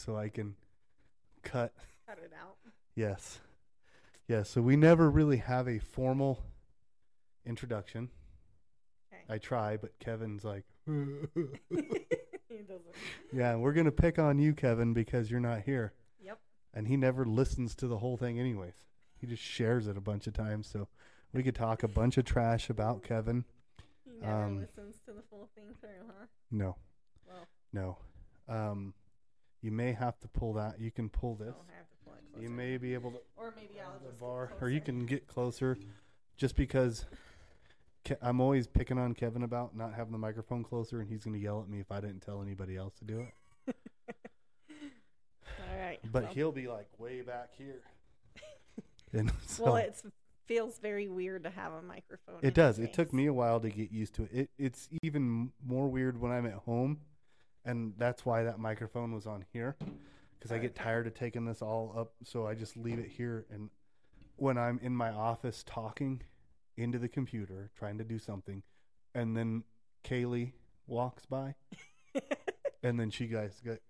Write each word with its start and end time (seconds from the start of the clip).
so 0.00 0.16
I 0.16 0.28
can 0.28 0.54
cut. 1.42 1.72
Cut 2.08 2.18
it 2.18 2.32
out. 2.40 2.56
Yes. 2.94 3.38
Yeah, 4.28 4.42
So 4.44 4.62
we 4.62 4.76
never 4.76 5.10
really 5.10 5.38
have 5.38 5.66
a 5.68 5.78
formal 5.80 6.44
introduction. 7.44 8.10
Okay. 9.12 9.22
I 9.28 9.38
try, 9.38 9.76
but 9.76 9.98
Kevin's 9.98 10.44
like, 10.44 10.64
yeah, 13.32 13.56
we're 13.56 13.72
going 13.72 13.86
to 13.86 13.92
pick 13.92 14.18
on 14.18 14.38
you, 14.38 14.54
Kevin, 14.54 14.92
because 14.94 15.30
you're 15.30 15.40
not 15.40 15.62
here. 15.62 15.92
Yep. 16.22 16.38
And 16.74 16.86
he 16.86 16.96
never 16.96 17.24
listens 17.24 17.74
to 17.76 17.88
the 17.88 17.98
whole 17.98 18.16
thing, 18.16 18.38
anyways. 18.38 18.74
He 19.20 19.26
just 19.26 19.42
shares 19.42 19.86
it 19.88 19.96
a 19.96 20.00
bunch 20.00 20.26
of 20.26 20.32
times. 20.32 20.68
So 20.68 20.88
we 21.32 21.42
could 21.42 21.54
talk 21.56 21.82
a 21.82 21.88
bunch 21.88 22.16
of 22.16 22.24
trash 22.24 22.70
about 22.70 23.02
Kevin. 23.02 23.44
He 24.04 24.12
never 24.20 24.44
Um, 24.44 24.58
listens 24.60 25.00
to 25.06 25.12
the 25.12 25.22
full 25.22 25.48
thing 25.54 25.74
through, 25.80 26.06
huh? 26.06 26.26
No, 26.50 26.76
Well, 27.26 27.46
no. 27.72 27.98
Um, 28.48 28.94
you 29.62 29.70
may 29.70 29.92
have 29.92 30.18
to 30.20 30.28
pull 30.28 30.54
that. 30.54 30.80
You 30.80 30.90
can 30.90 31.08
pull 31.08 31.34
this. 31.34 31.54
I'll 31.54 31.76
have 31.76 31.88
to 31.88 31.96
pull 32.04 32.14
it 32.14 32.32
closer. 32.32 32.42
You 32.42 32.50
may 32.50 32.76
be 32.76 32.94
able 32.94 33.10
to 33.12 33.18
or 33.36 33.52
maybe 33.56 33.80
I'll 33.84 33.98
the 33.98 34.08
just 34.08 34.20
bar, 34.20 34.52
or 34.60 34.68
you 34.68 34.80
can 34.80 35.06
get 35.06 35.26
closer, 35.26 35.76
just 36.36 36.56
because 36.56 37.06
Ke- 38.04 38.18
I'm 38.22 38.40
always 38.40 38.66
picking 38.66 38.98
on 38.98 39.14
Kevin 39.14 39.42
about 39.42 39.76
not 39.76 39.94
having 39.94 40.12
the 40.12 40.18
microphone 40.18 40.64
closer, 40.64 41.00
and 41.00 41.08
he's 41.08 41.24
going 41.24 41.34
to 41.34 41.42
yell 41.42 41.60
at 41.60 41.68
me 41.68 41.80
if 41.80 41.92
I 41.92 42.00
didn't 42.00 42.20
tell 42.20 42.42
anybody 42.42 42.76
else 42.76 42.94
to 42.94 43.04
do 43.04 43.20
it. 43.20 43.76
All 45.58 45.78
right. 45.78 45.98
But 46.10 46.24
well, 46.24 46.32
he'll 46.32 46.52
be 46.52 46.66
like 46.66 46.88
way 46.98 47.20
back 47.20 47.50
here. 47.56 47.82
and 49.12 49.30
so 49.46 49.64
well, 49.64 49.76
it 49.76 50.00
feels 50.46 50.78
very 50.78 51.08
weird 51.08 51.44
to 51.44 51.50
have 51.50 51.72
a 51.72 51.82
microphone. 51.82 52.38
it 52.42 52.54
does. 52.54 52.78
It 52.78 52.92
took 52.92 53.12
me 53.12 53.26
a 53.26 53.32
while 53.32 53.60
to 53.60 53.68
get 53.68 53.92
used 53.92 54.14
to 54.14 54.22
it. 54.24 54.30
it. 54.32 54.50
It's 54.58 54.88
even 55.02 55.52
more 55.64 55.88
weird 55.88 56.20
when 56.20 56.32
I'm 56.32 56.46
at 56.46 56.54
home, 56.54 57.00
and 57.64 57.92
that's 57.98 58.24
why 58.24 58.44
that 58.44 58.58
microphone 58.58 59.12
was 59.12 59.26
on 59.26 59.44
here, 59.52 59.76
because 60.38 60.52
I 60.52 60.58
get 60.58 60.74
tired 60.74 61.06
of 61.06 61.14
taking 61.14 61.44
this 61.44 61.62
all 61.62 61.94
up, 61.96 62.12
so 62.24 62.46
I 62.46 62.54
just 62.54 62.76
leave 62.76 62.98
it 62.98 63.08
here. 63.08 63.46
And 63.50 63.70
when 64.36 64.56
I'm 64.58 64.78
in 64.82 64.94
my 64.94 65.10
office 65.10 65.62
talking 65.66 66.22
into 66.76 66.98
the 66.98 67.08
computer, 67.08 67.70
trying 67.78 67.98
to 67.98 68.04
do 68.04 68.18
something, 68.18 68.62
and 69.14 69.36
then 69.36 69.64
Kaylee 70.04 70.52
walks 70.86 71.26
by, 71.26 71.54
and 72.82 72.98
then 72.98 73.10
she 73.10 73.26
guys 73.26 73.60
get. 73.64 73.82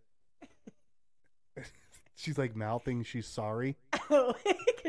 She's 2.17 2.37
like 2.37 2.55
mouthing 2.55 3.03
she's 3.03 3.27
sorry, 3.27 3.79
Oh, 4.11 4.35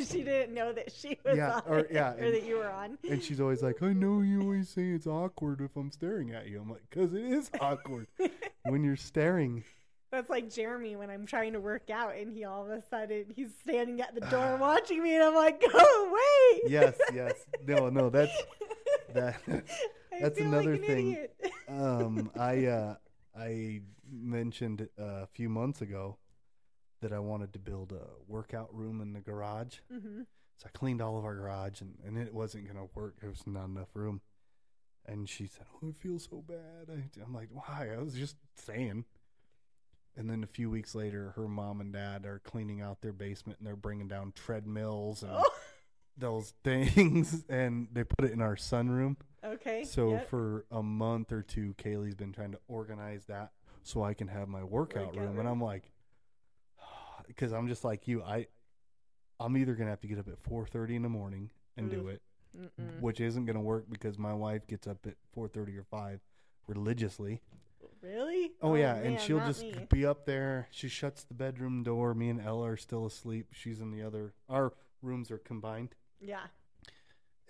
she 0.11 0.23
didn't 0.23 0.53
know 0.53 0.71
that 0.73 0.91
she 0.91 1.17
was 1.25 1.37
Yeah, 1.37 1.55
on 1.55 1.61
or- 1.67 1.79
it, 1.79 1.89
yeah, 1.91 2.13
or 2.13 2.17
and- 2.17 2.33
that 2.33 2.43
you 2.45 2.57
were 2.57 2.69
on. 2.69 2.97
and 3.09 3.23
she's 3.23 3.39
always 3.41 3.61
like, 3.61 3.81
"I 3.83 3.93
know 3.93 4.21
you 4.21 4.41
always 4.41 4.69
say 4.69 4.89
it's 4.89 5.07
awkward 5.07 5.61
if 5.61 5.75
I'm 5.75 5.91
staring 5.91 6.31
at 6.31 6.47
you." 6.47 6.59
I'm 6.61 6.69
like, 6.69 6.89
"Cause 6.91 7.13
it 7.13 7.23
is 7.23 7.49
awkward 7.59 8.07
when 8.63 8.83
you're 8.83 8.95
staring." 8.95 9.63
That's 10.11 10.29
like 10.29 10.49
Jeremy 10.49 10.97
when 10.97 11.09
I'm 11.09 11.25
trying 11.25 11.53
to 11.53 11.61
work 11.61 11.89
out 11.89 12.15
and 12.17 12.33
he 12.33 12.43
all 12.43 12.65
of 12.65 12.69
a 12.71 12.81
sudden 12.89 13.27
he's 13.33 13.51
standing 13.63 14.01
at 14.01 14.13
the 14.13 14.19
door 14.21 14.57
watching 14.59 15.01
me 15.01 15.15
and 15.15 15.23
I'm 15.23 15.33
like, 15.35 15.61
go 15.61 15.69
away. 16.09 16.61
Yes, 16.67 16.97
yes. 17.13 17.33
No, 17.65 17.89
no, 17.89 18.09
that's 18.09 18.33
that. 19.13 19.39
That's 20.19 20.37
another 20.39 20.73
like 20.73 20.81
an 20.81 20.85
thing. 20.87 21.27
Um, 21.69 22.31
I 22.37 22.65
uh, 22.65 22.95
I 23.39 23.81
mentioned 24.11 24.89
a 24.97 25.27
few 25.27 25.47
months 25.47 25.81
ago 25.81 26.17
that 27.01 27.11
I 27.13 27.19
wanted 27.19 27.53
to 27.53 27.59
build 27.59 27.91
a 27.91 28.05
workout 28.27 28.73
room 28.73 29.01
in 29.01 29.13
the 29.13 29.19
garage. 29.21 29.77
hmm 29.91 30.21
So 30.57 30.67
I 30.67 30.69
cleaned 30.77 31.01
all 31.01 31.17
of 31.17 31.25
our 31.25 31.35
garage, 31.35 31.81
and, 31.81 31.95
and 32.05 32.17
it 32.17 32.33
wasn't 32.33 32.67
gonna 32.67 32.85
work. 32.93 33.15
There 33.21 33.29
was 33.29 33.45
not 33.45 33.65
enough 33.65 33.89
room. 33.93 34.21
And 35.05 35.27
she 35.27 35.47
said, 35.47 35.65
"Oh, 35.83 35.89
I 35.89 35.91
feel 35.93 36.19
so 36.19 36.43
bad." 36.47 36.89
I, 36.89 37.21
I'm 37.23 37.33
like, 37.33 37.49
"Why?" 37.51 37.89
I 37.93 37.97
was 37.97 38.13
just 38.13 38.35
saying. 38.55 39.05
And 40.15 40.29
then 40.29 40.43
a 40.43 40.47
few 40.47 40.69
weeks 40.69 40.93
later, 40.93 41.31
her 41.37 41.47
mom 41.47 41.79
and 41.81 41.91
dad 41.93 42.25
are 42.25 42.39
cleaning 42.43 42.81
out 42.81 43.01
their 43.01 43.13
basement, 43.13 43.57
and 43.59 43.65
they're 43.67 43.75
bringing 43.77 44.07
down 44.07 44.33
treadmills 44.35 45.23
and 45.23 45.31
Oh, 45.33 45.49
those 46.17 46.53
things, 46.63 47.45
and 47.49 47.87
they 47.93 48.03
put 48.03 48.25
it 48.25 48.31
in 48.31 48.41
our 48.41 48.55
sunroom. 48.57 49.15
okay. 49.43 49.83
So 49.85 50.11
yep. 50.11 50.29
for 50.29 50.65
a 50.69 50.83
month 50.83 51.31
or 51.31 51.41
two, 51.41 51.73
Kaylee's 51.79 52.13
been 52.15 52.33
trying 52.33 52.51
to 52.51 52.59
organize 52.67 53.25
that 53.25 53.53
so 53.83 54.03
I 54.03 54.13
can 54.13 54.27
have 54.27 54.47
my 54.49 54.63
workout 54.63 55.07
Workout 55.15 55.15
room, 55.21 55.39
and. 55.39 55.47
I'm 55.49 55.61
like, 55.61 55.91
because 57.27 57.51
I'm 57.51 57.67
just 57.67 57.83
like 57.83 58.07
you, 58.07 58.23
I, 58.23 58.47
I'm 59.39 59.57
either 59.57 59.73
gonna 59.73 59.89
have 59.89 60.01
to 60.01 60.07
get 60.07 60.19
up 60.19 60.27
at 60.27 60.41
4:30 60.43 60.95
in 60.95 61.01
the 61.01 61.09
morning 61.09 61.51
and 61.77 61.89
do 61.89 62.03
mm. 62.03 62.13
it, 62.13 62.21
Mm-mm. 62.57 62.99
which 63.01 63.19
isn't 63.19 63.45
gonna 63.45 63.61
work 63.61 63.85
because 63.89 64.17
my 64.17 64.33
wife 64.33 64.67
gets 64.67 64.87
up 64.87 65.05
at 65.05 65.15
4:30 65.35 65.77
or 65.77 65.83
5 65.83 66.19
religiously. 66.67 67.41
Really? 68.01 68.51
Oh, 68.61 68.71
oh 68.71 68.75
yeah, 68.75 68.93
man, 68.93 69.05
and 69.05 69.19
she'll 69.19 69.37
not 69.37 69.47
just 69.47 69.61
me. 69.61 69.87
be 69.89 70.05
up 70.05 70.25
there. 70.25 70.67
She 70.71 70.87
shuts 70.87 71.23
the 71.23 71.33
bedroom 71.35 71.83
door. 71.83 72.13
Me 72.13 72.29
and 72.29 72.41
Ella 72.41 72.71
are 72.71 72.77
still 72.77 73.05
asleep. 73.05 73.47
She's 73.53 73.79
in 73.79 73.91
the 73.91 74.01
other. 74.01 74.33
Our 74.49 74.73
rooms 75.01 75.29
are 75.31 75.37
combined. 75.37 75.95
Yeah. 76.19 76.47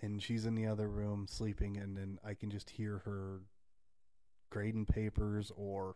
and 0.01 0.21
she's 0.23 0.45
in 0.45 0.55
the 0.55 0.65
other 0.65 0.87
room 0.89 1.27
sleeping 1.29 1.77
and 1.77 1.95
then 1.97 2.17
i 2.23 2.33
can 2.33 2.49
just 2.49 2.69
hear 2.71 3.01
her 3.05 3.41
grading 4.49 4.85
papers 4.85 5.51
or 5.55 5.95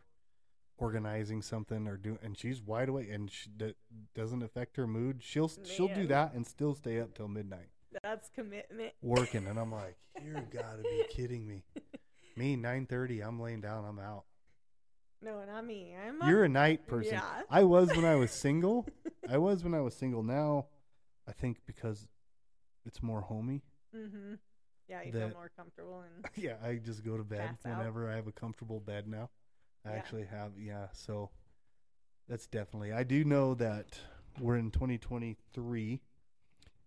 organizing 0.77 1.41
something 1.41 1.87
or 1.87 1.95
do 1.97 2.17
and 2.21 2.37
she's 2.37 2.61
wide 2.61 2.89
awake 2.89 3.09
and 3.11 3.31
she 3.31 3.49
that 3.57 3.75
doesn't 4.13 4.43
affect 4.43 4.75
her 4.75 4.85
mood 4.85 5.21
she'll 5.23 5.49
she'll 5.63 5.87
do 5.87 6.05
that 6.05 6.33
and 6.33 6.45
still 6.45 6.75
stay 6.75 6.99
up 6.99 7.13
till 7.13 7.27
midnight 7.29 7.69
That's 8.03 8.29
commitment. 8.35 8.91
working 9.01 9.47
and 9.47 9.57
i'm 9.57 9.71
like 9.83 9.95
you 10.23 10.33
gotta 10.51 10.81
be 10.83 11.03
kidding 11.09 11.47
me 11.47 11.63
me 12.35 12.57
9.30 12.57 13.25
i'm 13.25 13.39
laying 13.39 13.61
down 13.61 13.85
i'm 13.85 13.99
out 13.99 14.25
No, 15.21 15.41
not 15.45 15.65
me. 15.65 15.95
I'm 15.95 16.27
you're 16.29 16.43
up. 16.43 16.49
a 16.49 16.49
night 16.53 16.87
person 16.87 17.13
Yeah. 17.13 17.41
i 17.49 17.63
was 17.63 17.87
when 17.95 18.03
i 18.05 18.15
was 18.15 18.31
single 18.45 18.85
i 19.29 19.37
was 19.37 19.63
when 19.63 19.73
i 19.73 19.79
was 19.79 19.93
single 19.95 20.23
now 20.23 20.65
i 21.27 21.31
think 21.31 21.59
because 21.65 22.05
it's 22.85 23.01
more 23.01 23.21
homey 23.21 23.63
mm-hmm. 23.95 24.33
Yeah, 24.87 25.01
you 25.03 25.11
that- 25.13 25.29
feel 25.29 25.37
more 25.37 25.51
comfortable 25.57 26.01
and 26.01 26.25
yeah, 26.35 26.57
I 26.63 26.75
just 26.75 27.03
go 27.03 27.17
to 27.17 27.23
bed 27.23 27.39
Pass 27.63 27.65
out. 27.71 27.77
whenever 27.79 28.07
I 28.11 28.15
have 28.17 28.27
a 28.27 28.31
comfortable 28.31 28.79
bed 28.79 29.07
now. 29.07 29.31
I 29.85 29.94
Yeah. 29.94 29.97
actually 29.97 30.25
have, 30.25 30.57
yeah. 30.59 30.88
So 30.94 31.29
that's 32.28 32.47
definitely. 32.47 32.94
I 32.94 33.03
do 33.03 33.23
know 33.23 33.53
that 33.56 34.00
we're 34.40 34.57
in 34.57 34.72
2023, 34.72 36.01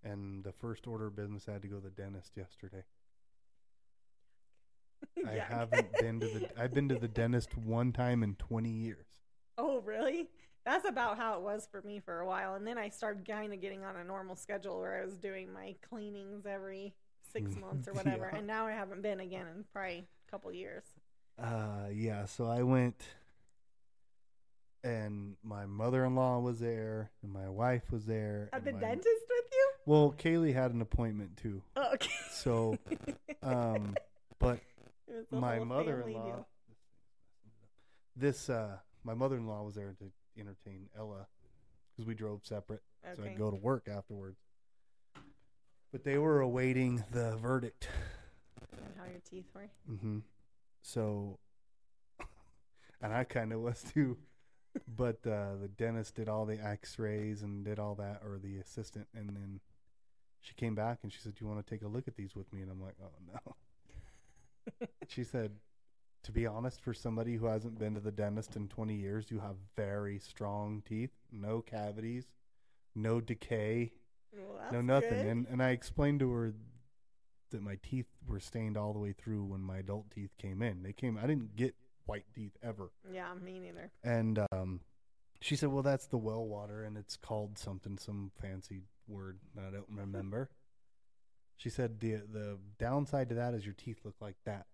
and 0.05 0.45
the 0.45 0.53
first 0.53 0.87
order 0.87 1.07
of 1.07 1.17
business 1.17 1.49
I 1.49 1.53
had 1.53 1.63
to 1.63 1.69
go 1.69 1.77
to 1.77 1.83
the 1.83 1.91
dentist 1.91 2.37
yesterday. 2.37 2.85
I 5.25 5.33
Yeah. 5.33 5.45
haven't 5.49 5.97
been 5.99 6.21
to 6.21 6.29
the. 6.29 6.43
I've 6.57 6.73
been 6.75 6.89
to 6.89 6.97
the 6.97 7.09
dentist 7.09 7.57
one 7.57 7.93
time 7.93 8.23
in 8.23 8.35
20 8.37 8.71
years. 8.71 9.07
Oh, 9.57 9.81
really? 9.81 10.29
That's 10.65 10.87
about 10.89 11.17
how 11.17 11.35
it 11.37 11.43
was 11.43 11.67
for 11.71 11.83
me 11.83 12.01
for 12.01 12.21
a 12.21 12.27
while. 12.27 12.55
And 12.55 12.67
then 12.67 12.79
I 12.79 12.89
started 12.91 13.27
kind 13.27 13.53
of 13.53 13.61
getting 13.61 13.85
on 13.85 13.97
a 13.97 14.05
normal 14.05 14.37
schedule 14.37 14.79
where 14.79 15.01
I 15.01 15.05
was 15.05 15.17
doing 15.17 15.53
my 15.53 15.77
cleanings 15.89 16.47
every 16.47 16.95
six 17.33 17.57
Mm, 17.57 17.57
months 17.57 17.89
or 17.89 17.95
whatever. 17.95 18.27
yeah. 18.27 18.37
And 18.37 18.47
now 18.47 18.67
I 18.67 18.73
haven't 18.73 19.03
been 19.03 19.21
again 19.21 19.47
in 19.49 19.65
probably 19.73 20.07
a 20.29 20.31
couple 20.31 20.53
years. 20.53 20.85
Uh, 21.39 21.89
yeah. 21.93 22.25
So 22.27 22.47
I 22.47 22.63
went, 22.63 23.01
and 24.85 25.37
my 25.43 25.67
mother-in-law 25.67 26.41
was 26.41 26.59
there, 26.61 27.11
and 27.23 27.33
my 27.33 27.49
wife 27.49 27.91
was 27.91 28.07
there. 28.07 28.49
At 28.53 28.65
the 28.65 28.73
my- 28.73 28.81
dentist 28.81 29.07
with 29.29 29.45
you? 29.53 29.71
Well, 29.87 30.15
Kaylee 30.19 30.53
had 30.55 30.73
an 30.73 30.83
appointment 30.83 31.37
too. 31.37 31.63
Oh, 31.77 31.95
okay. 31.95 32.11
So, 32.33 32.77
um, 33.43 33.97
but 34.39 34.59
It 35.09 35.15
was 35.17 35.27
a 35.33 35.37
my 35.37 35.59
mother-in-law, 35.61 36.45
this 38.15 38.51
uh, 38.51 38.77
my 39.05 39.15
mother-in-law 39.15 39.63
was 39.63 39.75
there 39.75 39.95
to 40.01 40.05
entertain 40.39 40.89
Ella 40.99 41.27
because 41.97 42.07
we 42.07 42.15
drove 42.15 42.45
separate, 42.45 42.83
so 43.17 43.23
I'd 43.25 43.39
go 43.39 43.51
to 43.51 43.57
work 43.57 43.89
afterwards. 43.89 44.37
But 45.93 46.05
they 46.05 46.19
were 46.19 46.41
awaiting 46.41 47.03
the 47.11 47.37
verdict. 47.39 47.89
And 48.73 48.81
how 48.99 49.05
your 49.05 49.21
teeth 49.31 49.47
were? 49.55 49.71
hmm 49.87 50.19
So, 50.83 51.39
and 53.01 53.13
I 53.13 53.25
kind 53.25 53.53
of 53.53 53.61
was 53.61 53.83
too. 53.95 54.17
But 54.87 55.27
uh, 55.27 55.57
the 55.61 55.69
dentist 55.77 56.15
did 56.15 56.29
all 56.29 56.45
the 56.47 56.59
X-rays 56.63 57.43
and 57.43 57.65
did 57.65 57.79
all 57.79 57.95
that, 57.97 58.21
or 58.25 58.39
the 58.39 58.59
assistant, 58.59 59.09
and 59.15 59.31
then 59.31 59.61
she 60.41 60.55
came 60.55 60.75
back 60.75 60.99
and 61.03 61.13
she 61.13 61.19
said, 61.19 61.35
"Do 61.35 61.45
you 61.45 61.51
want 61.51 61.67
to 61.67 61.69
take 61.69 61.83
a 61.83 61.89
look 61.89 62.07
at 62.07 62.17
these 62.17 62.37
with 62.37 62.53
me?" 62.53 62.63
And 62.63 62.71
I'm 62.71 62.81
like, 62.81 62.95
"Oh 63.03 63.11
no." 63.33 64.87
She 65.09 65.25
said, 65.25 65.53
"To 66.25 66.33
be 66.33 66.47
honest, 66.47 66.81
for 66.83 66.93
somebody 66.93 67.37
who 67.37 67.47
hasn't 67.47 67.79
been 67.79 67.95
to 67.95 68.01
the 68.01 68.13
dentist 68.13 68.55
in 68.55 68.69
20 68.69 68.95
years, 68.95 69.31
you 69.31 69.41
have 69.41 69.57
very 69.77 70.19
strong 70.19 70.83
teeth, 70.87 71.11
no 71.33 71.63
cavities, 71.63 72.27
no 72.95 73.21
decay, 73.21 73.93
Well, 74.33 74.71
no 74.71 74.81
nothing." 74.83 75.11
good. 75.11 75.27
And 75.27 75.47
and 75.49 75.63
I 75.63 75.71
explained 75.71 76.21
to 76.21 76.31
her 76.31 76.53
that 77.51 77.63
my 77.63 77.79
teeth 77.83 78.07
were 78.27 78.41
stained 78.41 78.77
all 78.77 78.93
the 78.93 78.99
way 78.99 79.13
through 79.13 79.45
when 79.45 79.61
my 79.61 79.79
adult 79.79 80.11
teeth 80.11 80.31
came 80.39 80.63
in. 80.63 80.83
They 80.83 80.93
came. 80.93 81.19
I 81.19 81.27
didn't 81.27 81.57
get 81.57 81.75
white 82.07 82.25
teeth 82.35 82.57
ever. 82.63 82.91
Yeah, 83.13 83.33
me 83.35 83.59
neither. 83.59 83.91
And 84.03 84.41
um, 84.53 84.81
she 85.41 85.57
said, 85.57 85.71
"Well, 85.71 85.83
that's 85.83 86.07
the 86.07 86.19
well 86.19 86.45
water, 86.45 86.83
and 86.85 86.97
it's 86.97 87.17
called 87.17 87.59
something, 87.59 87.99
some 87.99 88.33
fancy 88.41 88.83
word 89.07 89.39
that 89.55 89.65
I 89.65 89.71
don't 89.71 89.89
remember." 89.89 90.51
she 91.57 91.71
said, 91.71 92.01
"the 92.01 92.23
The 92.31 92.59
downside 92.79 93.29
to 93.31 93.35
that 93.37 93.55
is 93.55 93.65
your 93.65 93.75
teeth 93.75 94.01
look 94.05 94.17
like 94.21 94.37
that. 94.45 94.67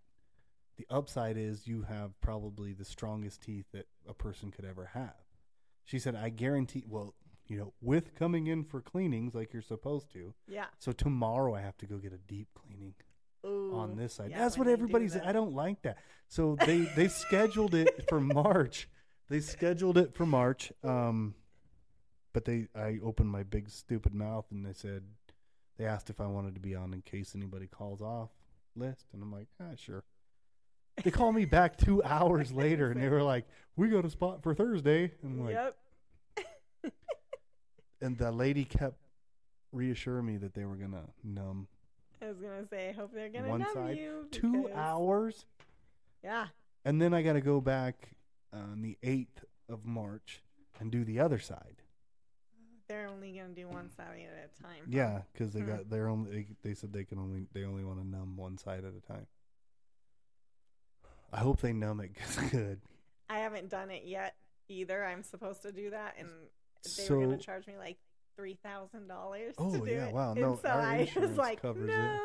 The 0.76 0.86
upside 0.90 1.36
is 1.36 1.66
you 1.66 1.82
have 1.82 2.20
probably 2.20 2.72
the 2.72 2.84
strongest 2.84 3.42
teeth 3.42 3.66
that 3.72 3.86
a 4.08 4.14
person 4.14 4.50
could 4.50 4.64
ever 4.64 4.90
have. 4.94 5.14
She 5.84 5.98
said, 5.98 6.16
I 6.16 6.30
guarantee, 6.30 6.84
well, 6.88 7.14
you 7.46 7.58
know, 7.58 7.72
with 7.80 8.14
coming 8.14 8.46
in 8.46 8.64
for 8.64 8.80
cleanings 8.80 9.34
like 9.34 9.52
you're 9.52 9.62
supposed 9.62 10.10
to. 10.12 10.32
Yeah. 10.48 10.66
So 10.78 10.92
tomorrow 10.92 11.54
I 11.54 11.60
have 11.60 11.76
to 11.78 11.86
go 11.86 11.98
get 11.98 12.12
a 12.12 12.18
deep 12.18 12.48
cleaning 12.54 12.94
Ooh, 13.46 13.72
on 13.74 13.96
this 13.96 14.14
side. 14.14 14.30
yeah, 14.30 14.38
That's 14.38 14.56
what 14.56 14.64
do 14.64 14.72
everybody's. 14.72 15.16
I 15.16 15.32
don't 15.32 15.52
like 15.52 15.82
that. 15.82 15.98
So 16.28 16.56
they 16.64 16.80
they 16.96 17.08
scheduled 17.08 17.74
it 17.74 18.08
for 18.08 18.20
March. 18.20 18.88
They 19.28 19.40
scheduled 19.40 19.98
it 19.98 20.14
for 20.14 20.26
March. 20.26 20.72
Um, 20.82 21.34
but 22.32 22.44
they 22.44 22.68
I 22.74 22.98
opened 23.02 23.30
my 23.30 23.42
big 23.42 23.68
stupid 23.70 24.14
mouth 24.14 24.46
and 24.50 24.64
they 24.64 24.72
said 24.72 25.02
they 25.78 25.84
asked 25.84 26.10
if 26.10 26.20
I 26.20 26.26
wanted 26.26 26.54
to 26.54 26.60
be 26.60 26.74
on 26.74 26.92
in 26.94 27.02
case 27.02 27.34
anybody 27.34 27.66
calls 27.66 28.00
off 28.00 28.30
list, 28.76 29.06
and 29.12 29.22
I'm 29.22 29.32
like, 29.32 29.48
ah, 29.60 29.74
sure. 29.76 30.02
They 31.02 31.10
call 31.10 31.32
me 31.32 31.44
back 31.44 31.76
two 31.76 32.02
hours 32.04 32.52
later 32.52 32.90
and 32.90 33.02
they 33.02 33.08
were 33.08 33.22
like, 33.22 33.46
"We 33.76 33.88
got 33.88 34.04
a 34.04 34.10
spot 34.10 34.42
for 34.42 34.54
Thursday," 34.54 35.12
and 35.22 35.40
I'm 35.40 35.44
like, 35.44 35.54
yep. 35.54 35.76
And 38.04 38.18
the 38.18 38.30
lady 38.30 38.64
kept 38.64 38.98
reassuring 39.72 40.26
me 40.26 40.36
that 40.36 40.54
they 40.54 40.64
were 40.64 40.76
gonna 40.76 41.04
numb 41.24 41.66
I 42.22 42.28
was 42.28 42.38
gonna 42.38 42.66
say, 42.68 42.88
I 42.88 42.92
hope 42.92 43.12
they're 43.12 43.28
gonna 43.28 43.48
One 43.48 43.60
numb 43.60 43.74
side. 43.74 43.96
you. 43.98 44.28
two 44.30 44.52
because- 44.64 44.70
hours. 44.76 45.46
Yeah. 46.22 46.46
And 46.86 47.00
then 47.02 47.12
I 47.12 47.22
got 47.22 47.34
to 47.34 47.40
go 47.42 47.60
back 47.60 48.10
on 48.52 48.80
the 48.82 48.96
8th 49.02 49.44
of 49.68 49.84
March 49.84 50.42
and 50.80 50.90
do 50.90 51.04
the 51.04 51.18
other 51.20 51.38
side. 51.38 51.82
They're 52.88 53.08
only 53.08 53.32
gonna 53.32 53.54
do 53.54 53.68
one 53.68 53.90
side 53.90 54.20
at 54.20 54.50
a 54.58 54.62
time. 54.62 54.84
Yeah, 54.88 55.22
because 55.32 55.52
they 55.52 55.60
Hmm. 55.60 55.66
got 55.68 55.90
their 55.90 56.08
only. 56.08 56.30
They, 56.30 56.46
they 56.62 56.74
said 56.74 56.92
they 56.92 57.04
can 57.04 57.18
only 57.18 57.46
they 57.52 57.64
only 57.64 57.84
want 57.84 57.98
to 58.00 58.06
numb 58.06 58.36
one 58.36 58.56
side 58.58 58.84
at 58.84 58.92
a 58.94 59.00
time. 59.00 59.26
I 61.32 61.38
hope 61.38 61.60
they 61.60 61.72
numb 61.72 62.00
it 62.00 62.12
good. 62.50 62.80
I 63.28 63.38
haven't 63.38 63.68
done 63.70 63.90
it 63.90 64.04
yet 64.04 64.36
either. 64.68 65.04
I'm 65.04 65.22
supposed 65.22 65.62
to 65.62 65.72
do 65.72 65.90
that, 65.90 66.14
and 66.18 66.28
they 66.96 67.04
So 67.08 67.16
were 67.16 67.26
gonna 67.26 67.38
charge 67.38 67.66
me 67.66 67.76
like 67.78 67.96
three 68.36 68.58
thousand 68.62 69.08
dollars. 69.08 69.54
Oh, 69.58 69.70
to 69.72 69.80
do 69.80 69.92
yeah, 69.92 70.08
it. 70.08 70.14
wow, 70.14 70.32
And 70.32 70.42
no, 70.42 70.58
so 70.62 70.68
I 70.68 71.08
was 71.16 71.36
like, 71.36 71.62
covers 71.62 71.88
it. 71.90 71.96
no. 71.96 72.18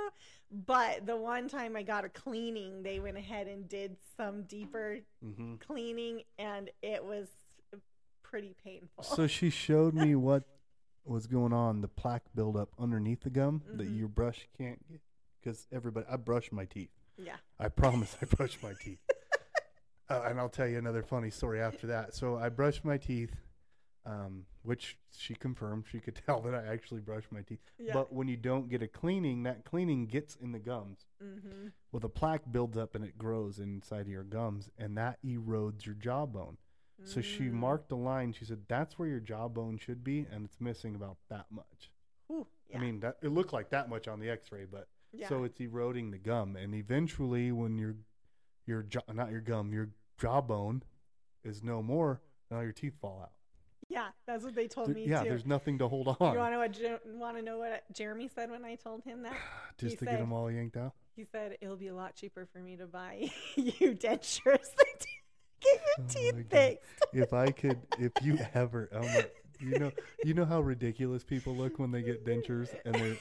But 0.65 1.05
the 1.05 1.15
one 1.15 1.47
time 1.47 1.75
I 1.75 1.83
got 1.83 2.05
a 2.05 2.09
cleaning, 2.09 2.81
they 2.83 2.99
went 2.99 3.17
ahead 3.17 3.47
and 3.47 3.69
did 3.69 3.97
some 4.17 4.43
deeper 4.43 4.99
hmm 5.23 5.55
cleaning, 5.55 6.23
and 6.39 6.69
it 6.81 7.03
was 7.03 7.27
pretty 8.23 8.55
painful. 8.63 9.03
so 9.03 9.27
she 9.27 9.49
showed 9.49 9.93
me 9.93 10.15
what 10.15 10.43
was 11.05 11.27
going 11.27 11.53
on. 11.53 11.81
The 11.81 11.87
plaque 11.87 12.23
buildup 12.35 12.69
underneath 12.79 13.21
the 13.21 13.29
gum 13.29 13.61
that 13.75 13.87
Mhm. 13.87 13.97
your 13.97 14.07
brush 14.07 14.47
can't 14.57 14.79
get. 14.89 15.01
Because 15.41 15.67
everybody, 15.71 16.05
I 16.11 16.17
brush 16.17 16.51
my 16.51 16.65
teeth. 16.65 16.89
yeah. 17.17 17.37
I 17.59 17.69
promise 17.69 18.17
I 18.21 18.25
brush 18.25 18.57
my 18.63 18.73
teeth. 18.73 18.99
Uh, 20.09 20.23
and 20.27 20.39
I'll 20.39 20.49
tell 20.49 20.67
you 20.67 20.79
another 20.79 21.03
funny 21.03 21.29
story 21.29 21.61
after 21.61 21.85
that. 21.85 22.15
So 22.15 22.35
I 22.35 22.49
brushed 22.49 22.83
my 22.83 22.97
teeth, 22.97 23.29
um, 24.09 24.45
which 24.63 24.97
she 25.15 25.35
confirmed. 25.35 25.85
She 25.91 25.99
could 25.99 26.15
tell 26.25 26.41
that 26.41 26.53
I 26.55 26.65
actually 26.73 27.01
brushed 27.01 27.31
my 27.31 27.41
teeth. 27.41 27.59
Yeah. 27.77 27.93
But 27.93 28.11
when 28.11 28.27
you 28.27 28.37
don't 28.37 28.69
get 28.69 28.81
a 28.81 28.87
cleaning, 28.87 29.43
that 29.43 29.65
cleaning 29.65 30.07
gets 30.07 30.35
in 30.35 30.51
the 30.51 30.59
gums. 30.59 31.05
mm-hmm. 31.23 31.67
Well, 31.91 31.99
the 31.99 32.09
plaque 32.09 32.51
builds 32.51 32.77
up 32.77 32.95
and 32.95 33.03
it 33.05 33.17
grows 33.17 33.59
inside 33.59 34.01
of 34.01 34.07
your 34.07 34.23
gums, 34.23 34.69
and 34.77 34.97
that 34.97 35.19
erodes 35.25 35.85
your 35.85 35.95
jawbone. 35.95 36.57
So 37.05 37.21
she 37.21 37.43
Mm. 37.45 37.53
marked 37.53 37.91
a 37.93 37.95
line. 37.95 38.33
She 38.33 38.43
said, 38.43 38.63
"That's 38.67 38.99
where 38.99 39.07
your 39.07 39.21
jawbone 39.21 39.77
should 39.77 40.03
be, 40.03 40.25
and 40.29 40.43
it's 40.43 40.59
missing 40.59 40.95
about 40.95 41.15
that 41.29 41.45
much." 41.49 41.91
Ooh, 42.29 42.45
yeah. 42.69 42.77
I 42.77 42.81
mean, 42.81 42.99
that 42.99 43.17
it 43.21 43.29
looked 43.29 43.53
like 43.53 43.69
that 43.69 43.87
much 43.89 44.07
on 44.09 44.19
the 44.19 44.29
X-ray, 44.29 44.65
but 44.65 44.89
yeah. 45.13 45.29
so 45.29 45.45
it's 45.45 45.59
eroding 45.61 46.11
the 46.11 46.17
gum, 46.17 46.57
and 46.57 46.75
eventually, 46.75 47.53
when 47.53 47.77
your 47.77 47.95
your 48.65 48.83
jaw, 48.83 48.99
not 49.13 49.31
your 49.31 49.39
gum, 49.39 49.71
your 49.71 49.91
jawbone 50.19 50.83
is 51.43 51.63
no 51.63 51.81
more, 51.81 52.21
now 52.51 52.59
your 52.59 52.73
teeth 52.73 52.97
fall 52.99 53.21
out. 53.21 53.31
Yeah, 53.89 54.07
that's 54.27 54.43
what 54.43 54.55
they 54.55 54.67
told 54.67 54.87
There- 54.89 54.95
me 54.95 55.05
yeah, 55.07 55.23
too. 55.23 55.29
there's 55.29 55.45
nothing 55.45 55.79
to 55.79 55.87
hold 55.87 56.07
on. 56.07 56.33
You 56.33 56.39
want 56.39 56.49
to 56.49 56.51
know 56.51 56.59
what 56.59 56.71
Jer- 56.73 56.99
want 57.15 57.37
to 57.37 57.41
know 57.43 57.57
what 57.57 57.83
Jeremy 57.91 58.29
said 58.33 58.49
when 58.51 58.63
I 58.63 58.75
told 58.75 59.03
him 59.03 59.23
that? 59.23 59.33
just 59.77 59.91
he 59.93 59.97
to 59.97 60.05
get 60.05 60.11
said- 60.13 60.21
them 60.21 60.31
all 60.33 60.49
yanked 60.51 60.77
out. 60.77 60.93
He 61.15 61.25
said 61.25 61.57
it'll 61.59 61.75
be 61.75 61.87
a 61.87 61.95
lot 61.95 62.15
cheaper 62.15 62.47
for 62.53 62.59
me 62.59 62.77
to 62.77 62.85
buy 62.87 63.29
you 63.55 63.71
dentures 63.93 64.43
than 64.77 64.93
to 64.99 65.07
get 65.61 65.81
Oh 65.97 66.21
your 66.21 66.33
my 66.33 66.39
teeth 66.41 66.49
fixed. 66.49 66.89
If 67.11 67.33
I 67.33 67.51
could, 67.51 67.81
if 67.97 68.11
you 68.21 68.37
ever, 68.53 68.89
oh 68.93 69.01
my, 69.01 69.25
you 69.59 69.77
know, 69.79 69.91
you 70.23 70.33
know 70.33 70.45
how 70.45 70.61
ridiculous 70.61 71.25
people 71.25 71.53
look 71.55 71.77
when 71.79 71.91
they 71.91 72.01
get 72.01 72.25
dentures, 72.25 72.69
and 72.85 72.95
they're, 72.95 73.17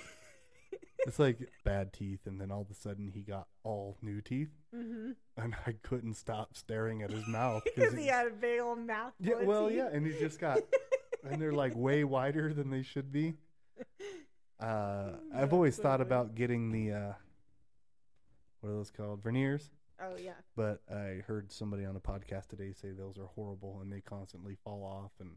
it's 1.08 1.18
like 1.18 1.38
bad 1.64 1.92
teeth, 1.92 2.20
and 2.26 2.40
then 2.40 2.50
all 2.52 2.60
of 2.62 2.70
a 2.70 2.74
sudden 2.74 3.10
he 3.12 3.20
got 3.20 3.48
all 3.64 3.96
new 4.02 4.20
teeth, 4.20 4.50
mm-hmm. 4.74 5.10
and 5.36 5.56
I 5.66 5.72
couldn't 5.82 6.14
stop 6.14 6.56
staring 6.56 7.02
at 7.02 7.10
his 7.10 7.26
mouth 7.26 7.62
Because 7.74 7.94
he 7.94 8.06
had 8.06 8.26
a 8.26 8.30
big 8.30 8.60
old 8.60 8.86
mouth. 8.86 9.12
yeah, 9.18 9.42
well, 9.42 9.70
yeah, 9.70 9.88
and 9.92 10.06
he 10.06 10.12
just 10.18 10.38
got 10.38 10.58
and 11.24 11.40
they're 11.40 11.52
like 11.52 11.74
way 11.74 12.04
wider 12.04 12.52
than 12.54 12.70
they 12.70 12.82
should 12.82 13.10
be. 13.12 13.34
Uh, 14.60 15.12
I've 15.32 15.52
always 15.52 15.76
so 15.76 15.82
thought 15.84 15.98
funny. 16.00 16.08
about 16.08 16.34
getting 16.34 16.72
the 16.72 16.90
uh, 16.92 17.12
what 18.60 18.70
are 18.70 18.74
those 18.74 18.90
called 18.90 19.22
veneers, 19.22 19.70
Oh 20.02 20.16
yeah. 20.20 20.32
but 20.56 20.80
I 20.92 21.22
heard 21.28 21.52
somebody 21.52 21.84
on 21.84 21.94
a 21.94 22.00
podcast 22.00 22.48
today 22.48 22.72
say 22.72 22.90
those 22.90 23.18
are 23.18 23.26
horrible 23.36 23.78
and 23.80 23.92
they 23.92 24.00
constantly 24.00 24.56
fall 24.64 24.82
off. 24.82 25.12
And 25.20 25.36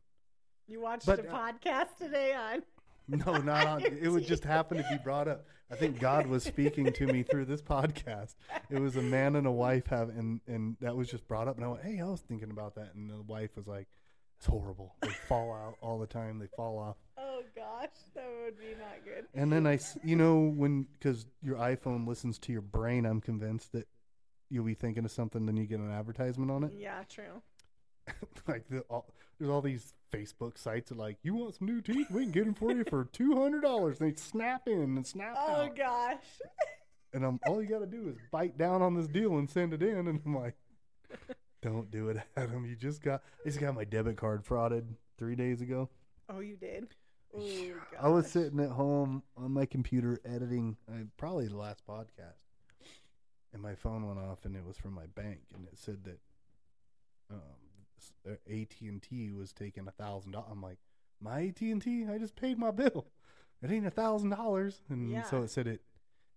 You 0.67 0.81
watched 0.81 1.05
But, 1.05 1.19
a 1.25 1.29
uh, 1.31 1.51
podcast 1.51 1.97
today 1.99 2.33
on. 2.33 2.63
No, 3.11 3.37
not 3.37 3.67
on. 3.67 3.83
It 3.83 4.09
would 4.09 4.25
just 4.25 4.43
happen 4.43 4.77
to 4.77 4.83
be 4.89 4.97
brought 5.03 5.27
up. 5.27 5.45
I 5.71 5.75
think 5.75 5.99
God 5.99 6.27
was 6.27 6.43
speaking 6.43 6.91
to 6.91 7.07
me 7.07 7.23
through 7.23 7.45
this 7.45 7.61
podcast. 7.61 8.35
It 8.69 8.79
was 8.79 8.95
a 8.95 9.01
man 9.01 9.35
and 9.35 9.47
a 9.47 9.51
wife 9.51 9.87
have, 9.87 10.09
and 10.09 10.41
and 10.47 10.77
that 10.81 10.95
was 10.95 11.09
just 11.09 11.27
brought 11.27 11.47
up, 11.47 11.55
and 11.55 11.65
I 11.65 11.69
went, 11.69 11.83
"Hey, 11.83 11.99
I 12.01 12.05
was 12.05 12.21
thinking 12.21 12.51
about 12.51 12.75
that," 12.75 12.93
and 12.95 13.09
the 13.09 13.21
wife 13.21 13.55
was 13.55 13.67
like, 13.67 13.87
"It's 14.37 14.47
horrible. 14.47 14.95
They 15.01 15.09
fall 15.09 15.53
out 15.65 15.75
all 15.81 15.99
the 15.99 16.07
time. 16.07 16.39
They 16.39 16.47
fall 16.47 16.77
off." 16.77 16.97
Oh 17.17 17.41
gosh, 17.55 17.89
that 18.15 18.25
would 18.43 18.59
be 18.59 18.75
not 18.77 19.05
good. 19.05 19.25
And 19.33 19.51
then 19.51 19.65
I, 19.65 19.79
you 20.03 20.15
know, 20.15 20.39
when 20.39 20.87
because 20.99 21.25
your 21.41 21.57
iPhone 21.57 22.07
listens 22.07 22.37
to 22.39 22.51
your 22.51 22.61
brain, 22.61 23.05
I'm 23.05 23.21
convinced 23.21 23.71
that 23.71 23.87
you'll 24.51 24.65
be 24.65 24.73
thinking 24.73 25.05
of 25.05 25.11
something, 25.11 25.45
then 25.45 25.55
you 25.57 25.65
get 25.65 25.79
an 25.79 25.91
advertisement 25.91 26.51
on 26.51 26.65
it. 26.65 26.73
Yeah, 26.77 27.03
true. 27.09 27.41
like 28.47 28.67
the, 28.69 28.81
all, 28.89 29.07
there's 29.41 29.51
all 29.51 29.61
these 29.61 29.93
Facebook 30.13 30.55
sites 30.57 30.89
that 30.89 30.97
like, 30.99 31.17
you 31.23 31.33
want 31.33 31.55
some 31.55 31.67
new 31.67 31.81
teeth? 31.81 32.11
We 32.11 32.23
can 32.23 32.31
get 32.31 32.45
them 32.45 32.53
for 32.53 32.71
you 32.71 32.83
for 32.87 33.05
two 33.11 33.35
hundred 33.35 33.61
dollars. 33.61 33.97
They 33.97 34.13
snap 34.13 34.67
in 34.67 34.81
and 34.81 35.07
snap 35.07 35.35
Oh 35.35 35.51
out, 35.51 35.69
Oh 35.71 35.73
gosh. 35.75 36.23
and 37.13 37.25
I'm 37.25 37.39
all 37.47 37.59
you 37.61 37.67
got 37.67 37.79
to 37.79 37.87
do 37.87 38.07
is 38.07 38.17
bite 38.31 38.55
down 38.57 38.83
on 38.83 38.93
this 38.93 39.07
deal 39.07 39.37
and 39.39 39.49
send 39.49 39.73
it 39.73 39.81
in. 39.81 40.07
And 40.07 40.21
I'm 40.23 40.35
like, 40.35 40.55
don't 41.63 41.89
do 41.89 42.09
it, 42.09 42.17
Adam. 42.37 42.65
You 42.65 42.75
just 42.75 43.01
got, 43.01 43.23
I 43.43 43.49
just 43.49 43.59
got 43.59 43.73
my 43.73 43.83
debit 43.83 44.17
card 44.17 44.45
frauded 44.45 44.83
three 45.17 45.35
days 45.35 45.61
ago. 45.61 45.89
Oh, 46.29 46.39
you 46.39 46.55
did. 46.55 46.87
Oh, 47.35 47.73
I 47.99 48.09
was 48.09 48.29
sitting 48.29 48.59
at 48.59 48.69
home 48.69 49.23
on 49.35 49.51
my 49.51 49.65
computer 49.65 50.19
editing 50.23 50.77
uh, 50.87 51.05
probably 51.17 51.47
the 51.47 51.57
last 51.57 51.81
podcast, 51.87 52.43
and 53.53 53.61
my 53.61 53.73
phone 53.73 54.05
went 54.05 54.19
off, 54.19 54.43
and 54.43 54.55
it 54.55 54.65
was 54.65 54.77
from 54.77 54.93
my 54.93 55.05
bank, 55.15 55.39
and 55.55 55.65
it 55.65 55.77
said 55.79 56.03
that 56.03 56.19
um, 57.31 57.39
AT 58.25 58.73
and 58.81 59.01
T 59.01 59.31
was 59.31 59.53
taking 59.53 59.87
a 59.87 59.91
thousand 59.91 60.31
dollars. 60.33 60.49
I'm 60.51 60.61
like, 60.61 60.77
my 61.19 61.47
AT 61.47 61.61
and 61.61 61.81
T, 61.81 62.05
I 62.07 62.17
just 62.17 62.35
paid 62.35 62.57
my 62.57 62.71
bill. 62.71 63.07
It 63.63 63.69
ain't 63.71 63.85
a 63.85 63.91
thousand 63.91 64.29
dollars, 64.31 64.81
and 64.89 65.11
so 65.23 65.43
it 65.43 65.51
said 65.51 65.67
it. 65.67 65.81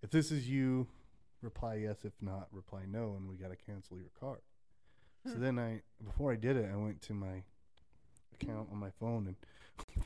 If 0.02 0.11
this 0.11 0.30
is 0.30 0.47
you, 0.49 0.87
reply 1.40 1.76
yes. 1.76 2.04
If 2.04 2.12
not, 2.21 2.49
reply 2.52 2.83
no, 2.87 3.14
and 3.16 3.28
we 3.28 3.37
got 3.37 3.49
to 3.50 3.56
cancel 3.56 3.97
your 3.97 4.11
card. 4.18 4.40
So 5.26 5.33
Hmm. 5.35 5.40
then 5.40 5.59
I, 5.59 5.80
before 6.04 6.33
I 6.33 6.37
did 6.37 6.56
it, 6.59 6.68
I 6.71 6.76
went 6.76 7.00
to 7.02 7.14
my 7.14 7.44
account 8.35 8.68
on 8.71 8.76
my 8.78 8.90
phone, 9.00 9.26
and 9.26 9.37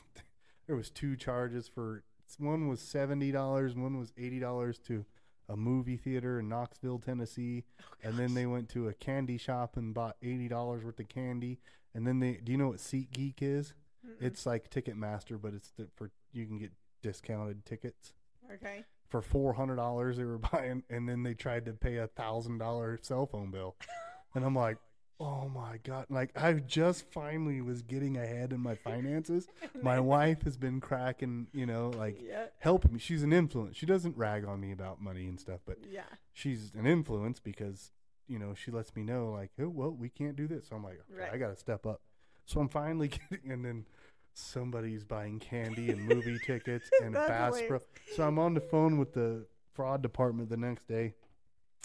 there 0.67 0.77
was 0.77 0.89
two 0.89 1.15
charges 1.17 1.67
for 1.67 2.03
one 2.37 2.69
was 2.69 2.79
seventy 2.79 3.31
dollars, 3.33 3.75
one 3.75 3.99
was 3.99 4.13
eighty 4.17 4.39
dollars 4.39 4.79
to 4.87 5.03
a 5.49 5.57
movie 5.57 5.97
theater 5.97 6.39
in 6.39 6.47
Knoxville, 6.47 6.99
Tennessee, 6.99 7.65
oh, 7.81 7.83
and 8.03 8.17
then 8.17 8.33
they 8.33 8.45
went 8.45 8.69
to 8.69 8.87
a 8.87 8.93
candy 8.93 9.37
shop 9.37 9.75
and 9.75 9.93
bought 9.93 10.15
eighty 10.21 10.47
dollars 10.47 10.83
worth 10.83 10.99
of 10.99 11.09
candy, 11.09 11.59
and 11.93 12.05
then 12.07 12.19
they 12.19 12.39
do 12.43 12.51
you 12.51 12.57
know 12.57 12.69
what 12.69 12.77
SeatGeek 12.77 13.41
is? 13.41 13.73
Mm-mm. 14.05 14.21
It's 14.21 14.45
like 14.45 14.69
Ticketmaster, 14.69 15.41
but 15.41 15.53
it's 15.53 15.71
the, 15.77 15.87
for 15.95 16.11
you 16.31 16.45
can 16.45 16.59
get 16.59 16.71
discounted 17.01 17.65
tickets 17.65 18.13
okay. 18.53 18.83
for 19.07 19.21
four 19.21 19.53
hundred 19.53 19.77
dollars. 19.77 20.17
They 20.17 20.25
were 20.25 20.37
buying, 20.51 20.83
and 20.89 21.09
then 21.09 21.23
they 21.23 21.33
tried 21.33 21.65
to 21.65 21.73
pay 21.73 21.97
a 21.97 22.07
thousand 22.07 22.59
dollar 22.59 22.99
cell 23.01 23.25
phone 23.25 23.51
bill, 23.51 23.75
and 24.35 24.45
I'm 24.45 24.55
like, 24.55 24.77
oh 25.19 25.49
my 25.49 25.77
god! 25.83 26.05
Like 26.09 26.31
I 26.35 26.53
just 26.53 27.11
finally 27.11 27.61
was 27.61 27.81
getting 27.81 28.17
ahead 28.17 28.53
in 28.53 28.59
my 28.61 28.75
finances. 28.83 29.47
My 29.81 29.99
wife 29.99 30.43
has 30.43 30.57
been 30.57 30.81
cracking, 30.81 31.47
you 31.53 31.65
know, 31.65 31.91
like 31.95 32.19
yeah, 32.21 32.45
helping 32.59 32.93
me. 32.93 32.99
She's 32.99 33.23
an 33.23 33.31
influence. 33.33 33.77
She 33.77 33.85
doesn't 33.85 34.17
rag 34.17 34.45
on 34.45 34.59
me 34.59 34.71
about 34.71 35.01
money 35.01 35.27
and 35.27 35.39
stuff, 35.39 35.61
but 35.65 35.77
yeah. 35.89 36.01
she's 36.33 36.71
an 36.77 36.85
influence 36.85 37.39
because 37.39 37.91
you 38.27 38.39
know 38.39 38.53
she 38.53 38.71
lets 38.71 38.95
me 38.95 39.03
know 39.03 39.31
like, 39.31 39.51
oh 39.59 39.69
well, 39.69 39.91
we 39.91 40.09
can't 40.09 40.35
do 40.35 40.47
this. 40.47 40.67
So 40.69 40.75
I'm 40.75 40.83
like, 40.83 40.99
okay, 41.11 41.21
Right. 41.21 41.33
I 41.33 41.37
got 41.37 41.49
to 41.49 41.55
step 41.55 41.85
up. 41.85 42.01
So 42.45 42.59
I'm 42.59 42.69
finally 42.69 43.07
getting, 43.29 43.51
and 43.51 43.63
then 43.63 43.85
somebody's 44.33 45.03
buying 45.03 45.39
candy 45.39 45.89
and 45.89 46.07
movie 46.07 46.39
tickets 46.45 46.89
and 47.01 47.13
Bass 47.13 47.61
Pro. 47.67 47.79
So 48.15 48.27
I'm 48.27 48.39
on 48.39 48.53
the 48.53 48.61
phone 48.61 48.97
with 48.97 49.13
the 49.13 49.45
fraud 49.73 50.01
department 50.01 50.49
the 50.49 50.57
next 50.57 50.87
day. 50.87 51.13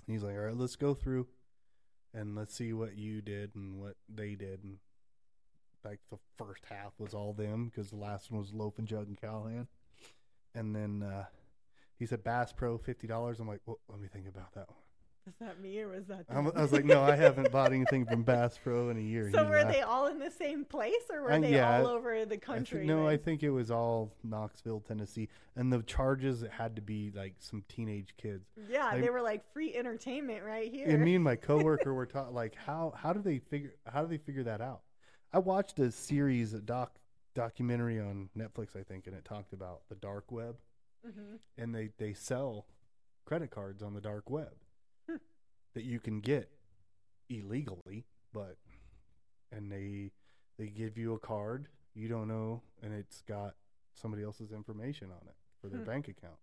He's 0.06 0.22
like, 0.22 0.34
all 0.34 0.42
right, 0.42 0.56
let's 0.56 0.76
go 0.76 0.94
through 0.94 1.26
and 2.14 2.34
let's 2.36 2.54
see 2.54 2.72
what 2.72 2.96
you 2.96 3.20
did 3.20 3.54
and 3.54 3.80
what 3.80 3.96
they 4.08 4.34
did. 4.34 4.62
And 4.62 4.78
like 5.84 6.00
the 6.10 6.18
first 6.38 6.64
half 6.70 6.92
was 6.98 7.12
all 7.12 7.32
them 7.32 7.68
because 7.68 7.90
the 7.90 7.96
last 7.96 8.30
one 8.30 8.40
was 8.40 8.52
Loaf 8.52 8.78
and 8.78 8.88
Jug 8.88 9.08
and 9.08 9.20
Callahan. 9.20 9.66
And 10.54 10.74
then 10.74 11.02
uh, 11.02 11.24
he 11.98 12.06
said 12.06 12.24
Bass 12.24 12.52
Pro 12.52 12.78
fifty 12.78 13.06
dollars. 13.06 13.40
I'm 13.40 13.48
like, 13.48 13.60
well, 13.66 13.80
let 13.88 14.00
me 14.00 14.08
think 14.08 14.28
about 14.28 14.54
that 14.54 14.68
one. 14.68 14.78
Was 15.26 15.34
that 15.40 15.58
me 15.60 15.80
or 15.80 15.88
was 15.88 16.04
that? 16.08 16.26
I'm. 16.28 16.48
I 16.54 16.60
was 16.60 16.70
like, 16.72 16.84
no, 16.84 17.02
I 17.02 17.16
haven't 17.16 17.50
bought 17.50 17.72
anything 17.72 18.04
from 18.04 18.24
Bass 18.24 18.58
Pro 18.62 18.90
in 18.90 18.98
a 18.98 19.00
year. 19.00 19.30
So 19.32 19.42
were 19.44 19.56
laughed. 19.60 19.72
they 19.72 19.80
all 19.80 20.06
in 20.08 20.18
the 20.18 20.30
same 20.30 20.66
place, 20.66 20.92
or 21.10 21.22
were 21.22 21.32
Uh, 21.32 21.38
they 21.40 21.54
yeah, 21.54 21.78
all 21.78 21.86
over 21.86 22.26
the 22.26 22.34
I 22.34 22.36
thi- 22.36 22.40
country? 22.40 22.86
no, 22.86 23.06
I 23.08 23.16
think 23.16 23.42
it 23.42 23.48
was 23.50 23.70
all 23.70 24.12
Knoxville, 24.22 24.80
Tennessee, 24.80 25.28
and 25.56 25.72
the 25.72 25.82
charges 25.84 26.44
had 26.50 26.76
to 26.76 26.82
be 26.82 27.10
like 27.14 27.36
some 27.38 27.64
teenage 27.68 28.14
kids. 28.18 28.44
yeah, 28.68 28.86
I- 28.86 29.00
they 29.00 29.08
were 29.08 29.22
like 29.22 29.50
free 29.52 29.74
entertainment 29.74 30.44
right 30.44 30.70
here. 30.70 30.88
And 30.88 31.02
me 31.02 31.14
and 31.14 31.24
my 31.24 31.36
coworker 31.36 31.94
were 31.94 32.06
taught 32.06 32.34
like 32.34 32.54
how 32.54 32.92
how 32.96 33.14
do 33.14 33.20
they 33.22 33.38
figure 33.38 33.72
how 33.86 34.02
do 34.02 34.08
they 34.08 34.18
figure 34.18 34.42
that 34.44 34.60
out? 34.60 34.82
I 35.32 35.38
watched 35.38 35.78
a 35.78 35.90
series, 35.90 36.52
a 36.52 36.60
doc 36.60 36.98
documentary 37.34 37.98
on 37.98 38.28
Netflix, 38.36 38.76
I 38.78 38.82
think, 38.82 39.06
and 39.06 39.16
it 39.16 39.24
talked 39.24 39.54
about 39.54 39.80
the 39.88 39.94
dark 39.96 40.30
web, 40.30 40.56
hmm 41.02 41.36
and 41.56 41.74
they 41.74 41.88
they 41.96 42.12
sell 42.12 42.66
credit 43.24 43.50
cards 43.50 43.82
on 43.82 43.94
the 43.94 44.02
dark 44.02 44.28
web. 44.28 44.52
That 45.74 45.84
you 45.84 46.00
can 46.00 46.20
get 46.20 46.50
illegally, 47.28 48.04
but 48.32 48.56
and 49.52 49.70
they 49.70 50.10
they 50.58 50.68
give 50.68 50.96
you 50.98 51.14
a 51.14 51.18
card 51.18 51.68
you 51.96 52.08
don't 52.08 52.26
know, 52.26 52.60
and 52.82 52.92
it's 52.92 53.20
got 53.22 53.54
somebody 53.94 54.24
else's 54.24 54.50
information 54.50 55.10
on 55.12 55.28
it 55.28 55.36
for 55.60 55.68
their 55.68 55.78
Hmm. 55.78 55.86
bank 55.86 56.08
account. 56.08 56.38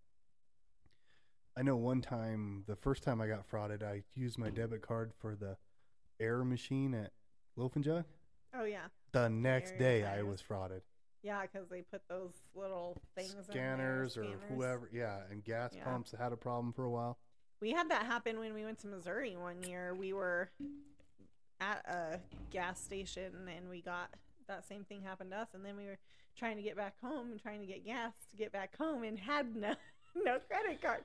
I 1.58 1.62
know 1.64 1.76
one 1.76 2.02
time, 2.02 2.64
the 2.68 2.78
first 2.78 3.04
time 3.04 3.20
I 3.20 3.28
got 3.28 3.46
frauded, 3.50 3.84
I 3.84 4.04
used 4.16 4.38
my 4.38 4.50
debit 4.50 4.82
card 4.82 5.12
for 5.20 5.36
the 5.36 5.58
air 6.22 6.46
machine 6.46 6.94
at 6.94 7.12
Loaf 7.58 7.76
and 7.76 7.84
Jug. 7.84 8.06
Oh 8.54 8.64
yeah, 8.64 8.88
The 9.12 9.28
next 9.30 9.78
day, 9.78 10.06
I 10.06 10.22
was 10.24 10.42
frauded. 10.42 10.84
yeah, 11.22 11.42
because 11.42 11.68
they 11.68 11.82
put 11.82 12.08
those 12.08 12.32
little 12.56 12.96
things 13.16 13.32
in 13.34 13.38
there, 13.38 13.44
Scanners 13.54 14.18
or 14.18 14.24
scanners. 14.24 14.42
whoever, 14.48 14.90
yeah, 14.94 15.24
and 15.30 15.44
gas 15.44 15.74
Yeah. 15.76 15.84
pumps 15.84 16.14
had 16.18 16.32
a 16.32 16.38
problem 16.38 16.72
for 16.72 16.86
a 16.86 16.90
while. 16.90 17.20
We 17.62 17.72
had 17.72 17.90
that 17.92 18.06
happen 18.06 18.40
when 18.40 18.54
we 18.54 18.66
went 18.66 18.80
to 18.80 18.88
Missouri 18.88 19.38
one 19.38 19.62
year. 19.64 19.94
We 19.94 20.14
were 20.14 20.50
at 21.60 21.86
a 21.88 22.20
gas 22.50 22.82
station 22.84 23.32
and 23.56 23.70
we 23.70 23.82
got 23.82 24.10
that 24.48 24.68
same 24.68 24.84
thing 24.84 25.02
happened 25.04 25.32
to 25.32 25.38
us. 25.38 25.50
And 25.54 25.64
then 25.64 25.78
we 25.78 25.86
were 25.86 26.00
trying 26.36 26.58
to 26.58 26.64
get 26.64 26.76
back 26.76 26.96
home 27.04 27.32
and 27.32 27.42
trying 27.42 27.60
to 27.60 27.68
get 27.68 27.86
gas 27.86 28.14
to 28.32 28.38
get 28.38 28.52
back 28.52 28.76
home 28.78 29.04
and 29.04 29.20
had 29.20 29.56
no 29.56 29.76
no 30.16 30.40
credit 30.40 30.82
card 30.82 31.04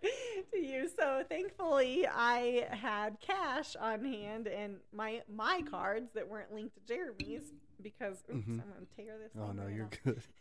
to 0.52 0.58
use. 0.58 0.92
So 0.98 1.22
thankfully, 1.28 2.06
I 2.10 2.66
had 2.70 3.20
cash 3.20 3.76
on 3.76 4.04
hand 4.04 4.46
and 4.46 4.76
my 4.94 5.22
my 5.32 5.62
cards 5.70 6.10
that 6.14 6.26
weren't 6.28 6.52
linked 6.54 6.74
to 6.76 6.80
Jeremy's 6.94 7.52
because 7.82 8.24
oops, 8.34 8.46
Mhm. 8.48 8.62
I'm 8.62 8.72
gonna 8.72 8.86
tear 8.96 9.18
this. 9.18 9.32
Oh 9.38 9.52
no, 9.52 9.66
you're 9.66 9.84
off 9.84 9.90
good. 10.04 10.22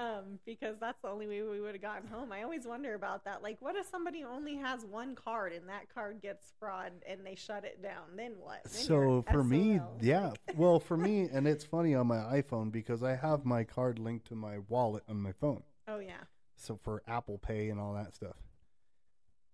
um, 0.00 0.38
because 0.46 0.76
that's 0.80 1.00
the 1.02 1.08
only 1.08 1.26
way 1.26 1.42
we 1.42 1.60
would 1.60 1.74
have 1.74 1.82
gotten 1.82 2.08
home. 2.08 2.32
I 2.32 2.42
always 2.42 2.66
wonder 2.66 2.94
about 2.94 3.24
that. 3.24 3.42
Like, 3.42 3.58
what 3.60 3.76
if 3.76 3.86
somebody 3.86 4.24
only 4.24 4.56
has 4.56 4.84
one 4.84 5.14
card 5.14 5.52
and 5.52 5.68
that 5.68 5.92
card 5.92 6.22
gets 6.22 6.52
fraud 6.58 6.92
and 7.06 7.20
they 7.24 7.34
shut 7.34 7.64
it 7.64 7.82
down? 7.82 8.16
Then 8.16 8.32
what? 8.40 8.64
Then 8.64 8.82
So 8.82 9.24
for 9.30 9.44
me, 9.44 9.80
yeah. 10.00 10.32
Well, 10.56 10.80
for 10.80 10.96
me, 10.96 11.28
and 11.30 11.46
it's 11.46 11.64
funny 11.64 11.94
on 11.94 12.06
my 12.06 12.16
iPhone 12.16 12.72
because 12.72 13.02
I 13.02 13.14
have 13.14 13.44
my 13.44 13.64
card 13.64 13.98
linked 13.98 14.26
to 14.28 14.34
my 14.34 14.58
wallet 14.68 15.02
on 15.08 15.20
my 15.20 15.32
phone. 15.32 15.62
Oh 15.86 15.98
yeah. 15.98 16.22
So 16.56 16.78
for 16.82 17.02
Apple 17.06 17.38
Pay 17.38 17.68
and 17.68 17.78
all 17.78 17.92
that 17.94 18.14
stuff. 18.14 18.36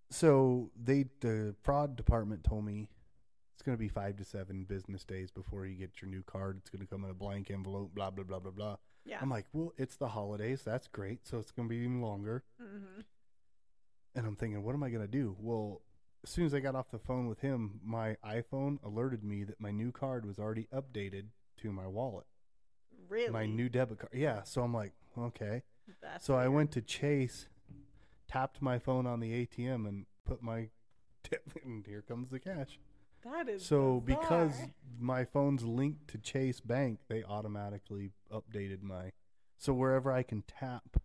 So 0.09 0.71
they 0.81 1.05
the 1.19 1.55
fraud 1.61 1.97
department 1.97 2.45
told 2.45 2.63
me 2.65 2.87
it's 3.53 3.63
going 3.63 3.75
to 3.75 3.79
be 3.79 3.89
5 3.89 4.17
to 4.17 4.23
7 4.23 4.63
business 4.63 5.03
days 5.03 5.31
before 5.31 5.65
you 5.65 5.75
get 5.75 6.01
your 6.01 6.09
new 6.09 6.23
card. 6.23 6.57
It's 6.61 6.69
going 6.69 6.85
to 6.85 6.87
come 6.87 7.03
in 7.03 7.09
a 7.09 7.13
blank 7.13 7.51
envelope, 7.51 7.93
blah 7.93 8.11
blah 8.11 8.23
blah 8.23 8.39
blah 8.39 8.51
blah. 8.51 8.77
Yeah. 9.07 9.19
I'm 9.21 9.29
like, 9.29 9.45
"Well, 9.53 9.73
it's 9.77 9.95
the 9.95 10.09
holidays. 10.09 10.61
That's 10.63 10.87
great. 10.87 11.25
So 11.25 11.39
it's 11.39 11.51
going 11.51 11.67
to 11.67 11.69
be 11.69 11.77
even 11.77 12.01
longer." 12.01 12.43
hmm 12.59 13.01
And 14.15 14.25
I'm 14.25 14.35
thinking, 14.35 14.63
"What 14.63 14.75
am 14.75 14.83
I 14.83 14.89
going 14.89 15.01
to 15.01 15.07
do?" 15.07 15.35
Well, 15.39 15.81
as 16.23 16.29
soon 16.29 16.45
as 16.45 16.53
I 16.53 16.59
got 16.59 16.75
off 16.75 16.91
the 16.91 16.99
phone 16.99 17.27
with 17.27 17.39
him, 17.39 17.79
my 17.83 18.17
iPhone 18.25 18.83
alerted 18.83 19.23
me 19.23 19.43
that 19.45 19.59
my 19.61 19.71
new 19.71 19.91
card 19.91 20.25
was 20.25 20.39
already 20.39 20.67
updated 20.73 21.27
to 21.61 21.71
my 21.71 21.87
wallet. 21.87 22.25
Really? 23.07 23.29
My 23.31 23.45
new 23.45 23.69
debit 23.69 23.99
card. 23.99 24.13
Yeah, 24.13 24.43
so 24.43 24.61
I'm 24.61 24.73
like, 24.73 24.93
"Okay." 25.17 25.63
That's 26.01 26.25
So 26.25 26.35
I 26.35 26.49
went 26.49 26.71
to 26.73 26.81
Chase, 26.81 27.47
tapped 28.27 28.61
my 28.61 28.77
phone 28.77 29.07
on 29.07 29.21
the 29.21 29.31
ATM, 29.45 29.87
and 29.87 30.05
put 30.25 30.41
my 30.41 30.69
tip, 31.23 31.49
and 31.63 31.85
here 31.85 32.01
comes 32.01 32.29
the 32.29 32.39
cash. 32.39 32.79
That 33.31 33.49
is 33.49 33.65
So 33.65 34.01
because 34.05 34.53
my 34.99 35.25
phone's 35.25 35.63
linked 35.63 36.07
to 36.09 36.17
Chase 36.17 36.59
Bank, 36.59 36.99
they 37.07 37.23
automatically 37.23 38.11
updated 38.31 38.81
my. 38.81 39.11
So 39.57 39.73
wherever 39.73 40.11
I 40.11 40.23
can 40.23 40.43
tap, 40.47 40.97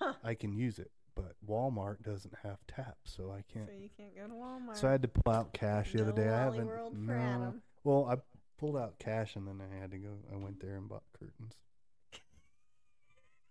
Huh. 0.00 0.14
I 0.24 0.34
can 0.34 0.52
use 0.54 0.78
it. 0.78 0.90
But 1.14 1.34
Walmart 1.46 2.02
doesn't 2.02 2.34
have 2.42 2.58
tap, 2.66 2.96
so 3.04 3.30
I 3.30 3.42
can't. 3.52 3.68
So 3.68 3.74
you 3.74 3.90
can't 3.96 4.16
go 4.16 4.26
to 4.26 4.32
Walmart. 4.32 4.76
So 4.76 4.88
I 4.88 4.92
had 4.92 5.02
to 5.02 5.08
pull 5.08 5.32
out 5.32 5.52
cash 5.52 5.92
the 5.92 6.00
other 6.02 6.12
No 6.12 6.16
day. 6.16 6.28
I 6.28 6.44
haven't. 6.44 6.66
World 6.66 6.92
for 6.94 6.98
no. 6.98 7.12
Adam. 7.14 7.62
Well, 7.84 8.06
I 8.10 8.16
pulled 8.58 8.76
out 8.76 8.98
cash 8.98 9.36
and 9.36 9.46
then 9.46 9.60
I 9.60 9.80
had 9.80 9.90
to 9.90 9.98
go. 9.98 10.08
I 10.32 10.36
went 10.36 10.60
there 10.60 10.76
and 10.76 10.88
bought 10.88 11.02
curtains. 11.18 11.54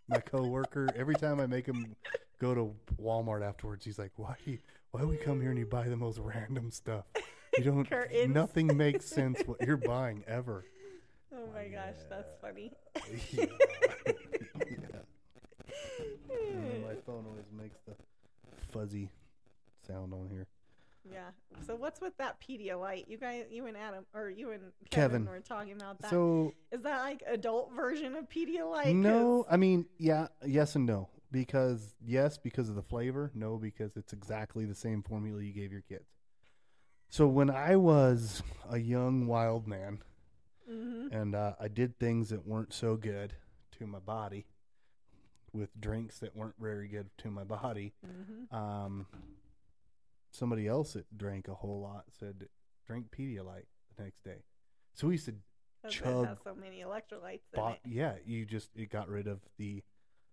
My 0.08 0.20
coworker, 0.20 0.90
every 0.96 1.14
time 1.16 1.40
I 1.40 1.46
make 1.46 1.68
him 1.68 1.96
go 2.40 2.56
to 2.56 2.74
Walmart 3.00 3.48
afterwards, 3.48 3.86
he's 3.86 4.00
like, 4.00 4.12
"Why? 4.16 4.36
Why 4.92 5.02
do 5.02 5.08
we 5.08 5.18
come 5.18 5.40
here 5.40 5.52
and 5.52 5.60
you 5.60 5.68
buy 5.68 5.88
the 5.88 5.98
most 5.98 6.18
random 6.18 6.72
stuff? 6.72 7.06
You 7.60 7.72
don't. 7.72 7.90
Curtains. 7.90 8.34
Nothing 8.34 8.76
makes 8.76 9.06
sense 9.06 9.42
what 9.46 9.62
you're 9.62 9.78
buying 9.78 10.24
ever." 10.28 10.66
Oh 11.32 11.48
my 11.54 11.68
gosh, 11.68 11.96
that's 12.10 12.34
funny. 12.42 12.72
yeah. 13.32 13.46
yeah. 14.08 14.16
My 16.84 16.96
phone 17.06 17.24
always 17.28 17.46
makes 17.56 17.78
the 17.88 17.94
fuzzy 18.72 19.12
sound 19.86 20.12
on 20.12 20.28
here. 20.30 20.48
Yeah. 21.12 21.30
So 21.66 21.76
what's 21.76 22.02
with 22.02 22.18
that 22.18 22.38
Pedialyte? 22.42 23.08
You 23.08 23.18
guys, 23.18 23.46
you 23.50 23.66
and 23.68 23.78
Adam, 23.78 24.06
or 24.14 24.30
you 24.30 24.52
and 24.52 24.62
Kevin. 24.90 25.22
Kevin, 25.22 25.26
were 25.26 25.40
talking 25.40 25.74
about 25.74 26.02
that. 26.02 26.10
So 26.10 26.54
Is 26.72 26.82
that 26.82 27.02
like 27.02 27.24
adult 27.28 27.72
version 27.76 28.16
of 28.16 28.30
Pedialyte? 28.30 28.94
No, 28.94 29.46
I 29.50 29.58
mean, 29.58 29.86
yeah, 29.98 30.28
yes 30.46 30.76
and 30.76 30.86
no. 30.86 31.10
Because 31.32 31.96
yes, 32.06 32.38
because 32.38 32.70
of 32.70 32.76
the 32.76 32.82
flavor. 32.82 33.32
No, 33.36 33.58
because 33.58 33.96
it's 33.96 34.14
exactly 34.14 34.66
the 34.66 34.76
same 34.76 35.04
formula 35.04 35.42
you 35.42 35.54
gave 35.54 35.72
your 35.72 35.82
kids. 35.82 36.19
So 37.10 37.28
when 37.28 37.50
I 37.50 37.76
was 37.76 38.44
a 38.70 38.78
young 38.78 39.26
wild 39.28 39.68
man 39.68 40.04
Mhm. 40.70 41.12
and 41.12 41.34
uh, 41.36 41.56
I 41.60 41.68
did 41.68 41.98
things 41.98 42.30
that 42.30 42.46
weren't 42.46 42.72
so 42.74 42.96
good 42.96 43.34
to 43.72 43.88
my 43.88 44.00
body, 44.00 44.46
with 45.52 45.72
drinks 45.82 46.20
that 46.20 46.36
weren't 46.36 46.60
very 46.60 46.88
good 46.88 47.10
to 47.18 47.32
my 47.32 47.44
body, 47.44 47.96
Mhm. 48.06 48.54
um, 48.54 49.08
somebody 50.30 50.68
else 50.68 50.94
that 50.94 51.18
drank 51.18 51.48
a 51.48 51.56
whole 51.56 51.82
lot 51.82 52.06
said, 52.12 52.48
"Drink 52.86 53.10
Pedialyte 53.10 53.66
the 53.96 54.04
next 54.04 54.24
day." 54.24 54.44
So 54.94 55.08
we 55.08 55.16
used 55.16 55.26
to 55.26 55.36
chug 55.90 56.28
has 56.28 56.40
so 56.44 56.54
many 56.54 56.82
electrolytes 56.82 57.42
in 57.52 57.56
bought, 57.56 57.80
it. 57.84 57.88
yeah, 57.90 58.20
you 58.24 58.46
just 58.46 58.76
it 58.76 58.90
got 58.92 59.08
rid 59.10 59.26
of 59.26 59.42
the 59.58 59.84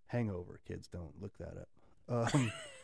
hangover. 0.07 0.59
Kids 0.65 0.87
don't 0.87 1.19
look 1.19 1.35
that 1.39 1.57
up. 1.57 1.69
Um, 2.07 2.51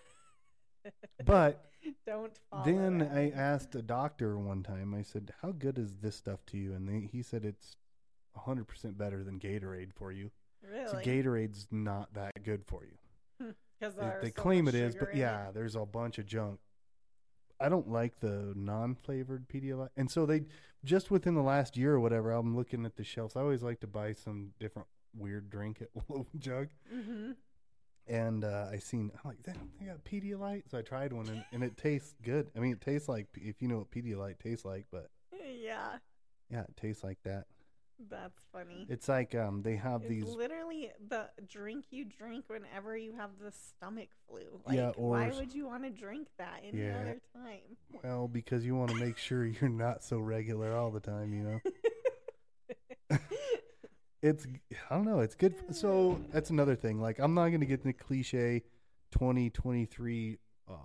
but 1.26 1.66
Don't 2.06 2.38
follow 2.50 2.64
then 2.66 3.00
that. 3.00 3.12
I 3.12 3.32
asked 3.36 3.76
a 3.76 3.82
doctor 3.82 4.38
one 4.38 4.64
time. 4.64 4.94
I 4.94 5.02
said, 5.02 5.34
"How 5.42 5.52
good 5.52 5.78
is 5.78 5.98
this 6.02 6.16
stuff 6.16 6.46
to 6.48 6.58
you?" 6.58 6.74
And 6.74 6.88
they, 6.88 7.08
he 7.12 7.22
said 7.22 7.46
it's 7.46 7.76
hundred 8.36 8.68
percent 8.68 8.98
better 8.98 9.24
than 9.24 9.40
Gatorade 9.40 9.94
for 9.94 10.12
you. 10.12 10.32
So 10.88 10.98
really 10.98 11.04
Gatorade's 11.04 11.68
not 11.72 12.14
that 12.14 12.44
good 12.44 12.64
for 12.66 12.84
you. 12.86 13.54
because 13.80 13.96
They, 13.96 14.12
they 14.22 14.32
claim 14.32 14.68
it 14.68 14.76
is, 14.76 14.96
but 14.96 15.16
yeah, 15.16 15.52
there's 15.54 15.76
a 15.76 15.86
bunch 15.86 16.18
of 16.20 16.26
junk. 16.26 16.60
I 17.60 17.70
don't 17.70 17.90
like 17.90 18.20
the 18.20 18.54
non-flavored 18.56 19.48
Pedialyte, 19.48 19.90
and 19.96 20.10
so 20.10 20.26
they 20.26 20.46
just 20.84 21.12
within 21.12 21.36
the 21.36 21.42
last 21.44 21.78
year 21.78 21.94
or 21.94 22.00
whatever. 22.00 22.32
I'm 22.32 22.56
looking 22.56 22.86
at 22.86 22.96
the 22.96 23.04
shelves. 23.04 23.36
I 23.36 23.42
always 23.42 23.64
like 23.64 23.80
to 23.82 23.88
buy 23.88 24.14
some 24.14 24.52
different 24.60 24.88
weird 25.16 25.50
drink 25.50 25.82
at 25.82 25.90
Jug, 26.40 26.70
hmm 26.92 27.32
and 28.08 28.44
uh, 28.44 28.68
I 28.72 28.78
seen 28.80 29.12
I'm 29.24 29.30
like, 29.30 29.44
they, 29.44 29.54
they 29.80 29.86
got 29.88 30.04
Pedialyte, 30.04 30.64
so 30.70 30.78
I 30.78 30.82
tried 30.82 31.14
one, 31.14 31.28
and, 31.30 31.44
and 31.52 31.64
it 31.64 31.78
tastes 31.78 32.16
good. 32.24 32.50
I 32.56 32.60
mean, 32.60 32.74
it 32.74 32.82
tastes 32.82 33.08
like 33.10 33.28
if 33.36 33.62
you 33.62 33.68
know 33.68 33.78
what 33.78 33.92
Pedialyte 33.92 34.40
tastes 34.40 34.66
like, 34.66 34.86
but 34.92 35.10
Yeah, 35.34 35.98
yeah, 36.50 36.62
it 36.62 36.76
tastes 36.78 37.04
like 37.04 37.20
that. 37.24 37.46
that's 38.10 38.42
funny. 38.52 38.86
It's 38.90 39.08
like 39.08 39.34
um, 39.36 39.62
they 39.62 39.76
have 39.78 40.02
It's 40.02 40.10
these 40.10 40.36
literally 40.36 40.92
the 41.08 41.30
drink 41.48 41.86
you 41.92 42.06
drink 42.06 42.46
whenever 42.48 42.98
you 42.98 43.14
have 43.16 43.32
the 43.42 43.52
stomach 43.52 44.10
flu. 44.28 44.62
Like, 44.66 44.76
Yeah, 44.76 44.90
or 44.98 45.12
why 45.12 45.32
would 45.32 45.54
you 45.54 45.66
want 45.68 45.84
to 45.84 45.90
drink 45.90 46.28
that 46.38 46.62
any 46.68 46.80
Yeah. 46.82 47.00
other 47.02 47.22
time? 47.36 47.78
well 48.04 48.28
because 48.28 48.66
you 48.66 48.76
want 48.76 48.90
to 48.92 48.96
make 49.00 49.18
sure 49.18 49.46
you're 49.46 49.70
not 49.70 50.04
so 50.04 50.20
regular 50.20 50.76
all 50.76 50.92
the 50.92 51.00
time, 51.00 51.34
you 51.34 51.44
know. 51.44 51.62
it's 54.24 54.48
I 54.90 54.96
don't 54.96 55.06
know. 55.06 55.20
It's 55.20 55.36
good. 55.36 55.54
So 55.76 56.20
that's 56.32 56.50
another 56.50 56.76
thing. 56.76 57.00
Like 57.00 57.20
I'm 57.20 57.34
not 57.36 57.50
gonna 57.50 57.66
get 57.66 57.84
the 57.84 57.94
cliche 57.94 58.64
2023 59.12 60.38
um, 60.70 60.78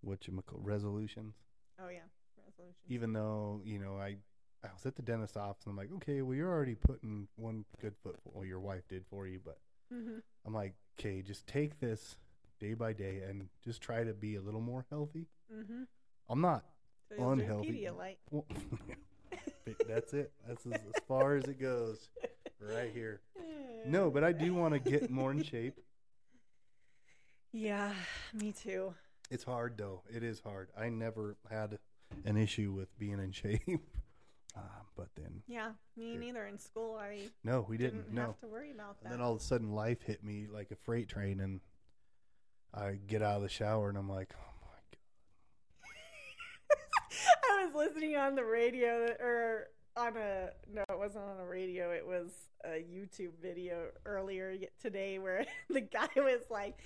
what 0.00 0.26
you 0.26 0.42
call 0.46 0.60
resolutions. 0.62 1.34
oh 1.80 1.88
yeah, 1.88 2.00
resolution. 2.46 2.74
Even 2.88 3.12
though 3.12 3.60
you 3.64 3.78
know 3.78 3.96
I 3.98 4.16
I 4.64 4.68
was 4.72 4.86
at 4.86 4.96
the 4.96 5.02
dentist 5.02 5.36
office 5.36 5.64
and 5.66 5.72
I'm 5.72 5.76
like, 5.76 5.90
okay, 5.96 6.22
well 6.22 6.34
you're 6.34 6.50
already 6.50 6.74
putting 6.76 7.28
one 7.36 7.64
good 7.80 7.94
foot. 8.02 8.16
Well, 8.24 8.44
your 8.44 8.60
wife 8.60 8.86
did 8.88 9.04
for 9.10 9.26
you, 9.26 9.40
but 9.44 9.58
hmm 9.92 10.18
I'm 10.46 10.54
like, 10.54 10.74
okay, 10.98 11.22
just 11.22 11.46
take 11.46 11.80
this 11.80 12.16
day 12.60 12.74
by 12.74 12.92
day 12.92 13.22
and 13.28 13.48
just 13.64 13.80
try 13.82 14.04
to 14.04 14.12
be 14.14 14.36
a 14.36 14.40
little 14.40 14.60
more 14.60 14.86
healthy. 14.90 15.26
hmm 15.52 15.82
I'm 16.28 16.40
not. 16.40 16.64
So 17.08 17.30
Unhealthy. 17.30 17.88
Well, 18.30 18.46
that's 19.88 20.12
it. 20.12 20.32
That's 20.46 20.64
as, 20.66 20.72
as 20.72 21.02
far 21.08 21.36
as 21.36 21.44
it 21.44 21.60
goes, 21.60 22.08
right 22.60 22.90
here. 22.92 23.20
No, 23.86 24.10
but 24.10 24.24
I 24.24 24.32
do 24.32 24.54
want 24.54 24.74
to 24.74 24.80
get 24.80 25.10
more 25.10 25.30
in 25.32 25.42
shape. 25.42 25.78
Yeah, 27.52 27.92
me 28.32 28.52
too. 28.52 28.94
It's 29.30 29.44
hard 29.44 29.76
though. 29.78 30.02
It 30.14 30.22
is 30.22 30.40
hard. 30.40 30.70
I 30.78 30.88
never 30.88 31.36
had 31.50 31.78
an 32.24 32.36
issue 32.36 32.72
with 32.72 32.96
being 32.98 33.18
in 33.20 33.32
shape. 33.32 33.62
Uh, 34.56 34.60
but 34.96 35.08
then, 35.16 35.42
Yeah, 35.48 35.72
me 35.96 36.12
Sure. 36.12 36.20
neither. 36.20 36.46
In 36.46 36.60
school, 36.60 36.94
I 36.94 37.22
no, 37.42 37.66
we 37.68 37.76
didn't. 37.76 38.02
didn't 38.02 38.14
no. 38.14 38.26
have 38.26 38.38
to 38.38 38.46
worry 38.46 38.70
about 38.70 38.98
And 39.02 39.06
that. 39.10 39.16
then 39.16 39.20
all 39.20 39.32
of 39.34 39.40
a 39.40 39.42
sudden, 39.42 39.72
life 39.72 40.02
hit 40.02 40.22
me 40.22 40.46
like 40.48 40.70
a 40.70 40.76
freight 40.76 41.08
train, 41.08 41.40
and 41.40 41.60
I 42.72 42.92
get 43.04 43.20
out 43.20 43.34
of 43.38 43.42
the 43.42 43.48
shower 43.48 43.88
and 43.88 43.98
I'm 43.98 44.08
like, 44.08 44.32
oh 44.38 44.52
my 44.62 44.68
I 47.64 47.66
was 47.66 47.74
listening 47.74 48.14
on 48.14 48.34
the 48.34 48.44
radio 48.44 49.06
or 49.18 49.68
on 49.96 50.18
a 50.18 50.50
no, 50.70 50.82
it 50.86 50.98
wasn't 50.98 51.24
on 51.24 51.40
a 51.40 51.46
radio. 51.46 51.92
It 51.92 52.06
was 52.06 52.30
a 52.62 52.84
YouTube 52.84 53.32
video 53.40 53.86
earlier 54.04 54.54
today 54.82 55.18
where 55.18 55.46
the 55.70 55.80
guy 55.80 56.08
was 56.14 56.42
like, 56.50 56.78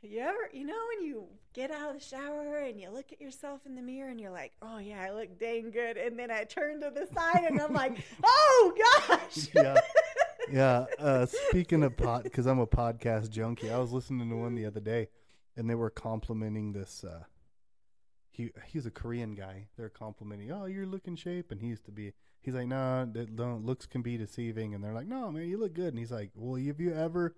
"You 0.00 0.20
ever, 0.20 0.48
you 0.50 0.64
know, 0.64 0.78
when 0.96 1.06
you 1.06 1.26
get 1.52 1.70
out 1.70 1.90
of 1.94 2.00
the 2.00 2.04
shower 2.04 2.56
and 2.56 2.80
you 2.80 2.88
look 2.90 3.12
at 3.12 3.20
yourself 3.20 3.66
in 3.66 3.74
the 3.74 3.82
mirror 3.82 4.08
and 4.08 4.18
you're 4.18 4.30
like, 4.30 4.52
oh 4.62 4.78
yeah, 4.78 5.02
I 5.02 5.12
look 5.12 5.38
dang 5.38 5.70
good,' 5.72 5.98
and 5.98 6.18
then 6.18 6.30
I 6.30 6.44
turn 6.44 6.80
to 6.80 6.90
the 6.90 7.06
side 7.14 7.44
and 7.46 7.60
I'm 7.60 7.74
like, 7.74 7.98
oh 8.24 8.72
gosh, 9.08 9.48
Yeah. 9.54 9.76
yeah. 10.50 10.86
Uh, 10.98 11.26
speaking 11.26 11.82
of 11.82 11.98
pod, 11.98 12.22
because 12.22 12.46
I'm 12.46 12.60
a 12.60 12.66
podcast 12.66 13.28
junkie, 13.28 13.70
I 13.70 13.76
was 13.76 13.92
listening 13.92 14.30
to 14.30 14.36
one 14.36 14.54
the 14.54 14.64
other 14.64 14.80
day, 14.80 15.08
and 15.54 15.68
they 15.68 15.74
were 15.74 15.90
complimenting 15.90 16.72
this. 16.72 17.04
Uh, 17.04 17.24
he 18.38 18.50
he's 18.66 18.86
a 18.86 18.90
Korean 18.90 19.34
guy. 19.34 19.66
They're 19.76 19.90
complimenting, 19.90 20.50
oh, 20.50 20.64
you're 20.64 20.86
looking 20.86 21.16
shape, 21.16 21.52
and 21.52 21.60
he 21.60 21.66
used 21.66 21.84
to 21.84 21.90
be. 21.92 22.14
He's 22.40 22.54
like, 22.54 22.68
no, 22.68 23.06
that 23.12 23.36
don't 23.36 23.66
looks 23.66 23.84
can 23.84 24.00
be 24.00 24.16
deceiving, 24.16 24.74
and 24.74 24.82
they're 24.82 24.94
like, 24.94 25.08
no, 25.08 25.30
man, 25.30 25.48
you 25.48 25.58
look 25.58 25.74
good, 25.74 25.88
and 25.88 25.98
he's 25.98 26.12
like, 26.12 26.30
well, 26.34 26.54
have 26.54 26.80
you 26.80 26.94
ever 26.94 27.34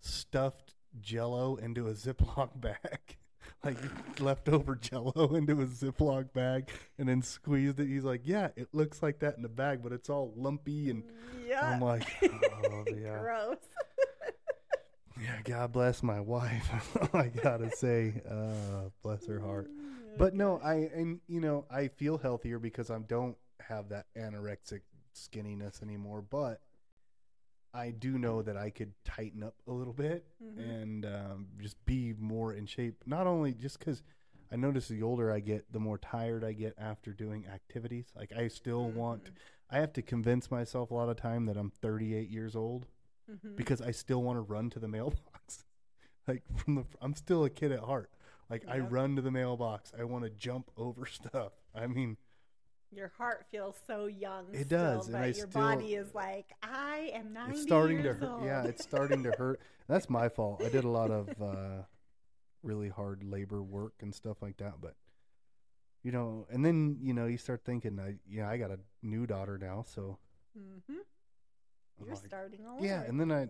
stuffed 0.00 0.74
Jello 1.00 1.56
into 1.56 1.88
a 1.88 1.92
Ziploc 1.92 2.50
bag? 2.60 3.18
like 3.64 3.76
leftover 4.20 4.76
Jello 4.76 5.34
into 5.34 5.60
a 5.60 5.66
Ziploc 5.66 6.32
bag 6.32 6.68
and 6.98 7.08
then 7.08 7.22
squeezed 7.22 7.80
it. 7.80 7.88
He's 7.88 8.04
like, 8.04 8.22
yeah, 8.24 8.48
it 8.56 8.68
looks 8.72 9.02
like 9.02 9.20
that 9.20 9.36
in 9.36 9.42
the 9.42 9.48
bag, 9.48 9.80
but 9.82 9.92
it's 9.92 10.08
all 10.08 10.32
lumpy 10.36 10.90
and 10.90 11.02
yeah, 11.46 11.72
I'm 11.72 11.80
like, 11.80 12.06
oh 12.22 12.84
yeah, 12.86 13.18
gross. 13.18 13.56
yeah. 15.20 15.40
God 15.44 15.72
bless 15.72 16.02
my 16.02 16.20
wife. 16.20 16.70
I 17.14 17.28
gotta 17.28 17.70
say, 17.74 18.22
uh, 18.28 18.90
bless 19.02 19.26
her 19.26 19.40
heart. 19.40 19.70
But 20.16 20.34
no, 20.34 20.58
I 20.62 20.74
and 20.94 21.20
you 21.28 21.40
know 21.40 21.66
I 21.70 21.88
feel 21.88 22.18
healthier 22.18 22.58
because 22.58 22.90
I 22.90 22.98
don't 22.98 23.36
have 23.60 23.88
that 23.90 24.06
anorexic 24.16 24.80
skinniness 25.14 25.82
anymore. 25.82 26.22
But 26.22 26.60
I 27.74 27.90
do 27.90 28.18
know 28.18 28.40
that 28.42 28.56
I 28.56 28.70
could 28.70 28.92
tighten 29.04 29.42
up 29.42 29.54
a 29.66 29.72
little 29.72 29.92
bit 29.92 30.24
Mhm. 30.42 30.58
and 30.82 31.06
um, 31.06 31.48
just 31.60 31.84
be 31.84 32.14
more 32.18 32.54
in 32.54 32.66
shape. 32.66 33.02
Not 33.06 33.26
only 33.26 33.52
just 33.52 33.78
because 33.78 34.02
I 34.50 34.56
notice 34.56 34.88
the 34.88 35.02
older 35.02 35.30
I 35.30 35.40
get, 35.40 35.70
the 35.72 35.78
more 35.80 35.98
tired 35.98 36.42
I 36.42 36.52
get 36.52 36.74
after 36.78 37.12
doing 37.12 37.46
activities. 37.46 38.10
Like 38.16 38.32
I 38.32 38.48
still 38.48 38.90
want. 38.90 39.24
Mhm. 39.24 39.30
I 39.70 39.78
have 39.80 39.92
to 39.94 40.02
convince 40.02 40.50
myself 40.50 40.90
a 40.90 40.94
lot 40.94 41.10
of 41.10 41.16
time 41.18 41.44
that 41.46 41.58
I'm 41.58 41.70
38 41.70 42.30
years 42.30 42.56
old 42.56 42.86
Mhm. 43.30 43.54
because 43.56 43.82
I 43.82 43.90
still 43.90 44.22
want 44.22 44.38
to 44.38 44.40
run 44.40 44.70
to 44.70 44.78
the 44.78 44.88
mailbox. 44.88 45.64
like 46.26 46.42
from 46.56 46.76
the, 46.76 46.84
I'm 47.02 47.14
still 47.14 47.44
a 47.44 47.50
kid 47.50 47.70
at 47.72 47.80
heart. 47.80 48.10
Like 48.50 48.64
I 48.68 48.78
run 48.78 49.16
to 49.16 49.22
the 49.22 49.30
mailbox. 49.30 49.92
I 49.98 50.04
want 50.04 50.24
to 50.24 50.30
jump 50.30 50.70
over 50.76 51.06
stuff. 51.12 51.52
I 51.74 51.86
mean, 51.86 52.16
Your 52.90 53.12
heart 53.18 53.44
feels 53.50 53.76
so 53.86 54.06
young. 54.06 54.46
It 54.54 54.66
still, 54.66 54.78
does, 54.96 55.06
and 55.06 55.12
but 55.12 55.22
I 55.22 55.26
your 55.26 55.34
still- 55.34 55.48
body 55.62 55.94
is 55.94 56.14
like, 56.14 56.46
I 56.62 57.10
am 57.14 57.32
ninety 57.32 57.52
it's 57.52 57.62
starting 57.62 58.02
to 58.04 58.14
hurt. 58.14 58.28
old. 58.30 58.44
Yeah, 58.44 58.64
it's 58.64 58.82
starting 58.82 59.22
to 59.24 59.32
hurt. 59.32 59.60
That's 59.88 60.08
my 60.10 60.28
fault. 60.28 60.62
I 60.64 60.68
did 60.70 60.84
a 60.84 60.88
lot 60.88 61.10
of 61.10 61.28
uh, 61.40 61.82
really 62.62 62.88
hard 62.88 63.22
labor 63.24 63.62
work 63.62 63.94
and 64.00 64.14
stuff 64.14 64.38
like 64.42 64.56
that. 64.58 64.74
But 64.80 64.94
you 66.02 66.12
know, 66.12 66.46
and 66.50 66.64
then 66.64 66.96
you 67.02 67.12
know, 67.12 67.26
you 67.26 67.36
start 67.36 67.62
thinking, 67.64 67.98
I 68.00 68.14
yeah, 68.26 68.48
I 68.48 68.56
got 68.56 68.70
a 68.70 68.78
new 69.02 69.26
daughter 69.26 69.58
now, 69.58 69.84
so 69.86 70.16
hmm 70.56 70.94
You're 72.00 72.14
like, 72.14 72.24
starting 72.26 72.60
all 72.66 72.78
Yeah, 72.80 73.02
and 73.02 73.20
then 73.20 73.30
I 73.30 73.48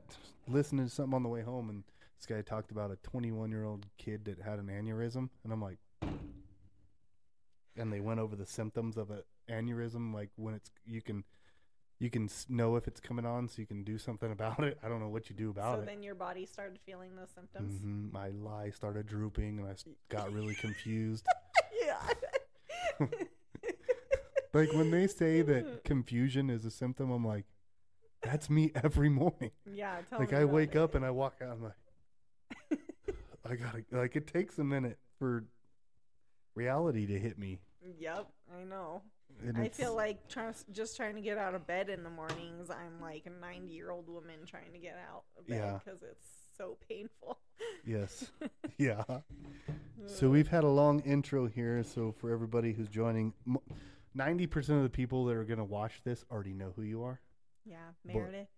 listened 0.49 0.81
to 0.89 0.93
something 0.93 1.15
on 1.15 1.23
the 1.23 1.29
way 1.29 1.43
home, 1.43 1.69
and 1.71 1.85
this 2.19 2.27
guy 2.27 2.43
talked 2.43 2.71
about 2.71 2.91
a 2.91 2.97
21 2.97 3.51
year 3.51 3.65
old 3.65 3.87
kid 3.97 4.25
that 4.25 4.41
had 4.41 4.59
an 4.59 4.67
aneurysm, 4.67 5.29
and 5.45 5.53
I'm 5.53 5.63
like, 5.63 5.79
and 7.77 7.93
they 7.93 8.01
went 8.01 8.19
over 8.19 8.35
the 8.35 8.47
symptoms 8.47 8.97
of 8.97 9.11
an 9.11 9.23
aneurysm, 9.49 10.13
like 10.13 10.31
when 10.37 10.55
it's 10.55 10.71
you 10.85 11.01
can 11.01 11.23
you 12.01 12.11
can 12.11 12.29
know 12.49 12.77
if 12.77 12.89
it's 12.89 13.01
coming 13.01 13.25
on, 13.25 13.49
so 13.49 13.61
you 13.61 13.67
can 13.67 13.85
do 13.85 13.99
something 13.99 14.33
about 14.39 14.65
it. 14.65 14.79
I 14.83 14.89
don't 14.89 15.01
know 15.01 15.09
what 15.09 15.31
you 15.31 15.37
do 15.37 15.51
about 15.51 15.77
so 15.77 15.81
it. 15.81 15.85
So 15.85 15.87
then 15.87 16.03
your 16.03 16.15
body 16.17 16.45
started 16.45 16.79
feeling 16.85 17.15
those 17.15 17.31
symptoms. 17.35 17.79
hmm 17.81 18.09
My 18.13 18.31
lie 18.31 18.71
started 18.71 19.07
drooping, 19.07 19.61
and 19.61 19.69
I 19.69 19.75
got 20.09 20.33
really 20.33 20.55
confused. 20.61 21.25
yeah. 21.85 23.07
like 24.53 24.73
when 24.73 24.91
they 24.91 25.07
say 25.07 25.43
that 25.43 25.85
confusion 25.85 26.51
is 26.51 26.65
a 26.65 26.71
symptom, 26.71 27.11
I'm 27.13 27.25
like, 27.25 27.45
that's 28.23 28.51
me 28.51 28.73
every 28.75 29.09
morning. 29.09 29.53
yeah, 29.73 29.99
tell 30.11 30.19
like 30.19 30.33
I 30.33 30.45
wake 30.45 30.75
it. 30.75 30.79
up 30.79 30.97
and 30.97 31.05
I 31.05 31.11
walk 31.11 31.37
out. 31.43 31.53
I'm 31.53 31.63
like, 31.63 31.73
I 33.51 33.57
gotta 33.57 33.83
like 33.93 34.17
it 34.17 34.27
takes 34.27 34.59
a 34.59 34.65
minute 34.65 34.99
for 35.19 35.45
reality 36.55 37.07
to 37.07 37.19
hit 37.19 37.39
me. 37.39 37.61
Yep, 37.99 38.27
I 38.59 38.65
know. 38.65 39.03
And 39.47 39.57
I 39.59 39.69
feel 39.69 39.95
like 39.95 40.27
trying, 40.29 40.55
just 40.73 40.97
trying 40.97 41.15
to 41.15 41.21
get 41.21 41.39
out 41.39 41.55
of 41.55 41.67
bed 41.67 41.89
in 41.91 42.03
the 42.03 42.11
mornings. 42.11 42.71
I'm 42.71 43.01
like 43.01 43.27
a 43.27 43.31
90 43.31 43.73
year 43.73 43.91
old 43.91 44.09
woman 44.09 44.41
trying 44.47 44.73
to 44.73 44.79
get 44.79 44.97
out 45.13 45.25
of 45.39 45.47
bed 45.47 45.59
Yeah. 45.59 45.79
because 45.85 46.03
it's 46.03 46.27
so 46.57 46.77
painful. 46.89 47.39
yes, 47.87 48.31
yeah. 48.79 49.05
So 50.07 50.29
we've 50.31 50.49
had 50.49 50.65
a 50.65 50.69
long 50.69 51.01
intro 51.01 51.47
here. 51.47 51.85
So 51.85 52.13
for 52.13 52.31
everybody 52.33 52.73
who's 52.73 52.89
joining, 52.89 53.33
ninety 54.15 54.47
percent 54.47 54.79
of 54.79 54.85
the 54.85 54.91
people 54.91 55.25
that 55.27 55.37
are 55.37 55.45
gonna 55.45 55.65
watch 55.65 56.01
this 56.05 56.25
already 56.31 56.53
know 56.55 56.73
who 56.75 56.83
you 56.83 57.03
are. 57.05 57.21
yeah, 57.65 57.77
Meredith. 58.05 58.49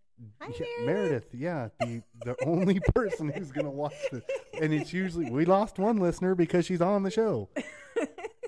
Hi, 0.41 0.53
Yeah, 0.59 0.67
Meredith. 0.87 1.29
yeah, 1.35 1.69
the 1.81 2.03
the 2.25 2.37
only 2.45 2.81
person 2.95 3.31
who's 3.31 3.51
gonna 3.51 3.71
watch 3.71 3.95
this, 4.13 4.23
and 4.61 4.73
it's 4.73 4.93
usually 4.93 5.31
we 5.31 5.45
lost 5.45 5.79
one 5.79 5.97
listener 5.97 6.35
because 6.35 6.67
she's 6.67 6.81
on 6.83 7.03
the 7.03 7.11
show. 7.11 7.49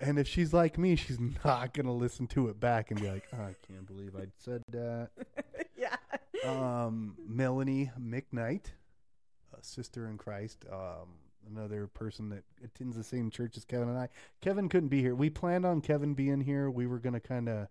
And 0.04 0.18
if 0.18 0.26
she's 0.26 0.52
like 0.52 0.78
me, 0.78 0.96
she's 0.96 1.20
not 1.44 1.74
gonna 1.74 1.94
listen 1.94 2.26
to 2.28 2.48
it 2.48 2.58
back 2.58 2.90
and 2.90 3.00
be 3.00 3.08
like, 3.08 3.22
oh, 3.34 3.36
"I 3.42 3.54
can't 3.68 3.86
believe 3.86 4.16
I 4.16 4.24
said 4.36 4.64
that." 4.72 5.10
yeah. 5.76 5.94
Um, 6.44 7.14
Melany 7.30 7.92
McKnight, 7.96 8.64
a 9.56 9.62
sister 9.62 10.08
in 10.08 10.18
Christ, 10.18 10.64
um, 10.72 11.06
another 11.48 11.86
person 11.86 12.30
that 12.30 12.42
attends 12.64 12.96
the 12.96 13.04
same 13.04 13.30
church 13.30 13.56
as 13.56 13.64
Kevin 13.64 13.90
and 13.90 13.96
I. 13.96 14.08
Kevin 14.40 14.68
couldn't 14.68 14.88
be 14.88 15.02
here. 15.02 15.14
We 15.14 15.30
planned 15.30 15.64
on 15.64 15.80
Kevin 15.80 16.14
being 16.14 16.40
here. 16.40 16.68
We 16.68 16.88
were 16.88 16.98
gonna 16.98 17.20
kind 17.20 17.48
of 17.48 17.68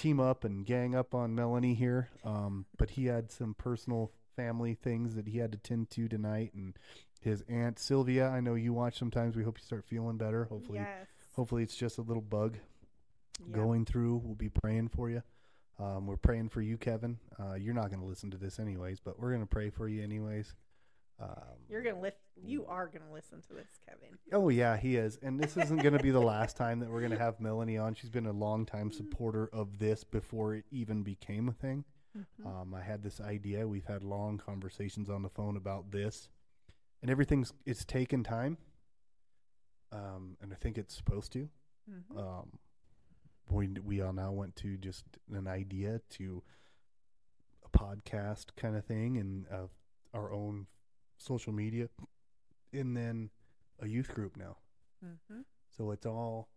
team 0.00 0.18
up 0.20 0.44
and 0.44 0.64
gang 0.64 0.94
up 0.94 1.14
on 1.14 1.36
Melany 1.36 1.76
here, 1.76 2.08
um, 2.24 2.64
but 2.78 2.90
he 2.90 3.06
had 3.06 3.30
some 3.30 3.54
personal 3.54 4.10
family 4.34 4.74
things 4.74 5.14
that 5.14 5.28
he 5.28 5.38
had 5.38 5.52
to 5.52 5.58
tend 5.58 5.90
to 5.90 6.08
tonight, 6.08 6.52
and 6.54 6.74
his 7.20 7.44
aunt 7.48 7.78
Sylvia. 7.78 8.28
I 8.28 8.40
know 8.40 8.54
you 8.54 8.72
watch 8.72 8.98
sometimes. 8.98 9.36
We 9.36 9.44
hope 9.44 9.58
you 9.58 9.64
start 9.64 9.84
feeling 9.84 10.16
better. 10.16 10.44
Hopefully, 10.44 10.78
yes. 10.78 11.06
hopefully 11.36 11.62
it's 11.62 11.76
just 11.76 11.98
a 11.98 12.02
little 12.02 12.22
bug 12.22 12.58
Yep. 13.46 13.56
going 13.56 13.84
through. 13.86 14.16
We'll 14.22 14.34
be 14.34 14.50
praying 14.50 14.88
for 14.88 15.08
you. 15.08 15.22
Um, 15.78 16.06
we're 16.06 16.18
praying 16.18 16.50
for 16.50 16.60
you, 16.60 16.76
Kevin. 16.76 17.18
Uh, 17.38 17.54
you're 17.54 17.72
not 17.72 17.88
going 17.88 18.00
to 18.00 18.06
listen 18.06 18.30
to 18.32 18.36
this 18.36 18.58
anyways, 18.58 19.00
but 19.00 19.18
we're 19.18 19.30
going 19.30 19.40
to 19.40 19.46
pray 19.46 19.70
for 19.70 19.88
you 19.88 20.02
anyways. 20.02 20.54
Um, 21.20 21.28
You're 21.68 21.82
gonna 21.82 22.00
lift. 22.00 22.16
You 22.42 22.64
are 22.66 22.86
gonna 22.86 23.12
listen 23.12 23.42
to 23.42 23.52
this, 23.54 23.78
Kevin. 23.86 24.16
oh 24.32 24.48
yeah, 24.48 24.76
he 24.76 24.96
is, 24.96 25.18
and 25.22 25.38
this 25.38 25.56
isn't 25.56 25.78
going 25.82 25.92
to 25.92 26.02
be 26.02 26.10
the 26.10 26.20
last 26.20 26.56
time 26.56 26.80
that 26.80 26.88
we're 26.90 27.00
going 27.00 27.12
to 27.12 27.18
have 27.18 27.38
Melany 27.38 27.82
on. 27.82 27.94
She's 27.94 28.08
been 28.10 28.26
a 28.26 28.32
long 28.32 28.64
time 28.64 28.90
supporter 28.90 29.48
of 29.52 29.78
this 29.78 30.02
before 30.02 30.54
it 30.54 30.64
even 30.70 31.02
became 31.02 31.48
a 31.48 31.52
thing. 31.52 31.84
Mhm. 32.16 32.46
Um, 32.46 32.74
I 32.74 32.80
had 32.80 33.02
this 33.02 33.20
idea. 33.20 33.68
We've 33.68 33.84
had 33.84 34.02
long 34.02 34.38
conversations 34.38 35.10
on 35.10 35.22
the 35.22 35.28
phone 35.28 35.56
about 35.58 35.90
this, 35.90 36.28
and 37.02 37.10
everything's 37.10 37.52
it's 37.66 37.84
taken 37.84 38.24
time. 38.24 38.56
Um, 39.92 40.36
and 40.40 40.52
I 40.52 40.56
think 40.56 40.78
it's 40.78 40.94
supposed 40.96 41.32
to. 41.32 41.48
Mhm. 41.90 42.16
um, 42.18 42.58
we 43.48 43.68
we 43.84 44.00
all 44.00 44.12
now 44.12 44.30
went 44.32 44.54
to 44.56 44.76
just 44.78 45.04
an 45.32 45.46
idea 45.48 46.00
to 46.10 46.42
a 47.64 47.68
podcast 47.78 48.54
kind 48.56 48.76
of 48.76 48.84
thing 48.84 49.16
and 49.18 49.46
uh, 49.48 49.66
our 50.14 50.32
own 50.32 50.66
social 51.20 51.52
media, 51.52 51.88
and 52.72 52.96
then 52.96 53.30
a 53.80 53.86
youth 53.88 54.08
group 54.08 54.36
now. 54.36 54.56
Mhm. 55.04 55.44
So 55.68 55.90
it's 55.90 56.06
all 56.06 56.48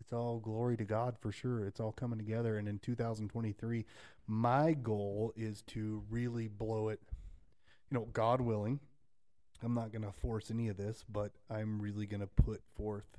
it's 0.00 0.12
all 0.14 0.40
glory 0.40 0.76
to 0.78 0.84
God 0.84 1.18
for 1.18 1.30
sure. 1.30 1.66
It's 1.66 1.78
all 1.78 1.92
coming 1.92 2.18
together. 2.18 2.56
And 2.56 2.66
in 2.66 2.78
2023, 2.78 3.84
my 4.26 4.72
goal 4.72 5.32
is 5.36 5.60
to 5.62 6.02
really 6.08 6.48
blow 6.48 6.88
it. 6.88 7.00
You 7.90 7.98
know, 7.98 8.06
God 8.06 8.40
willing, 8.40 8.80
I'm 9.62 9.74
not 9.74 9.92
going 9.92 10.04
to 10.04 10.12
force 10.12 10.50
any 10.50 10.68
of 10.68 10.78
this, 10.78 11.04
but 11.06 11.32
I'm 11.50 11.82
really 11.82 12.06
going 12.06 12.22
to 12.22 12.26
put 12.26 12.62
forth 12.74 13.18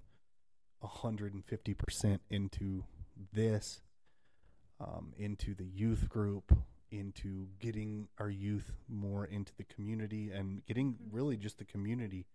150% 0.82 2.20
into 2.32 2.84
this, 3.32 3.82
um, 4.80 5.14
into 5.18 5.54
the 5.54 5.66
youth 5.66 6.10
group, 6.10 6.58
into 6.92 7.48
getting 7.60 8.08
our 8.20 8.30
youth 8.30 8.72
more 8.90 9.26
into 9.26 9.54
the 9.58 9.64
community 9.64 10.30
and 10.32 10.66
getting 10.66 10.98
really 11.12 11.38
just 11.38 11.58
the 11.58 11.66
community 11.66 12.26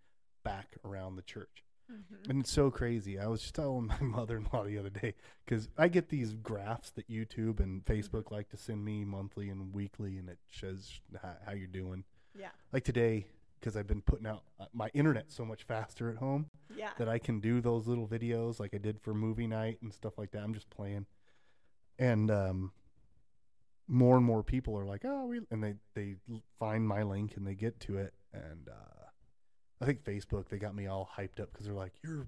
back 0.44 0.76
around 0.84 1.16
the 1.16 1.22
church. 1.22 1.62
Mhm. 1.92 2.28
And 2.30 2.40
it's 2.40 2.52
so 2.52 2.70
crazy. 2.70 3.18
I 3.18 3.26
was 3.28 3.42
just 3.42 3.54
telling 3.54 3.86
my 3.86 3.98
mother 4.00 4.38
in 4.38 4.48
law 4.52 4.64
the 4.64 4.78
other 4.78 4.90
day 4.90 5.14
because 5.44 5.68
I 5.78 5.88
get 5.88 6.08
these 6.08 6.34
graphs 6.34 6.90
that 6.92 7.08
YouTube 7.08 7.60
and 7.60 7.84
Facebook 7.84 8.30
like 8.32 8.48
to 8.50 8.56
send 8.56 8.84
me 8.84 9.04
monthly 9.04 9.48
and 9.50 9.72
weekly, 9.72 10.16
and 10.18 10.28
it 10.28 10.38
shows 10.48 11.00
how, 11.22 11.36
how 11.46 11.52
you're 11.52 11.68
doing. 11.68 12.04
Yeah. 12.36 12.50
Like 12.72 12.82
today, 12.84 13.28
because 13.60 13.76
I've 13.76 13.86
been 13.86 14.02
putting 14.02 14.26
out 14.26 14.42
uh, 14.58 14.66
my 14.72 14.88
internet 14.94 15.30
so 15.30 15.44
much 15.44 15.62
faster 15.62 16.10
at 16.10 16.16
home 16.16 16.50
Yeah. 16.74 16.90
that 16.98 17.08
I 17.08 17.18
can 17.18 17.38
do 17.40 17.60
those 17.60 17.86
little 17.86 18.06
videos 18.08 18.58
like 18.58 18.74
I 18.74 18.78
did 18.78 19.00
for 19.00 19.14
movie 19.14 19.46
night 19.46 19.78
and 19.80 19.92
stuff 19.94 20.18
like 20.18 20.32
that. 20.32 20.42
I'm 20.42 20.54
just 20.54 20.68
playing, 20.70 21.06
and 21.98 22.30
um, 22.30 22.72
more 23.88 24.16
and 24.16 24.24
more 24.24 24.42
people 24.42 24.76
are 24.76 24.84
like, 24.84 25.02
"Oh, 25.04 25.26
we," 25.26 25.40
and 25.50 25.62
they 25.62 25.74
they 25.94 26.16
find 26.58 26.86
my 26.86 27.02
link 27.02 27.36
and 27.36 27.46
they 27.46 27.54
get 27.54 27.80
to 27.80 27.98
it, 27.98 28.14
and 28.32 28.68
uh, 28.68 29.06
I 29.80 29.84
think 29.84 30.04
Facebook 30.04 30.48
they 30.48 30.58
got 30.58 30.74
me 30.74 30.86
all 30.86 31.08
hyped 31.16 31.40
up 31.40 31.52
because 31.52 31.66
they're 31.66 31.74
like, 31.74 31.92
"Your 32.02 32.26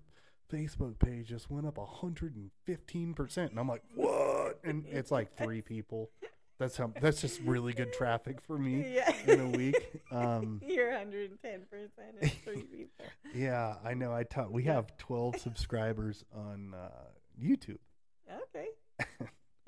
Facebook 0.52 0.98
page 0.98 1.28
just 1.28 1.50
went 1.50 1.66
up 1.66 1.78
115 1.78 3.14
percent," 3.14 3.50
and 3.50 3.60
I'm 3.60 3.68
like, 3.68 3.82
"What?" 3.94 4.60
And 4.64 4.84
it's 4.86 5.10
like 5.10 5.36
three 5.36 5.62
people. 5.62 6.10
That's 6.58 6.76
how. 6.76 6.92
That's 7.00 7.20
just 7.20 7.40
really 7.42 7.72
good 7.72 7.92
traffic 7.92 8.40
for 8.40 8.58
me 8.58 8.94
yeah. 8.94 9.12
in 9.26 9.40
a 9.40 9.48
week. 9.48 10.02
Um, 10.10 10.60
You're 10.66 10.90
110 10.90 11.66
percent 11.70 12.34
three 12.44 12.62
people. 12.62 13.06
yeah, 13.34 13.76
I 13.84 13.94
know. 13.94 14.12
I 14.12 14.24
taught. 14.24 14.50
We 14.52 14.64
have 14.64 14.96
12 14.98 15.38
subscribers 15.38 16.24
on 16.34 16.74
uh, 16.74 16.88
YouTube. 17.40 17.78
Okay. 18.28 18.67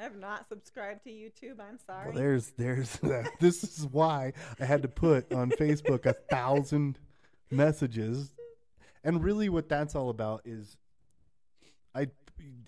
I 0.00 0.04
have 0.04 0.16
not 0.16 0.48
subscribed 0.48 1.04
to 1.04 1.10
YouTube. 1.10 1.60
I'm 1.60 1.78
sorry. 1.86 2.06
Well, 2.06 2.16
there's 2.16 2.52
there's 2.56 2.98
this 3.40 3.62
is 3.62 3.86
why 3.86 4.32
I 4.58 4.64
had 4.64 4.82
to 4.82 4.88
put 4.88 5.30
on 5.32 5.50
Facebook 5.58 6.06
a 6.06 6.14
thousand 6.14 6.98
messages, 7.50 8.32
and 9.04 9.22
really 9.22 9.50
what 9.50 9.68
that's 9.68 9.94
all 9.94 10.08
about 10.08 10.42
is 10.46 10.78
I 11.94 12.08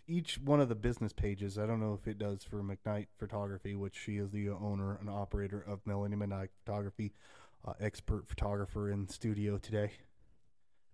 each 0.07 0.39
one 0.45 0.61
of 0.61 0.69
the 0.69 0.75
business 0.75 1.15
pages. 1.15 1.59
I 1.59 1.65
don't 1.65 1.81
know 1.81 1.99
if 1.99 2.07
it 2.07 2.19
does 2.19 2.45
for 2.45 2.63
McKnight 2.63 3.07
Photography, 3.19 3.75
which 3.75 3.97
she 3.97 4.19
is 4.19 4.31
the 4.31 4.51
owner 4.51 4.99
and 5.01 5.09
operator 5.09 5.65
of 5.67 5.83
Melany 5.87 6.17
McKnight 6.17 6.49
Photography, 6.65 7.15
uh, 7.67 7.73
expert 7.81 8.29
photographer 8.29 8.91
in 8.91 9.09
studio 9.09 9.57
today, 9.57 9.93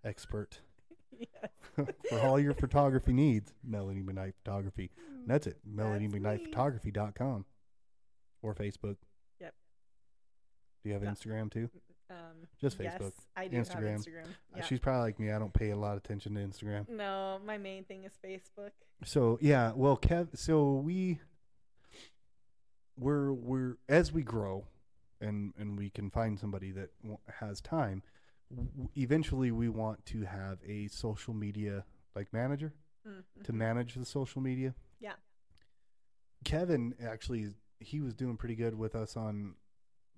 expert 0.05 0.61
yes. 1.19 1.89
for 2.09 2.19
all 2.21 2.39
your 2.39 2.53
photography 2.53 3.11
needs. 3.11 3.51
Melany 3.69 4.05
McKnight 4.05 4.35
Photography. 4.41 4.89
And 5.21 5.27
that's 5.27 5.47
it. 5.47 5.57
MelanyMcKnightPhotography.com 5.69 7.45
or 8.41 8.55
Facebook. 8.55 8.97
Yep. 9.39 9.53
Do 10.83 10.89
you 10.89 10.93
have. 10.93 11.03
Instagram 11.03 11.51
too? 11.51 11.69
Um, 12.11 12.47
Just 12.59 12.79
yes, 12.79 12.99
Facebook, 12.99 13.11
I 13.35 13.47
do 13.47 13.57
Instagram. 13.57 13.91
have 13.91 13.99
Instagram. 14.01 14.23
Uh, 14.25 14.57
Yeah. 14.57 14.63
She's 14.65 14.79
probably 14.79 15.01
like 15.01 15.19
me. 15.19 15.31
I 15.31 15.37
don't 15.37 15.53
pay 15.53 15.69
a 15.69 15.77
lot 15.77 15.91
of 15.91 16.03
attention 16.03 16.33
to 16.35 16.39
Instagram. 16.41 16.89
no, 16.89 17.39
my 17.45 17.57
main 17.59 17.83
thing 17.83 18.03
is 18.03 18.13
Facebook. 18.25 18.71
So 19.05 19.37
yeah, 19.41 19.73
well, 19.75 19.95
Kev. 19.97 20.35
So 20.37 20.73
we 20.73 21.19
we're 22.97 23.31
we're 23.31 23.77
as 23.87 24.11
we 24.11 24.23
grow, 24.23 24.65
and 25.21 25.53
and 25.57 25.77
we 25.77 25.89
can 25.89 26.09
find 26.09 26.39
somebody 26.39 26.71
that 26.71 26.89
w- 27.01 27.19
has 27.39 27.61
time. 27.61 28.01
W- 28.49 28.89
eventually, 28.97 29.51
we 29.51 29.69
want 29.69 30.05
to 30.07 30.23
have 30.23 30.57
a 30.67 30.87
social 30.87 31.33
media 31.33 31.85
like 32.15 32.33
manager 32.33 32.73
Mm, 33.07 33.23
to 33.45 33.53
mhm. 33.53 33.55
manage 33.55 33.93
the 33.95 34.03
social 34.05 34.41
media. 34.41 34.73
Yeah. 34.99 35.13
Kevin 36.45 36.95
actually 37.03 37.49
he 37.79 38.01
was 38.01 38.13
doing 38.13 38.37
pretty 38.37 38.55
good 38.55 38.75
with 38.77 38.95
us 38.95 39.15
on 39.15 39.55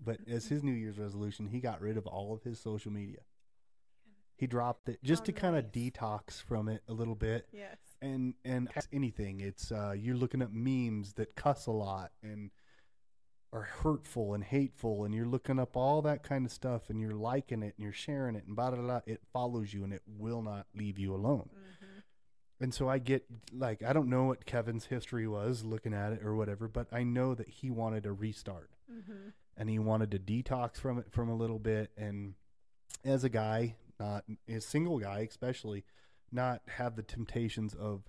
but 0.04 0.18
as 0.28 0.48
his 0.48 0.64
New 0.64 0.72
Year's 0.72 0.98
resolution, 0.98 1.46
he 1.48 1.60
got 1.60 1.80
rid 1.80 1.96
of 1.96 2.08
all 2.08 2.34
of 2.34 2.42
his 2.42 2.60
social 2.60 2.92
media. 2.92 3.20
He 4.36 4.48
dropped 4.48 4.90
it 4.90 4.98
just 5.04 5.22
Oh, 5.22 5.26
to 5.26 5.32
kind 5.34 5.56
of 5.56 5.66
detox 5.66 6.42
from 6.42 6.68
it 6.68 6.82
a 6.88 6.94
little 6.94 7.14
bit. 7.14 7.48
Yes. 7.52 7.78
And 8.02 8.34
and 8.44 8.68
anything, 8.92 9.42
it's 9.42 9.72
uh 9.72 9.94
you're 9.96 10.16
looking 10.16 10.42
up 10.42 10.52
memes 10.52 11.14
that 11.14 11.36
cuss 11.36 11.68
a 11.68 11.72
lot 11.72 12.12
and 12.24 12.50
are 13.54 13.62
hurtful 13.62 14.34
and 14.34 14.44
hateful 14.44 15.04
and 15.04 15.14
you're 15.14 15.28
looking 15.28 15.60
up 15.60 15.76
all 15.78 16.02
that 16.02 16.24
kind 16.24 16.46
of 16.46 16.52
stuff 16.52 16.90
and 16.90 17.00
you're 17.02 17.14
liking 17.14 17.62
it 17.62 17.76
and 17.78 17.84
you're 17.84 17.92
sharing 17.94 18.36
it 18.36 18.46
and 18.48 18.56
blah 18.56 18.72
blah 18.72 18.82
blah 18.82 19.02
it 19.06 19.22
follows 19.34 19.74
you 19.74 19.84
and 19.84 19.94
it 19.94 20.02
will 20.08 20.42
not 20.42 20.66
leave 20.74 20.98
you 20.98 21.14
alone. 21.14 21.50
hmm 21.54 21.81
And 22.62 22.74
so 22.74 22.88
I 22.88 23.00
get 23.00 23.26
like 23.52 23.84
I 23.84 23.92
don't 23.92 24.08
know 24.10 24.26
what 24.26 24.46
Kevin's 24.46 24.86
history 24.86 25.28
was 25.28 25.64
looking 25.66 25.94
at 25.94 26.14
it 26.14 26.24
or 26.24 26.36
whatever, 26.36 26.68
but 26.68 26.88
I 26.92 27.04
know 27.04 27.34
that 27.36 27.50
he 27.50 27.70
wanted 27.72 28.06
a 28.06 28.12
restart 28.14 28.70
hmm 28.90 29.30
and 29.58 29.70
he 29.70 29.78
wanted 29.80 30.10
to 30.12 30.18
detox 30.20 30.78
from 30.78 30.98
it 30.98 31.12
from 31.12 31.28
a 31.30 31.36
little 31.36 31.60
bit 31.60 31.92
and 31.98 32.36
as 33.04 33.24
a 33.26 33.30
guy, 33.30 33.76
not 34.00 34.24
a 34.48 34.60
single 34.62 34.98
guy 35.00 35.20
especially, 35.30 35.84
not 36.32 36.62
have 36.78 36.96
the 36.96 37.04
temptations 37.04 37.74
of 37.74 38.04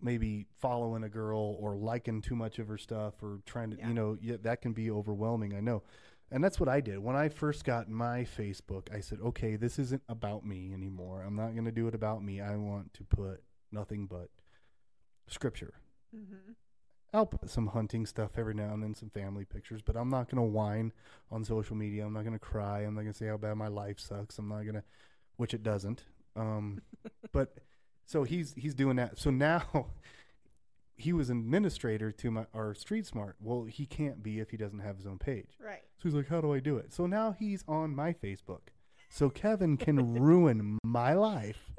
maybe 0.00 0.46
following 0.58 1.04
a 1.04 1.08
girl 1.08 1.56
or 1.60 1.76
liking 1.76 2.20
too 2.22 2.36
much 2.36 2.58
of 2.58 2.68
her 2.68 2.78
stuff 2.78 3.22
or 3.22 3.40
trying 3.46 3.70
to 3.70 3.76
Yeah. 3.76 3.88
you 3.88 3.94
know, 3.94 4.16
yeah, 4.20 4.36
that 4.42 4.60
can 4.62 4.72
be 4.72 4.90
overwhelming, 4.90 5.54
I 5.54 5.60
know. 5.60 5.82
And 6.30 6.42
that's 6.42 6.58
what 6.58 6.68
I 6.68 6.80
did. 6.80 6.98
When 6.98 7.16
I 7.16 7.28
first 7.28 7.64
got 7.64 7.88
my 7.88 8.24
Facebook, 8.24 8.92
I 8.92 9.00
said, 9.00 9.20
"Okay, 9.20 9.54
this 9.56 9.78
isn't 9.78 10.02
about 10.08 10.44
me 10.44 10.72
anymore. 10.72 11.22
I'm 11.22 11.36
not 11.36 11.52
going 11.52 11.66
to 11.66 11.72
do 11.72 11.86
it 11.86 11.94
about 11.94 12.22
me. 12.24 12.40
I 12.40 12.56
want 12.56 12.92
to 12.94 13.04
put 13.04 13.42
nothing 13.76 14.06
but 14.06 14.28
scripture 15.28 15.74
hmm 16.14 16.52
I'll 17.12 17.26
put 17.26 17.48
some 17.48 17.68
hunting 17.68 18.04
stuff 18.04 18.32
every 18.36 18.52
now 18.52 18.74
and 18.74 18.82
then, 18.82 18.94
some 18.94 19.10
family 19.10 19.44
pictures, 19.44 19.80
but 19.80 19.96
I'm 19.96 20.10
not 20.10 20.28
going 20.28 20.36
to 20.36 20.42
whine 20.42 20.92
on 21.30 21.44
social 21.44 21.76
media. 21.76 22.04
I'm 22.04 22.12
not 22.12 22.24
going 22.24 22.34
to 22.34 22.38
cry. 22.38 22.80
I'm 22.80 22.94
not 22.94 23.02
going 23.02 23.12
to 23.12 23.18
say 23.18 23.28
how 23.28 23.36
bad 23.36 23.54
my 23.54 23.68
life 23.68 23.98
sucks. 23.98 24.38
I'm 24.38 24.48
not 24.48 24.62
going 24.62 24.74
to, 24.74 24.82
which 25.36 25.54
it 25.54 25.62
doesn't. 25.62 26.04
Um, 26.34 26.82
but 27.32 27.58
so 28.04 28.24
he's 28.24 28.52
he's 28.54 28.74
doing 28.74 28.96
that. 28.96 29.18
So 29.18 29.30
now 29.30 29.86
he 30.96 31.12
was 31.12 31.30
an 31.30 31.38
administrator 31.38 32.12
to 32.12 32.30
my 32.30 32.46
our 32.52 32.74
Street 32.74 33.06
Smart. 33.06 33.36
Well, 33.40 33.64
he 33.64 33.86
can't 33.86 34.22
be 34.22 34.40
if 34.40 34.50
he 34.50 34.56
doesn't 34.56 34.80
have 34.80 34.96
his 34.96 35.06
own 35.06 35.18
page. 35.18 35.56
Right. 35.58 35.82
So 35.96 36.02
he's 36.08 36.14
like, 36.14 36.28
"How 36.28 36.40
do 36.40 36.52
I 36.52 36.60
do 36.60 36.76
it?" 36.76 36.92
So 36.92 37.06
now 37.06 37.34
he's 37.38 37.64
on 37.66 37.94
my 37.94 38.12
Facebook. 38.12 38.68
So 39.08 39.30
Kevin 39.42 39.76
can 39.76 40.18
ruin 40.20 40.78
my 40.84 41.14
life 41.14 41.70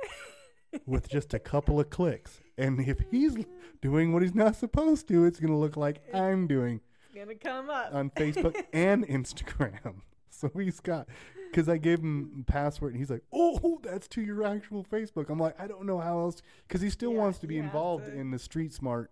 with 0.86 1.10
just 1.10 1.34
a 1.34 1.40
couple 1.40 1.80
of 1.80 1.90
clicks. 1.90 2.42
And 2.58 2.80
if 2.80 3.00
he's 3.12 3.38
doing 3.82 4.13
what 4.13 4.22
he's 4.22 4.36
not 4.36 4.56
supposed 4.56 5.08
to, 5.10 5.26
it's 5.26 5.40
going 5.40 5.52
to 5.52 5.58
look 5.58 5.78
like 5.78 6.02
I'm 6.13 6.48
doing 6.48 6.82
It's 7.06 7.16
gonna 7.16 7.36
come 7.36 7.70
up 7.70 7.94
on 7.94 8.10
Facebook 8.12 8.56
and 8.74 9.08
Instagram. 9.08 10.02
So 10.30 10.52
he's 10.56 10.80
got 10.80 11.08
because 11.52 11.68
I 11.70 11.78
gave 11.78 12.00
him 12.00 12.44
password 12.48 12.92
and 12.94 13.00
he's 13.02 13.10
like, 13.10 13.24
"Oh, 13.34 13.80
that's 13.82 14.08
to 14.10 14.22
your 14.22 14.44
actual 14.44 14.84
Facebook." 14.84 15.30
I'm 15.30 15.40
like, 15.40 15.60
I 15.60 15.66
don't 15.68 15.86
know 15.86 16.00
how 16.00 16.20
else 16.20 16.42
because 16.68 16.82
he 16.82 16.90
still 16.92 17.12
Yeah, 17.13 17.20
wants 17.20 17.40
to 17.40 17.48
be 17.48 17.58
involved 17.58 18.06
to- 18.06 18.13
in 18.13 18.30
the 18.32 18.38
street 18.40 18.72
smart 18.74 19.12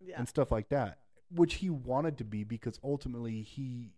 Yeah. 0.00 0.16
and 0.18 0.28
stuff 0.28 0.50
like 0.52 0.68
that, 0.70 0.98
which 1.30 1.54
he 1.54 1.70
wanted 1.70 2.18
to 2.18 2.24
be 2.24 2.44
because 2.44 2.78
ultimately 2.84 3.40
he 3.42 3.92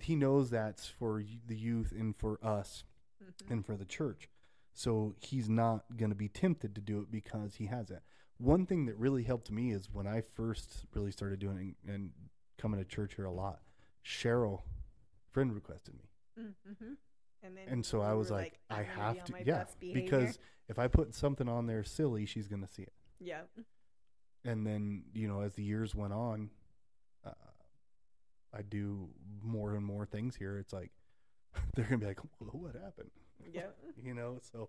he 0.00 0.16
knows 0.16 0.50
that's 0.50 0.88
for 0.88 1.22
the 1.46 1.56
youth 1.56 1.92
and 1.92 2.16
for 2.16 2.38
us 2.44 2.82
Mhm. 3.22 3.50
and 3.50 3.66
for 3.66 3.76
the 3.76 3.84
church. 3.84 4.28
So 4.74 5.14
he's 5.20 5.48
not 5.48 5.84
going 5.96 6.10
to 6.10 6.16
be 6.16 6.28
tempted 6.28 6.74
to 6.74 6.80
do 6.80 7.00
it 7.00 7.10
because 7.10 7.56
he 7.56 7.66
has 7.66 7.88
that. 7.88 8.02
One 8.38 8.66
thing 8.66 8.86
that 8.86 8.96
really 8.96 9.22
helped 9.24 9.50
me 9.50 9.70
is 9.72 9.88
when 9.92 10.06
I 10.06 10.22
first 10.34 10.86
really 10.94 11.12
started 11.12 11.38
doing 11.38 11.74
it 11.84 11.90
and 11.90 12.10
coming 12.58 12.80
to 12.80 12.84
church 12.84 13.14
here 13.16 13.26
a 13.26 13.32
lot. 13.32 13.60
Cheryl, 14.04 14.62
friend 15.30 15.54
requested 15.54 15.94
me, 15.94 16.08
Mm-hmm. 16.40 16.94
And 17.44 17.56
then 17.56 17.64
and 17.68 17.84
so 17.86 18.00
I 18.00 18.14
was 18.14 18.30
like, 18.30 18.58
I'm 18.70 18.78
I 18.78 18.82
have 18.84 19.24
to, 19.24 19.34
yeah, 19.44 19.64
because 19.80 20.38
if 20.68 20.78
I 20.78 20.88
put 20.88 21.14
something 21.14 21.48
on 21.48 21.66
there 21.66 21.82
silly, 21.84 22.24
she's 22.24 22.48
going 22.48 22.62
to 22.62 22.68
see 22.68 22.82
it. 22.82 22.92
yeah, 23.20 23.40
and 24.44 24.66
then 24.66 25.04
you 25.12 25.28
know 25.28 25.40
as 25.40 25.54
the 25.54 25.62
years 25.62 25.94
went 25.94 26.12
on 26.12 26.50
uh, 27.24 27.30
i 28.52 28.62
do 28.62 29.08
more 29.42 29.74
and 29.76 29.84
more 29.84 30.04
things 30.04 30.34
here 30.34 30.58
it's 30.58 30.72
like 30.72 30.90
they're 31.76 31.84
gonna 31.84 31.98
be 31.98 32.06
like 32.06 32.18
what 32.40 32.74
happened 32.74 33.10
yeah. 33.52 33.62
you 34.02 34.14
know 34.14 34.38
so 34.52 34.68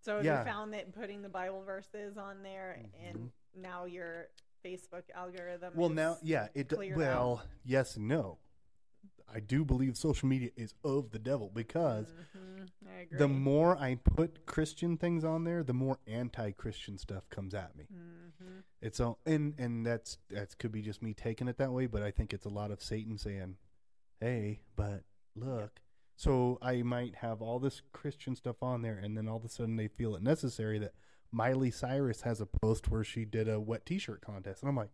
So 0.00 0.20
Yeah. 0.20 0.40
you 0.40 0.44
found 0.44 0.72
that 0.74 0.92
putting 0.94 1.22
the 1.22 1.28
Bible 1.28 1.62
verses 1.62 2.16
on 2.18 2.42
there, 2.42 2.78
and 3.08 3.18
Mhm. 3.18 3.30
now 3.56 3.84
your 3.84 4.28
Facebook 4.64 5.04
algorithm? 5.14 5.74
well 5.74 5.90
is, 5.90 5.96
now 5.96 6.18
yeah 6.22 6.48
it 6.54 6.68
d- 6.68 6.92
well 6.94 7.42
yes 7.64 7.96
no 7.98 8.38
i 9.28 9.38
do 9.40 9.62
believe 9.64 9.94
social 9.96 10.26
media 10.26 10.50
is 10.56 10.74
of 10.84 11.10
the 11.10 11.18
devil 11.18 11.50
because 11.52 12.14
Mhm, 12.34 12.68
the 13.10 13.28
more 13.28 13.76
i 13.76 13.94
put 13.94 14.46
christian 14.46 14.96
things 14.96 15.22
on 15.22 15.44
there 15.44 15.62
the 15.62 15.74
more 15.74 15.98
anti-christian 16.06 16.96
stuff 16.96 17.28
comes 17.28 17.54
at 17.54 17.76
me 17.76 17.86
Mm, 17.92 18.62
It's 18.80 19.00
all 19.00 19.18
and 19.26 19.54
and 19.58 19.84
that's 19.84 20.16
that 20.30 20.56
could 20.58 20.72
be 20.72 20.80
just 20.82 21.02
me 21.02 21.12
taking 21.14 21.46
it 21.48 21.56
that 21.58 21.72
way, 21.72 21.86
but 21.86 22.02
I 22.02 22.10
think 22.10 22.32
it's 22.32 22.44
a 22.46 22.50
lot 22.50 22.70
of 22.70 22.82
Satan 22.82 23.16
saying, 23.18 23.56
"Hey, 24.20 24.60
but 24.76 25.04
look." 25.34 25.80
So 26.16 26.58
I 26.62 26.82
might 26.82 27.16
have 27.16 27.42
all 27.42 27.58
this 27.58 27.82
Christian 27.92 28.36
stuff 28.36 28.62
on 28.62 28.82
there, 28.82 28.98
and 29.02 29.16
then 29.16 29.28
all 29.28 29.36
of 29.36 29.44
a 29.44 29.48
sudden 29.48 29.76
they 29.76 29.88
feel 29.88 30.14
it 30.14 30.22
necessary 30.22 30.78
that 30.78 30.92
Miley 31.32 31.70
Cyrus 31.70 32.22
has 32.22 32.40
a 32.40 32.46
post 32.46 32.88
where 32.88 33.02
she 33.02 33.24
did 33.24 33.48
a 33.48 33.60
wet 33.60 33.84
T-shirt 33.84 34.20
contest, 34.20 34.62
and 34.62 34.68
I'm 34.68 34.76
like, 34.76 34.90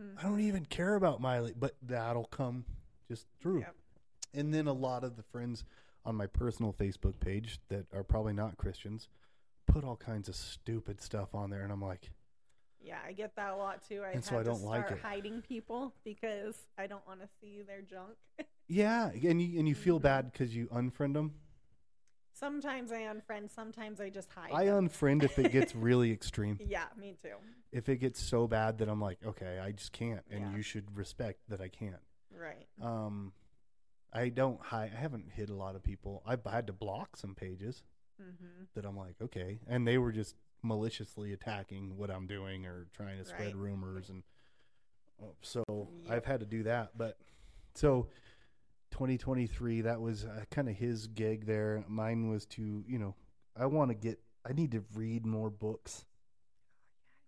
hmm. 0.00 0.18
I 0.18 0.22
don't 0.22 0.40
even 0.40 0.64
care 0.64 0.96
about 0.96 1.20
Miley, 1.20 1.54
but 1.56 1.76
that'll 1.82 2.24
come 2.24 2.64
just 3.06 3.26
through. 3.40 3.60
Yep. 3.60 3.74
And 4.34 4.52
then 4.52 4.66
a 4.66 4.72
lot 4.72 5.04
of 5.04 5.16
the 5.16 5.22
friends 5.22 5.64
on 6.04 6.16
my 6.16 6.26
personal 6.26 6.72
Facebook 6.72 7.20
page 7.20 7.60
that 7.68 7.86
are 7.94 8.02
probably 8.02 8.32
not 8.32 8.56
Christians 8.56 9.08
put 9.68 9.84
all 9.84 9.96
kinds 9.96 10.28
of 10.28 10.34
stupid 10.34 11.00
stuff 11.00 11.34
on 11.34 11.50
there, 11.50 11.62
and 11.62 11.70
I'm 11.70 11.82
like, 11.82 12.10
Yeah, 12.80 12.98
I 13.06 13.12
get 13.12 13.36
that 13.36 13.52
a 13.52 13.56
lot 13.56 13.86
too. 13.88 14.02
I 14.04 14.12
And 14.12 14.24
so 14.24 14.38
I 14.38 14.42
don't 14.42 14.60
to 14.60 14.66
like 14.66 14.90
it. 14.90 14.98
hiding 15.00 15.42
people 15.42 15.94
because 16.04 16.56
I 16.76 16.86
don't 16.86 17.06
want 17.06 17.20
to 17.20 17.28
see 17.40 17.62
their 17.62 17.82
junk. 17.82 18.16
yeah, 18.68 19.10
and 19.10 19.40
you 19.42 19.58
and 19.58 19.68
you 19.68 19.74
feel 19.74 19.98
bad 19.98 20.30
because 20.32 20.54
you 20.54 20.66
unfriend 20.68 21.14
them. 21.14 21.34
sometimes 22.34 22.92
I 22.92 23.02
unfriend, 23.02 23.50
sometimes 23.50 24.00
I 24.00 24.10
just 24.10 24.30
hide. 24.32 24.52
I 24.52 24.66
them. 24.66 24.88
unfriend 24.88 25.24
if 25.24 25.38
it 25.38 25.50
gets 25.52 25.74
really 25.88 26.12
extreme. 26.12 26.58
yeah, 26.64 26.84
me 26.96 27.16
too. 27.22 27.34
If 27.72 27.88
it 27.88 27.96
gets 27.96 28.20
so 28.20 28.46
bad 28.46 28.78
that 28.78 28.88
I'm 28.88 29.00
like, 29.00 29.18
okay, 29.26 29.58
I 29.58 29.72
just 29.72 29.92
can't, 29.92 30.22
and 30.30 30.40
Yeah. 30.40 30.56
you 30.56 30.62
should 30.62 30.96
respect 30.96 31.40
that 31.48 31.60
I 31.60 31.68
can't. 31.68 31.96
Right. 32.30 32.66
Um, 32.80 33.32
I 34.12 34.28
don't 34.28 34.60
hide. 34.60 34.92
I 34.96 35.00
haven't 35.00 35.30
hit 35.32 35.50
a 35.50 35.54
lot 35.54 35.74
of 35.76 35.82
people. 35.82 36.22
I've 36.26 36.44
had 36.44 36.66
to 36.68 36.72
block 36.72 37.16
some 37.16 37.34
pages. 37.34 37.82
Mm-hmm. 38.20 38.64
that 38.74 38.84
I'm 38.84 38.96
like, 38.96 39.14
okay. 39.22 39.60
And 39.68 39.86
they 39.86 39.96
were 39.96 40.10
just 40.10 40.34
maliciously 40.64 41.32
attacking 41.32 41.96
what 41.96 42.10
I'm 42.10 42.26
doing 42.26 42.66
or 42.66 42.88
trying 42.92 43.16
to 43.18 43.24
spread 43.24 43.54
Right. 43.54 43.54
rumors. 43.54 44.08
And 44.10 44.24
uh, 45.22 45.26
so 45.40 45.62
Yep. 45.68 46.12
I've 46.12 46.24
had 46.24 46.40
to 46.40 46.46
do 46.46 46.64
that. 46.64 46.98
But 46.98 47.16
so 47.76 48.08
2023, 48.90 49.82
that 49.82 50.00
was 50.00 50.24
uh, 50.24 50.44
kind 50.50 50.68
of 50.68 50.76
his 50.76 51.06
gig 51.06 51.46
there. 51.46 51.84
Mine 51.88 52.28
was 52.28 52.46
to, 52.46 52.84
you 52.86 52.98
know, 52.98 53.14
I 53.56 53.66
want 53.66 53.90
to 53.90 53.94
get, 53.94 54.18
I 54.48 54.52
need 54.52 54.72
to 54.72 54.84
read 54.94 55.26
more 55.26 55.50
books. 55.50 56.04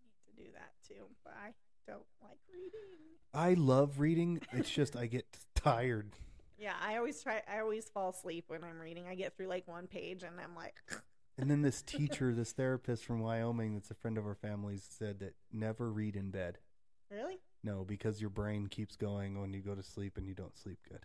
I 0.03 0.05
need 0.05 0.45
to 0.45 0.45
do 0.45 0.53
that 0.55 0.73
too, 0.87 1.05
but 1.25 1.35
I 1.43 1.53
don't 1.87 2.03
like 2.23 2.39
reading. 2.53 2.81
I 3.35 3.55
love 3.55 4.01
reading. 4.01 4.41
It's 4.53 4.71
just 4.71 4.97
I 4.97 5.07
get 5.07 5.27
tired. 5.55 6.13
Yeah, 6.59 6.75
I 6.83 6.97
always 6.97 7.23
try. 7.23 7.43
I 7.51 7.61
always 7.61 7.89
fall 7.89 8.11
asleep 8.11 8.45
when 8.49 8.63
I'm 8.65 8.79
reading. 8.79 9.07
I 9.09 9.15
get 9.15 9.37
through 9.37 9.47
like 9.49 9.67
one 9.67 9.87
page 9.87 10.23
and 10.23 10.39
I'm 10.41 10.55
like, 10.55 10.75
And 11.39 11.51
then 11.51 11.63
this 11.63 11.81
teacher, 11.81 12.35
this 12.35 12.53
therapist 12.53 13.05
from 13.07 13.21
Wyoming 13.21 13.73
that's 13.73 13.91
a 13.91 13.95
friend 13.95 14.19
of 14.19 14.27
our 14.27 14.35
family's 14.35 14.87
said 14.87 15.21
that 15.21 15.35
never 15.51 15.91
read 15.91 16.15
in 16.15 16.31
bed. 16.31 16.59
really? 17.11 17.39
No, 17.65 17.83
because 17.83 18.21
your 18.21 18.29
brain 18.31 18.67
keeps 18.67 18.95
going 18.97 19.41
when 19.41 19.55
you 19.55 19.61
go 19.61 19.75
to 19.75 19.83
sleep 19.83 20.19
and 20.19 20.27
you 20.27 20.35
don't 20.35 20.57
sleep 20.59 20.79
good. 20.89 21.01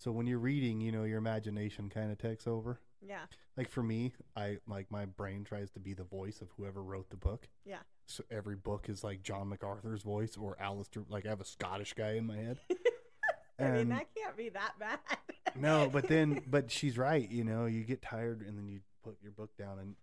So 0.00 0.10
when 0.12 0.26
you're 0.26 0.38
reading, 0.38 0.80
you 0.80 0.92
know, 0.92 1.04
your 1.04 1.18
imagination 1.18 1.90
kind 1.90 2.10
of 2.10 2.16
takes 2.16 2.46
over. 2.46 2.80
Yeah. 3.06 3.20
Like 3.58 3.68
for 3.68 3.82
me, 3.82 4.14
I 4.34 4.56
like 4.66 4.90
my 4.90 5.04
brain 5.04 5.44
tries 5.44 5.70
to 5.72 5.78
be 5.78 5.92
the 5.92 6.04
voice 6.04 6.40
of 6.40 6.48
whoever 6.56 6.82
wrote 6.82 7.10
the 7.10 7.18
book. 7.18 7.48
Yeah. 7.66 7.80
So 8.06 8.24
every 8.30 8.56
book 8.56 8.88
is 8.88 9.04
like 9.04 9.22
John 9.22 9.50
MacArthur's 9.50 10.02
voice 10.02 10.38
or 10.38 10.56
Alistair. 10.58 11.02
Like 11.10 11.26
I 11.26 11.28
have 11.28 11.42
a 11.42 11.44
Scottish 11.44 11.92
guy 11.92 12.12
in 12.12 12.26
my 12.26 12.36
head. 12.36 12.60
I 13.60 13.68
mean, 13.68 13.90
that 13.90 14.06
can't 14.16 14.34
be 14.38 14.48
that 14.48 14.72
bad. 14.80 15.00
no, 15.54 15.90
but 15.92 16.08
then, 16.08 16.40
but 16.50 16.70
she's 16.70 16.96
right. 16.96 17.30
You 17.30 17.44
know, 17.44 17.66
you 17.66 17.84
get 17.84 18.00
tired 18.00 18.40
and 18.40 18.56
then 18.56 18.68
you 18.68 18.80
put 19.04 19.18
your 19.22 19.32
book 19.32 19.54
down 19.58 19.78
and 19.80 19.96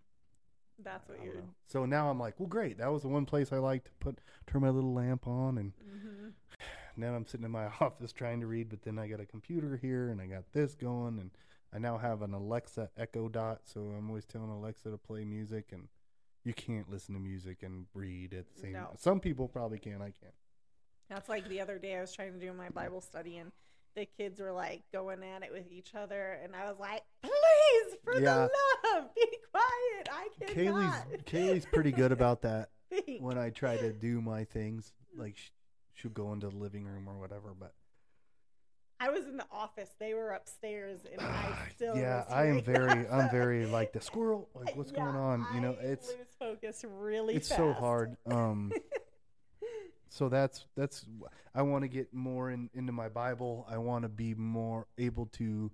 that's 0.83 1.09
what 1.09 1.23
you're. 1.23 1.33
know. 1.33 1.49
So 1.65 1.85
now 1.85 2.11
I'm 2.11 2.19
like, 2.19 2.39
well, 2.39 2.47
great. 2.47 2.77
That 2.77 2.91
was 2.91 3.01
the 3.01 3.07
one 3.07 3.25
place 3.25 3.51
I 3.51 3.57
like 3.57 3.85
to 3.85 3.91
put 3.99 4.19
turn 4.45 4.61
my 4.61 4.69
little 4.69 4.93
lamp 4.93 5.27
on 5.27 5.57
and 5.57 5.73
hmm 5.81 6.27
now 6.97 7.13
I'm 7.13 7.25
sitting 7.25 7.45
in 7.45 7.51
my 7.51 7.65
office 7.81 8.11
trying 8.11 8.39
to 8.41 8.47
read, 8.47 8.69
but 8.69 8.81
then 8.81 8.97
I 8.99 9.07
got 9.07 9.19
a 9.19 9.25
computer 9.25 9.77
here 9.81 10.09
and 10.09 10.21
I 10.21 10.25
got 10.27 10.51
this 10.53 10.75
going, 10.75 11.19
and 11.19 11.31
I 11.73 11.79
now 11.79 11.97
have 11.97 12.21
an 12.21 12.33
Alexa 12.33 12.89
Echo 12.97 13.27
Dot, 13.29 13.61
so 13.65 13.81
I'm 13.97 14.09
always 14.09 14.25
telling 14.25 14.49
Alexa 14.49 14.89
to 14.89 14.97
play 14.97 15.23
music, 15.25 15.69
and 15.71 15.87
you 16.43 16.53
can't 16.53 16.89
listen 16.89 17.13
to 17.15 17.19
music 17.19 17.63
and 17.63 17.85
read 17.93 18.33
at 18.33 18.45
the 18.53 18.61
same. 18.61 18.73
No. 18.73 18.91
Some 18.97 19.19
people 19.19 19.47
probably 19.47 19.79
can. 19.79 20.01
I 20.01 20.11
can't. 20.11 20.33
That's 21.09 21.27
like 21.29 21.47
the 21.49 21.59
other 21.61 21.77
day 21.77 21.95
I 21.97 22.01
was 22.01 22.13
trying 22.13 22.33
to 22.33 22.39
do 22.39 22.51
my 22.53 22.69
Bible 22.69 23.01
study 23.01 23.37
and 23.37 23.51
the 23.95 24.05
kids 24.05 24.39
were 24.39 24.51
like 24.51 24.83
going 24.93 25.23
at 25.23 25.41
it 25.43 25.51
with 25.51 25.71
each 25.71 25.95
other 25.95 26.37
and 26.43 26.55
I 26.55 26.69
was 26.69 26.77
like, 26.79 27.01
please, 27.21 27.95
for 28.03 28.19
Yeah. 28.19 28.47
the 28.47 28.49
love, 28.93 29.15
be 29.15 29.25
quiet. 29.51 30.09
I 30.11 30.27
cannot. 30.53 31.05
Kaylee's 31.09 31.23
Kaylee's 31.23 31.65
pretty 31.65 31.91
good 31.91 32.11
about 32.11 32.41
that. 32.43 32.69
When 33.19 33.37
I 33.37 33.49
try 33.49 33.75
to 33.77 33.91
do 33.91 34.21
my 34.21 34.43
things, 34.45 34.93
like 35.17 35.35
sh- 35.97 36.01
she'll 36.01 36.11
go 36.11 36.33
into 36.33 36.49
the 36.49 36.55
living 36.55 36.85
room 36.85 37.07
or 37.07 37.17
whatever, 37.19 37.53
but 37.59 37.73
I 38.99 39.09
was 39.09 39.25
in 39.27 39.37
the 39.37 39.45
office. 39.51 39.89
They 39.99 40.13
were 40.15 40.31
upstairs 40.31 41.01
and 41.11 41.21
I 41.21 41.53
still 41.75 41.95
yeah, 41.95 42.23
I 42.29 42.45
am 42.47 42.61
very. 42.63 43.07
I'm 43.07 43.29
very 43.31 43.65
like 43.67 43.93
the 43.93 44.01
squirrel. 44.01 44.49
Like 44.55 44.75
what's 44.75 44.91
Yeah, 44.91 45.03
going 45.03 45.15
on? 45.15 45.45
You 45.53 45.61
know, 45.61 45.75
it's 45.79 46.07
lose 46.07 46.17
focus 46.39 46.83
really 46.87 47.35
it's 47.35 47.47
so 47.47 47.73
hard. 47.73 48.17
Um, 48.25 48.71
so 50.09 50.29
that's 50.29 50.65
that's 50.75 51.05
I 51.53 51.61
want 51.61 51.83
to 51.83 51.87
get 51.87 52.13
more 52.13 52.49
in, 52.51 52.69
into 52.73 52.91
my 52.91 53.09
Bible. 53.09 53.67
I 53.69 53.77
want 53.77 54.03
to 54.03 54.09
be 54.09 54.33
more 54.33 54.87
able 54.97 55.27
to 55.33 55.71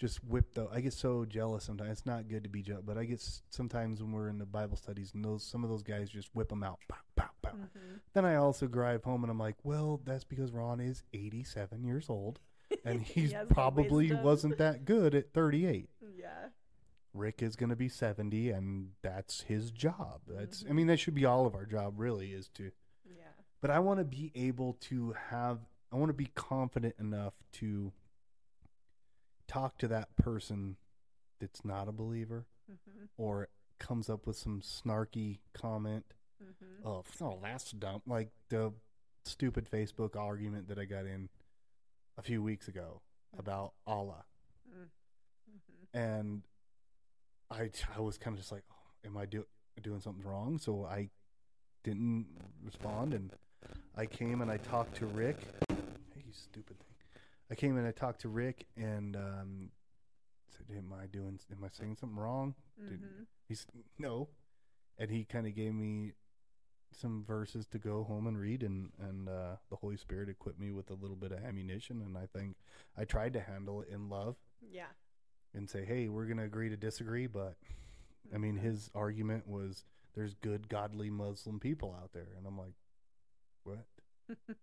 just 0.00 0.24
whip 0.24 0.54
the. 0.54 0.66
I 0.72 0.80
get 0.80 0.94
so 0.94 1.24
jealous 1.26 1.64
sometimes. 1.64 1.90
It's 1.90 2.06
not 2.06 2.26
good 2.28 2.42
to 2.44 2.48
be 2.48 2.62
jealous, 2.62 2.84
but 2.86 2.96
I 2.96 3.04
get 3.04 3.18
s- 3.20 3.42
sometimes 3.50 4.02
when 4.02 4.12
we're 4.12 4.28
in 4.30 4.38
the 4.38 4.46
Bible 4.46 4.76
studies 4.76 5.12
and 5.14 5.22
those 5.24 5.44
some 5.44 5.62
of 5.62 5.68
those 5.70 5.82
guys 5.82 6.08
just 6.08 6.30
whip 6.34 6.48
them 6.48 6.62
out. 6.62 6.78
Pow, 6.88 6.96
Mhm. 7.54 8.00
Then 8.14 8.24
I 8.24 8.36
also 8.36 8.66
drive 8.66 9.04
home 9.04 9.22
and 9.24 9.30
I'm 9.30 9.38
like, 9.38 9.56
well, 9.62 10.00
that's 10.04 10.24
because 10.24 10.52
Ron 10.52 10.80
is 10.80 11.02
87 11.12 11.84
years 11.84 12.08
old, 12.10 12.40
and 12.84 13.02
He 13.02 13.34
probably 13.50 14.12
wasn't 14.12 14.58
that 14.58 14.84
good 14.84 15.14
at 15.14 15.32
38. 15.32 15.90
Yeah. 16.16 16.48
Rick 17.14 17.42
is 17.42 17.56
going 17.56 17.68
to 17.70 17.76
be 17.76 17.88
70 17.90 18.50
and 18.50 18.92
that's 19.02 19.42
his 19.42 19.70
job. 19.70 20.22
That's 20.26 20.64
I 20.64 20.68
Mhm. 20.68 20.74
mean 20.74 20.86
that 20.86 20.98
should 20.98 21.14
be 21.14 21.26
all 21.26 21.46
of 21.46 21.54
our 21.54 21.66
job 21.66 21.98
really 21.98 22.32
is 22.32 22.48
to 22.50 22.72
Yeah. 23.04 23.32
but 23.60 23.70
I 23.70 23.78
want 23.80 23.98
to 24.00 24.04
be 24.04 24.32
able 24.34 24.74
to 24.74 25.12
have 25.12 25.60
I 25.92 25.96
want 25.96 26.08
to 26.08 26.14
be 26.14 26.30
confident 26.34 26.94
enough 26.98 27.34
to 27.52 27.92
talk 29.46 29.76
to 29.78 29.88
that 29.88 30.16
person 30.16 30.76
that's 31.38 31.64
not 31.66 31.86
a 31.88 31.92
believer 31.92 32.46
Mhm. 32.70 33.08
or 33.18 33.48
comes 33.78 34.08
up 34.08 34.26
with 34.26 34.36
some 34.36 34.62
snarky 34.62 35.40
comment 35.52 36.06
Mhm. 36.42 36.84
of 36.84 37.06
oh 37.20 37.38
that's 37.42 37.70
dumb 37.72 38.02
like 38.06 38.30
the 38.48 38.72
stupid 39.24 39.68
Facebook 39.70 40.16
argument 40.16 40.68
that 40.68 40.78
I 40.78 40.84
got 40.84 41.06
in 41.06 41.28
a 42.18 42.22
few 42.22 42.42
weeks 42.42 42.68
ago 42.68 43.00
about 43.38 43.74
Allah 43.86 44.24
Mm. 44.68 44.90
Mhm. 45.50 45.86
and 45.94 46.42
I 47.50 47.70
I 47.94 48.00
was 48.00 48.18
kind 48.18 48.34
of 48.34 48.40
just 48.40 48.52
like, 48.52 48.64
oh, 48.70 49.06
am 49.08 49.16
I 49.16 49.26
do, 49.26 49.46
doing 49.82 50.00
something 50.00 50.24
wrong? 50.24 50.58
So 50.58 50.84
I 50.86 51.10
didn't 51.84 52.26
respond, 52.62 53.12
and 53.14 53.30
I 53.94 54.06
came 54.06 54.40
and 54.40 54.50
I 54.50 54.56
talked 54.56 54.94
to 54.96 55.06
Rick. 55.06 55.36
Hey, 55.68 56.22
you 56.24 56.32
stupid 56.32 56.78
thing! 56.78 56.94
I 57.50 57.54
came 57.54 57.76
and 57.76 57.86
I 57.86 57.92
talked 57.92 58.20
to 58.22 58.28
Rick 58.28 58.66
and 58.76 59.16
um, 59.16 59.70
said, 60.50 60.66
"Am 60.76 60.92
I 60.92 61.06
doing? 61.06 61.38
Am 61.50 61.62
I 61.64 61.68
saying 61.68 61.96
something 61.96 62.18
wrong?" 62.18 62.54
Did- 62.78 63.02
Mhm. 63.02 63.26
He's 63.48 63.66
no, 63.98 64.28
and 64.96 65.10
he 65.10 65.24
kind 65.24 65.46
of 65.46 65.54
gave 65.54 65.74
me 65.74 66.14
some 66.94 67.24
verses 67.24 67.66
to 67.68 67.78
go 67.78 68.04
home 68.04 68.26
and 68.26 68.38
read, 68.38 68.62
and 68.62 68.90
and 69.00 69.28
uh, 69.28 69.56
the 69.70 69.76
Holy 69.76 69.96
Spirit 69.96 70.28
equipped 70.28 70.58
me 70.60 70.70
with 70.72 70.90
a 70.90 70.94
little 70.94 71.16
bit 71.16 71.32
of 71.32 71.42
ammunition, 71.44 72.02
and 72.02 72.16
I 72.16 72.26
think 72.26 72.56
I 72.96 73.04
tried 73.04 73.32
to 73.34 73.40
handle 73.40 73.82
it 73.82 73.88
in 73.88 74.08
love 74.08 74.36
Yeah. 74.70 74.86
and 75.54 75.68
say, 75.68 75.84
"Hey, 75.84 76.08
we're 76.08 76.26
going 76.26 76.38
to 76.38 76.44
agree 76.44 76.68
to 76.68 76.76
disagree." 76.76 77.26
But 77.26 77.56
I 78.34 78.38
mean, 78.38 78.56
Mhm. 78.56 78.60
his 78.62 78.90
argument 78.94 79.46
was, 79.46 79.84
"There's 80.14 80.34
good, 80.34 80.68
godly 80.68 81.10
Muslim 81.10 81.58
people 81.60 81.94
out 81.94 82.12
there," 82.12 82.32
and 82.36 82.46
I'm 82.46 82.58
like, 82.58 82.74
"What?" 83.64 83.86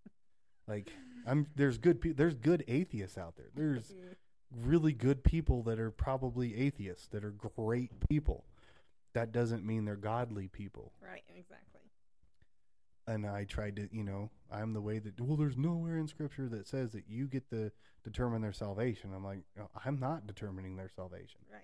Like, 0.67 0.91
I'm 1.25 1.47
there's 1.55 1.79
good 1.79 1.99
pe- 1.99 2.11
there's 2.11 2.35
good 2.35 2.63
atheists 2.67 3.17
out 3.17 3.35
there. 3.35 3.49
There's 3.55 3.91
Mhm. 3.91 4.15
really 4.51 4.93
good 4.93 5.23
people 5.23 5.63
that 5.63 5.79
are 5.79 5.89
probably 5.89 6.55
atheists 6.55 7.07
that 7.07 7.23
are 7.23 7.31
great 7.31 7.91
people. 8.07 8.45
That 9.13 9.31
doesn't 9.31 9.65
mean 9.65 9.85
they're 9.85 9.95
godly 9.95 10.47
people. 10.47 10.93
Right. 11.01 11.23
Exactly. 11.27 11.78
And 13.09 13.25
I 13.25 13.45
tried 13.45 13.75
to, 13.77 13.89
you 13.91 14.03
know, 14.03 14.29
I'm 14.51 14.73
the 14.73 14.81
way 14.81 14.99
that. 14.99 15.19
Well, 15.19 15.37
there's 15.37 15.57
nowhere 15.57 15.97
in 15.97 16.07
Scripture 16.07 16.47
that 16.49 16.67
says 16.67 16.91
that 16.91 17.05
you 17.07 17.27
get 17.27 17.49
to 17.49 17.71
determine 18.03 18.41
their 18.41 18.53
salvation. 18.53 19.11
I'm 19.15 19.23
like, 19.23 19.39
I'm 19.85 19.99
not 19.99 20.27
determining 20.27 20.75
their 20.75 20.89
salvation. 20.89 21.39
Right. 21.51 21.63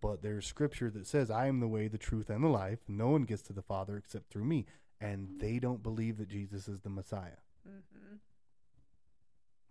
But 0.00 0.22
there's 0.22 0.46
scripture 0.46 0.90
that 0.90 1.06
says, 1.06 1.30
I 1.30 1.46
am 1.46 1.60
the 1.60 1.68
way, 1.68 1.88
the 1.88 1.98
truth, 1.98 2.28
and 2.28 2.44
the 2.44 2.48
life. 2.48 2.80
No 2.88 3.08
one 3.08 3.22
gets 3.22 3.42
to 3.42 3.52
the 3.54 3.62
Father 3.62 3.96
except 3.96 4.30
through 4.30 4.44
me. 4.44 4.66
And 5.00 5.28
they 5.38 5.58
don't 5.58 5.82
believe 5.82 6.18
that 6.18 6.28
Jesus 6.28 6.68
is 6.68 6.80
the 6.80 6.90
Messiah. 6.90 7.40
Mm-hmm. 7.66 8.16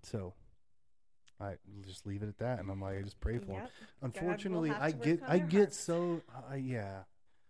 So 0.01 0.33
I 1.39 1.53
just 1.85 2.05
leave 2.05 2.23
it 2.23 2.29
at 2.29 2.39
that. 2.39 2.59
And 2.59 2.69
I'm 2.71 2.81
like, 2.81 2.97
I 2.97 3.01
just 3.03 3.19
pray 3.19 3.37
for 3.37 3.45
them. 3.45 3.55
Yep. 3.55 3.71
Unfortunately, 4.01 4.71
I 4.71 4.91
get, 4.91 5.21
I 5.27 5.39
get 5.39 5.73
so, 5.73 6.21
uh, 6.51 6.55
yeah. 6.55 7.03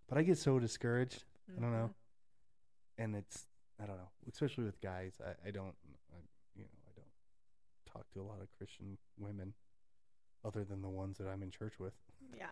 But 0.10 0.18
I 0.18 0.24
get 0.24 0.38
so 0.38 0.60
discouraged. 0.60 1.24
I 1.58 1.62
don't 1.62 1.72
know. 1.72 1.90
Mhm. 1.90 3.04
and 3.04 3.16
it's 3.16 3.48
I 3.84 3.86
don't 3.86 3.98
know, 3.98 4.10
especially 4.30 4.64
with 4.64 4.80
guys. 4.82 5.14
I, 5.26 5.48
I 5.48 5.52
don't, 5.52 5.74
I, 6.14 6.18
you 6.56 6.64
know, 6.64 6.70
I 6.88 6.92
don't 6.96 7.92
talk 7.92 8.10
to 8.14 8.22
a 8.22 8.24
lot 8.24 8.42
of 8.42 8.48
Christian 8.58 8.98
women, 9.20 9.54
other 10.46 10.64
than 10.64 10.82
the 10.82 10.90
ones 10.90 11.18
that 11.18 11.28
I'm 11.28 11.44
in 11.44 11.52
church 11.52 11.74
with. 11.80 11.94
Yeah. 12.38 12.46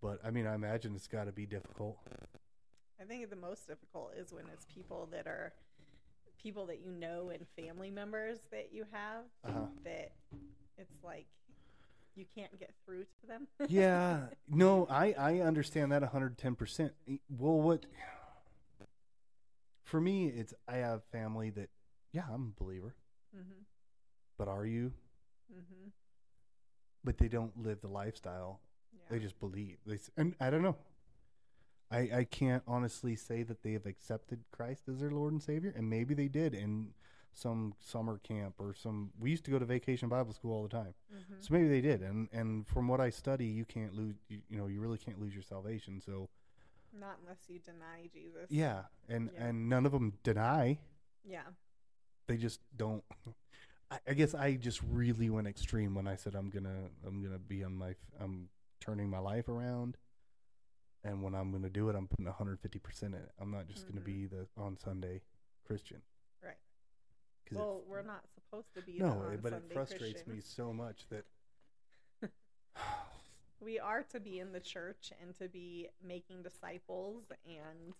But 0.00 0.20
I 0.24 0.30
mean, 0.30 0.46
I 0.46 0.54
imagine 0.54 0.94
it's 0.94 1.08
got 1.08 1.24
to 1.24 1.32
be 1.32 1.46
difficult. 1.46 1.98
I 3.00 3.04
think 3.04 3.28
the 3.30 3.36
most 3.36 3.66
difficult 3.66 4.12
is 4.16 4.32
when 4.32 4.44
it's 4.52 4.64
people 4.72 5.08
that 5.12 5.26
are 5.26 5.52
people 6.42 6.66
that 6.66 6.80
you 6.84 6.90
know 6.92 7.30
and 7.30 7.44
family 7.56 7.90
members 7.90 8.38
that 8.52 8.68
you 8.72 8.84
have 8.92 9.24
Uh-huh. 9.44 9.66
that 9.84 10.12
it's 10.78 11.02
like 11.02 11.26
you 12.14 12.24
can't 12.34 12.56
get 12.58 12.72
through 12.84 13.04
to 13.20 13.26
them. 13.26 13.46
yeah, 13.68 14.26
no, 14.48 14.86
I 14.88 15.12
I 15.18 15.38
understand 15.40 15.90
that 15.92 16.02
110. 16.02 16.54
percent 16.54 16.92
Well, 17.28 17.60
what 17.60 17.84
for 19.86 20.00
me, 20.00 20.28
it's 20.28 20.52
I 20.68 20.76
have 20.76 21.02
family 21.04 21.50
that, 21.50 21.70
yeah, 22.12 22.24
I'm 22.32 22.52
a 22.56 22.62
believer, 22.62 22.94
mhm. 23.34 23.64
but 24.38 24.48
are 24.48 24.66
you? 24.66 24.92
Mhm. 25.52 25.92
But 27.04 27.18
they 27.18 27.28
don't 27.28 27.56
live 27.62 27.80
the 27.80 27.88
lifestyle 27.88 28.60
Yeah. 28.92 29.02
They 29.10 29.18
just 29.20 29.38
believe. 29.38 29.78
They 29.86 29.98
and 30.16 30.34
I 30.40 30.50
don't 30.50 30.62
know. 30.62 30.76
I 31.90 31.98
I 32.20 32.24
can't 32.24 32.62
honestly 32.66 33.14
say 33.16 33.42
that 33.44 33.62
they 33.62 33.72
have 33.72 33.86
accepted 33.86 34.44
Christ 34.50 34.88
as 34.88 34.98
their 35.00 35.10
Lord 35.12 35.32
and 35.32 35.42
Savior, 35.42 35.72
and 35.76 35.88
maybe 35.88 36.14
they 36.14 36.28
did 36.28 36.54
in 36.54 36.94
some 37.32 37.74
summer 37.78 38.18
camp 38.18 38.54
or 38.58 38.74
some. 38.74 39.12
We 39.20 39.30
used 39.30 39.44
to 39.44 39.50
go 39.50 39.58
to 39.58 39.64
vacation 39.66 40.08
Bible 40.08 40.32
school 40.32 40.52
all 40.52 40.62
the 40.62 40.68
time, 40.70 40.94
Mhm. 41.12 41.44
so 41.44 41.54
maybe 41.54 41.68
they 41.68 41.80
did. 41.82 42.02
And 42.02 42.28
and 42.32 42.66
from 42.66 42.88
what 42.88 43.00
I 43.00 43.10
study, 43.10 43.46
you 43.46 43.64
can't 43.64 43.92
lose. 43.94 44.16
You, 44.28 44.42
you 44.48 44.56
know, 44.58 44.66
you 44.66 44.80
really 44.80 44.98
can't 44.98 45.20
lose 45.20 45.34
your 45.34 45.42
salvation. 45.44 46.00
So 46.00 46.28
Not 46.98 47.18
unless 47.22 47.38
you 47.48 47.58
deny 47.58 48.08
Jesus. 48.12 48.50
yeah, 48.50 48.84
and 49.08 49.30
Yeah. 49.34 49.46
and 49.46 49.68
none 49.68 49.84
of 49.86 49.92
them 49.92 50.14
deny. 50.22 50.78
Yeah. 51.24 51.42
They 52.26 52.36
just 52.36 52.60
don't. 52.76 53.04
I, 53.90 53.98
I 54.08 54.14
guess 54.14 54.34
I 54.34 54.54
just 54.56 54.80
really 54.82 55.30
went 55.30 55.46
extreme 55.46 55.94
when 55.94 56.06
I 56.08 56.16
said 56.16 56.34
I'm 56.34 56.50
gonna 56.50 56.90
I'm 57.06 57.22
gonna 57.22 57.38
be 57.38 57.62
on 57.64 57.76
my 57.76 57.94
I'm 58.20 58.48
turning 58.80 59.08
my 59.10 59.18
life 59.18 59.48
around, 59.48 59.96
and 61.04 61.22
when 61.22 61.34
I'm 61.34 61.52
gonna 61.52 61.68
do 61.70 61.88
it, 61.90 61.94
I'm 61.96 62.08
putting 62.08 62.24
150 62.26 62.78
percent 62.80 63.14
in 63.14 63.20
it. 63.20 63.30
I'm 63.38 63.50
not 63.50 63.66
just 63.68 63.86
gonna 63.86 64.00
Mhm. 64.00 64.04
be 64.04 64.26
the 64.26 64.48
on 64.56 64.76
Sunday 64.76 65.22
Christian. 65.64 66.02
Right. 66.42 66.56
Well, 67.52 67.82
we're 67.86 68.02
not 68.02 68.24
supposed 68.34 68.74
to 68.74 68.82
be 68.82 68.98
no, 68.98 69.38
but 69.42 69.52
Sunday 69.52 69.66
it 69.66 69.72
frustrates 69.74 70.12
Christian. 70.22 70.32
me 70.34 70.40
so 70.40 70.72
much 70.72 71.06
that 71.10 71.24
We 73.60 73.78
are 73.78 74.02
to 74.12 74.20
be 74.20 74.38
in 74.38 74.52
the 74.52 74.60
church 74.60 75.12
and 75.22 75.36
to 75.38 75.48
be 75.48 75.88
making 76.06 76.42
disciples 76.42 77.24
and 77.46 77.94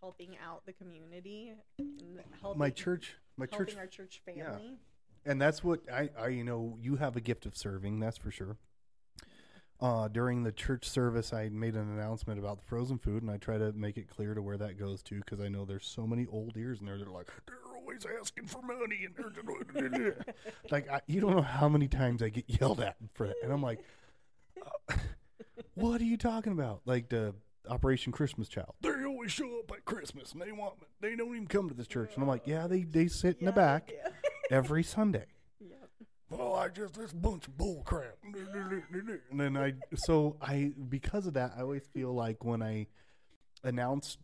helping 0.00 0.36
out 0.44 0.66
the 0.66 0.72
community 0.72 1.52
and 1.78 2.20
helping 2.40 2.58
my 2.58 2.70
church, 2.70 3.14
my 3.36 3.46
helping 3.50 3.66
church, 3.68 3.76
our 3.78 3.86
church 3.86 4.22
yeah. 4.26 4.44
family. 4.44 4.74
and 5.24 5.40
that's 5.40 5.62
what 5.64 5.80
I, 5.92 6.10
I, 6.18 6.28
you 6.28 6.44
know, 6.44 6.76
you 6.80 6.96
have 6.96 7.16
a 7.16 7.20
gift 7.20 7.46
of 7.46 7.56
serving, 7.56 8.00
that's 8.00 8.18
for 8.18 8.30
sure. 8.30 8.56
Uh, 9.78 10.08
during 10.08 10.42
the 10.42 10.52
church 10.52 10.88
service, 10.88 11.34
I 11.34 11.50
made 11.50 11.74
an 11.74 11.90
announcement 11.98 12.38
about 12.38 12.58
the 12.58 12.64
frozen 12.64 12.98
food, 12.98 13.22
and 13.22 13.30
I 13.30 13.36
try 13.36 13.58
to 13.58 13.72
make 13.72 13.98
it 13.98 14.08
clear 14.08 14.32
to 14.32 14.40
where 14.40 14.56
that 14.56 14.78
goes 14.78 15.02
to 15.04 15.16
because 15.16 15.38
I 15.38 15.48
know 15.48 15.66
there's 15.66 15.86
so 15.86 16.06
many 16.06 16.26
old 16.26 16.56
ears 16.56 16.80
in 16.80 16.86
there. 16.86 16.96
They're 16.96 17.08
like, 17.08 17.28
they're 17.46 17.56
always 17.76 18.06
asking 18.18 18.46
for 18.46 18.62
money, 18.62 19.06
and 19.06 19.14
they're 19.92 20.16
like, 20.70 20.90
I, 20.90 21.02
you 21.06 21.20
don't 21.20 21.36
know 21.36 21.42
how 21.42 21.68
many 21.68 21.88
times 21.88 22.22
I 22.22 22.30
get 22.30 22.44
yelled 22.48 22.80
at 22.80 22.96
for 23.12 23.26
that, 23.26 23.36
and 23.42 23.52
I'm 23.52 23.62
like, 23.62 23.84
what 25.74 26.00
are 26.00 26.04
you 26.04 26.16
talking 26.16 26.52
about? 26.52 26.82
Like 26.84 27.08
the 27.08 27.34
Operation 27.68 28.12
Christmas 28.12 28.48
Child. 28.48 28.74
They 28.80 29.04
always 29.04 29.32
show 29.32 29.58
up 29.60 29.70
at 29.72 29.84
Christmas, 29.84 30.32
and 30.32 30.40
they 30.40 30.52
want, 30.52 30.74
they 31.00 31.16
don't 31.16 31.34
even 31.34 31.46
come 31.46 31.68
to 31.68 31.74
this 31.74 31.86
church, 31.86 32.12
and 32.14 32.22
I'm 32.22 32.28
like, 32.28 32.46
yeah, 32.46 32.66
they 32.66 32.82
they 32.82 33.08
sit 33.08 33.38
in 33.38 33.44
Yeah, 33.44 33.50
the 33.50 33.56
back 33.56 33.92
yeah. 33.92 34.10
every 34.50 34.82
Sunday. 34.82 35.26
Yep. 35.60 35.88
Well, 36.30 36.54
I 36.54 36.68
just 36.68 36.94
this 36.94 37.12
bunch 37.12 37.46
of 37.48 37.56
bull 37.56 37.82
crap. 37.84 38.16
And 39.30 39.40
then 39.40 39.56
I 39.56 39.74
so 39.94 40.36
I 40.40 40.72
because 40.88 41.26
of 41.26 41.34
that 41.34 41.52
I 41.56 41.62
always 41.62 41.86
feel 41.92 42.14
like 42.14 42.44
when 42.44 42.62
I 42.62 42.86
announce 43.64 44.18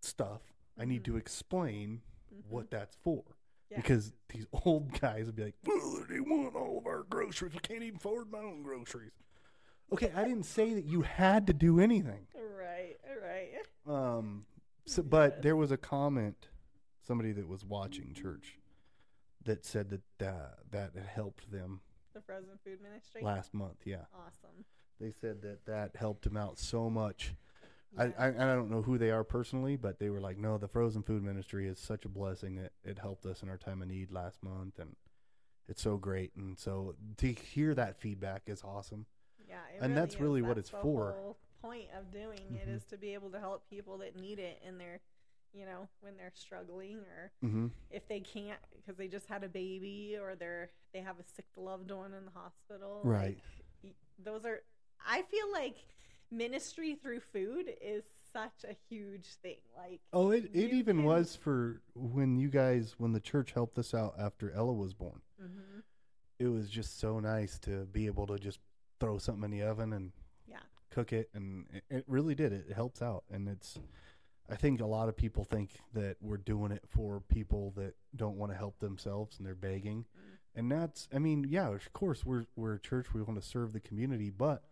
stuff, 0.00 0.42
I 0.78 0.84
need 0.84 1.04
to 1.04 1.12
mm-hmm. 1.12 1.18
explain 1.18 2.00
mm-hmm. 2.32 2.54
what 2.54 2.70
that's 2.70 2.96
for. 3.02 3.22
Yeah. 3.70 3.78
Because 3.78 4.12
these 4.28 4.46
old 4.64 5.00
guys 5.00 5.26
would 5.26 5.36
be 5.36 5.44
like, 5.44 5.54
well, 5.64 6.04
they 6.08 6.20
want 6.20 6.54
all 6.54 6.78
of 6.78 6.86
our 6.86 7.04
groceries. 7.08 7.52
I 7.56 7.60
can't 7.60 7.82
even 7.82 7.96
afford 7.96 8.30
my 8.30 8.38
own 8.38 8.62
groceries. 8.62 9.12
Okay, 9.92 10.10
I 10.14 10.24
didn't 10.24 10.44
say 10.46 10.74
that 10.74 10.84
you 10.84 11.02
had 11.02 11.46
to 11.46 11.52
do 11.52 11.78
anything. 11.78 12.26
Right, 12.34 12.96
right. 13.22 13.50
Um, 13.86 14.44
so, 14.86 15.02
but 15.02 15.42
there 15.42 15.56
was 15.56 15.70
a 15.70 15.76
comment, 15.76 16.48
somebody 17.06 17.32
that 17.32 17.46
was 17.48 17.64
watching 17.64 18.12
church, 18.14 18.58
that 19.44 19.64
said 19.64 19.90
that 19.90 20.26
uh, 20.26 20.48
that 20.70 20.92
had 20.94 21.06
helped 21.06 21.50
them 21.52 21.80
The 22.14 22.20
frozen 22.22 22.58
food 22.64 22.80
ministry. 22.82 23.22
last 23.22 23.52
month. 23.54 23.76
Yeah, 23.84 24.06
Awesome. 24.14 24.64
they 25.00 25.12
said 25.20 25.42
that 25.42 25.66
that 25.66 25.96
helped 25.96 26.24
them 26.24 26.36
out 26.36 26.58
so 26.58 26.88
much. 26.90 27.34
Yeah. 27.96 28.10
I, 28.18 28.26
I 28.26 28.28
I 28.28 28.54
don't 28.54 28.70
know 28.70 28.82
who 28.82 28.98
they 28.98 29.10
are 29.10 29.22
personally, 29.22 29.76
but 29.76 29.98
they 30.00 30.10
were 30.10 30.20
like, 30.20 30.38
no, 30.38 30.58
the 30.58 30.66
frozen 30.68 31.02
food 31.02 31.22
ministry 31.22 31.68
is 31.68 31.78
such 31.78 32.04
a 32.04 32.08
blessing 32.08 32.56
that 32.56 32.72
it 32.84 32.98
helped 32.98 33.26
us 33.26 33.42
in 33.42 33.48
our 33.48 33.58
time 33.58 33.82
of 33.82 33.88
need 33.88 34.10
last 34.10 34.42
month, 34.42 34.78
and 34.80 34.96
it's 35.68 35.82
so 35.82 35.96
great. 35.98 36.32
And 36.36 36.58
so 36.58 36.94
to 37.18 37.28
hear 37.32 37.74
that 37.74 38.00
feedback 38.00 38.42
is 38.46 38.62
awesome. 38.64 39.06
Yeah, 39.48 39.56
it 39.74 39.80
and 39.82 39.96
that's 39.96 40.14
is. 40.14 40.20
really 40.20 40.42
what 40.42 40.56
That's 40.56 40.68
it's 40.68 40.70
the 40.70 40.78
for. 40.82 41.12
whole 41.12 41.36
point 41.62 41.88
of 41.98 42.10
doing 42.12 42.56
it 42.56 42.68
Mhm. 42.68 42.74
is 42.76 42.84
to 42.86 42.96
be 42.98 43.14
able 43.14 43.30
to 43.30 43.40
help 43.40 43.68
people 43.70 43.98
that 43.98 44.16
need 44.16 44.38
it 44.38 44.60
in 44.66 44.76
their, 44.78 45.00
you 45.52 45.64
know, 45.64 45.88
when 46.00 46.16
they're 46.16 46.32
struggling 46.34 46.98
or 46.98 47.32
Mm-hmm. 47.42 47.68
if 47.90 48.06
they 48.08 48.20
can't 48.20 48.60
because 48.76 48.96
they 48.96 49.08
just 49.08 49.26
had 49.26 49.42
a 49.44 49.48
baby 49.48 50.16
or 50.20 50.34
they're 50.34 50.70
they 50.92 51.00
have 51.00 51.18
a 51.18 51.24
sick 51.34 51.46
loved 51.56 51.90
one 51.90 52.12
in 52.14 52.24
the 52.24 52.30
hospital. 52.32 53.00
Right. 53.04 53.38
Like, 53.82 53.94
those 54.22 54.44
are. 54.44 54.62
I 55.06 55.22
feel 55.22 55.50
like 55.52 55.76
ministry 56.30 56.94
through 56.94 57.20
food 57.20 57.66
is 57.80 58.04
such 58.32 58.64
a 58.68 58.74
huge 58.88 59.26
thing. 59.42 59.58
Like. 59.76 60.00
Oh, 60.12 60.30
it, 60.30 60.44
it 60.52 60.72
even 60.72 60.98
can- 60.98 61.04
was 61.04 61.34
for 61.36 61.80
when 61.94 62.36
you 62.36 62.48
guys 62.48 62.94
when 62.98 63.12
the 63.12 63.20
church 63.20 63.52
helped 63.52 63.78
us 63.78 63.94
out 63.94 64.14
after 64.18 64.50
Ella 64.50 64.72
was 64.72 64.92
born. 64.94 65.20
hmm 65.38 65.80
It 66.38 66.48
was 66.48 66.68
just 66.68 66.98
so 66.98 67.20
nice 67.20 67.58
to 67.60 67.86
be 67.86 68.06
able 68.06 68.26
to 68.28 68.38
just 68.38 68.58
throw 69.00 69.18
something 69.18 69.44
in 69.44 69.50
the 69.50 69.62
oven 69.62 69.92
and 69.92 70.12
Yeah. 70.46 70.60
cook 70.90 71.12
it, 71.12 71.30
and 71.34 71.66
it, 71.72 71.84
it 71.90 72.04
really 72.06 72.34
did. 72.34 72.52
It 72.52 72.72
helps 72.72 73.02
out, 73.02 73.24
and 73.30 73.48
it's. 73.48 73.78
I 74.46 74.56
think 74.56 74.82
a 74.82 74.86
lot 74.86 75.08
of 75.08 75.16
people 75.16 75.42
think 75.44 75.70
that 75.94 76.18
we're 76.20 76.36
doing 76.36 76.70
it 76.70 76.84
for 76.86 77.20
people 77.20 77.70
that 77.76 77.94
don't 78.14 78.36
want 78.36 78.52
to 78.52 78.58
help 78.58 78.78
themselves 78.78 79.38
and 79.38 79.46
they're 79.46 79.54
begging, 79.54 80.04
Mm. 80.04 80.38
and 80.56 80.70
that's. 80.72 81.08
I 81.14 81.18
mean, 81.18 81.46
yeah, 81.48 81.68
of 81.68 81.92
course 81.94 82.24
we're 82.26 82.44
we're 82.54 82.74
a 82.74 82.80
church. 82.80 83.14
We 83.14 83.22
want 83.22 83.40
to 83.40 83.46
serve 83.46 83.72
the 83.72 83.80
community, 83.80 84.28
but 84.30 84.64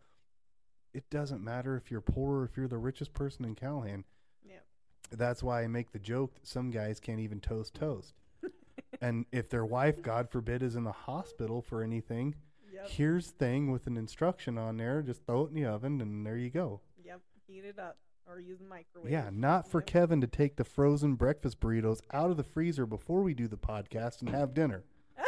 it 0.93 1.09
doesn't 1.09 1.43
matter 1.43 1.75
if 1.77 1.91
you're 1.91 2.03
poor 2.03 2.41
or 2.41 2.45
if 2.45 2.57
you're 2.57 2.69
the 2.69 2.77
richest 2.79 3.15
person 3.15 3.47
in 3.47 3.55
Calhan. 3.55 4.05
Yep. 4.45 4.65
That's 5.13 5.43
why 5.43 5.63
I 5.63 5.67
make 5.69 5.91
the 5.93 5.99
joke 5.99 6.35
that 6.35 6.47
some 6.47 6.71
guys 6.71 7.01
can't 7.01 7.21
even 7.21 7.41
toast 7.41 7.73
toast. 7.75 8.13
and 9.01 9.25
if 9.33 9.49
their 9.49 9.65
wife, 9.65 10.03
God 10.03 10.29
forbid, 10.31 10.63
is 10.63 10.77
in 10.77 10.85
the 10.85 10.93
hospital 10.93 11.63
for 11.63 11.83
anything, 11.83 12.35
Yep. 12.83 12.91
here's 12.91 13.31
thing 13.31 13.71
with 13.73 13.87
an 13.87 13.97
instruction 13.97 14.59
on 14.59 14.77
there. 14.77 15.03
Just 15.03 15.25
throw 15.27 15.45
it 15.45 15.49
in 15.49 15.55
the 15.55 15.65
oven, 15.67 16.01
and 16.01 16.27
there 16.27 16.37
you 16.37 16.51
go. 16.51 16.81
Yep. 17.05 17.21
Heat 17.47 17.65
it 17.65 17.79
up 17.79 17.97
or 18.27 18.39
use 18.41 18.59
the 18.59 18.65
microwave. 18.69 19.11
Yeah, 19.11 19.31
not 19.33 19.69
for 19.69 19.81
Yep. 19.81 19.87
Kevin 19.87 20.21
to 20.21 20.27
take 20.27 20.57
the 20.57 20.65
frozen 20.65 21.15
breakfast 21.17 21.61
burritos 21.61 22.01
out 22.13 22.31
of 22.31 22.37
the 22.37 22.45
freezer 22.45 22.87
before 22.87 23.23
we 23.23 23.35
do 23.35 23.49
the 23.49 23.57
podcast 23.57 24.21
and 24.21 24.31
have 24.31 24.55
dinner. 24.55 24.85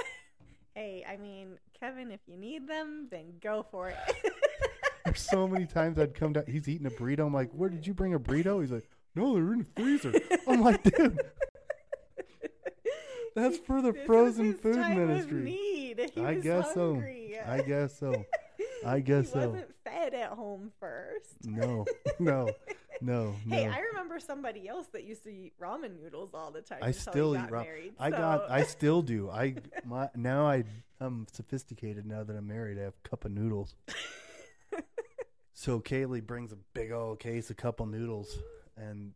Hey, 0.76 1.04
I 1.08 1.16
mean, 1.18 1.58
Kevin, 1.78 2.10
if 2.10 2.18
you 2.26 2.36
need 2.36 2.66
them, 2.66 3.06
then 3.08 3.34
go 3.40 3.64
for 3.70 3.90
it. 3.90 3.96
There's 5.04 5.20
so 5.20 5.46
many 5.46 5.66
times 5.66 6.00
I'd 6.00 6.14
come 6.16 6.32
down. 6.32 6.46
He's 6.48 6.68
eating 6.68 6.88
a 6.88 6.90
burrito. 6.90 7.24
I'm 7.24 7.32
like, 7.32 7.52
"Where 7.52 7.68
did 7.68 7.86
you 7.86 7.94
bring 7.94 8.12
a 8.12 8.18
burrito?" 8.18 8.60
He's 8.60 8.72
like, 8.72 8.90
"No, 9.14 9.34
they're 9.34 9.52
in 9.52 9.60
the 9.60 9.80
freezer." 9.80 10.12
I'm 10.48 10.62
like, 10.62 10.82
"Dude, 10.82 11.20
that's 13.36 13.56
for 13.58 13.80
the 13.82 13.92
This 13.92 14.04
frozen 14.04 14.54
food 14.54 14.76
ministry." 14.76 15.94
I 16.16 16.34
guess 16.34 16.74
hungry. 16.74 16.74
so. 16.74 17.23
I 17.46 17.62
guess 17.62 17.98
so. 17.98 18.24
I 18.86 19.00
guess 19.00 19.26
he 19.26 19.32
so. 19.32 19.48
wasn't 19.50 19.74
fed 19.84 20.14
at 20.14 20.30
home 20.30 20.70
first. 20.78 21.44
No, 21.44 21.84
no, 22.18 22.50
no, 23.00 23.34
no. 23.48 23.56
Hey, 23.56 23.66
I 23.66 23.78
remember 23.80 24.20
somebody 24.20 24.68
else 24.68 24.86
that 24.88 25.04
used 25.04 25.24
to 25.24 25.30
eat 25.30 25.54
ramen 25.60 26.00
noodles 26.00 26.34
all 26.34 26.50
the 26.50 26.60
time. 26.60 26.78
I 26.82 26.90
still 26.90 27.34
eat 27.34 27.40
ramen. 27.40 27.64
married. 27.64 27.94
I 27.98 28.10
got. 28.10 28.50
I 28.50 28.62
still 28.64 29.02
do. 29.02 29.30
I 29.30 29.56
my 29.84 30.10
now 30.14 30.46
I 30.46 30.64
I'm 31.00 31.26
sophisticated 31.32 32.06
now 32.06 32.24
that 32.24 32.36
I'm 32.36 32.46
married. 32.46 32.78
I 32.78 32.82
have 32.82 32.94
a 33.04 33.08
cup 33.08 33.24
of 33.24 33.32
noodles. 33.32 33.74
so 35.54 35.80
Kaylee 35.80 36.26
brings 36.26 36.52
a 36.52 36.58
big 36.74 36.92
old 36.92 37.20
case 37.20 37.50
of 37.50 37.56
cup 37.56 37.80
of 37.80 37.88
noodles, 37.88 38.38
and 38.76 39.12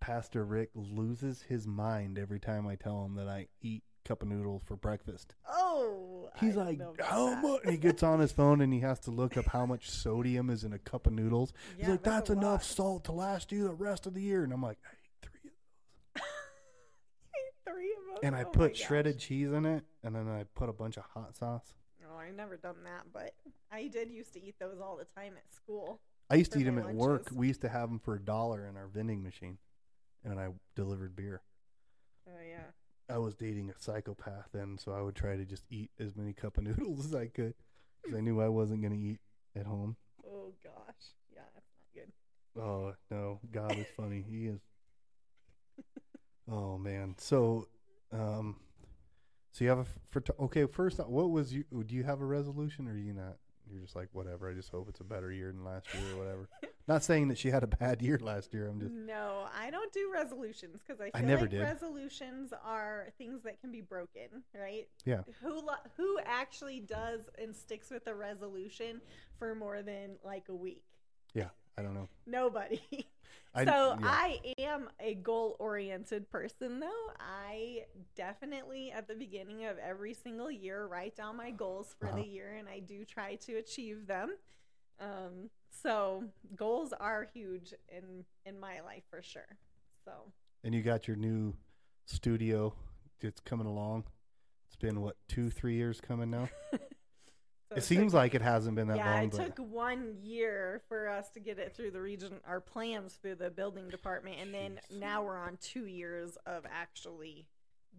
Pastor 0.00 0.44
Rick 0.44 0.70
loses 0.74 1.42
his 1.42 1.66
mind 1.66 2.18
every 2.18 2.40
time 2.40 2.66
I 2.66 2.76
tell 2.76 3.04
him 3.04 3.14
that 3.16 3.28
I 3.28 3.48
eat 3.60 3.82
cup 4.04 4.22
of 4.22 4.28
noodles 4.28 4.62
for 4.64 4.76
breakfast. 4.76 5.34
oh, 5.50 6.17
He's 6.40 6.56
I 6.56 6.64
like, 6.64 7.00
"How 7.00 7.34
much?" 7.34 7.60
And 7.64 7.72
he 7.72 7.78
gets 7.78 8.02
on 8.02 8.20
his 8.20 8.32
phone 8.32 8.60
and 8.60 8.72
he 8.72 8.80
has 8.80 8.98
to 9.00 9.10
look 9.10 9.36
up 9.36 9.46
how 9.46 9.66
much 9.66 9.90
sodium 9.90 10.50
is 10.50 10.64
in 10.64 10.72
a 10.72 10.78
cup 10.78 11.06
of 11.06 11.12
noodles. 11.12 11.52
He's 11.76 11.88
like, 11.88 12.02
"That's 12.02 12.30
a 12.30 12.34
enough 12.34 12.44
lot. 12.60 12.62
salt 12.64 13.04
to 13.04 13.12
last 13.12 13.52
you 13.52 13.64
the 13.64 13.74
rest 13.74 14.06
of 14.06 14.14
the 14.14 14.20
year." 14.22 14.44
And 14.44 14.52
I'm 14.52 14.62
like, 14.62 14.78
"I 16.16 16.20
ate 17.36 17.54
three 17.64 17.92
of 17.96 18.04
those. 18.14 18.18
and 18.22 18.34
I 18.36 18.42
Oh 18.44 18.50
put 18.50 18.72
gosh. 18.72 18.80
shredded 18.86 19.18
cheese 19.18 19.52
in 19.52 19.64
it, 19.66 19.84
and 20.02 20.14
then 20.14 20.28
I 20.28 20.44
put 20.54 20.68
a 20.68 20.72
bunch 20.72 20.96
of 20.96 21.04
hot 21.04 21.36
sauce. 21.36 21.74
Oh, 22.10 22.16
I've 22.16 22.34
never 22.34 22.56
done 22.56 22.82
that, 22.84 23.04
but 23.12 23.34
I 23.70 23.88
did 23.88 24.10
used 24.10 24.32
to 24.34 24.42
eat 24.42 24.56
those 24.58 24.80
all 24.80 24.96
the 24.96 25.04
time 25.20 25.34
at 25.36 25.52
school. 25.52 26.00
I 26.30 26.36
used 26.36 26.52
to 26.52 26.58
eat 26.58 26.64
them 26.64 26.76
my 26.76 26.82
at 26.88 26.94
work. 26.94 27.28
We 27.32 27.48
used 27.48 27.60
to 27.62 27.68
have 27.68 27.88
them 27.88 27.98
for 27.98 28.14
a 28.14 28.20
dollar 28.20 28.66
in 28.66 28.76
our 28.76 28.86
vending 28.86 29.22
machine, 29.22 29.58
and 30.24 30.38
I 30.40 30.48
delivered 30.74 31.14
beer. 31.16 31.42
Oh 32.26 32.32
yeah. 32.46 32.64
I 33.10 33.18
was 33.18 33.34
dating 33.34 33.70
a 33.70 33.80
psychopath 33.80 34.48
then, 34.52 34.76
so 34.78 34.92
I 34.92 35.00
would 35.00 35.14
try 35.14 35.36
to 35.36 35.44
just 35.44 35.64
eat 35.70 35.90
as 35.98 36.16
many 36.16 36.32
cup 36.32 36.58
of 36.58 36.64
noodles 36.64 37.06
as 37.06 37.14
I 37.14 37.26
could 37.26 37.54
because 38.02 38.16
I 38.16 38.20
knew 38.20 38.40
I 38.40 38.48
wasn't 38.48 38.82
going 38.82 38.94
to 38.94 38.98
eat 38.98 39.18
at 39.56 39.66
home. 39.66 39.96
Oh 40.26 40.52
gosh. 40.62 41.14
Yeah, 41.34 41.42
that's 41.54 41.66
not 41.74 41.94
good. 41.94 42.62
Oh 42.62 42.94
no, 43.10 43.40
God 43.50 43.78
is 43.78 43.86
funny. 43.96 44.24
He 44.28 44.46
is. 44.46 44.60
Oh 46.50 46.78
man. 46.78 47.14
So, 47.18 47.68
um, 48.12 48.56
so 49.52 49.64
you 49.64 49.70
have 49.70 49.80
a 49.80 49.86
for 50.10 50.22
okay. 50.40 50.66
First, 50.66 50.98
what 50.98 51.30
was 51.30 51.52
you? 51.52 51.64
Do 51.86 51.94
you 51.94 52.04
have 52.04 52.20
a 52.20 52.26
resolution, 52.26 52.88
or 52.88 52.96
you 52.96 53.12
not? 53.12 53.36
You're 53.72 53.82
just 53.82 53.96
like 53.96 54.08
whatever. 54.12 54.48
I 54.50 54.54
just 54.54 54.70
hope 54.70 54.88
it's 54.88 55.00
a 55.00 55.04
better 55.04 55.30
year 55.32 55.52
than 55.52 55.64
last 55.64 55.86
year, 55.94 56.14
or 56.14 56.18
whatever. 56.18 56.48
not 56.86 57.02
saying 57.04 57.28
that 57.28 57.38
she 57.38 57.50
had 57.50 57.62
a 57.62 57.66
bad 57.66 58.00
year 58.02 58.18
last 58.22 58.52
year. 58.54 58.68
I'm 58.68 58.80
just 58.80 58.92
No, 58.94 59.46
I 59.58 59.70
don't 59.70 59.92
do 59.92 60.10
resolutions 60.12 60.78
because 60.86 61.00
I 61.00 61.10
I 61.16 61.22
never 61.22 61.42
like 61.42 61.50
did. 61.50 61.60
resolutions 61.60 62.52
are 62.64 63.08
things 63.18 63.42
that 63.44 63.60
can 63.60 63.70
be 63.70 63.80
broken, 63.80 64.42
right? 64.58 64.88
Yeah. 65.04 65.22
Who 65.42 65.60
lo- 65.60 65.74
who 65.96 66.18
actually 66.24 66.80
does 66.80 67.28
and 67.38 67.54
sticks 67.54 67.90
with 67.90 68.06
a 68.06 68.14
resolution 68.14 69.00
for 69.38 69.54
more 69.54 69.82
than 69.82 70.16
like 70.24 70.48
a 70.48 70.54
week? 70.54 70.82
Yeah, 71.34 71.48
I 71.76 71.82
don't 71.82 71.94
know. 71.94 72.08
Nobody. 72.26 72.80
I, 73.54 73.64
so 73.64 73.96
yeah. 74.00 74.06
I 74.06 74.40
am 74.58 74.88
a 75.00 75.14
goal 75.14 75.56
oriented 75.58 76.30
person 76.30 76.80
though. 76.80 77.12
I 77.18 77.84
definitely 78.14 78.92
at 78.92 79.08
the 79.08 79.14
beginning 79.14 79.64
of 79.64 79.78
every 79.78 80.14
single 80.14 80.50
year 80.50 80.86
write 80.86 81.16
down 81.16 81.36
my 81.36 81.50
goals 81.50 81.94
for 81.98 82.08
Uh-huh. 82.08 82.16
the 82.18 82.26
year 82.26 82.54
and 82.58 82.68
I 82.68 82.80
do 82.80 83.04
try 83.04 83.36
to 83.36 83.54
achieve 83.56 84.06
them. 84.06 84.36
Um, 85.00 85.50
so 85.70 86.24
goals 86.56 86.92
are 86.92 87.26
huge 87.32 87.72
in 87.88 88.24
in 88.44 88.58
my 88.60 88.80
life 88.80 89.04
for 89.10 89.22
sure. 89.22 89.56
So 90.04 90.12
and 90.64 90.74
you 90.74 90.82
got 90.82 91.06
your 91.08 91.16
new 91.16 91.54
studio. 92.04 92.74
It's 93.20 93.40
coming 93.40 93.66
along. 93.66 94.04
It's 94.66 94.76
been 94.76 95.00
what 95.00 95.16
two, 95.28 95.50
three 95.50 95.74
years 95.74 96.00
coming 96.00 96.30
now. 96.30 96.48
so 97.70 97.76
it 97.76 97.82
seems 97.84 98.12
took- 98.12 98.18
like 98.18 98.34
it 98.34 98.42
hasn't 98.42 98.74
been 98.76 98.88
that 98.88 98.96
yeah, 98.96 99.14
long, 99.14 99.24
it 99.24 99.30
but 99.32 99.56
took 99.56 99.58
one 99.70 100.16
year 100.22 100.80
for 100.88 101.08
us 101.08 101.28
to 101.30 101.40
get 101.40 101.58
it 101.58 101.74
through 101.76 101.90
the 101.90 102.00
region, 102.00 102.34
our 102.46 102.60
plans 102.60 103.14
through 103.20 103.34
the 103.36 103.50
building 103.50 103.88
department, 103.88 104.36
and 104.40 104.54
then 104.54 104.80
Jeez. 104.90 104.98
now 105.00 105.22
we're 105.22 105.38
on 105.38 105.58
two 105.60 105.86
years 105.86 106.36
of 106.46 106.64
actually 106.70 107.46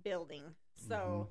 building. 0.04 0.44
So, 0.88 1.28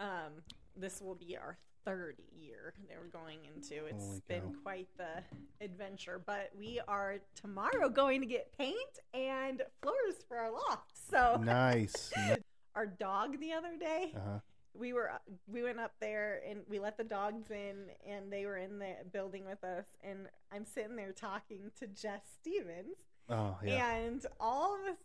Mm-hmm. 0.00 0.26
um, 0.26 0.32
this 0.76 1.00
will 1.02 1.14
be 1.14 1.36
our 1.36 1.56
third 1.84 2.16
year 2.32 2.74
that 2.88 2.96
we're 3.00 3.08
going 3.08 3.38
into. 3.54 3.86
It's 3.86 4.04
Holy 4.04 4.22
been 4.28 4.40
cow. 4.54 4.58
quite 4.62 4.88
the 4.96 5.22
adventure, 5.64 6.20
but 6.24 6.50
we 6.56 6.80
are 6.86 7.16
tomorrow 7.34 7.88
going 7.88 8.20
to 8.20 8.26
get 8.26 8.56
paint 8.56 8.76
and 9.14 9.62
floors 9.82 10.16
for 10.28 10.36
our 10.38 10.50
loft. 10.52 10.92
So, 11.10 11.40
nice. 11.42 12.12
our 12.74 12.86
dog 12.86 13.40
the 13.40 13.52
other 13.52 13.76
day, 13.78 14.12
Uh 14.16 14.20
huh. 14.24 14.38
We 14.74 14.92
were 14.92 15.10
we 15.46 15.62
went 15.62 15.80
up 15.80 15.92
there 16.00 16.40
and 16.48 16.60
we 16.68 16.78
let 16.78 16.96
the 16.96 17.04
dogs 17.04 17.50
in 17.50 17.86
and 18.08 18.32
they 18.32 18.46
were 18.46 18.56
in 18.56 18.78
the 18.78 18.94
building 19.12 19.44
with 19.44 19.62
us 19.64 19.86
and 20.02 20.28
I'm 20.52 20.64
sitting 20.64 20.96
there 20.96 21.12
talking 21.12 21.70
to 21.80 21.86
Jess 21.86 22.22
Stevens 22.40 22.96
Oh 23.32 23.56
yeah. 23.64 23.94
and 23.94 24.24
all 24.40 24.74
of 24.74 24.80
us 24.92 24.96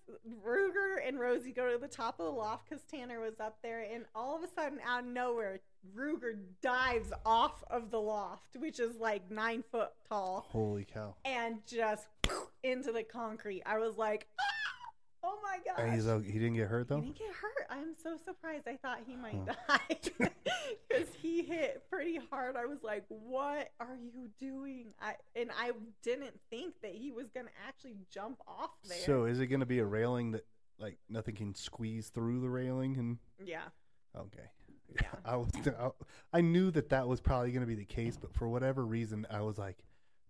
Ruger 0.43 0.95
and 1.07 1.19
Rosie 1.19 1.51
go 1.51 1.71
to 1.71 1.77
the 1.77 1.87
top 1.87 2.19
of 2.19 2.25
the 2.25 2.31
loft 2.31 2.69
because 2.69 2.83
Tanner 2.85 3.19
was 3.19 3.39
up 3.39 3.57
there 3.61 3.81
and 3.91 4.05
all 4.15 4.35
of 4.35 4.43
a 4.43 4.47
sudden 4.51 4.79
out 4.87 5.01
of 5.01 5.05
nowhere 5.09 5.59
Ruger 5.95 6.35
dives 6.61 7.11
off 7.25 7.63
of 7.69 7.91
the 7.91 7.99
loft 8.01 8.55
which 8.57 8.79
is 8.79 8.97
like 8.99 9.29
nine 9.29 9.63
foot 9.71 9.89
tall 10.09 10.45
Holy 10.49 10.85
cow. 10.85 11.15
and 11.23 11.57
just 11.67 12.07
into 12.63 12.91
the 12.91 13.03
concrete 13.03 13.61
I 13.65 13.77
was 13.77 13.97
like 13.97 14.27
ah! 14.39 14.43
Oh 15.25 15.37
my 15.43 15.57
god! 15.65 15.83
And 15.83 15.93
he's 15.93 16.05
he 16.31 16.39
didn't 16.39 16.53
get 16.55 16.67
hurt 16.67 16.87
though. 16.87 16.97
he 16.97 17.07
didn't 17.07 17.17
get 17.17 17.33
hurt. 17.33 17.67
I'm 17.69 17.95
so 18.01 18.15
surprised. 18.23 18.67
I 18.67 18.75
thought 18.77 18.99
he 19.05 19.15
might 19.15 19.35
Huh. 19.67 19.77
die 19.89 19.97
because 20.87 21.07
he 21.21 21.41
hit 21.43 21.83
pretty 21.89 22.19
hard. 22.29 22.55
I 22.55 22.65
was 22.65 22.83
like, 22.83 23.03
"What 23.09 23.71
are 23.79 23.97
you 24.13 24.29
doing?" 24.39 24.93
I 25.01 25.15
and 25.35 25.49
I 25.59 25.71
didn't 26.03 26.39
think 26.49 26.75
that 26.83 26.93
he 26.93 27.11
was 27.11 27.29
gonna 27.29 27.49
actually 27.67 27.97
jump 28.11 28.37
off 28.47 28.69
there. 28.87 28.97
So 28.99 29.25
is 29.25 29.39
it 29.39 29.47
going 29.47 29.59
to 29.61 29.65
be 29.65 29.79
a 29.79 29.85
railing 29.85 30.31
that 30.31 30.45
like 30.79 30.97
nothing 31.09 31.35
can 31.35 31.55
squeeze 31.55 32.09
through 32.09 32.41
the 32.41 32.49
railing? 32.49 32.97
And 32.97 33.17
yeah, 33.43 33.63
okay, 34.15 34.49
Yeah. 35.01 35.07
I 35.25 35.35
was 35.37 35.49
I, 35.65 35.89
I 36.33 36.41
knew 36.41 36.69
that 36.71 36.89
that 36.89 37.07
was 37.07 37.19
probably 37.21 37.51
going 37.51 37.61
to 37.61 37.67
be 37.67 37.75
the 37.75 37.85
case, 37.85 38.17
but 38.17 38.33
for 38.33 38.47
whatever 38.47 38.85
reason, 38.85 39.25
I 39.31 39.41
was 39.41 39.57
like, 39.57 39.77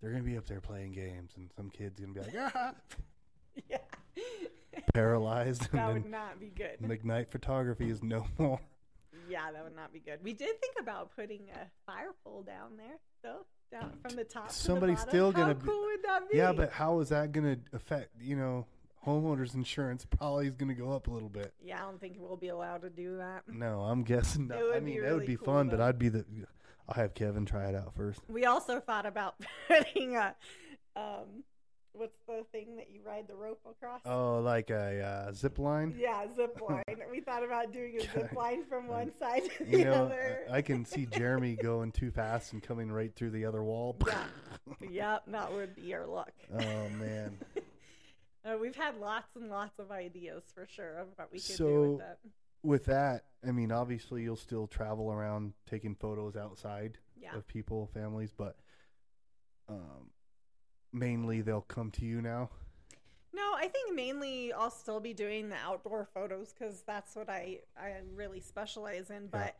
they're 0.01 0.11
going 0.11 0.23
to 0.23 0.29
be 0.29 0.37
up 0.37 0.45
there 0.47 0.61
playing 0.61 0.91
games, 0.93 1.31
and 1.35 1.51
some 1.55 1.69
kid's 1.69 1.99
going 1.99 2.13
to 2.13 2.19
be 2.21 2.25
like, 2.27 2.51
ah, 2.55 2.73
yeah, 3.69 3.77
paralyzed, 4.93 5.71
that 5.71 5.89
and 5.89 6.03
would 6.03 6.11
not 6.11 6.39
be 6.39 6.47
good. 6.55 6.77
McKnight 6.81 7.29
Photography 7.29 7.89
is 7.89 8.01
no 8.03 8.25
more. 8.37 8.59
Yeah, 9.29 9.51
that 9.51 9.63
would 9.63 9.75
not 9.75 9.91
be 9.91 9.99
good. 9.99 10.19
We 10.23 10.33
did 10.33 10.59
think 10.61 10.75
about 10.79 11.15
putting 11.15 11.41
a 11.53 11.67
fire 11.85 12.13
pole 12.23 12.43
down 12.43 12.77
there, 12.77 12.97
though, 13.23 13.45
down 13.71 13.93
from 14.01 14.15
the 14.15 14.23
top. 14.23 14.51
Somebody's 14.51 14.99
to 14.99 15.05
the 15.05 15.11
still 15.11 15.31
gonna 15.31 15.47
How 15.47 15.53
be- 15.53 15.65
cool 15.65 15.81
would 15.85 16.03
that 16.03 16.29
be? 16.31 16.37
Yeah, 16.37 16.51
but 16.53 16.71
how 16.71 16.99
is 16.99 17.09
that 17.09 17.31
going 17.31 17.55
to 17.55 17.75
affect 17.75 18.09
you 18.21 18.35
know? 18.35 18.65
Homeowners 19.05 19.53
insurance 19.53 20.03
probably 20.03 20.47
is 20.47 20.55
going 20.55 20.69
to 20.69 20.73
go 20.73 20.91
up 20.91 21.07
a 21.07 21.11
little 21.11 21.29
bit. 21.29 21.53
yeah, 21.63 21.77
I 21.77 21.81
don't 21.81 22.01
think 22.01 22.15
we'll 22.17 22.37
be 22.37 22.47
allowed 22.47 22.81
to 22.81 22.89
do 22.89 23.17
that. 23.17 23.43
No, 23.47 23.81
I'm 23.81 24.01
guessing. 24.01 24.47
Not. 24.47 24.57
I 24.75 24.79
mean, 24.79 25.03
that 25.03 25.13
would 25.13 25.27
be 25.27 25.35
cool, 25.35 25.45
fun, 25.45 25.69
but. 25.69 25.79
I'd 25.79 25.99
be 25.99 26.09
the. 26.09 26.25
I'll 26.89 26.95
have 26.95 27.13
Kevin 27.13 27.45
try 27.45 27.65
it 27.69 27.75
out 27.75 27.93
first. 27.95 28.19
We 28.27 28.45
also 28.45 28.79
thought 28.79 29.05
about 29.05 29.35
putting 29.67 30.15
a, 30.15 30.33
um, 30.95 31.43
what's 31.97 32.17
the 32.27 32.43
thing 32.51 32.75
that 32.77 32.87
you 32.91 33.01
ride 33.05 33.27
the 33.27 33.35
rope 33.35 33.59
across? 33.69 34.01
Oh, 34.05 34.39
like 34.39 34.69
a 34.69 35.01
uh, 35.27 35.31
zip 35.33 35.59
line. 35.59 35.95
Yeah, 35.97 36.25
zip 36.35 36.59
line. 36.69 36.83
we 37.11 37.21
thought 37.21 37.43
about 37.43 37.71
doing 37.73 37.97
a 37.97 38.01
zip 38.01 38.33
line 38.33 38.63
from 38.65 38.87
one 38.87 39.11
side 39.19 39.43
to 39.57 39.63
the 39.63 39.77
You 39.79 39.85
know, 39.85 40.05
other. 40.05 40.39
I, 40.51 40.57
I 40.57 40.61
can 40.61 40.85
see 40.85 41.05
Jeremy 41.05 41.55
going 41.61 41.91
too 41.91 42.11
fast 42.11 42.53
and 42.53 42.61
coming 42.61 42.91
right 42.91 43.13
through 43.15 43.31
the 43.31 43.45
other 43.45 43.63
wall. 43.63 43.95
Yeah. 44.07 44.87
yep, 44.89 45.23
that 45.27 45.51
would 45.53 45.75
be 45.75 45.93
our 45.93 46.05
luck. 46.05 46.31
oh 46.53 46.89
man. 46.89 47.37
Uh, 48.45 48.57
we've 48.61 48.75
had 48.75 48.97
lots 48.99 49.35
and 49.35 49.49
lots 49.49 49.79
of 49.79 49.89
ideas 49.91 50.43
for 50.53 50.67
sure 50.67 50.97
of 50.99 51.07
what 51.15 51.31
we 51.31 51.39
could 51.39 51.47
do 51.47 51.53
So- 51.53 51.81
with 51.91 51.99
that. 51.99 52.19
With 52.63 52.85
that, 52.85 53.25
I 53.47 53.51
mean, 53.51 53.71
obviously 53.71 54.23
you'll 54.23 54.35
still 54.35 54.65
travel 54.65 55.11
around 55.11 55.53
taking 55.69 55.93
photos 55.93 56.35
outside 56.35 56.97
Yeah. 57.15 57.35
of 57.35 57.47
people, 57.47 57.91
families, 57.93 58.33
but 58.35 58.55
um, 59.69 60.09
mainly 60.95 61.41
they'll 61.41 61.61
come 61.61 61.91
to 61.91 62.05
you 62.05 62.21
now. 62.21 62.49
No, 63.33 63.53
I 63.55 63.67
think 63.67 63.93
mainly 63.93 64.53
I'll 64.53 64.71
still 64.71 65.01
be 65.01 65.13
doing 65.13 65.49
the 65.49 65.57
outdoor 65.57 66.05
photos 66.13 66.53
because 66.53 66.83
that's 66.87 67.15
what 67.15 67.29
I 67.29 67.59
I 67.77 67.95
really 68.15 68.39
specialize 68.39 69.09
in. 69.09 69.27
But 69.27 69.55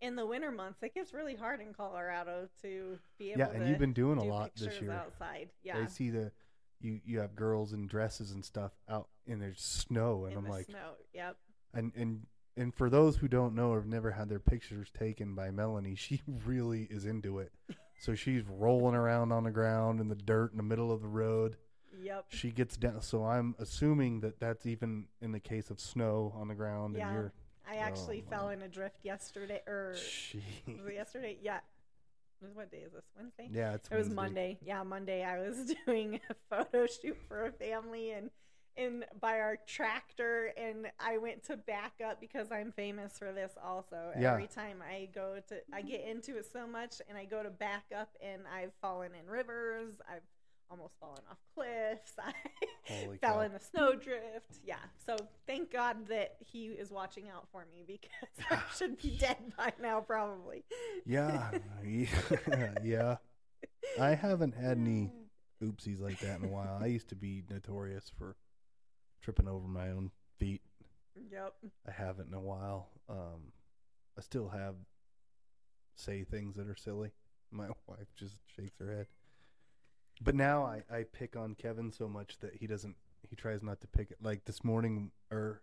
in 0.00 0.16
the 0.16 0.26
winter 0.26 0.50
months, 0.50 0.82
it 0.82 0.94
gets 0.94 1.14
really 1.14 1.36
hard 1.36 1.60
in 1.60 1.72
Colorado 1.72 2.48
to 2.62 2.98
be 3.18 3.30
able 3.30 3.40
Yeah, 3.40 3.50
and 3.50 3.68
you've 3.68 3.78
been 3.78 3.92
doing 3.92 4.18
a 4.18 4.24
lot 4.24 4.56
this 4.56 4.80
year. 4.80 4.92
outside. 4.92 5.50
Yeah, 5.62 5.78
I 5.78 5.86
see 5.86 6.10
the 6.10 6.32
you 6.80 7.00
you 7.04 7.20
have 7.20 7.36
girls 7.36 7.72
in 7.72 7.86
dresses 7.86 8.32
and 8.32 8.44
stuff 8.44 8.72
out 8.88 9.08
and 9.28 9.40
there's 9.40 9.60
snow 9.60 10.24
and 10.24 10.32
in 10.32 10.38
I'm 10.38 10.44
the 10.44 10.50
like 10.50 10.66
snow. 10.66 10.94
Yep. 11.14 11.36
and 11.74 11.92
and 11.94 12.26
and 12.56 12.74
for 12.74 12.90
those 12.90 13.16
who 13.16 13.28
don't 13.28 13.54
know 13.54 13.70
or 13.70 13.76
have 13.80 13.86
never 13.88 14.10
had 14.10 14.28
their 14.28 14.40
pictures 14.40 14.90
taken 14.98 15.34
by 15.34 15.50
Melany, 15.50 15.96
she 15.96 16.20
really 16.46 16.82
is 16.90 17.04
into 17.06 17.38
it. 17.38 17.52
So 18.00 18.14
she's 18.14 18.42
rolling 18.48 18.94
around 18.94 19.30
on 19.30 19.44
the 19.44 19.50
ground 19.50 20.00
in 20.00 20.08
the 20.08 20.14
dirt 20.14 20.52
in 20.52 20.56
the 20.56 20.62
middle 20.62 20.90
of 20.90 21.02
the 21.02 21.06
road. 21.06 21.56
Yep. 22.02 22.24
She 22.30 22.50
gets 22.50 22.78
down. 22.78 23.02
So 23.02 23.24
I'm 23.26 23.54
assuming 23.58 24.20
that 24.20 24.40
that's 24.40 24.64
even 24.64 25.04
in 25.20 25.32
the 25.32 25.38
case 25.38 25.68
of 25.68 25.78
snow 25.78 26.32
on 26.34 26.48
the 26.48 26.54
ground. 26.54 26.96
Yeah. 26.96 27.08
And 27.08 27.14
you're, 27.16 27.32
I 27.70 27.76
actually 27.76 28.24
Oh, 28.26 28.30
fell 28.30 28.46
my. 28.46 28.54
in 28.54 28.62
a 28.62 28.68
drift 28.68 28.96
yesterday, 29.02 29.60
er, 29.68 29.92
or 29.92 29.96
she, 29.96 30.42
was 30.66 30.86
it 30.86 30.94
yesterday? 30.94 31.36
Yeah. 31.42 31.60
What 32.54 32.70
day 32.72 32.78
is 32.78 32.92
this? 32.92 33.04
Wednesday. 33.14 33.50
yeah, 33.52 33.74
it's 33.74 33.90
It 33.90 33.96
was 33.98 34.08
Monday. 34.08 34.58
Yeah, 34.64 34.82
Monday. 34.82 35.22
I 35.22 35.38
was 35.38 35.74
doing 35.86 36.20
a 36.30 36.34
photo 36.48 36.86
shoot 36.86 37.18
for 37.28 37.44
a 37.44 37.52
family 37.52 38.12
and 38.12 38.30
in 38.76 39.04
by 39.20 39.40
our 39.40 39.58
tractor, 39.66 40.52
and 40.56 40.86
I 40.98 41.18
went 41.18 41.44
to 41.44 41.56
back 41.56 41.94
up 42.04 42.20
because 42.20 42.50
I'm 42.52 42.72
famous 42.72 43.18
for 43.18 43.32
this. 43.32 43.52
Also, 43.62 44.12
Yeah. 44.18 44.32
every 44.32 44.46
time 44.46 44.82
I 44.82 45.08
go 45.14 45.40
to, 45.48 45.56
I 45.72 45.82
get 45.82 46.02
into 46.02 46.36
it 46.38 46.46
so 46.52 46.66
much, 46.66 47.00
and 47.08 47.16
I 47.18 47.24
go 47.24 47.42
to 47.42 47.50
back 47.50 47.84
up, 47.96 48.16
and 48.22 48.42
I've 48.46 48.72
fallen 48.80 49.12
in 49.14 49.26
rivers. 49.30 50.00
I've 50.08 50.22
almost 50.70 50.94
fallen 51.00 51.18
off 51.28 51.38
cliffs. 51.54 52.12
I 52.18 52.32
Holy 52.86 53.18
fell 53.18 53.40
in 53.40 53.52
the 53.52 53.58
snowdrift. 53.58 54.60
Yeah. 54.64 54.76
So 55.04 55.16
thank 55.46 55.72
God 55.72 56.06
that 56.08 56.36
he 56.38 56.66
is 56.66 56.90
watching 56.92 57.28
out 57.28 57.48
for 57.50 57.66
me 57.72 57.82
because 57.86 58.46
I 58.50 58.60
should 58.76 58.96
be 59.02 59.10
dead 59.18 59.36
by 59.56 59.72
now, 59.82 60.00
probably. 60.00 60.64
Yeah, 61.04 61.50
yeah. 62.84 63.16
I 64.00 64.14
haven't 64.14 64.54
had 64.54 64.78
any 64.78 65.10
oopsies 65.62 66.00
like 66.00 66.20
that 66.20 66.38
in 66.38 66.44
a 66.44 66.48
while. 66.48 66.78
I 66.80 66.86
used 66.86 67.08
to 67.08 67.16
be 67.16 67.42
notorious 67.50 68.10
for 68.16 68.36
tripping 69.22 69.48
over 69.48 69.66
my 69.66 69.90
own 69.90 70.10
feet. 70.38 70.62
Yep. 71.30 71.54
I 71.86 71.90
haven't 71.90 72.28
in 72.28 72.34
a 72.34 72.40
while. 72.40 72.88
Um, 73.08 73.52
I 74.18 74.22
still 74.22 74.48
have 74.48 74.74
say 75.94 76.24
things 76.24 76.56
that 76.56 76.68
are 76.68 76.76
silly. 76.76 77.12
My 77.50 77.68
wife 77.86 78.08
just 78.16 78.36
shakes 78.56 78.78
her 78.78 78.94
head. 78.94 79.06
But 80.22 80.34
now 80.34 80.64
I, 80.64 80.82
I 80.94 81.04
pick 81.04 81.36
on 81.36 81.54
Kevin 81.54 81.92
so 81.92 82.08
much 82.08 82.38
that 82.40 82.54
he 82.54 82.66
doesn't 82.66 82.96
he 83.28 83.36
tries 83.36 83.62
not 83.62 83.80
to 83.80 83.86
pick 83.86 84.10
it 84.10 84.18
like 84.22 84.44
this 84.44 84.64
morning 84.64 85.10
or 85.30 85.62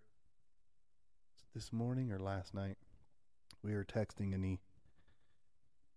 this 1.55 1.73
morning 1.73 2.11
or 2.11 2.19
last 2.19 2.53
night 2.53 2.77
we 3.63 3.73
were 3.73 3.83
texting 3.83 4.33
and 4.33 4.45
he 4.45 4.59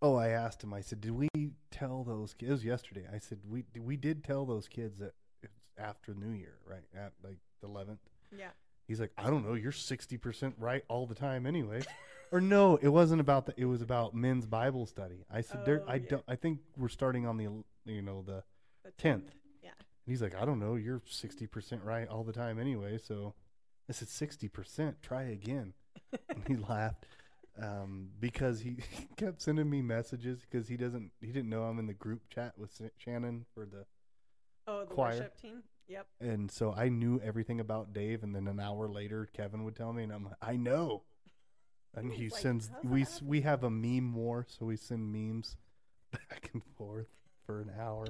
oh 0.00 0.16
I 0.16 0.28
asked 0.28 0.64
him 0.64 0.72
I 0.72 0.80
said 0.80 1.00
did 1.00 1.12
we 1.12 1.28
tell 1.70 2.02
those 2.02 2.34
kids 2.34 2.50
it 2.50 2.52
was 2.52 2.64
yesterday 2.64 3.06
I 3.12 3.18
said 3.18 3.40
we 3.48 3.64
we 3.78 3.96
did 3.96 4.24
tell 4.24 4.46
those 4.46 4.68
kids 4.68 4.98
that 4.98 5.12
after 5.80 6.14
New 6.14 6.32
Year 6.32 6.54
right 6.68 6.84
at 6.94 7.12
like 7.24 7.38
the 7.60 7.68
11th 7.68 7.98
Yeah. 8.36 8.50
He's 8.86 9.00
like, 9.00 9.12
I 9.16 9.30
don't 9.30 9.46
know. 9.46 9.54
You're 9.54 9.70
sixty 9.70 10.16
percent 10.16 10.56
right 10.58 10.82
all 10.88 11.06
the 11.06 11.14
time, 11.14 11.46
anyway. 11.46 11.82
or 12.32 12.40
no, 12.40 12.74
it 12.82 12.88
wasn't 12.88 13.20
about 13.20 13.46
that. 13.46 13.56
It 13.56 13.66
was 13.66 13.82
about 13.82 14.16
men's 14.16 14.46
Bible 14.46 14.84
study. 14.84 15.24
I 15.32 15.42
said, 15.42 15.64
there. 15.64 15.84
Oh, 15.86 15.90
I 15.92 15.94
yeah. 15.94 16.08
don't. 16.08 16.24
I 16.26 16.34
think 16.34 16.58
we're 16.76 16.88
starting 16.88 17.24
on 17.24 17.36
the, 17.36 17.44
you 17.84 18.02
know, 18.02 18.22
the. 18.26 18.42
The 18.84 18.90
10th. 19.00 19.28
Yeah. 19.62 19.70
And 19.78 20.08
He's 20.08 20.20
like, 20.20 20.34
I 20.34 20.44
don't 20.44 20.58
know. 20.58 20.74
You're 20.74 21.02
sixty 21.08 21.46
percent 21.46 21.82
right 21.84 22.08
all 22.08 22.24
the 22.24 22.32
time, 22.32 22.58
anyway. 22.58 22.98
So, 22.98 23.34
I 23.88 23.92
said, 23.92 24.08
sixty 24.08 24.48
percent. 24.48 25.00
Try 25.02 25.22
again. 25.22 25.72
and 26.28 26.42
he 26.48 26.56
laughed 26.56 27.06
um, 27.62 28.08
because 28.18 28.58
he, 28.58 28.78
kept 29.16 29.40
sending 29.40 29.70
me 29.70 29.82
messages 29.82 30.40
because 30.40 30.66
he 30.66 30.76
doesn't. 30.76 31.12
He 31.20 31.28
didn't 31.28 31.48
know 31.50 31.62
I'm 31.62 31.78
in 31.78 31.86
the 31.86 31.94
group 31.94 32.22
chat 32.28 32.54
with 32.58 32.80
Shannon 32.98 33.44
for 33.54 33.66
the 33.66 33.84
Oh, 34.66 34.80
the 34.80 34.94
Choir. 34.94 35.10
worship 35.12 35.40
team. 35.40 35.62
Yep. 35.90 36.06
and 36.20 36.50
so 36.50 36.72
I 36.72 36.88
knew 36.88 37.20
everything 37.22 37.58
about 37.60 37.92
Dave, 37.92 38.22
and 38.22 38.34
then 38.34 38.46
an 38.46 38.60
hour 38.60 38.88
later, 38.88 39.28
Kevin 39.32 39.64
would 39.64 39.74
tell 39.76 39.92
me, 39.92 40.04
and 40.04 40.12
I'm 40.12 40.24
like, 40.24 40.36
I 40.40 40.56
know. 40.56 41.02
And 41.94 42.12
he 42.12 42.28
like, 42.30 42.40
sends 42.40 42.70
"How's 42.72 43.20
we 43.22 43.28
we 43.28 43.40
have 43.40 43.64
a 43.64 43.70
meme 43.70 44.14
war, 44.14 44.46
so 44.48 44.66
we 44.66 44.76
send 44.76 45.12
memes 45.12 45.56
back 46.12 46.48
and 46.52 46.62
forth 46.78 47.08
for 47.44 47.60
an 47.60 47.72
hour. 47.78 48.06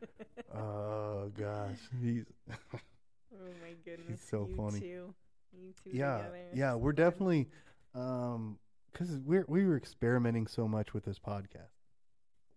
oh 0.54 1.30
gosh, 1.36 1.78
he's 2.00 2.24
Oh 2.48 2.54
my 3.62 3.72
goodness. 3.84 4.06
he's 4.08 4.20
so 4.20 4.46
you 4.48 4.56
funny. 4.56 4.78
Two. 4.80 5.14
You 5.52 5.72
two 5.82 5.90
yeah 5.92 6.18
together. 6.18 6.38
yeah. 6.54 6.74
We're 6.74 6.92
definitely 6.92 7.48
um 7.94 8.58
because 8.92 9.10
we're 9.24 9.44
we 9.48 9.64
were 9.66 9.76
experimenting 9.76 10.46
so 10.46 10.68
much 10.68 10.94
with 10.94 11.04
this 11.04 11.18
podcast, 11.18 11.74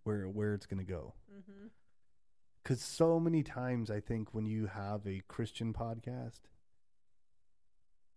where 0.04 0.26
where 0.28 0.54
it's 0.54 0.66
gonna 0.68 0.84
go. 0.84 1.14
Mhm. 1.34 1.70
Because 2.64 2.82
so 2.82 3.20
many 3.20 3.42
times, 3.44 3.90
I 3.90 4.00
think 4.00 4.34
when 4.34 4.46
you 4.46 4.68
have 4.68 5.06
a 5.08 5.22
Christian 5.28 5.74
podcast, 5.74 6.42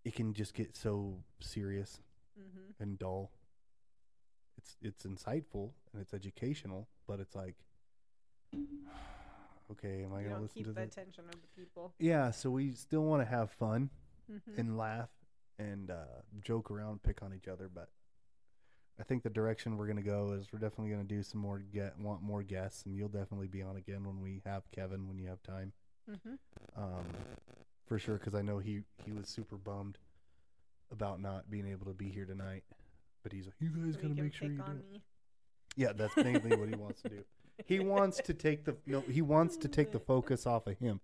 it 0.05 0.15
can 0.15 0.35
just 0.35 0.53
get 0.55 0.77
so 0.77 1.23
serious 1.41 2.01
Mhm. 2.39 2.75
and 2.81 2.99
dull. 2.99 3.31
It's 4.59 4.77
it's 4.83 5.05
insightful 5.05 5.73
and 5.93 6.03
it's 6.03 6.13
educational, 6.13 6.89
but 7.07 7.21
it's 7.21 7.35
like, 7.35 7.57
okay, 9.71 10.03
am 10.05 10.13
I 10.13 10.23
gonna 10.25 10.41
listen 10.41 10.55
keep 10.55 10.65
to 10.67 10.73
the 10.73 10.81
this? 10.81 10.93
attention 10.93 11.25
of 11.27 11.41
the 11.41 11.49
people. 11.57 11.95
Yeah, 11.99 12.31
so 12.33 12.51
we 12.51 12.73
still 12.73 13.05
want 13.05 13.23
to 13.23 13.27
have 13.27 13.51
fun 13.53 13.91
Mhm. 14.31 14.59
and 14.59 14.77
laugh 14.77 15.11
and 15.59 15.91
uh, 15.91 16.23
joke 16.41 16.71
around, 16.71 17.03
pick 17.03 17.23
on 17.23 17.33
each 17.33 17.49
other, 17.49 17.69
but. 17.69 17.89
I 19.01 19.05
think 19.05 19.23
the 19.23 19.31
direction 19.31 19.77
we're 19.77 19.87
gonna 19.87 20.03
go 20.03 20.33
is 20.33 20.53
we're 20.53 20.59
definitely 20.59 20.91
gonna 20.91 21.05
do 21.05 21.23
some 21.23 21.41
more 21.41 21.59
get 21.59 21.99
want 21.99 22.23
more 22.23 22.43
guests, 22.43 22.85
and 22.87 22.97
you'll 22.97 23.09
definitely 23.09 23.49
be 23.49 23.63
on 23.63 23.77
again 23.77 24.05
when 24.05 24.21
we 24.21 24.43
have 24.45 24.71
Kevin 24.71 25.09
when 25.09 25.19
you 25.19 25.29
have 25.29 25.43
time. 25.43 25.73
Mhm. 26.11 26.37
um, 26.77 27.07
for 27.87 27.97
sure 27.99 28.17
because 28.19 28.35
I 28.35 28.43
know 28.43 28.59
he 28.59 28.83
he 29.05 29.13
was 29.13 29.29
super 29.29 29.57
bummed 29.57 29.99
about 30.91 31.21
not 31.21 31.49
being 31.49 31.67
able 31.67 31.87
to 31.87 31.95
be 31.95 32.11
here 32.11 32.27
tonight. 32.27 32.65
But 33.23 33.33
he's 33.33 33.47
like, 33.47 33.55
you 33.61 33.71
guys 33.71 33.95
he 33.97 34.03
gotta 34.03 34.15
make 34.21 34.35
sure 34.35 34.49
you 34.51 34.57
do. 34.57 34.63
on 34.63 34.79
it." 34.79 34.91
me. 34.93 35.03
Yeah, 35.77 35.93
that's 35.93 36.17
mainly 36.17 36.57
what 36.57 36.69
he 36.69 36.75
wants 36.75 37.03
to 37.03 37.09
do. 37.09 37.25
He 37.67 37.79
wants 37.95 38.19
to 38.23 38.35
take 38.35 38.65
the 38.65 38.77
no, 38.87 39.01
he 39.03 39.23
wants 39.23 39.57
to 39.59 39.69
take 39.69 39.93
the 39.93 40.01
focus 40.13 40.47
off 40.47 40.67
of 40.67 40.79
him. 40.79 41.01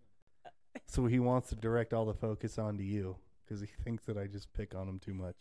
So 0.87 1.07
he 1.07 1.19
wants 1.21 1.49
to 1.51 1.55
direct 1.57 1.93
all 1.93 2.05
the 2.05 2.15
focus 2.15 2.59
onto 2.59 2.83
you 2.83 3.17
because 3.45 3.61
he 3.61 3.67
thinks 3.85 4.05
that 4.07 4.19
I 4.19 4.27
just 4.27 4.53
pick 4.53 4.75
on 4.75 4.89
him 4.89 4.99
too 4.99 5.15
much. 5.15 5.37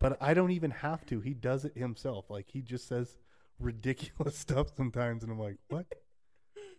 But 0.00 0.16
I 0.20 0.34
don't 0.34 0.52
even 0.52 0.70
have 0.70 1.04
to. 1.06 1.20
He 1.20 1.34
does 1.34 1.64
it 1.64 1.76
himself. 1.76 2.30
Like 2.30 2.46
he 2.48 2.62
just 2.62 2.88
says 2.88 3.16
ridiculous 3.58 4.36
stuff 4.46 4.68
sometimes, 4.76 5.22
and 5.22 5.32
I'm 5.32 5.38
like, 5.38 5.56
what 5.68 5.86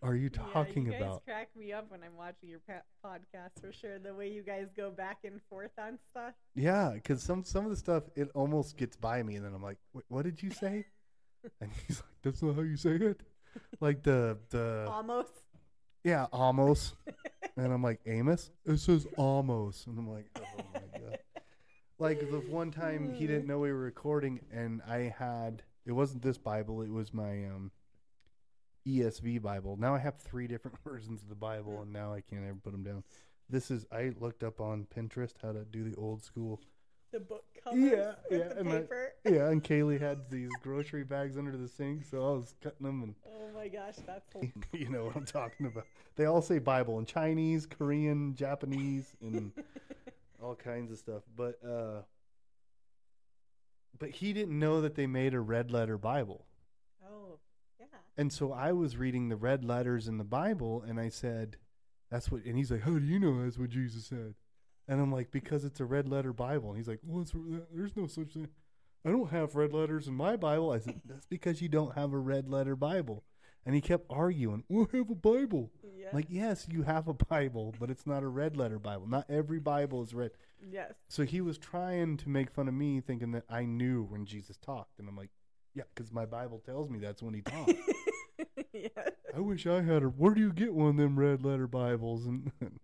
are 0.01 0.15
you 0.15 0.30
talking 0.30 0.86
yeah, 0.86 0.93
you 0.93 0.99
guys 0.99 1.01
about? 1.01 1.26
crack 1.26 1.49
me 1.57 1.74
up 1.74 1.91
when 1.91 2.01
I'm 2.03 2.15
watching 2.17 2.47
your 2.49 2.59
pa- 2.59 2.84
podcast 3.05 3.59
for 3.61 3.74
sure. 3.74 3.99
The 3.99 4.13
way 4.13 4.32
you 4.32 4.43
guys 4.43 4.67
go 4.76 4.91
back 4.91 5.17
and 5.26 5.41
forth 5.49 5.72
on 5.78 5.99
stuff. 6.09 6.34
Yeah, 6.55 6.91
because 6.93 7.22
some 7.22 7.43
some 7.43 7.65
of 7.65 7.72
the 7.72 7.78
stuff 7.78 8.03
it 8.15 8.30
almost 8.34 8.78
gets 8.78 8.95
by 8.95 9.22
me, 9.24 9.36
and 9.36 9.45
then 9.45 9.53
I'm 9.53 9.63
like, 9.63 9.78
"What 10.07 10.24
did 10.24 10.41
you 10.41 10.51
say?" 10.51 10.86
and 11.61 11.72
he's 11.88 11.97
like, 11.97 12.22
"That's 12.24 12.41
not 12.41 12.55
how 12.55 12.61
you 12.61 12.78
say 12.78 12.91
it." 12.95 13.22
Like 13.82 14.03
the 14.03 14.38
the 14.51 14.88
Almost. 14.89 15.34
yeah, 16.03 16.28
almost. 16.32 16.95
and 17.57 17.74
I'm 17.74 17.84
like, 17.84 17.99
"Amos." 18.05 18.51
It 18.65 18.78
says 18.78 19.05
almost, 19.17 19.88
and 19.88 19.97
I'm 19.97 20.07
like, 20.09 20.28
"Oh 20.38 20.41
my 20.57 20.63
god!" 20.78 20.78
Like 22.00 22.20
the 22.32 22.39
one 22.50 22.72
time 22.72 23.14
he 23.14 23.28
didn't 23.28 23.45
know 23.45 23.60
we 23.60 23.72
were 23.72 23.78
recording, 23.80 24.39
and 24.54 24.82
I 24.88 25.14
had 25.18 25.64
it 25.86 25.91
wasn't 25.91 26.22
this 26.24 26.38
Bible; 26.38 26.82
it 26.82 26.89
was 26.89 27.14
my 27.14 27.45
um 27.45 27.72
ESV 28.88 29.41
Bible. 29.41 29.76
Now 29.78 29.95
I 29.95 30.00
have 30.00 30.16
three 30.18 30.47
different 30.47 30.78
versions 30.84 31.22
of 31.22 31.30
the 31.30 31.36
Bible, 31.36 31.82
and 31.82 31.91
now 31.91 32.14
I 32.14 32.22
can't 32.22 32.45
ever 32.45 32.58
put 32.64 32.72
them 32.72 32.84
down. 32.84 33.04
This 33.50 33.70
is 33.70 33.86
I 33.91 34.14
looked 34.20 34.43
up 34.43 34.62
on 34.62 34.88
Pinterest 34.95 35.34
how 35.41 35.52
to 35.52 35.66
do 35.66 35.84
the 35.84 35.95
old 35.95 36.24
school 36.24 36.62
The 37.12 37.20
book 37.20 37.43
covers 37.64 37.80
Yeah, 37.82 38.14
yeah, 38.32 38.54
and 38.58 38.72
I- 38.72 38.86
Yeah, 39.30 39.50
and 39.50 39.64
Kaylee 39.64 40.00
had 40.00 40.30
these 40.30 40.52
grocery 40.62 41.04
bags 41.04 41.38
under 41.38 41.58
the 41.58 41.68
sink, 41.68 42.06
so 42.06 42.18
I 42.20 42.38
was 42.38 42.54
cutting 42.62 42.86
them, 42.86 43.04
And 43.04 43.16
Oh 43.28 43.50
my 43.54 43.68
gosh, 43.68 43.95
that's 44.06 44.26
you 44.72 44.89
know 44.89 45.06
what 45.06 45.16
I'm 45.18 45.26
talking 45.26 45.66
about. 45.66 45.86
They 46.16 46.26
all 46.26 46.41
say 46.41 46.60
Bible 46.60 47.00
in 47.00 47.06
Chinese, 47.06 47.66
Korean, 47.66 48.36
Japanese, 48.36 49.16
and 49.22 49.52
all 50.41 50.55
kinds 50.55 50.91
of 50.91 50.97
stuff. 50.97 51.23
But 51.35 51.55
uh, 51.65 52.01
but 53.97 54.09
he 54.11 54.33
didn't 54.33 54.57
know 54.57 54.81
that 54.81 54.95
they 54.95 55.07
made 55.07 55.33
a 55.33 55.39
red 55.39 55.71
letter 55.71 55.97
Bible, 55.97 56.45
Oh, 57.05 57.39
yeah. 57.79 57.85
and 58.17 58.31
so 58.31 58.53
I 58.53 58.71
was 58.71 58.95
reading 58.97 59.29
the 59.29 59.35
red 59.35 59.65
letters 59.65 60.07
in 60.07 60.17
the 60.17 60.23
Bible, 60.23 60.83
and 60.87 60.99
I 60.99 61.09
said, 61.09 61.57
"That's 62.09 62.31
what." 62.31 62.45
And 62.45 62.57
he's 62.57 62.71
like, 62.71 62.81
"How 62.83 62.91
do 62.97 63.05
you 63.05 63.19
know 63.19 63.43
that's 63.43 63.57
what 63.57 63.69
Jesus 63.69 64.05
said?" 64.05 64.35
And 64.87 64.99
I'm 65.01 65.11
like, 65.11 65.31
"Because 65.31 65.65
it's 65.65 65.79
a 65.79 65.85
red 65.85 66.07
letter 66.07 66.33
Bible." 66.33 66.69
And 66.69 66.77
he's 66.77 66.87
like, 66.87 66.99
"Well, 67.03 67.21
it's, 67.21 67.33
there's 67.73 67.95
no 67.97 68.07
such 68.07 68.33
thing." 68.33 68.47
I 69.05 69.11
don't 69.11 69.29
have 69.31 69.55
red 69.55 69.73
letters 69.73 70.07
in 70.07 70.13
my 70.13 70.35
Bible. 70.35 70.71
I 70.71 70.79
said, 70.79 71.01
"That's 71.05 71.25
because 71.25 71.61
you 71.61 71.69
don't 71.69 71.95
have 71.95 72.13
a 72.13 72.17
red 72.19 72.47
letter 72.49 72.75
Bible." 72.75 73.23
And 73.65 73.75
he 73.75 73.81
kept 73.81 74.05
arguing, 74.09 74.63
"Well, 74.69 74.87
I 74.93 74.97
have 74.97 75.09
a 75.09 75.15
Bible." 75.15 75.71
Yeah. 76.10 76.16
Like, 76.16 76.28
yes, 76.30 76.68
you 76.70 76.84
have 76.84 77.07
a 77.07 77.14
Bible, 77.14 77.74
but 77.80 77.89
it's 77.89 78.05
not 78.05 78.24
a 78.24 78.28
red 78.28 78.57
letter 78.57 78.80
Bible. 78.80 79.07
Not 79.07 79.26
every 79.30 79.60
Bible 79.60 80.01
is 80.03 80.14
red. 80.14 80.32
yes. 80.72 80.93
So 81.07 81.24
he 81.24 81.41
was 81.41 81.57
trying 81.57 82.18
to 82.18 82.30
make 82.30 82.51
fun 82.51 82.68
of 82.68 82.74
me, 82.74 83.01
thinking 83.01 83.32
that 83.32 83.45
I 83.49 83.66
knew 83.66 84.03
when 84.03 84.26
Jesus 84.26 84.57
talked, 84.57 84.99
and 84.99 85.07
I'm 85.07 85.16
like, 85.16 85.30
"Yeah, 85.74 85.84
because 85.93 86.12
my 86.12 86.26
Bible 86.26 86.60
tells 86.66 86.89
me 86.89 86.99
that's 86.99 87.22
when 87.22 87.34
he 87.34 87.41
talked." 87.41 87.74
yeah. 88.74 89.10
I 89.36 89.39
wish 89.39 89.68
I 89.68 89.82
had 89.82 90.03
a. 90.03 90.07
Where 90.07 90.34
do 90.34 90.41
you 90.41 90.51
get 90.51 90.74
one 90.74 90.89
of 90.89 90.97
them 90.97 91.20
red 91.20 91.43
letter 91.43 91.68
Bibles? 91.68 92.26
And 92.26 92.51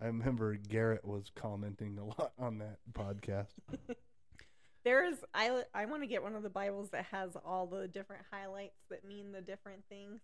I 0.00 0.06
remember 0.06 0.54
Garrett 0.56 1.04
was 1.04 1.30
commenting 1.34 1.98
a 1.98 2.04
lot 2.04 2.32
on 2.38 2.58
that 2.58 2.78
podcast. 2.92 3.52
There's 4.84 5.16
I 5.32 5.62
I 5.74 5.86
want 5.86 6.02
to 6.02 6.08
get 6.08 6.22
one 6.22 6.34
of 6.34 6.42
the 6.42 6.50
Bibles 6.50 6.90
that 6.90 7.06
has 7.12 7.30
all 7.44 7.66
the 7.66 7.86
different 7.86 8.24
highlights 8.32 8.80
that 8.90 9.04
mean 9.04 9.30
the 9.30 9.40
different 9.40 9.84
things. 9.88 10.20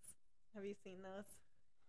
Have 0.55 0.65
you 0.65 0.75
seen 0.83 0.99
those? 1.03 1.27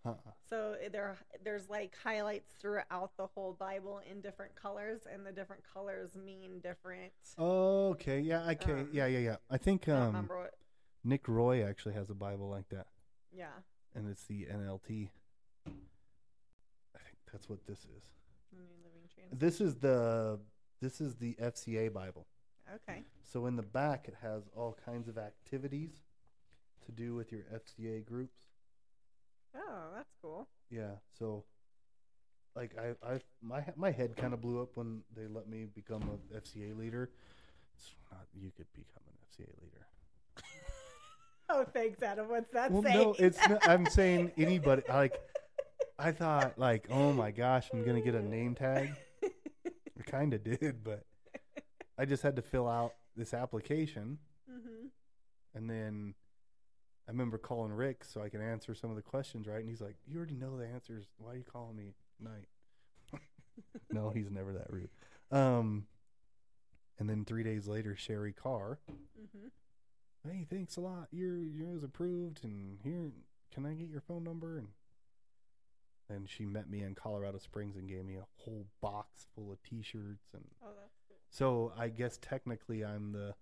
Uh-uh. 0.05 0.31
So 0.49 0.75
eh, 0.81 0.89
there 0.91 1.17
there's 1.43 1.69
like 1.69 1.93
highlights 2.03 2.53
throughout 2.59 3.11
the 3.17 3.27
whole 3.27 3.53
Bible 3.53 4.01
in 4.09 4.21
different 4.21 4.55
colors, 4.55 5.01
and 5.11 5.25
the 5.25 5.31
different 5.31 5.63
colors 5.73 6.15
mean 6.15 6.59
different. 6.63 7.11
Okay, 7.37 8.19
yeah, 8.21 8.49
okay, 8.51 8.71
Um, 8.71 8.89
yeah, 8.93 9.07
yeah, 9.07 9.19
yeah. 9.19 9.35
I 9.49 9.57
think 9.57 9.87
um, 9.89 10.07
remember 10.07 10.37
what. 10.39 10.53
Nick 11.03 11.27
Roy 11.27 11.63
actually 11.67 11.93
has 11.95 12.09
a 12.09 12.13
Bible 12.13 12.49
like 12.49 12.67
that, 12.69 12.87
Yeah. 13.31 13.47
and 13.95 14.09
it's 14.09 14.23
the 14.25 14.45
NLT. 14.51 15.09
I 15.65 16.99
think 16.99 17.17
that's 17.31 17.47
what 17.49 17.65
this 17.67 17.79
is. 17.79 18.09
New 18.51 18.63
Living 18.83 19.07
Translation. 19.13 19.37
This 19.37 19.61
is 19.61 19.75
the 19.75 20.39
this 20.81 20.99
is 21.01 21.15
the 21.15 21.35
FCA 21.41 21.91
Bible. 21.91 22.25
Okay. 22.73 23.03
So 23.21 23.45
in 23.47 23.55
the 23.55 23.63
back, 23.63 24.07
it 24.07 24.15
has 24.21 24.43
all 24.55 24.77
kinds 24.85 25.07
of 25.07 25.17
activities 25.17 25.91
to 26.85 26.91
do 26.91 27.15
with 27.15 27.31
your 27.31 27.41
FCA 27.53 28.05
groups. 28.05 28.48
Oh, 29.55 29.83
that's 29.95 30.13
cool. 30.21 30.47
Yeah, 30.69 30.95
so 31.17 31.43
like 32.55 32.75
I, 32.77 33.13
I 33.13 33.19
my 33.41 33.63
my 33.75 33.91
head 33.91 34.15
kind 34.17 34.33
of 34.33 34.41
blew 34.41 34.61
up 34.61 34.69
when 34.75 35.01
they 35.15 35.27
let 35.27 35.47
me 35.47 35.67
become 35.73 36.03
a 36.03 36.37
FCA 36.39 36.77
leader. 36.77 37.09
It's 37.75 37.91
not 38.11 38.25
you 38.33 38.51
could 38.55 38.67
become 38.73 39.03
an 39.07 39.13
FCA 39.27 39.49
leader. 39.61 39.85
Oh, 41.51 41.65
thanks, 41.73 42.03
Adam. 42.03 42.29
What's 42.29 42.51
that 42.51 42.71
well, 42.71 42.83
saying? 42.83 42.95
no, 42.95 43.15
it's 43.17 43.49
not, 43.49 43.67
I'm 43.67 43.87
saying 43.87 44.33
anybody. 44.37 44.83
Like 44.87 45.19
I 45.97 46.11
thought, 46.11 46.59
like 46.59 46.85
oh 46.91 47.11
my 47.11 47.31
gosh, 47.31 47.69
I'm 47.73 47.83
gonna 47.83 48.01
get 48.01 48.13
a 48.13 48.21
name 48.21 48.53
tag. 48.53 48.93
I 49.23 50.03
kind 50.05 50.35
of 50.35 50.43
did, 50.43 50.83
but 50.83 51.05
I 51.97 52.05
just 52.05 52.21
had 52.21 52.35
to 52.35 52.43
fill 52.43 52.67
out 52.67 52.93
this 53.15 53.33
application, 53.33 54.19
mm-hmm. 54.47 54.85
and 55.55 55.67
then 55.67 56.13
I 57.09 57.11
remember 57.11 57.39
calling 57.39 57.71
Rick 57.71 58.05
so 58.05 58.21
I 58.21 58.29
can 58.29 58.39
answer 58.39 58.75
some 58.75 58.91
of 58.91 58.95
the 58.95 59.01
questions 59.01 59.47
right, 59.47 59.59
and 59.59 59.67
he's 59.67 59.81
like, 59.81 59.95
"You 60.07 60.17
already 60.17 60.35
know 60.35 60.55
the 60.57 60.67
answers. 60.67 61.05
Why 61.17 61.31
are 61.31 61.37
you 61.37 61.43
calling 61.43 61.75
me 61.75 61.87
at 62.19 62.23
night?" 62.23 62.47
no, 63.91 64.11
he's 64.11 64.29
never 64.29 64.53
that 64.53 64.69
rude. 64.69 64.91
Um, 65.31 65.87
and 66.99 67.09
then 67.09 67.25
three 67.25 67.41
days 67.43 67.67
later, 67.67 67.95
Sherry 67.95 68.31
Carr, 68.31 68.77
Mm-hmm. 69.19 70.29
hey, 70.29 70.45
thanks 70.51 70.77
a 70.77 70.81
lot. 70.81 71.07
Your 71.11 71.35
yours 71.37 71.83
approved, 71.83 72.43
and 72.43 72.77
here, 72.83 73.11
can 73.51 73.65
I 73.65 73.73
get 73.73 73.89
your 73.89 74.01
phone 74.01 74.23
number? 74.23 74.59
And 74.59 74.67
then 76.09 76.27
she 76.27 76.45
met 76.45 76.69
me 76.69 76.83
in 76.83 76.93
Colorado 76.93 77.39
Springs 77.39 77.75
and 77.75 77.89
gave 77.89 78.05
me 78.05 78.17
a 78.17 78.25
whole 78.37 78.67
box 78.81 79.25
full 79.33 79.51
of 79.51 79.63
T-shirts, 79.63 80.27
and 80.35 80.43
Oh, 80.63 80.67
cool. 81.07 81.17
so 81.31 81.73
I 81.75 81.89
guess 81.89 82.19
technically 82.21 82.85
I'm 82.85 83.13
the 83.13 83.33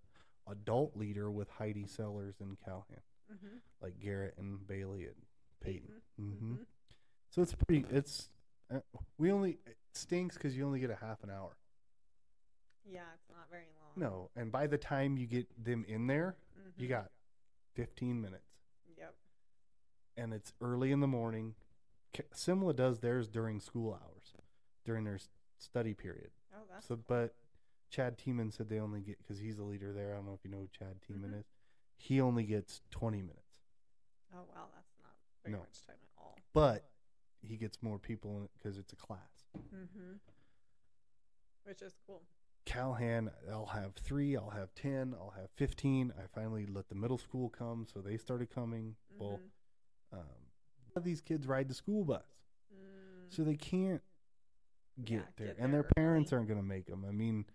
adult 0.50 0.96
leader 0.96 1.30
with 1.30 1.50
Heidi 1.50 1.86
Sellers 1.86 2.36
and 2.40 2.58
Calhan, 2.66 3.02
Mm-hmm. 3.32 3.58
like 3.82 4.00
Garrett 4.00 4.36
and 4.38 4.66
Bailey 4.68 5.06
and 5.06 5.16
Peyton. 5.62 6.02
hmm 6.18 6.24
Mm-hmm. 6.32 6.56
So 7.30 7.42
it's 7.42 7.54
pretty. 7.54 7.86
It's 7.92 8.30
uh, 8.74 8.80
we 9.18 9.32
only 9.32 9.60
it 9.66 9.78
stinks 9.94 10.36
because 10.36 10.56
you 10.58 10.66
only 10.66 10.80
get 10.80 10.90
a 10.90 10.96
half 10.96 11.24
an 11.24 11.30
hour. 11.30 11.58
Yeah, 12.90 13.02
it's 13.16 13.30
not 13.30 13.48
very 13.52 13.66
long. 13.82 13.92
No, 14.10 14.30
and 14.36 14.52
by 14.52 14.68
the 14.68 14.78
time 14.78 15.18
you 15.18 15.28
get 15.28 15.48
them 15.64 15.84
in 15.88 16.08
there, 16.08 16.36
Mm-hmm. 16.60 16.82
you 16.82 16.88
got 16.90 17.12
15 17.76 18.20
minutes. 18.22 18.44
Yep. 18.98 19.14
and 20.18 20.34
it's 20.34 20.54
early 20.62 20.92
in 20.92 21.00
the 21.02 21.08
morning. 21.08 21.54
Simla 22.34 22.74
does 22.74 23.00
theirs 23.00 23.28
during 23.28 23.60
school 23.60 23.94
hours, 23.94 24.34
during 24.86 25.04
their 25.04 25.20
study 25.60 25.94
period. 25.94 26.32
Oh, 26.56 26.62
that's 26.72 26.88
So, 26.88 26.98
but 27.08 27.36
Chad 27.92 28.18
Tiemann 28.18 28.52
said 28.52 28.70
they 28.70 28.80
only 28.80 29.02
get 29.02 29.18
because 29.20 29.38
he's 29.40 29.58
the 29.58 29.64
leader 29.64 29.94
there. 29.94 30.14
I 30.14 30.16
don't 30.16 30.26
know 30.26 30.34
if 30.34 30.44
you 30.44 30.50
know 30.50 30.58
who 30.62 30.68
Chad 30.78 30.96
Tiemann 31.08 31.32
Mhm. 31.36 31.40
is. 31.42 31.46
He 31.98 32.22
only 32.22 32.44
gets 32.44 32.82
20 32.92 33.18
minutes, 33.22 33.60
oh 34.34 34.46
wow, 34.56 34.68
that's 34.74 34.94
not 35.02 35.12
very 35.44 35.54
No. 35.54 35.60
much 35.60 35.82
time 35.86 35.96
at 36.02 36.22
all. 36.22 36.38
but 36.54 36.90
he 37.42 37.58
gets 37.58 37.82
more 37.84 37.98
people 38.00 38.38
in 38.38 38.44
it 38.46 38.52
because 38.58 38.78
it's 38.78 38.94
a 38.94 38.96
class. 38.96 39.20
Mm-hmm. 39.74 40.14
Which 41.64 41.82
is 41.82 41.94
cool. 42.06 42.22
Calhan, 42.66 43.32
I'll 43.50 43.66
have 43.68 43.94
three, 43.96 44.36
I'll 44.36 44.50
have 44.50 44.74
10, 44.76 45.14
I'll 45.18 45.34
have 45.38 45.50
15. 45.56 46.14
I 46.18 46.28
finally 46.34 46.66
let 46.66 46.90
the 46.90 46.96
middle 46.96 47.18
school 47.18 47.50
come, 47.50 47.86
so 47.92 48.00
they 48.02 48.18
started 48.18 48.50
coming. 48.50 48.96
Well, 49.18 49.40
Mhm. 50.14 50.18
um, 50.20 50.20
a 50.20 50.90
lot 50.90 50.98
of 50.98 51.04
these 51.04 51.22
kids 51.22 51.48
ride 51.48 51.68
the 51.68 51.74
school 51.74 52.04
bus. 52.06 52.26
Mm. 52.74 53.32
so 53.34 53.44
they 53.44 53.56
can't 53.56 54.02
get 55.04 55.14
Yeah, 55.16 55.26
there, 55.38 55.48
get 55.48 55.58
and 55.60 55.74
there 55.74 55.82
their 55.84 55.92
parents 55.96 56.34
aren't 56.34 56.48
going 56.48 56.60
to 56.60 56.66
make 56.66 56.86
them. 56.88 57.06
I 57.06 57.12
mean, 57.12 57.46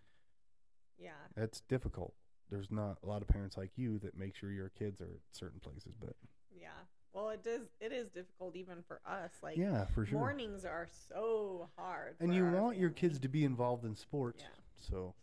yeah. 0.99 1.17
that's 1.35 1.61
difficult. 1.63 2.15
There's 2.53 2.71
not 2.71 2.99
a 3.03 3.07
lot 3.07 3.23
of 3.23 3.29
parents 3.29 3.57
like 3.57 3.71
you 3.77 3.99
that 4.01 4.15
make 4.17 4.37
sure 4.37 4.51
your 4.53 4.69
kids 4.79 5.01
are 5.01 5.07
at 5.07 5.21
certain 5.33 5.59
places, 5.59 5.95
but 5.99 6.15
Yeah. 6.55 6.69
Well, 7.15 7.31
it 7.31 7.43
does. 7.43 7.63
It 7.81 7.93
is 7.93 8.09
difficult 8.11 8.57
even 8.57 8.83
for 8.87 9.01
us. 9.07 9.33
Like 9.43 9.57
yeah, 9.57 9.87
for 9.87 10.05
sure. 10.07 10.19
mornings 10.19 10.65
are 10.67 10.87
so 11.09 11.69
hard. 11.77 12.17
and 12.21 12.35
you 12.35 12.45
want 12.47 12.77
your 12.77 12.91
kids 12.91 13.19
to 13.21 13.29
be 13.29 13.45
involved 13.45 13.85
in 13.87 13.97
sports, 13.97 14.43
Yeah. 14.43 14.49
so. 14.79 15.15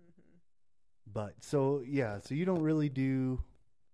Mm-hmm. 0.00 0.36
But 1.12 1.34
so 1.40 1.82
yeah, 1.86 2.18
so 2.18 2.34
you 2.34 2.44
don't 2.44 2.62
really 2.62 2.88
do 2.90 3.42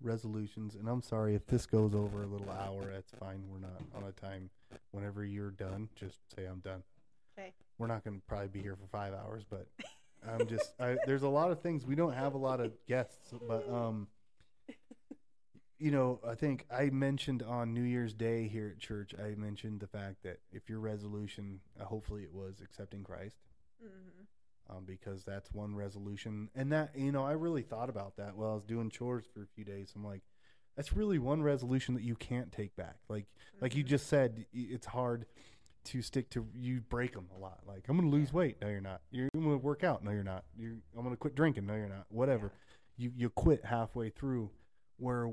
resolutions, 0.02 0.74
and 0.74 0.88
I'm 0.88 1.02
sorry 1.02 1.34
if 1.36 1.46
this 1.46 1.66
goes 1.66 1.94
over 1.94 2.22
a 2.24 2.26
little 2.26 2.50
hour. 2.50 2.90
That's 2.92 3.12
fine. 3.18 3.42
We're 3.48 3.58
not 3.60 3.80
on 3.94 4.04
a 4.08 4.12
time. 4.12 4.50
Whenever 4.90 5.24
you're 5.24 5.50
done, 5.52 5.88
just 5.94 6.18
say 6.34 6.46
I'm 6.46 6.60
done. 6.60 6.82
Okay. 7.38 7.52
We're 7.78 7.86
not 7.86 8.04
going 8.04 8.16
to 8.16 8.22
probably 8.28 8.48
be 8.48 8.60
here 8.60 8.76
for 8.76 8.86
five 8.88 9.14
hours, 9.14 9.44
but 9.48 9.66
I'm 10.28 10.46
just. 10.46 10.72
I, 10.80 10.96
there's 11.06 11.22
a 11.22 11.28
lot 11.28 11.50
of 11.50 11.60
things 11.60 11.84
we 11.86 11.94
don't 11.94 12.14
have 12.14 12.34
a 12.34 12.38
lot 12.38 12.60
of 12.60 12.72
guests, 12.86 13.32
but 13.46 13.68
um, 13.70 14.08
you 15.78 15.90
know, 15.90 16.20
I 16.26 16.34
think 16.34 16.66
I 16.70 16.90
mentioned 16.90 17.42
on 17.42 17.74
New 17.74 17.82
Year's 17.82 18.14
Day 18.14 18.48
here 18.48 18.68
at 18.74 18.78
church. 18.80 19.14
I 19.18 19.34
mentioned 19.34 19.80
the 19.80 19.86
fact 19.86 20.22
that 20.22 20.38
if 20.52 20.68
your 20.68 20.78
resolution, 20.78 21.60
uh, 21.80 21.84
hopefully, 21.84 22.22
it 22.22 22.32
was 22.32 22.60
accepting 22.62 23.02
Christ 23.04 23.36
Mm-hmm. 23.84 24.76
um, 24.76 24.84
because 24.86 25.24
that's 25.24 25.52
one 25.52 25.74
resolution. 25.74 26.48
And 26.54 26.72
that, 26.72 26.96
you 26.96 27.12
know, 27.12 27.24
I 27.24 27.32
really 27.32 27.62
thought 27.62 27.90
about 27.90 28.16
that 28.16 28.36
while 28.36 28.52
I 28.52 28.54
was 28.54 28.64
doing 28.64 28.88
chores 28.88 29.26
for 29.34 29.42
a 29.42 29.46
few 29.54 29.64
days. 29.64 29.92
I'm 29.94 30.04
like, 30.04 30.22
that's 30.76 30.92
really 30.94 31.18
one 31.18 31.42
resolution 31.42 31.94
that 31.96 32.02
you 32.04 32.14
can't 32.14 32.50
take 32.50 32.74
back. 32.76 32.96
Like, 33.08 33.26
like 33.60 33.74
you 33.74 33.84
Mhm. 33.84 33.88
just 33.88 34.06
said, 34.06 34.46
it's 34.54 34.86
hard 34.86 35.26
to 35.84 36.02
stick 36.02 36.30
to. 36.30 36.46
You 36.54 36.80
break 36.80 37.12
them 37.14 37.28
a 37.36 37.38
lot. 37.38 37.60
Like, 37.66 37.84
I'm 37.88 37.96
going 37.98 38.10
to 38.10 38.16
lose 38.16 38.28
Yeah. 38.30 38.36
weight. 38.38 38.56
No, 38.60 38.68
you're 38.68 38.80
not. 38.80 39.00
You're 39.10 39.28
going 39.34 39.50
to 39.50 39.56
work 39.58 39.84
out. 39.84 40.02
No, 40.04 40.10
you're 40.10 40.22
not. 40.24 40.44
You're, 40.56 40.72
I'm 40.96 41.02
going 41.02 41.10
to 41.10 41.16
quit 41.16 41.34
drinking. 41.34 41.66
No, 41.66 41.74
you're 41.74 41.88
not. 41.88 42.06
Whatever. 42.10 42.52
You 42.96 43.12
you 43.16 43.30
quit 43.30 43.64
halfway 43.64 44.10
through. 44.10 44.50
Where 44.98 45.30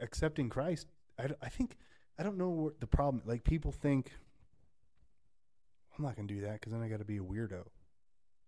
accepting 0.00 0.48
Christ, 0.48 0.88
I, 1.18 1.28
I 1.40 1.48
think 1.48 1.76
I 2.18 2.22
don't 2.24 2.36
know 2.36 2.48
what 2.50 2.80
the 2.80 2.86
problem. 2.86 3.22
Like 3.26 3.44
people 3.44 3.70
think. 3.72 4.12
I'm 5.96 6.04
not 6.04 6.16
going 6.16 6.26
to 6.26 6.34
do 6.34 6.40
that 6.40 6.54
because 6.54 6.72
then 6.72 6.82
I 6.82 6.88
got 6.88 6.98
to 6.98 7.04
be 7.04 7.18
a 7.18 7.22
weirdo 7.22 7.64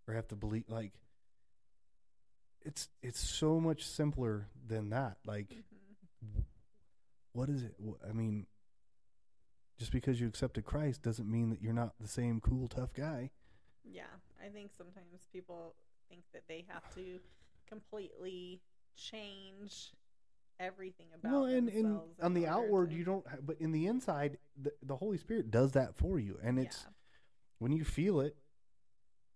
or 0.08 0.14
have 0.14 0.26
to 0.28 0.34
believe 0.36 0.64
like 0.68 0.92
it's 2.62 2.88
it's 3.02 3.20
so 3.20 3.60
much 3.60 3.86
simpler 3.86 4.48
than 4.66 4.90
that 4.90 5.18
like 5.24 5.48
Mhm. 6.24 6.42
what 7.32 7.48
is 7.48 7.62
it 7.62 7.76
i 8.08 8.12
mean 8.12 8.46
just 9.78 9.92
because 9.92 10.20
you 10.20 10.26
accepted 10.26 10.64
christ 10.64 11.02
doesn't 11.02 11.30
mean 11.30 11.50
that 11.50 11.60
you're 11.62 11.72
not 11.72 11.92
the 12.00 12.08
same 12.08 12.40
cool 12.40 12.68
tough 12.68 12.92
guy 12.94 13.30
Yeah, 13.84 14.02
I 14.44 14.48
think 14.48 14.70
sometimes 14.76 15.26
people 15.32 15.74
think 16.08 16.22
that 16.32 16.42
they 16.48 16.64
have 16.68 16.82
to 16.94 17.20
completely 17.68 18.60
change 18.96 19.92
everything 20.58 21.06
about 21.14 21.32
well 21.32 21.44
and, 21.44 21.68
and 21.68 22.00
on 22.22 22.32
the 22.34 22.46
outward 22.46 22.90
to- 22.90 22.96
you 22.96 23.04
don't 23.04 23.26
ha- 23.28 23.36
but 23.44 23.56
in 23.60 23.72
the 23.72 23.86
inside 23.86 24.38
the, 24.60 24.72
the 24.82 24.96
holy 24.96 25.18
spirit 25.18 25.50
does 25.50 25.72
that 25.72 25.94
for 25.94 26.18
you 26.18 26.38
and 26.42 26.58
it's 26.58 26.84
Yeah. 26.86 26.92
when 27.58 27.72
you 27.72 27.84
feel 27.84 28.20
it 28.20 28.36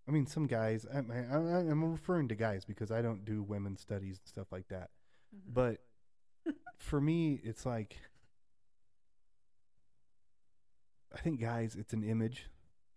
i 0.08 0.10
mean 0.10 0.26
some 0.26 0.46
guys 0.46 0.86
I, 0.92 0.96
i'm 0.98 1.84
referring 1.84 2.28
to 2.28 2.34
guys 2.34 2.64
because 2.64 2.90
i 2.90 3.02
don't 3.02 3.24
do 3.26 3.42
women's 3.42 3.80
studies 3.82 4.18
and 4.18 4.26
stuff 4.26 4.46
like 4.50 4.68
that 4.68 4.90
Mhm. 5.34 5.54
But 5.54 5.76
for 6.78 7.00
me, 7.00 7.38
it's 7.44 7.64
like 7.64 7.96
I 11.14 11.18
think 11.18 11.40
guys, 11.40 11.74
it's 11.76 11.92
an 11.92 12.04
image, 12.04 12.48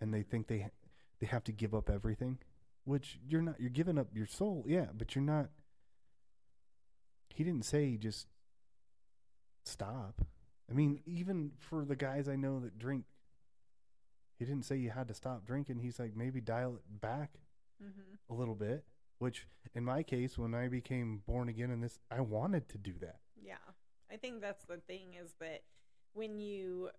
and 0.01 0.13
they 0.13 0.21
think 0.23 0.47
they 0.47 0.69
they 1.19 1.27
have 1.27 1.43
to 1.45 1.51
give 1.51 1.73
up 1.73 1.89
everything, 1.89 2.39
which 2.85 3.19
you're 3.27 3.41
not. 3.41 3.59
You're 3.59 3.69
giving 3.69 3.97
up 3.97 4.07
your 4.13 4.27
soul, 4.27 4.65
yeah, 4.67 4.87
but 4.95 5.15
you're 5.15 5.23
not. 5.23 5.49
He 7.29 7.43
didn't 7.43 7.65
say 7.65 7.97
just 7.97 8.27
stop. 9.65 10.21
I 10.69 10.73
mean, 10.73 11.01
even 11.05 11.51
for 11.57 11.85
the 11.85 11.95
guys 11.95 12.27
I 12.29 12.35
know 12.35 12.59
that 12.59 12.77
drink, 12.77 13.05
he 14.37 14.45
didn't 14.45 14.65
say 14.65 14.77
you 14.77 14.91
had 14.91 15.07
to 15.07 15.13
stop 15.13 15.45
drinking. 15.45 15.79
He's 15.79 15.99
like 15.99 16.15
maybe 16.15 16.41
dial 16.41 16.75
it 16.75 17.01
back 17.01 17.39
Mhm. 17.81 18.17
a 18.29 18.33
little 18.33 18.55
bit. 18.55 18.85
Which, 19.19 19.47
in 19.73 19.85
my 19.85 20.03
case, 20.03 20.37
when 20.37 20.53
I 20.53 20.67
became 20.67 21.19
born 21.19 21.47
again 21.47 21.71
in 21.71 21.79
this, 21.81 21.97
I 22.11 22.19
wanted 22.19 22.67
to 22.69 22.77
do 22.77 22.93
that. 22.99 23.19
Yeah. 23.41 23.57
I 24.09 24.17
think 24.17 24.41
that's 24.41 24.65
the 24.65 24.77
thing 24.77 25.13
is 25.13 25.33
that 25.39 25.63
when 26.13 26.39
you 26.39 26.89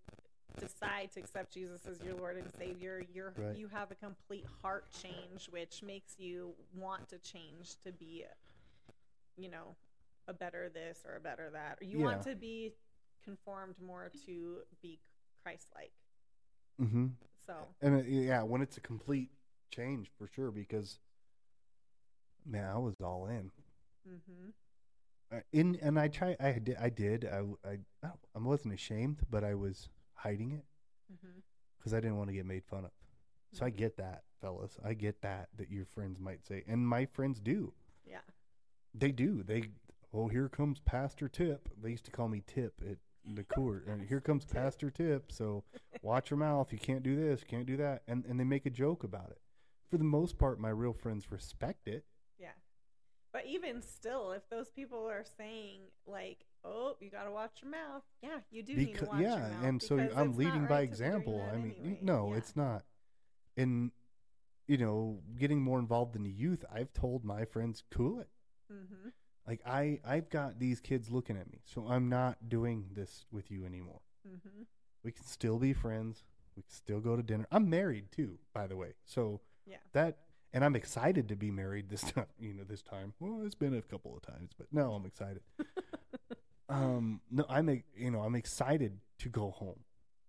decide 0.58 1.12
to 1.12 1.20
accept 1.20 1.52
Jesus 1.52 1.86
as 1.86 2.00
your 2.02 2.14
Lord 2.14 2.36
and 2.36 2.50
Savior, 2.58 3.02
you're 3.12 3.32
Right. 3.36 3.56
you 3.56 3.68
have 3.68 3.90
a 3.90 3.94
complete 3.94 4.46
heart 4.62 4.86
change 5.02 5.46
which 5.50 5.82
makes 5.82 6.18
you 6.18 6.54
want 6.74 7.08
to 7.08 7.18
change 7.18 7.76
to 7.84 7.92
be 7.92 8.24
you 9.36 9.50
know, 9.50 9.74
a 10.28 10.32
better 10.32 10.68
this 10.68 11.02
or 11.06 11.16
a 11.16 11.20
better 11.20 11.50
that. 11.50 11.78
Or 11.80 11.84
you 11.84 11.98
want 11.98 12.22
to 12.22 12.36
be 12.36 12.72
conformed 13.24 13.74
more 13.84 14.10
to 14.26 14.58
be 14.80 15.00
Christ-like. 15.42 15.90
Mm-hmm. 16.80 17.06
So, 17.46 17.54
And 17.82 18.00
uh, 18.00 18.04
yeah, 18.06 18.42
when 18.42 18.62
it's 18.62 18.76
a 18.76 18.80
complete 18.80 19.30
change 19.74 20.10
for 20.16 20.28
sure, 20.28 20.50
because 20.52 20.98
man, 22.46 22.70
I 22.72 22.78
was 22.78 22.94
all 23.02 23.26
in. 23.26 23.50
mhm. 24.08 24.52
Uh, 25.32 25.40
in 25.52 25.76
and 25.82 25.98
I 25.98 26.08
try, 26.08 26.36
I 26.38 26.52
did, 26.52 26.76
I 26.80 26.90
did, 26.90 27.24
I, 27.24 27.68
I, 27.68 27.78
I 28.06 28.38
wasn't 28.38 28.74
ashamed, 28.74 29.18
but 29.30 29.42
I 29.42 29.54
was 29.54 29.88
hiding 30.14 30.52
it 30.52 30.64
mm-hmm. 31.12 31.38
because 31.78 31.94
I 31.94 32.00
didn't 32.00 32.16
want 32.16 32.28
to 32.30 32.34
get 32.34 32.46
made 32.46 32.64
fun 32.64 32.84
of. 32.84 32.90
So 33.52 33.64
I 33.64 33.68
mm-hmm. 33.68 33.78
get 33.78 33.96
that, 33.98 34.22
fellas. 34.40 34.76
I 34.84 34.94
get 34.94 35.22
that 35.22 35.48
that 35.56 35.70
your 35.70 35.84
friends 35.84 36.18
might 36.18 36.44
say, 36.44 36.64
and 36.66 36.86
my 36.86 37.06
friends 37.06 37.40
do. 37.40 37.72
Yeah. 38.06 38.18
They 38.94 39.12
do. 39.12 39.42
They 39.42 39.70
oh, 40.12 40.28
here 40.28 40.48
comes 40.48 40.80
Pastor 40.80 41.28
Tip. 41.28 41.68
They 41.80 41.90
used 41.90 42.04
to 42.06 42.10
call 42.10 42.28
me 42.28 42.42
Tip 42.46 42.74
at 42.88 42.98
the 43.34 43.44
court. 43.54 43.86
and 43.86 44.06
here 44.06 44.20
comes 44.20 44.44
Tip. 44.44 44.56
Pastor 44.56 44.90
Tip. 44.90 45.30
So 45.30 45.64
watch 46.02 46.30
your 46.30 46.38
mouth. 46.38 46.72
You 46.72 46.78
can't 46.78 47.02
do 47.02 47.16
this. 47.16 47.44
Can't 47.44 47.66
do 47.66 47.76
that. 47.78 48.02
And 48.08 48.24
and 48.26 48.38
they 48.38 48.44
make 48.44 48.66
a 48.66 48.70
joke 48.70 49.04
about 49.04 49.30
it. 49.30 49.38
For 49.90 49.98
the 49.98 50.04
most 50.04 50.38
part, 50.38 50.58
my 50.58 50.70
real 50.70 50.92
friends 50.92 51.30
respect 51.30 51.86
it. 51.86 52.04
Yeah. 52.38 52.48
But 53.32 53.46
even 53.46 53.82
still, 53.82 54.32
if 54.32 54.48
those 54.48 54.70
people 54.70 55.08
are 55.08 55.24
saying 55.36 55.82
like, 56.06 56.46
"Oh, 56.64 56.96
you 57.00 57.10
got 57.10 57.24
to 57.24 57.30
watch 57.30 57.60
your 57.62 57.70
mouth," 57.70 58.02
yeah, 58.22 58.38
you 58.50 58.62
do 58.62 58.74
need 58.76 58.96
to 58.98 59.04
watch 59.06 59.20
yeah, 59.20 59.36
your 59.36 59.48
mouth. 59.48 59.64
and 59.64 59.82
so 59.82 59.98
I'm 60.16 60.36
leading 60.36 60.62
by 60.66 60.68
right 60.68 60.68
doing 60.78 60.88
example. 60.88 61.48
I 61.52 61.56
mean, 61.56 61.74
anyway. 61.80 61.98
no, 62.02 62.30
Yeah. 62.32 62.38
it's 62.38 62.56
not. 62.56 62.84
And 63.56 63.90
you 64.66 64.78
know, 64.78 65.20
getting 65.38 65.60
more 65.60 65.78
involved 65.78 66.16
in 66.16 66.22
the 66.22 66.30
youth, 66.30 66.64
I've 66.72 66.92
told 66.94 67.22
my 67.24 67.44
friends, 67.44 67.82
cool 67.90 68.20
it. 68.20 68.28
Mm-hmm. 68.72 69.10
Like 69.46 69.60
I, 69.66 70.00
I've 70.02 70.30
got 70.30 70.58
these 70.58 70.80
kids 70.80 71.10
looking 71.10 71.36
at 71.36 71.52
me, 71.52 71.58
so 71.66 71.86
I'm 71.86 72.08
not 72.08 72.48
doing 72.48 72.86
this 72.94 73.26
with 73.30 73.50
you 73.50 73.66
anymore. 73.66 74.00
Mm-hmm. 74.26 74.62
We 75.02 75.12
can 75.12 75.26
still 75.26 75.58
be 75.58 75.74
friends. 75.74 76.24
We 76.56 76.62
can 76.62 76.70
still 76.72 77.00
go 77.00 77.14
to 77.14 77.22
dinner. 77.22 77.46
I'm 77.52 77.68
married 77.68 78.10
too, 78.10 78.38
by 78.54 78.66
the 78.66 78.76
way. 78.76 78.94
So 79.04 79.42
Yeah. 79.66 79.76
that, 79.92 80.16
and 80.54 80.64
I'm 80.64 80.74
excited 80.76 81.28
to 81.28 81.36
be 81.36 81.50
married 81.50 81.90
this 81.90 82.00
time. 82.12 82.26
You 82.38 82.54
know, 82.54 82.64
this 82.64 82.80
time. 82.80 83.12
Well, 83.20 83.42
it's 83.44 83.54
been 83.54 83.74
a 83.74 83.82
couple 83.82 84.16
of 84.16 84.22
times, 84.22 84.52
but 84.56 84.68
no, 84.72 84.94
I'm 84.94 85.04
excited. 85.04 85.42
um, 86.74 87.20
no, 87.30 87.44
I'm, 87.48 87.82
you 87.96 88.10
know, 88.10 88.20
I'm 88.20 88.34
excited 88.34 88.98
to 89.18 89.28
go 89.28 89.50
home. 89.50 89.80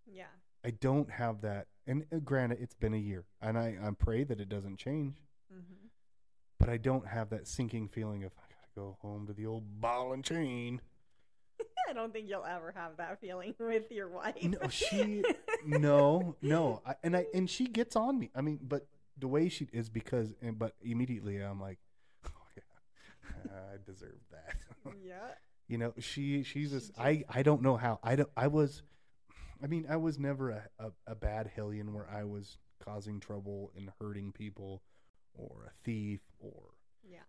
Yeah. 0.06 0.26
I 0.64 0.72
don't 0.72 1.10
have 1.12 1.42
that. 1.42 1.68
And 1.88 2.06
uh, 2.12 2.18
granted, 2.18 2.60
it's 2.62 2.74
been 2.74 2.94
a 2.94 2.98
year, 2.98 3.26
and 3.42 3.58
I, 3.58 3.76
I 3.82 3.90
pray 3.98 4.24
that 4.24 4.40
it 4.40 4.50
doesn't 4.50 4.78
change. 4.78 5.18
Mm-hmm. 5.54 5.88
But 6.60 6.70
I 6.70 6.78
don't 6.78 7.08
have 7.08 7.30
that 7.30 7.48
sinking 7.48 7.90
feeling 7.90 8.24
of 8.24 8.32
I 8.38 8.48
gotta 8.50 8.72
go 8.76 8.98
home 9.02 9.28
to 9.28 9.34
the 9.34 9.46
old 9.46 9.80
ball 9.80 10.14
and 10.14 10.24
chain. 10.24 10.82
I 11.90 11.94
don't 11.94 12.12
think 12.12 12.28
you'll 12.28 12.46
ever 12.46 12.74
have 12.76 12.98
that 12.98 13.22
feeling 13.22 13.54
with 13.60 13.92
your 13.92 14.10
wife. 14.10 14.36
No, 14.42 14.68
she- 14.70 15.24
no, 15.66 16.36
no, 16.42 16.82
I, 16.86 16.96
and 17.04 17.16
I 17.16 17.28
and 17.34 17.48
she 17.48 17.68
gets 17.68 17.96
on 17.96 18.18
me. 18.18 18.32
I 18.36 18.42
mean, 18.42 18.60
but 18.64 18.88
the 19.20 19.28
way 19.28 19.50
she 19.50 19.68
is 19.72 19.90
because, 19.90 20.34
and 20.42 20.58
but 20.58 20.74
immediately 20.82 21.38
I'm 21.38 21.60
like, 21.62 21.78
oh 22.26 22.48
yeah, 22.58 23.60
I 23.74 23.76
deserve 23.86 24.20
that. 24.32 24.56
yeah. 25.06 25.36
You 25.68 25.78
know, 25.78 25.94
she 26.00 26.44
she's 26.44 26.48
She 26.48 26.76
just 26.76 26.92
I 26.98 27.24
I 27.30 27.44
don't 27.44 27.62
know 27.62 27.76
how 27.78 28.00
I 28.04 28.16
don't 28.16 28.30
I 28.38 28.48
was, 28.48 28.84
I 29.64 29.68
mean 29.68 29.86
I 29.90 29.98
was 29.98 30.20
never 30.20 30.50
a 30.52 30.70
a, 30.80 30.92
a 31.08 31.16
bad 31.16 31.52
hellion 31.56 31.94
where 31.94 32.08
I 32.10 32.24
was 32.24 32.58
causing 32.80 33.20
trouble 33.20 33.72
and 33.76 33.90
hurting 34.00 34.32
people, 34.32 34.84
or 35.34 35.66
a 35.68 35.74
thief 35.84 36.22
or 36.40 36.76
Yeah. 37.04 37.24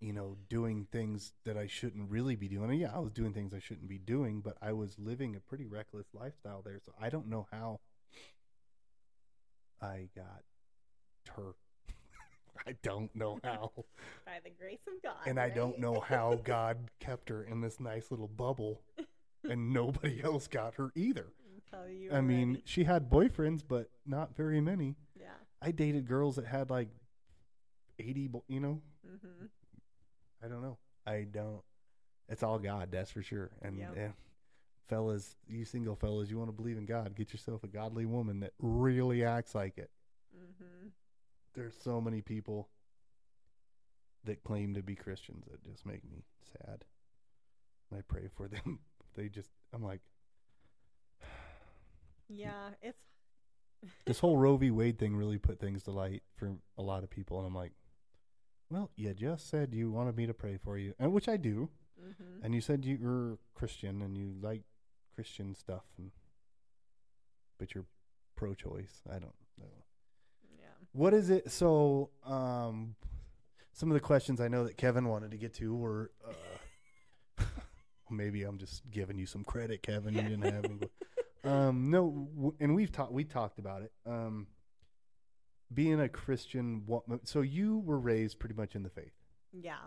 you 0.00 0.12
know, 0.12 0.36
doing 0.48 0.86
things 0.90 1.32
that 1.44 1.56
I 1.56 1.66
shouldn't 1.66 2.10
really 2.10 2.36
be 2.36 2.48
doing. 2.48 2.70
And 2.70 2.78
yeah, 2.78 2.92
I 2.94 2.98
was 3.00 3.12
doing 3.12 3.32
things 3.32 3.52
I 3.54 3.58
shouldn't 3.60 3.88
be 3.88 3.98
doing, 3.98 4.40
but 4.40 4.56
I 4.62 4.72
was 4.72 4.98
living 4.98 5.36
a 5.36 5.40
pretty 5.40 5.66
reckless 5.66 6.06
lifestyle 6.14 6.62
there. 6.62 6.78
So 6.84 6.92
I 7.00 7.08
don't 7.10 7.28
know 7.28 7.46
how 7.50 7.80
I 9.80 10.08
got 10.14 10.42
her. 11.36 11.54
I 12.66 12.74
don't 12.82 13.14
know 13.14 13.38
how. 13.44 13.72
By 14.26 14.38
the 14.44 14.50
grace 14.50 14.86
of 14.86 15.02
God. 15.02 15.26
and 15.26 15.38
I 15.38 15.48
don't 15.50 15.78
know 15.78 16.00
how 16.00 16.34
God 16.44 16.90
kept 17.00 17.28
her 17.28 17.42
in 17.44 17.60
this 17.60 17.80
nice 17.80 18.10
little 18.10 18.28
bubble 18.28 18.82
and 19.48 19.72
nobody 19.72 20.22
else 20.22 20.46
got 20.48 20.74
her 20.74 20.90
either. 20.94 21.26
I 22.12 22.20
mean, 22.20 22.48
ready. 22.50 22.62
she 22.66 22.84
had 22.84 23.08
boyfriends, 23.08 23.62
but 23.66 23.88
not 24.04 24.36
very 24.36 24.60
many. 24.60 24.94
Yeah. 25.18 25.28
I 25.62 25.70
dated 25.70 26.06
girls 26.06 26.36
that 26.36 26.44
had 26.46 26.68
like 26.68 26.88
80, 27.98 28.28
bo- 28.28 28.44
you 28.48 28.60
know, 28.60 28.82
Mm-hmm. 29.06 29.46
I 30.44 30.48
don't 30.48 30.62
know. 30.62 30.78
I 31.06 31.26
don't. 31.30 31.62
It's 32.28 32.42
all 32.42 32.58
God, 32.58 32.90
that's 32.92 33.10
for 33.10 33.22
sure. 33.22 33.50
And 33.62 33.78
Yep. 33.78 33.92
yeah, 33.96 34.08
fellas, 34.88 35.34
you 35.48 35.64
single 35.64 35.96
fellas, 35.96 36.30
you 36.30 36.38
want 36.38 36.48
to 36.48 36.52
believe 36.56 36.76
in 36.78 36.84
God, 36.86 37.14
get 37.16 37.32
yourself 37.32 37.64
a 37.64 37.68
godly 37.68 38.06
woman 38.06 38.40
that 38.40 38.52
really 38.60 39.24
acts 39.24 39.54
like 39.54 39.78
it. 39.78 39.90
Mm-hmm. 40.36 40.88
There's 41.54 41.74
so 41.82 42.00
many 42.00 42.20
people 42.20 42.68
that 44.24 44.44
claim 44.44 44.74
to 44.74 44.82
be 44.82 44.94
Christians 44.94 45.44
that 45.50 45.62
just 45.64 45.84
make 45.84 46.04
me 46.04 46.24
sad. 46.52 46.84
And 47.90 47.98
I 47.98 48.02
pray 48.06 48.28
for 48.34 48.48
them. 48.48 48.80
They 49.14 49.28
just, 49.28 49.50
I'm 49.74 49.82
like, 49.82 50.00
Yeah. 52.30 52.70
It's. 52.80 53.02
this 54.06 54.20
whole 54.20 54.38
Roe 54.38 54.56
v. 54.56 54.70
Wade 54.70 54.98
thing 54.98 55.14
really 55.14 55.36
put 55.36 55.60
things 55.60 55.82
to 55.82 55.90
light 55.90 56.22
for 56.34 56.52
a 56.78 56.82
lot 56.82 57.02
of 57.02 57.10
people. 57.10 57.36
And 57.36 57.46
I'm 57.46 57.54
like, 57.54 57.72
well, 58.72 58.90
you 58.96 59.12
just 59.12 59.50
said 59.50 59.74
you 59.74 59.90
wanted 59.90 60.16
me 60.16 60.26
to 60.26 60.32
pray 60.32 60.56
for 60.56 60.78
you, 60.78 60.94
and 60.98 61.12
which 61.12 61.28
I 61.28 61.36
do. 61.36 61.68
Mm-hmm. 62.02 62.44
And 62.44 62.54
you 62.54 62.62
said 62.62 62.86
you 62.86 62.98
were 63.00 63.38
Christian 63.54 64.00
and 64.00 64.16
you 64.16 64.34
like 64.40 64.62
Christian 65.14 65.54
stuff, 65.54 65.84
and 65.98 66.10
but 67.58 67.74
you're 67.74 67.84
pro-choice. 68.34 69.02
I 69.08 69.18
don't. 69.18 69.34
What 70.92 71.14
is 71.14 71.30
it? 71.30 71.50
So, 71.50 72.10
um, 72.24 72.94
some 73.72 73.90
of 73.90 73.94
the 73.94 74.00
questions 74.00 74.40
I 74.40 74.48
know 74.48 74.64
that 74.64 74.76
Kevin 74.76 75.08
wanted 75.08 75.30
to 75.30 75.36
get 75.38 75.54
to 75.54 75.74
were, 75.74 76.10
uh, 77.38 77.44
maybe 78.10 78.42
I'm 78.42 78.58
just 78.58 78.82
giving 78.90 79.18
you 79.18 79.26
some 79.26 79.44
credit, 79.44 79.82
Kevin. 79.82 80.14
You 80.14 80.22
didn't 80.22 80.42
have 80.42 80.64
any. 80.66 80.80
um, 81.44 81.90
no, 81.90 82.28
w- 82.34 82.54
and 82.60 82.74
we've 82.74 82.92
talked. 82.92 83.12
We 83.12 83.24
talked 83.24 83.58
about 83.58 83.82
it. 83.82 83.92
Um, 84.06 84.46
being 85.72 86.00
a 86.00 86.08
Christian. 86.08 86.82
What? 86.84 87.04
So 87.24 87.40
you 87.40 87.78
were 87.78 87.98
raised 87.98 88.38
pretty 88.38 88.54
much 88.54 88.74
in 88.74 88.82
the 88.82 88.90
faith. 88.90 89.14
Yeah. 89.52 89.78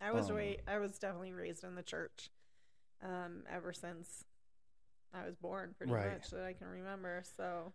I 0.00 0.10
was 0.10 0.28
Um, 0.30 0.36
ra- 0.36 0.56
I 0.66 0.78
was 0.78 0.98
definitely 0.98 1.32
raised 1.32 1.62
in 1.62 1.76
the 1.76 1.82
church, 1.82 2.30
um, 3.02 3.44
ever 3.48 3.72
since 3.72 4.24
I 5.14 5.24
was 5.24 5.36
born, 5.36 5.74
pretty 5.78 5.92
Right. 5.92 6.12
much 6.12 6.30
that 6.30 6.42
I 6.44 6.52
can 6.54 6.66
remember. 6.66 7.22
So 7.36 7.72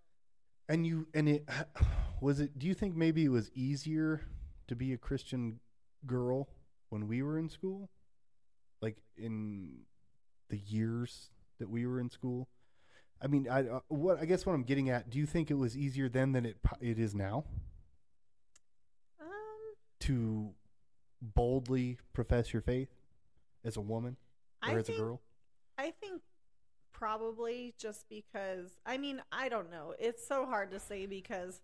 And 0.69 0.85
you 0.85 1.07
and 1.13 1.27
it 1.27 1.49
was 2.21 2.39
it. 2.39 2.57
Do 2.57 2.67
you 2.67 2.73
think 2.73 2.95
maybe 2.95 3.25
it 3.25 3.29
was 3.29 3.51
easier 3.55 4.21
to 4.67 4.75
be 4.75 4.93
a 4.93 4.97
Christian 4.97 5.59
girl 6.05 6.47
when 6.89 7.07
we 7.07 7.21
were 7.23 7.37
in 7.37 7.49
school, 7.49 7.89
like 8.81 8.97
in 9.17 9.79
the 10.49 10.57
years 10.57 11.31
that 11.59 11.69
we 11.69 11.85
were 11.85 11.99
in 11.99 12.09
school? 12.09 12.47
I 13.21 13.27
mean, 13.27 13.47
I 13.49 13.67
uh, 13.67 13.79
what 13.87 14.19
I 14.19 14.25
guess 14.25 14.45
what 14.45 14.53
I'm 14.53 14.63
getting 14.63 14.89
at. 14.89 15.09
Do 15.09 15.17
you 15.17 15.25
think 15.25 15.49
it 15.51 15.55
was 15.55 15.75
easier 15.75 16.07
then 16.07 16.31
than 16.31 16.45
it 16.45 16.57
it 16.79 16.99
is 16.99 17.15
now 17.15 17.45
um, 19.19 19.27
to 20.01 20.51
boldly 21.21 21.97
profess 22.13 22.53
your 22.53 22.61
faith 22.61 22.89
as 23.65 23.75
a 23.75 23.81
woman 23.81 24.17
or 24.63 24.69
I 24.69 24.75
as 24.75 24.87
a 24.87 24.93
girl? 24.93 25.21
Probably 26.99 27.73
just 27.79 28.09
because 28.09 28.71
I 28.85 28.97
mean 28.97 29.21
I 29.31 29.47
don't 29.47 29.71
know. 29.71 29.93
It's 29.97 30.27
so 30.27 30.45
hard 30.45 30.71
to 30.71 30.79
say 30.79 31.05
because 31.05 31.61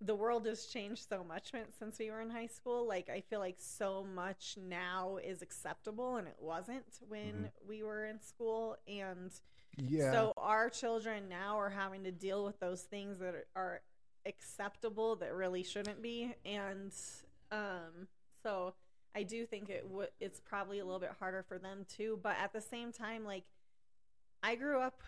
the 0.00 0.14
world 0.16 0.46
has 0.46 0.66
changed 0.66 1.06
so 1.08 1.22
much 1.24 1.52
since 1.78 1.98
we 1.98 2.10
were 2.10 2.20
in 2.20 2.30
high 2.30 2.46
school. 2.48 2.86
Like 2.86 3.08
I 3.08 3.20
feel 3.20 3.38
like 3.38 3.56
so 3.58 4.04
much 4.14 4.56
now 4.60 5.18
is 5.24 5.42
acceptable 5.42 6.16
and 6.16 6.26
it 6.26 6.36
wasn't 6.40 6.84
when 7.08 7.34
Mhm. 7.34 7.50
we 7.68 7.82
were 7.84 8.04
in 8.06 8.20
school 8.20 8.76
and 8.88 9.30
Yeah. 9.76 10.10
So 10.10 10.32
our 10.36 10.68
children 10.70 11.28
now 11.28 11.56
are 11.60 11.70
having 11.70 12.02
to 12.02 12.10
deal 12.10 12.44
with 12.44 12.58
those 12.58 12.82
things 12.82 13.20
that 13.20 13.46
are, 13.54 13.80
acceptable 14.26 15.14
that 15.16 15.32
really 15.32 15.62
shouldn't 15.62 16.02
be, 16.02 16.34
and 16.44 16.92
um, 17.50 18.08
so 18.42 18.74
I 19.14 19.22
do 19.22 19.46
think 19.46 19.70
it 19.70 19.88
would. 19.88 20.10
It's 20.20 20.40
probably 20.40 20.80
a 20.80 20.84
little 20.84 21.00
bit 21.00 21.12
harder 21.18 21.42
for 21.44 21.58
them 21.58 21.86
too. 21.88 22.18
But 22.22 22.36
at 22.38 22.52
the 22.52 22.60
same 22.60 22.92
time, 22.92 23.24
like 23.24 23.44
I 24.42 24.54
grew 24.54 24.80
up 24.80 25.00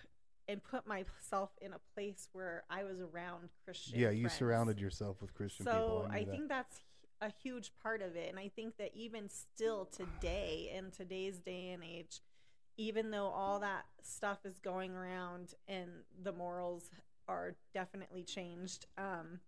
and 0.48 0.62
put 0.62 0.86
myself 0.86 1.50
in 1.60 1.72
a 1.72 1.78
place 1.94 2.28
where 2.32 2.64
I 2.68 2.82
was 2.84 2.98
around 3.00 3.50
Christian. 3.64 3.98
yeah, 3.98 4.10
you 4.10 4.22
friends. 4.22 4.38
surrounded 4.38 4.80
yourself 4.80 5.20
with 5.20 5.32
Christian 5.34 5.64
people. 5.66 6.02
So 6.02 6.08
knew 6.08 6.14
I 6.14 6.24
that. 6.24 6.30
think 6.30 6.48
that's 6.48 6.80
a 7.20 7.30
huge 7.42 7.70
part 7.82 8.02
of 8.02 8.16
it. 8.16 8.28
And 8.30 8.38
I 8.38 8.48
think 8.48 8.76
that 8.78 8.90
even 8.94 9.28
still 9.28 9.84
today, 9.86 10.72
in 10.76 10.90
today's 10.90 11.38
day 11.38 11.70
and 11.70 11.82
age, 11.84 12.20
even 12.76 13.10
though 13.10 13.26
all 13.26 13.60
that 13.60 13.84
stuff 14.02 14.38
is 14.44 14.58
going 14.58 14.94
around 14.94 15.54
and 15.68 15.90
the 16.22 16.32
morals 16.32 16.90
are 17.28 17.54
definitely 17.74 18.24
changed, 18.24 18.86
um, 18.98 19.38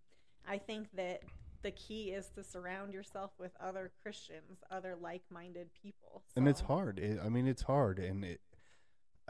I 0.47 0.59
think 0.59 0.89
that 0.97 1.23
the 1.63 1.71
key 1.71 2.11
is 2.11 2.29
to 2.37 2.45
surround 2.45 2.93
yourself 2.93 3.31
with 3.39 3.53
other 3.61 3.91
Christians, 4.03 4.63
other 4.71 4.97
like-minded 5.01 5.71
people. 5.81 6.23
and 6.37 6.47
it's 6.49 6.61
hard. 6.61 6.99
It, 6.99 7.21
I 7.25 7.29
mean, 7.29 7.47
it's 7.47 7.63
hard, 7.63 7.99
and 7.99 8.25
it. 8.25 8.41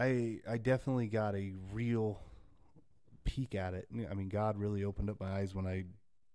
I 0.03 0.41
I 0.49 0.59
definitely 0.59 1.07
got 1.09 1.35
a 1.35 1.53
real 1.73 2.21
peek 3.25 3.55
at 3.55 3.75
it. 3.75 3.89
I 4.11 4.15
mean, 4.15 4.29
God 4.29 4.57
really 4.59 4.85
opened 4.85 5.11
up 5.11 5.21
my 5.21 5.31
eyes 5.31 5.55
when 5.55 5.67
I 5.67 5.85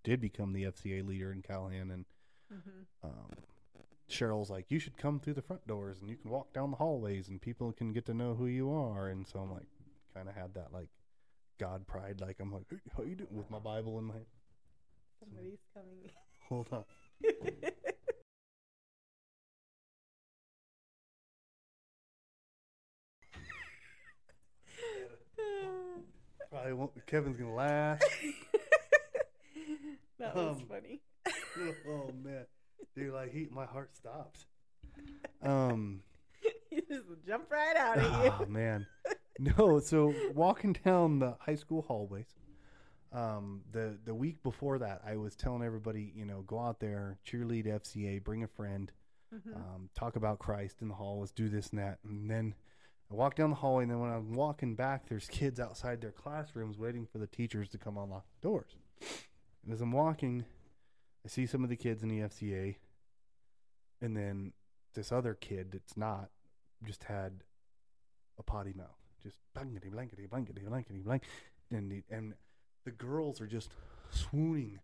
did 0.04 0.22
become 0.22 0.54
the 0.54 0.64
FCA 0.66 1.06
leader 1.06 1.32
in 1.32 1.42
Calhan, 1.42 1.92
and 1.92 2.06
Mhm. 2.54 2.86
um, 3.04 3.32
Cheryl's 4.10 4.50
like, 4.50 4.72
"You 4.72 4.80
should 4.80 4.98
come 4.98 5.20
through 5.20 5.34
the 5.34 5.42
front 5.42 5.68
doors, 5.68 6.00
and 6.00 6.10
you 6.10 6.16
can 6.16 6.32
walk 6.32 6.54
down 6.54 6.72
the 6.72 6.78
hallways, 6.78 7.28
and 7.28 7.42
people 7.42 7.74
can 7.74 7.92
get 7.92 8.06
to 8.06 8.14
know 8.14 8.36
who 8.36 8.46
you 8.46 8.72
are." 8.72 9.10
And 9.10 9.28
so 9.28 9.40
I'm 9.40 9.52
like, 9.52 9.68
kind 10.14 10.30
of 10.30 10.36
had 10.36 10.54
that 10.54 10.72
like 10.72 10.90
God 11.58 11.86
pride, 11.88 12.22
like 12.22 12.40
I'm 12.40 12.52
like, 12.54 12.68
hey, 12.70 12.80
"How 12.96 13.04
you 13.04 13.16
doing?" 13.16 13.36
with 13.36 13.50
my 13.50 13.60
Bible 13.60 13.98
in 14.00 14.06
my 14.06 14.14
hand. 14.14 14.26
Somebody's 15.20 15.60
coming. 15.74 16.10
Hold 16.48 16.70
on. 16.72 16.86
Probably 26.58 26.74
won't. 26.74 27.06
Kevin's 27.08 27.38
gonna 27.38 27.54
laugh. 27.54 28.00
that 30.20 30.36
was 30.36 30.58
Um, 30.58 30.66
funny. 30.68 31.02
oh 31.88 32.12
man, 32.24 32.46
dude, 32.96 33.14
like 33.14 33.32
he, 33.32 33.48
my 33.52 33.66
heart 33.66 33.96
stops. 33.96 34.46
Um, 35.44 36.02
he 36.72 36.82
just 36.90 37.04
jumped 37.28 37.52
right 37.52 37.76
out 37.78 38.00
at 38.00 38.26
you. 38.26 38.32
oh 38.40 38.46
man, 38.48 38.88
no. 39.38 39.80
So 39.80 40.12
walking 40.34 40.74
down 40.84 41.20
the 41.20 41.36
high 41.40 41.54
school 41.56 41.84
hallways, 41.84 42.34
Um, 43.14 43.62
the 43.72 43.98
the 44.04 44.16
week 44.16 44.42
before 44.42 44.80
that, 44.80 45.02
I 45.06 45.18
was 45.18 45.36
telling 45.36 45.62
everybody, 45.62 46.12
you 46.16 46.26
know, 46.26 46.42
go 46.42 46.60
out 46.60 46.80
there, 46.80 47.20
cheerlead 47.26 47.68
FCA, 47.68 48.24
bring 48.24 48.42
a 48.44 48.48
friend, 48.48 48.92
Mhm. 49.34 49.56
um, 49.56 49.90
talk 49.94 50.16
about 50.16 50.40
Christ 50.40 50.82
in 50.82 50.88
the 50.88 50.96
hall. 50.96 51.20
Let's 51.20 51.32
do 51.32 51.50
this 51.50 51.70
and 51.70 51.80
that. 51.80 52.00
And 52.04 52.30
then 52.32 52.56
I 53.10 53.14
walk 53.16 53.36
down 53.36 53.50
the 53.52 53.56
hallway, 53.56 53.84
and 53.84 53.92
then 53.92 54.00
when 54.00 54.10
I'm 54.12 54.34
walking 54.34 54.76
back, 54.76 55.08
there's 55.08 55.28
kids 55.28 55.60
outside 55.60 56.02
their 56.02 56.12
classrooms 56.12 56.78
waiting 56.78 57.06
for 57.06 57.20
the 57.20 57.28
teachers 57.28 57.70
to 57.70 57.78
come 57.78 57.98
unlock 57.98 58.26
the 58.42 58.48
doors. 58.48 58.76
And 59.64 59.74
as 59.74 59.80
I'm 59.82 59.92
walking, 59.94 60.44
I 61.26 61.30
see 61.30 61.46
some 61.46 61.64
of 61.64 61.70
the 61.70 61.76
kids 61.78 62.04
in 62.04 62.10
the 62.10 62.20
FCA, 62.20 62.76
and 64.02 64.16
then 64.16 64.52
this 64.94 65.12
other 65.12 65.34
kid 65.36 65.72
that's 65.72 65.96
not 65.96 66.30
just 66.84 67.06
had 67.06 67.44
a 68.38 68.44
potty 68.44 68.74
mouth, 68.76 68.98
just 69.24 69.38
blankety 69.54 69.90
blankety 69.90 70.26
blankety 70.28 70.62
blankety 70.68 71.00
blank, 71.00 71.24
and 71.72 71.90
the, 71.92 72.04
and 72.10 72.34
the 72.84 72.92
girls 72.92 73.40
are 73.42 73.48
just 73.48 73.72
swooning 74.12 74.80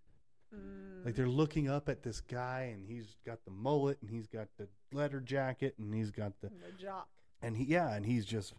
Mm. 0.55 1.03
like 1.03 1.15
they're 1.15 1.27
looking 1.27 1.67
up 1.67 1.89
at 1.89 2.03
this 2.03 2.21
guy, 2.21 2.69
and 2.75 2.85
he's 2.85 3.15
got 3.25 3.43
the 3.43 3.49
mullet, 3.49 3.97
and 4.01 4.09
he's 4.11 4.27
got 4.27 4.47
the 4.59 4.67
leather 4.91 5.19
jacket, 5.19 5.73
and 5.79 5.91
he's 5.95 6.11
got 6.11 6.33
the 6.41 6.49
the 6.49 6.71
jock. 6.79 7.07
And 7.43 7.55
he 7.57 7.65
yeah, 7.65 7.93
and 7.93 8.05
he's 8.05 8.25
just 8.25 8.53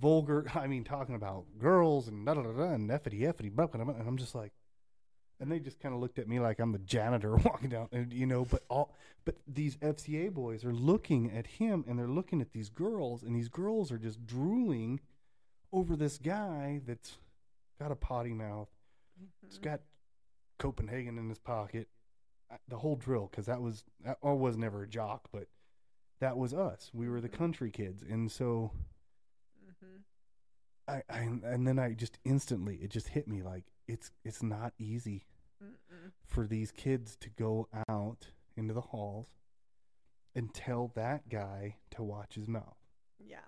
vulgar. 0.00 0.46
I 0.54 0.66
mean, 0.66 0.84
talking 0.84 1.14
about 1.14 1.44
girls 1.58 2.08
and 2.08 2.24
da 2.24 2.34
da 2.34 2.42
da 2.42 2.52
da 2.52 2.72
and 2.72 2.90
effity 2.90 3.20
effity, 3.26 3.50
blah, 3.54 3.66
blah, 3.66 3.84
blah, 3.84 3.94
and 3.94 4.08
I'm 4.08 4.16
just 4.16 4.34
like, 4.34 4.52
and 5.40 5.50
they 5.52 5.60
just 5.60 5.78
kind 5.80 5.94
of 5.94 6.00
looked 6.00 6.18
at 6.18 6.28
me 6.28 6.40
like 6.40 6.58
I'm 6.58 6.72
the 6.72 6.78
janitor 6.78 7.36
walking 7.44 7.68
down, 7.70 7.88
and 7.92 8.12
you 8.12 8.26
know, 8.26 8.44
but 8.44 8.62
all 8.68 8.94
but 9.24 9.36
these 9.46 9.76
FCA 9.76 10.32
boys 10.32 10.64
are 10.64 10.72
looking 10.72 11.30
at 11.30 11.46
him, 11.46 11.84
and 11.86 11.98
they're 11.98 12.08
looking 12.08 12.40
at 12.40 12.52
these 12.52 12.68
girls, 12.70 13.22
and 13.22 13.34
these 13.36 13.48
girls 13.48 13.92
are 13.92 13.98
just 13.98 14.24
drooling 14.26 15.00
over 15.72 15.96
this 15.96 16.16
guy 16.18 16.80
that's 16.86 17.18
got 17.78 17.92
a 17.92 17.96
potty 17.96 18.32
mouth 18.32 18.68
He's 19.42 19.58
Mhm. 19.58 19.62
got 19.62 19.80
Copenhagen 20.58 21.18
in 21.18 21.28
his 21.28 21.40
pocket. 21.40 21.88
I- 22.50 22.58
The 22.68 22.78
whole 22.78 22.94
drill, 22.96 23.26
because 23.26 23.46
that 23.46 23.60
was 23.60 23.84
that 24.00 24.16
I 24.22 24.30
was 24.32 24.56
never 24.56 24.84
a 24.84 24.88
jock, 24.88 25.28
but 25.32 25.48
that 26.20 26.36
was 26.36 26.52
us. 26.54 26.90
We 26.92 27.08
were 27.08 27.20
the 27.20 27.28
country 27.28 27.70
kids, 27.70 28.02
and 28.02 28.30
so 28.30 28.72
Mhm. 29.64 30.02
I, 30.88 31.02
I 31.10 31.18
and 31.20 31.66
then 31.66 31.78
I 31.78 31.92
just 31.92 32.18
instantly 32.24 32.76
it 32.76 32.90
just 32.90 33.08
hit 33.08 33.28
me 33.28 33.42
like 33.42 33.64
it's 33.86 34.10
it's 34.24 34.42
not 34.42 34.72
easy 34.78 35.26
Mm-mm. 35.62 36.12
for 36.26 36.46
these 36.46 36.70
kids 36.72 37.16
to 37.16 37.30
go 37.30 37.68
out 37.88 38.30
into 38.56 38.74
the 38.74 38.80
halls 38.80 39.36
and 40.34 40.52
tell 40.54 40.92
that 40.94 41.28
guy 41.28 41.76
to 41.92 42.02
watch 42.02 42.34
his 42.34 42.48
mouth 42.48 42.76
Yeah. 43.18 43.38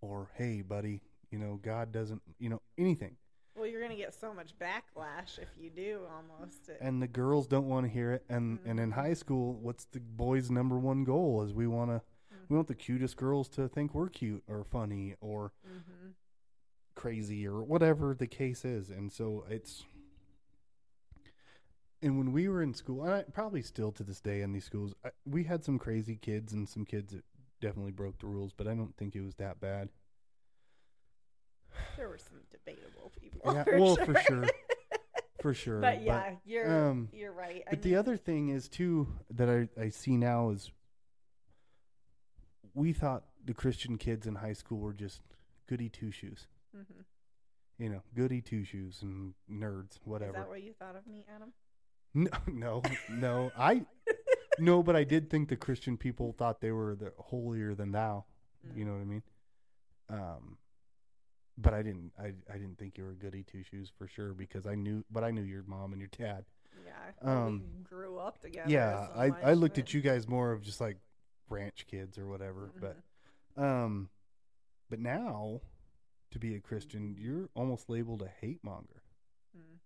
or 0.00 0.30
hey 0.34 0.62
buddy 0.62 1.02
you 1.30 1.38
know 1.38 1.56
God 1.62 1.92
doesn't 1.92 2.22
you 2.38 2.48
know 2.48 2.62
anything 2.78 3.16
Well, 3.56 3.66
you're 3.66 3.80
gonna 3.80 3.96
get 3.96 4.14
so 4.14 4.34
much 4.34 4.52
backlash 4.58 5.38
if 5.38 5.48
you 5.58 5.70
do. 5.70 6.00
Almost. 6.14 6.68
It, 6.68 6.78
and 6.80 7.00
the 7.02 7.06
girls 7.08 7.46
don't 7.46 7.68
want 7.68 7.86
to 7.86 7.90
hear 7.90 8.12
it 8.12 8.24
and 8.28 8.58
and 8.66 8.78
in 8.78 8.90
Mhm. 8.90 8.94
high 8.94 9.14
school 9.14 9.54
what's 9.54 9.86
the 9.86 10.00
boys 10.00 10.50
number 10.50 10.78
one 10.78 11.04
goal 11.04 11.42
is 11.42 11.52
we 11.54 11.66
want 11.66 11.90
to 11.90 12.02
we 12.48 12.54
want 12.56 12.68
the 12.68 12.74
cutest 12.74 13.16
girls 13.16 13.48
to 13.50 13.66
think 13.68 13.94
we're 13.94 14.08
cute 14.10 14.44
or 14.46 14.62
funny 14.62 15.14
or 15.20 15.52
Mhm. 15.66 16.12
crazy 16.94 17.46
or 17.46 17.62
whatever 17.62 18.14
the 18.14 18.26
case 18.26 18.64
is 18.64 18.90
and 18.90 19.10
so 19.12 19.44
it's 19.48 19.84
and 22.02 22.18
when 22.18 22.32
we 22.32 22.48
were 22.48 22.62
in 22.62 22.74
school 22.74 23.02
and 23.04 23.12
I, 23.14 23.22
probably 23.24 23.62
still 23.62 23.90
to 23.92 24.04
this 24.04 24.20
day 24.20 24.42
in 24.42 24.52
these 24.52 24.64
schools 24.64 24.94
I, 25.04 25.10
we 25.24 25.44
had 25.44 25.64
some 25.64 25.78
crazy 25.78 26.16
kids 26.16 26.52
and 26.52 26.68
some 26.68 26.84
kids 26.84 27.12
that 27.14 27.24
definitely 27.60 27.92
broke 27.92 28.18
the 28.18 28.26
rules 28.26 28.52
but 28.52 28.66
i 28.68 28.74
don't 28.74 28.94
think 28.96 29.16
it 29.16 29.22
was 29.22 29.34
that 29.36 29.60
bad 29.60 29.88
There 31.96 32.08
were 32.08 32.18
some 32.18 32.38
debatable 32.50 33.12
people. 33.20 33.52
Yeah, 33.54 33.64
for 33.64 33.78
well, 33.78 33.96
sure. 33.96 34.04
for 34.06 34.20
sure. 34.20 34.44
for 35.40 35.54
sure 35.54 35.80
But 35.80 36.02
yeah, 36.02 36.32
you're 36.44 36.88
um, 36.90 37.08
you're 37.12 37.32
right. 37.32 37.62
I 37.66 37.70
But 37.70 37.82
the 37.82 37.96
other 37.96 38.16
thing 38.16 38.48
is 38.48 38.68
too 38.68 39.08
that 39.30 39.48
I, 39.48 39.68
I 39.80 39.88
see 39.90 40.16
now 40.16 40.50
is 40.50 40.70
we 42.74 42.92
thought 42.92 43.24
the 43.44 43.54
Christian 43.54 43.96
kids 43.98 44.26
in 44.26 44.36
high 44.36 44.52
school 44.52 44.78
were 44.78 44.92
just 44.92 45.20
goody 45.68 45.88
two 45.88 46.10
shoes. 46.10 46.46
mhm. 46.76 47.04
You 47.78 47.90
know, 47.90 48.02
goody 48.14 48.40
two 48.40 48.64
shoes 48.64 49.00
and 49.02 49.34
nerds, 49.50 49.98
whatever. 50.04 50.30
Is 50.32 50.36
that 50.36 50.48
what 50.48 50.62
you 50.62 50.72
thought 50.78 50.96
of 50.96 51.06
me, 51.06 51.24
Adam? 51.34 51.52
No, 52.14 52.30
no, 52.46 52.82
no. 53.10 53.52
I 53.58 53.84
no, 54.58 54.82
but 54.82 54.96
I 54.96 55.04
did 55.04 55.28
think 55.28 55.50
the 55.50 55.56
Christian 55.56 55.98
people 55.98 56.32
thought 56.32 56.62
they 56.62 56.70
were 56.72 56.94
the 56.96 57.12
holier 57.18 57.74
than 57.74 57.92
thou. 57.92 58.24
You 58.74 58.84
Mm. 58.84 58.86
know 58.86 58.92
what 58.94 59.00
I 59.00 59.04
mean? 59.04 59.22
Um, 60.08 60.58
but 61.58 61.72
I 61.74 61.82
didn't. 61.82 62.12
I 62.18 62.32
I 62.52 62.58
didn't 62.58 62.78
think 62.78 62.98
you 62.98 63.04
were 63.04 63.14
goody 63.14 63.42
two 63.42 63.62
shoes 63.62 63.90
for 63.96 64.06
sure 64.06 64.32
because 64.34 64.66
I 64.66 64.74
knew, 64.74 65.04
but 65.10 65.24
I 65.24 65.30
knew 65.30 65.42
your 65.42 65.62
mom 65.66 65.92
and 65.92 66.00
your 66.00 66.10
dad. 66.16 66.44
Yeah. 66.84 66.92
Um, 67.22 67.62
we 67.78 67.82
grew 67.84 68.18
up 68.18 68.38
together. 68.40 68.70
yeah, 68.70 69.06
so 69.06 69.12
I 69.16 69.28
much, 69.28 69.42
I 69.44 69.52
looked 69.54 69.76
but- 69.76 69.82
at 69.84 69.94
you 69.94 70.00
guys 70.02 70.28
more 70.28 70.52
of 70.52 70.62
just 70.62 70.80
like 70.80 70.98
ranch 71.48 71.86
kids 71.86 72.18
or 72.18 72.26
whatever. 72.26 72.70
But 72.80 72.96
Mhm. 73.56 73.62
um, 73.62 74.10
but 74.90 74.98
now 75.00 75.62
to 76.32 76.38
be 76.38 76.54
a 76.54 76.60
Christian, 76.60 77.16
you're 77.18 77.48
almost 77.54 77.88
labeled 77.88 78.20
a 78.22 78.28
hate 78.28 78.62
monger. 78.62 79.02
Mm, 79.56 79.78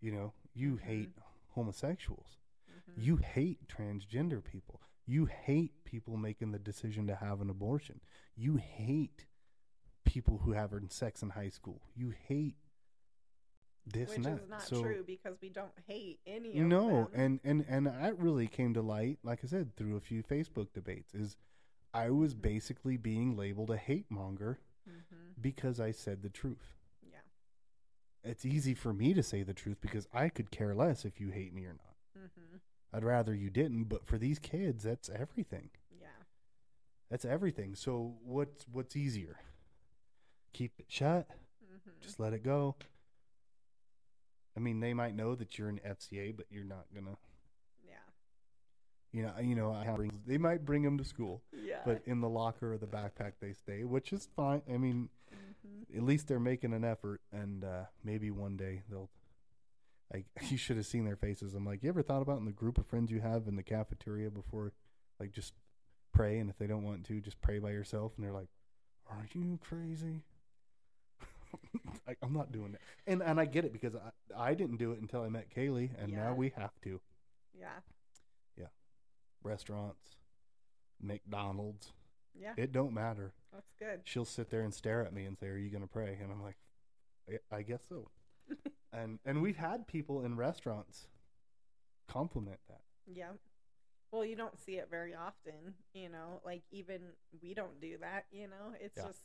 You 0.00 0.12
know, 0.12 0.34
you 0.52 0.76
Mhm. 0.76 0.80
hate 0.80 1.10
homosexuals. 1.50 2.38
mhm. 2.70 3.02
You 3.02 3.16
hate 3.16 3.66
transgender 3.68 4.42
people. 4.44 4.82
You 5.06 5.24
hate 5.26 5.84
people 5.84 6.16
making 6.18 6.50
the 6.52 6.58
decision 6.58 7.06
to 7.06 7.14
have 7.16 7.40
an 7.40 7.48
abortion. 7.48 8.00
You 8.36 8.56
hate 8.56 9.26
people 10.14 10.38
who 10.44 10.52
have 10.52 10.70
her 10.70 10.80
sex 10.88 11.22
in 11.22 11.30
high 11.30 11.48
school. 11.48 11.82
You 11.96 12.14
hate 12.28 12.54
this 13.84 14.10
Which 14.10 14.16
and 14.18 14.24
that. 14.26 14.42
is 14.42 14.48
not 14.48 14.62
so, 14.62 14.80
true 14.82 15.02
because 15.04 15.36
we 15.42 15.48
don't 15.48 15.72
hate 15.88 16.20
any 16.26 16.50
of 16.60 16.66
No, 16.66 16.88
them. 16.88 17.08
and 17.12 17.40
and 17.44 17.64
and 17.68 17.86
that 17.88 18.16
really 18.18 18.46
came 18.46 18.72
to 18.74 18.80
light, 18.82 19.18
like 19.24 19.40
I 19.42 19.48
said, 19.48 19.74
through 19.76 19.96
a 19.96 20.00
few 20.00 20.22
Facebook 20.22 20.72
debates. 20.72 21.12
Is 21.14 21.36
I 21.92 22.10
was 22.10 22.34
Mhm. 22.34 22.42
basically 22.42 22.96
being 22.96 23.36
labeled 23.36 23.70
a 23.70 23.76
hate 23.76 24.08
monger 24.10 24.58
Mhm. 24.88 25.40
because 25.40 25.80
I 25.80 25.90
said 25.90 26.22
the 26.22 26.30
truth. 26.30 26.74
Yeah. 27.02 27.20
It's 28.22 28.44
easy 28.46 28.74
for 28.74 28.92
me 28.92 29.14
to 29.14 29.22
say 29.22 29.42
the 29.42 29.52
truth 29.54 29.80
because 29.80 30.06
I 30.12 30.28
could 30.28 30.50
care 30.52 30.74
less 30.74 31.04
if 31.04 31.20
you 31.20 31.30
hate 31.30 31.52
me 31.52 31.66
or 31.66 31.74
not. 31.74 31.96
Mhm. 32.16 32.60
I'd 32.92 33.04
rather 33.04 33.34
you 33.34 33.50
didn't, 33.50 33.84
but 33.84 34.06
for 34.06 34.16
these 34.18 34.38
kids, 34.38 34.84
that's 34.84 35.08
everything. 35.10 35.70
Yeah. 35.90 36.22
That's 37.10 37.24
everything. 37.24 37.74
So 37.74 38.16
what's 38.22 38.66
what's 38.68 38.96
easier? 38.96 39.38
Keep 40.54 40.72
it 40.78 40.86
shut. 40.88 41.28
Mhm. 41.62 42.00
Just 42.00 42.18
let 42.18 42.32
it 42.32 42.42
go. 42.42 42.76
I 44.56 44.60
mean, 44.60 44.80
they 44.80 44.94
might 44.94 45.14
know 45.14 45.34
that 45.34 45.58
you're 45.58 45.68
an 45.68 45.80
FCA, 45.84 46.30
but 46.30 46.46
you're 46.50 46.64
not 46.64 46.86
gonna. 46.94 47.16
Yeah. 47.84 47.96
You 49.12 49.22
know, 49.24 49.38
you 49.40 49.54
know, 49.56 49.72
I 49.72 49.94
bring- 49.96 50.22
they 50.26 50.38
might 50.38 50.64
bring 50.64 50.82
them 50.82 50.96
to 50.98 51.04
school, 51.04 51.42
Yeah. 51.52 51.82
but 51.84 52.02
in 52.06 52.20
the 52.20 52.28
locker 52.28 52.72
or 52.72 52.78
the 52.78 52.86
backpack 52.86 53.34
they 53.40 53.52
stay, 53.52 53.84
which 53.84 54.12
is 54.12 54.26
fine. 54.36 54.62
I 54.68 54.76
mean, 54.78 55.10
Mhm. 55.32 55.96
at 55.96 56.02
least 56.04 56.28
they're 56.28 56.38
making 56.40 56.72
an 56.72 56.84
effort, 56.84 57.20
and 57.32 57.64
uh, 57.64 57.86
maybe 58.02 58.30
one 58.30 58.56
day 58.56 58.82
they'll. 58.88 59.10
Like 60.12 60.26
you 60.52 60.56
should 60.58 60.76
have 60.76 60.86
seen 60.86 61.04
their 61.04 61.16
faces. 61.16 61.54
I'm 61.54 61.64
like, 61.66 61.82
you 61.82 61.88
ever 61.88 62.02
thought 62.02 62.22
about 62.22 62.38
in 62.38 62.44
the 62.44 62.52
group 62.52 62.78
of 62.78 62.86
friends 62.86 63.10
you 63.10 63.20
have 63.20 63.48
in 63.48 63.56
the 63.56 63.62
cafeteria 63.64 64.30
before, 64.30 64.72
like 65.18 65.32
just 65.32 65.54
pray, 66.12 66.38
and 66.38 66.48
if 66.48 66.58
they 66.58 66.68
don't 66.68 66.84
want 66.84 67.04
to, 67.06 67.20
just 67.20 67.40
pray 67.40 67.58
by 67.58 67.70
yourself, 67.72 68.14
and 68.14 68.24
they're 68.24 68.32
like, 68.32 68.50
"Are 69.08 69.26
you 69.32 69.58
crazy?" 69.58 70.22
I, 72.08 72.16
I'm 72.22 72.32
not 72.32 72.52
doing 72.52 72.74
it, 72.74 72.80
and 73.06 73.22
and 73.22 73.38
I 73.40 73.44
get 73.44 73.64
it 73.64 73.72
because 73.72 73.94
I 73.94 74.10
I 74.50 74.54
didn't 74.54 74.76
do 74.78 74.92
it 74.92 75.00
until 75.00 75.22
I 75.22 75.28
met 75.28 75.50
Kaylee, 75.54 75.90
and 75.98 76.10
Yeah. 76.12 76.24
now 76.24 76.34
we 76.34 76.50
have 76.56 76.72
to. 76.82 77.00
Yeah. 77.58 77.68
Yeah. 78.56 78.66
Restaurants, 79.42 80.16
McDonald's, 81.00 81.92
Yeah. 82.34 82.54
it 82.56 82.72
don't 82.72 82.92
matter. 82.92 83.32
That's 83.52 83.72
good. 83.78 84.00
she'll 84.04 84.24
sit 84.24 84.50
there 84.50 84.62
and 84.62 84.74
stare 84.74 85.04
at 85.04 85.12
me 85.12 85.24
and 85.24 85.38
say, 85.38 85.46
"Are 85.48 85.56
you 85.56 85.70
going 85.70 85.82
to 85.82 85.88
pray?" 85.88 86.18
And 86.20 86.32
I'm 86.32 86.42
like, 86.42 86.56
"I- 87.28 87.56
"I 87.56 87.62
guess 87.62 87.82
so." 87.88 88.10
and 88.92 89.18
and 89.24 89.40
we've 89.42 89.56
had 89.56 89.86
people 89.86 90.24
in 90.24 90.36
restaurants 90.36 91.08
compliment 92.08 92.60
that. 92.68 92.82
Yeah. 93.06 93.32
Well, 94.10 94.24
you 94.24 94.36
don't 94.36 94.58
see 94.58 94.76
it 94.78 94.88
very 94.90 95.14
often, 95.14 95.74
you 95.92 96.08
know, 96.08 96.40
like 96.44 96.62
even 96.70 97.00
we 97.42 97.54
don't 97.54 97.80
do 97.80 97.98
that, 97.98 98.26
you 98.30 98.46
know. 98.46 98.74
It's 98.80 98.96
Yeah. 98.96 99.06
just 99.06 99.20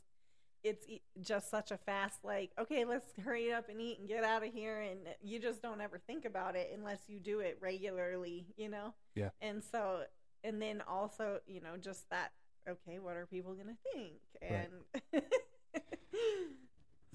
it's 0.64 0.86
just 1.22 1.49
such 1.49 1.72
a 1.72 1.78
fast 1.78 2.20
like, 2.24 2.51
okay, 2.60 2.86
let's 2.86 3.05
hurry 3.24 3.53
up 3.53 3.70
and 3.70 3.80
eat 3.80 3.99
and 3.99 4.07
get 4.07 4.24
out 4.24 4.45
of 4.45 4.53
here 4.53 4.82
and 4.82 4.99
you 5.22 5.39
just 5.39 5.62
don't 5.62 5.82
ever 5.82 5.99
think 6.05 6.26
about 6.26 6.55
it 6.55 6.72
unless 6.76 6.99
you 7.07 7.20
do 7.20 7.39
it 7.39 7.57
regularly, 7.62 8.45
you 8.57 8.70
know. 8.70 8.93
Yeah. 9.16 9.30
And 9.41 9.64
so 9.64 10.01
and 10.43 10.62
then 10.62 10.82
also, 10.88 11.39
you 11.47 11.62
know, 11.62 11.78
just 11.80 12.10
that 12.10 12.32
okay, 12.68 12.99
what 12.99 13.16
are 13.16 13.26
people 13.26 13.53
going 13.53 13.68
to 13.68 13.91
think? 13.93 14.20
And 14.41 15.24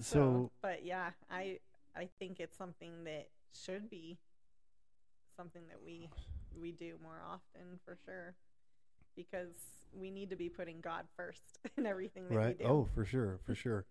So, 0.01 0.51
but 0.61 0.85
yeah, 0.85 1.11
I 1.31 1.59
I 1.95 2.09
think 2.19 2.39
it's 2.39 2.57
something 2.57 3.05
that 3.05 3.29
should 3.53 3.89
be 3.89 4.17
something 5.35 5.63
that 5.69 5.81
we 5.83 6.09
we 6.59 6.71
do 6.71 6.95
more 7.01 7.21
often 7.25 7.79
for 7.83 7.97
sure 8.05 8.35
because 9.15 9.55
we 9.99 10.11
need 10.11 10.29
to 10.29 10.35
be 10.35 10.49
putting 10.49 10.81
God 10.81 11.05
first 11.15 11.59
in 11.77 11.85
everything 11.85 12.27
that 12.29 12.35
right? 12.35 12.57
we 12.59 12.65
do. 12.65 12.69
Oh, 12.69 12.87
for 12.93 13.05
sure, 13.05 13.39
for 13.45 13.55
sure. 13.55 13.85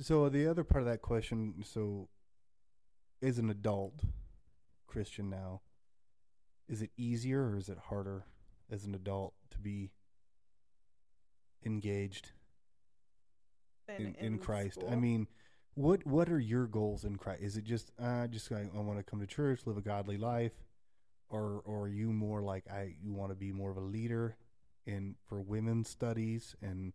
So 0.00 0.28
the 0.28 0.46
other 0.46 0.64
part 0.64 0.82
of 0.82 0.88
that 0.88 1.02
question, 1.02 1.54
so 1.64 2.08
as 3.22 3.38
an 3.38 3.48
adult 3.50 4.02
Christian 4.86 5.30
now, 5.30 5.62
is 6.68 6.82
it 6.82 6.90
easier 6.96 7.48
or 7.48 7.56
is 7.56 7.68
it 7.68 7.78
harder 7.88 8.24
as 8.70 8.84
an 8.84 8.94
adult 8.94 9.34
to 9.50 9.58
be 9.58 9.90
engaged 11.64 12.32
Than 13.86 14.14
in, 14.18 14.26
in 14.26 14.38
Christ? 14.38 14.82
I 14.90 14.96
mean, 14.96 15.28
what 15.74 16.06
what 16.06 16.28
are 16.28 16.40
your 16.40 16.66
goals 16.66 17.04
in 17.04 17.16
Christ? 17.16 17.42
Is 17.42 17.56
it 17.56 17.64
just 17.64 17.92
uh 17.98 18.26
just 18.26 18.50
like 18.50 18.70
I 18.74 18.80
want 18.80 18.98
to 18.98 19.04
come 19.04 19.20
to 19.20 19.26
church, 19.26 19.60
live 19.64 19.76
a 19.76 19.82
godly 19.82 20.18
life, 20.18 20.52
or 21.30 21.62
or 21.64 21.84
are 21.84 21.88
you 21.88 22.12
more 22.12 22.42
like 22.42 22.64
I 22.70 22.96
you 23.00 23.14
want 23.14 23.30
to 23.30 23.36
be 23.36 23.52
more 23.52 23.70
of 23.70 23.76
a 23.76 23.80
leader 23.80 24.36
in 24.86 25.16
for 25.28 25.40
women's 25.40 25.88
studies 25.88 26.54
and 26.62 26.92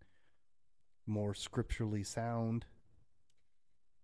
more 1.06 1.34
scripturally 1.34 2.04
sound? 2.04 2.66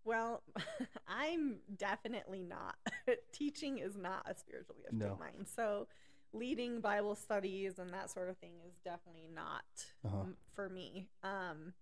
Well, 0.04 0.44
I'm 1.08 1.58
definitely 1.76 2.44
not. 2.44 2.76
Teaching 3.34 3.80
is 3.80 3.98
not 3.98 4.26
a 4.30 4.36
spiritual 4.36 4.76
gift 4.82 4.94
No. 4.94 5.14
of 5.14 5.20
mine. 5.20 5.46
So, 5.46 5.88
leading 6.34 6.82
Bible 6.82 7.16
studies 7.16 7.80
and 7.80 7.90
that 7.94 8.10
sort 8.10 8.30
of 8.30 8.38
thing 8.38 8.54
is 8.66 8.74
definitely 8.84 9.28
not 9.34 9.64
Uh-huh. 10.06 10.22
m- 10.22 10.38
for 10.54 10.70
me. 10.70 11.10
Um, 11.24 11.74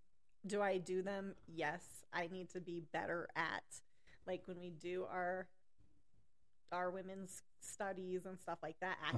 do 0.45 0.61
I 0.61 0.77
do 0.77 1.01
them? 1.01 1.33
Yes. 1.47 1.81
I 2.13 2.27
need 2.31 2.49
to 2.51 2.61
be 2.61 2.81
better 2.93 3.27
at, 3.35 3.63
like 4.27 4.43
when 4.45 4.59
we 4.59 4.69
do 4.69 5.05
our 5.09 5.47
our 6.71 6.89
women's 6.89 7.43
studies 7.61 8.25
and 8.25 8.39
stuff 8.39 8.57
like 8.61 8.79
that. 8.81 8.97
Uh-huh. 9.01 9.17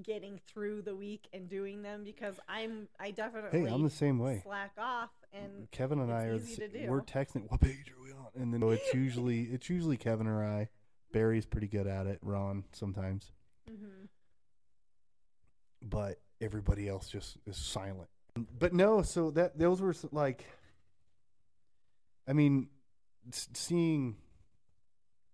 Getting 0.00 0.40
through 0.46 0.82
the 0.82 0.96
week 0.96 1.28
and 1.34 1.50
doing 1.50 1.82
them 1.82 2.02
because 2.02 2.36
I'm 2.48 2.88
I 2.98 3.10
definitely 3.10 3.60
Hey, 3.60 3.66
I'm 3.66 3.82
the 3.82 3.90
same 3.90 4.18
way. 4.18 4.40
slack 4.42 4.72
off 4.78 5.10
and 5.34 5.70
Kevin 5.70 5.98
and 6.00 6.10
I 6.10 6.24
are 6.28 6.36
easy 6.36 6.54
the, 6.54 6.68
to 6.68 6.86
do. 6.86 6.90
we're 6.90 7.02
texting 7.02 7.50
what 7.50 7.60
page 7.60 7.92
are 7.94 8.02
we 8.02 8.10
on? 8.12 8.28
And 8.34 8.54
then 8.54 8.62
it's 8.72 8.94
usually 8.94 9.42
it's 9.42 9.68
usually 9.68 9.98
Kevin 9.98 10.26
or 10.26 10.42
I. 10.42 10.68
Barry's 11.12 11.44
pretty 11.44 11.66
good 11.68 11.86
at 11.86 12.06
it, 12.06 12.20
Ron 12.22 12.64
sometimes. 12.72 13.32
Mhm. 13.70 14.08
But 15.82 16.20
everybody 16.40 16.88
else 16.88 17.10
just 17.10 17.36
is 17.46 17.58
silent. 17.58 18.08
But 18.58 18.72
no, 18.72 19.02
so 19.02 19.30
that 19.32 19.58
those 19.58 19.82
were 19.82 19.94
like 20.10 20.46
I 22.26 22.32
mean 22.32 22.68
seeing 23.30 24.16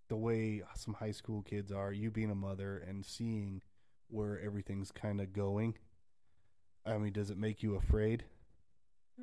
the 0.08 0.16
way 0.16 0.62
some 0.74 0.94
high 0.94 1.12
school 1.12 1.42
kids 1.42 1.70
are, 1.70 1.92
you 1.92 2.10
being 2.10 2.30
a 2.30 2.34
mother 2.34 2.78
and 2.78 3.04
seeing 3.06 3.62
where 4.08 4.40
everything's 4.40 4.90
kind 4.90 5.20
of 5.20 5.32
going. 5.32 5.74
I 6.86 6.96
mean, 6.98 7.12
does 7.12 7.30
it 7.30 7.36
make 7.38 7.62
you 7.62 7.74
afraid? 7.76 8.24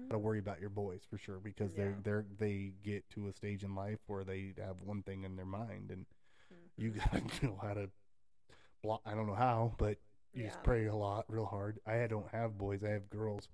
Gotta 0.09 0.19
worry 0.19 0.39
about 0.39 0.59
your 0.59 0.69
boys 0.69 1.03
for 1.09 1.17
sure 1.17 1.39
because 1.39 1.71
Yeah. 1.73 1.77
they're 1.85 1.97
they're 2.03 2.25
they 2.37 2.73
get 2.83 3.09
to 3.11 3.27
a 3.29 3.33
stage 3.33 3.63
in 3.63 3.75
life 3.75 3.99
where 4.07 4.23
they 4.25 4.53
have 4.57 4.81
one 4.81 5.03
thing 5.03 5.23
in 5.23 5.35
their 5.37 5.45
mind 5.45 5.89
and 5.89 6.05
Mhm. 6.53 6.69
you 6.77 6.91
gotta 6.91 7.21
know 7.45 7.57
how 7.61 7.73
to 7.73 7.89
block. 8.83 9.01
I 9.05 9.15
don't 9.15 9.25
know 9.27 9.35
how, 9.35 9.73
but 9.77 9.97
you 10.33 10.43
Yeah. 10.43 10.49
just 10.49 10.63
pray 10.63 10.85
a 10.87 10.95
lot, 10.95 11.25
real 11.29 11.45
hard. 11.45 11.79
I 11.85 12.05
don't 12.07 12.27
have 12.29 12.57
boys; 12.57 12.83
I 12.83 12.89
have 12.89 13.09
girls. 13.09 13.47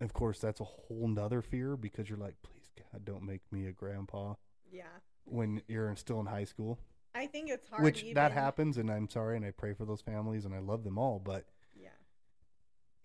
Of 0.00 0.12
course, 0.12 0.38
that's 0.38 0.60
a 0.60 0.64
whole 0.64 1.08
nother 1.08 1.40
fear 1.42 1.76
because 1.76 2.08
you're 2.10 2.18
like, 2.18 2.40
please 2.42 2.70
God, 2.92 3.04
don't 3.06 3.24
make 3.24 3.50
me 3.50 3.66
a 3.66 3.72
grandpa 3.72 4.34
Yeah. 4.70 5.00
when 5.24 5.62
you're 5.66 5.96
still 5.96 6.20
in 6.20 6.26
high 6.26 6.44
school. 6.44 6.78
I 7.14 7.26
think 7.26 7.50
it's 7.50 7.66
hard. 7.68 7.82
Which 7.82 8.04
that 8.14 8.32
happens, 8.32 8.76
and 8.78 8.90
I'm 8.90 9.08
sorry, 9.08 9.36
and 9.36 9.44
I 9.44 9.50
pray 9.50 9.74
for 9.74 9.84
those 9.84 10.00
families, 10.00 10.44
and 10.44 10.54
I 10.54 10.58
love 10.60 10.84
them 10.84 10.98
all, 10.98 11.18
but 11.18 11.46
Yeah. 11.74 11.90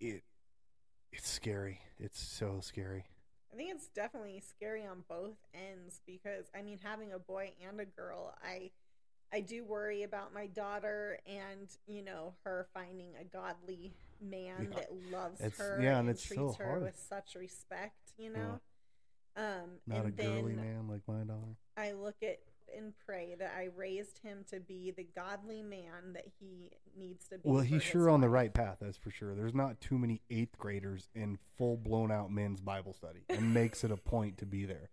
it 0.00 0.22
it's 1.12 1.28
scary. 1.28 1.80
It's 1.98 2.18
so 2.20 2.60
scary. 2.60 3.04
I 3.52 3.56
think 3.56 3.70
it's 3.72 3.86
definitely 3.88 4.40
scary 4.40 4.84
on 4.84 5.04
both 5.08 5.36
ends 5.54 6.00
because 6.06 6.50
I 6.54 6.62
mean 6.62 6.78
having 6.82 7.12
a 7.12 7.18
boy 7.20 7.52
and 7.66 7.80
a 7.80 7.84
girl, 7.84 8.34
I 8.42 8.72
I 9.32 9.40
do 9.40 9.64
worry 9.64 10.02
about 10.04 10.32
my 10.32 10.46
daughter 10.46 11.18
and, 11.26 11.68
you 11.86 12.02
know, 12.02 12.34
her 12.44 12.68
finding 12.72 13.16
a 13.16 13.24
godly 13.24 13.96
man 14.20 14.68
Yeah. 14.70 14.76
that 14.78 14.92
loves 15.10 15.40
It's- 15.40 15.58
her 15.58 15.80
yeah, 15.80 15.98
and, 15.98 16.08
and 16.08 16.10
it's 16.10 16.24
so 16.28 16.34
treats 16.34 16.56
her 16.58 16.64
hard. 16.66 16.82
with 16.82 16.96
such 16.96 17.34
respect, 17.36 18.12
you 18.16 18.30
know. 18.30 18.60
Um 19.36 19.80
Not 19.86 20.04
and 20.04 20.08
a 20.08 20.22
girly 20.22 20.54
man 20.54 20.86
like 20.88 21.06
my 21.08 21.22
daughter. 21.24 21.56
I 21.76 21.92
look 21.92 22.22
at 22.22 22.40
and 22.76 22.92
pray 23.06 23.34
that 23.38 23.52
I 23.56 23.68
raised 23.76 24.18
him 24.18 24.44
to 24.50 24.60
be 24.60 24.90
the 24.96 25.06
godly 25.16 25.62
man 25.62 26.12
that 26.14 26.26
he 26.40 26.70
needs 26.96 27.26
to 27.28 27.38
be. 27.38 27.48
Well, 27.48 27.62
he's 27.62 27.82
sure 27.82 28.08
on 28.10 28.20
the 28.20 28.28
right 28.28 28.52
path, 28.52 28.78
that's 28.80 28.96
for 28.96 29.10
sure. 29.10 29.34
There's 29.34 29.54
not 29.54 29.80
too 29.80 29.98
many 29.98 30.20
eighth 30.30 30.58
graders 30.58 31.08
in 31.14 31.38
full 31.56 31.76
blown 31.76 32.10
out 32.12 32.30
men's 32.30 32.60
Bible 32.60 32.92
study, 32.92 33.20
and 33.28 33.52
makes 33.54 33.84
it 33.84 33.90
a 33.90 33.96
point 33.96 34.38
to 34.38 34.46
be 34.46 34.64
there. 34.64 34.90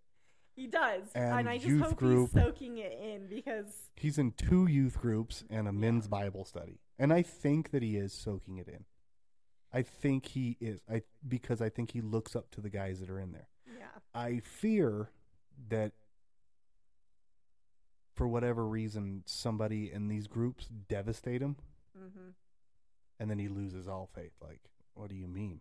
He 0.54 0.66
does, 0.66 1.04
And 1.14 1.40
and, 1.40 1.48
I 1.48 1.56
just 1.58 1.80
hope 1.82 1.96
group. 1.96 2.30
he's 2.34 2.42
soaking 2.42 2.76
it 2.78 2.92
in 3.02 3.26
because 3.26 3.72
He's 3.96 4.18
in 4.18 4.32
two 4.32 4.66
youth 4.66 5.00
groups 5.00 5.44
and 5.48 5.66
a 5.66 5.72
men's 5.72 6.08
Bible 6.08 6.44
study, 6.44 6.78
and 6.98 7.12
I 7.12 7.22
think 7.22 7.70
that 7.70 7.82
he 7.82 7.96
is 7.96 8.12
soaking 8.12 8.58
it 8.58 8.68
in. 8.68 8.84
I 9.72 9.80
think 9.80 10.26
he 10.26 10.58
is. 10.60 10.80
I 10.90 11.02
because 11.26 11.62
I 11.62 11.70
think 11.70 11.92
he 11.92 12.02
looks 12.02 12.36
up 12.36 12.50
to 12.50 12.60
the 12.60 12.68
guys 12.68 13.00
that 13.00 13.08
are 13.08 13.18
in 13.18 13.32
there. 13.32 13.48
yeah, 13.78 13.86
I 14.14 14.40
fear 14.44 15.08
that 15.70 15.92
for 18.22 18.28
whatever 18.28 18.64
reason, 18.64 19.24
somebody 19.26 19.90
in 19.90 20.06
these 20.06 20.28
groups 20.28 20.68
devastate 20.88 21.42
him, 21.42 21.56
hmm 21.96 22.28
and 23.18 23.28
then 23.28 23.36
he 23.40 23.48
loses 23.48 23.88
all 23.88 24.08
faith. 24.14 24.30
Like, 24.40 24.60
what 24.94 25.08
do 25.08 25.16
you 25.16 25.26
mean? 25.26 25.60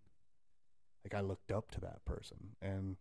Like, 1.04 1.16
I 1.16 1.22
looked 1.22 1.52
up 1.52 1.72
to 1.72 1.82
that 1.82 2.06
person, 2.06 2.56
and 2.62 2.98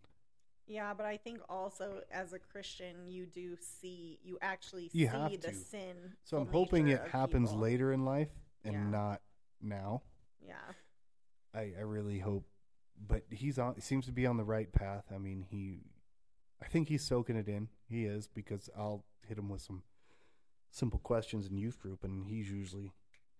yeah. 0.66 0.94
But 0.94 1.04
I 1.04 1.18
think 1.18 1.40
also 1.50 2.00
as 2.10 2.32
a 2.32 2.38
Christian, 2.38 3.06
you 3.06 3.26
do 3.26 3.58
see, 3.60 4.18
you 4.22 4.38
actually 4.40 4.88
You 4.94 5.08
see 5.10 5.36
the 5.36 5.48
to. 5.48 5.54
sin. 5.54 5.96
so 6.24 6.38
I'm 6.38 6.46
hoping 6.46 6.88
it 6.88 7.02
happens 7.12 7.52
later 7.52 7.92
in 7.92 8.06
life 8.06 8.30
and 8.64 8.72
Yeah. 8.72 8.90
not 8.90 9.20
now. 9.60 10.00
Yeah, 10.40 10.54
I, 11.54 11.72
I 11.78 11.82
really 11.82 12.18
hope, 12.18 12.46
but 13.06 13.24
he's 13.28 13.58
on. 13.58 13.74
He 13.74 13.82
seems 13.82 14.06
to 14.06 14.12
be 14.12 14.24
on 14.24 14.38
the 14.38 14.44
right 14.44 14.72
path. 14.72 15.04
I 15.14 15.18
mean, 15.18 15.44
he, 15.50 15.80
I 16.62 16.66
think 16.66 16.88
he's 16.88 17.02
soaking 17.04 17.36
it 17.36 17.48
in. 17.48 17.68
He 17.88 18.04
is 18.04 18.28
because 18.28 18.68
I'll 18.76 19.04
hit 19.26 19.38
him 19.38 19.48
with 19.48 19.62
some 19.62 19.82
simple 20.70 20.98
questions 21.00 21.46
in 21.46 21.56
youth 21.56 21.80
group, 21.80 22.04
and 22.04 22.26
he's 22.26 22.50
usually 22.50 22.92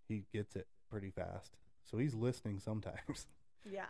he 0.08 0.24
gets 0.32 0.56
it 0.56 0.66
pretty 0.90 1.10
fast. 1.10 1.52
So 1.84 1.98
he's 1.98 2.14
listening 2.14 2.58
sometimes, 2.60 3.26
yeah, 3.70 3.84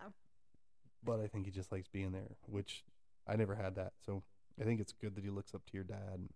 but 1.04 1.20
I 1.20 1.26
think 1.26 1.44
he 1.46 1.50
just 1.50 1.70
likes 1.72 1.88
being 1.88 2.12
there, 2.12 2.36
which 2.46 2.84
I 3.26 3.36
never 3.36 3.54
had 3.54 3.74
that. 3.76 3.92
So 4.04 4.22
I 4.60 4.64
think 4.64 4.80
it's 4.80 4.92
good 4.92 5.14
that 5.16 5.24
he 5.24 5.30
looks 5.30 5.54
up 5.54 5.64
to 5.66 5.72
your 5.74 5.84
dad 5.84 6.28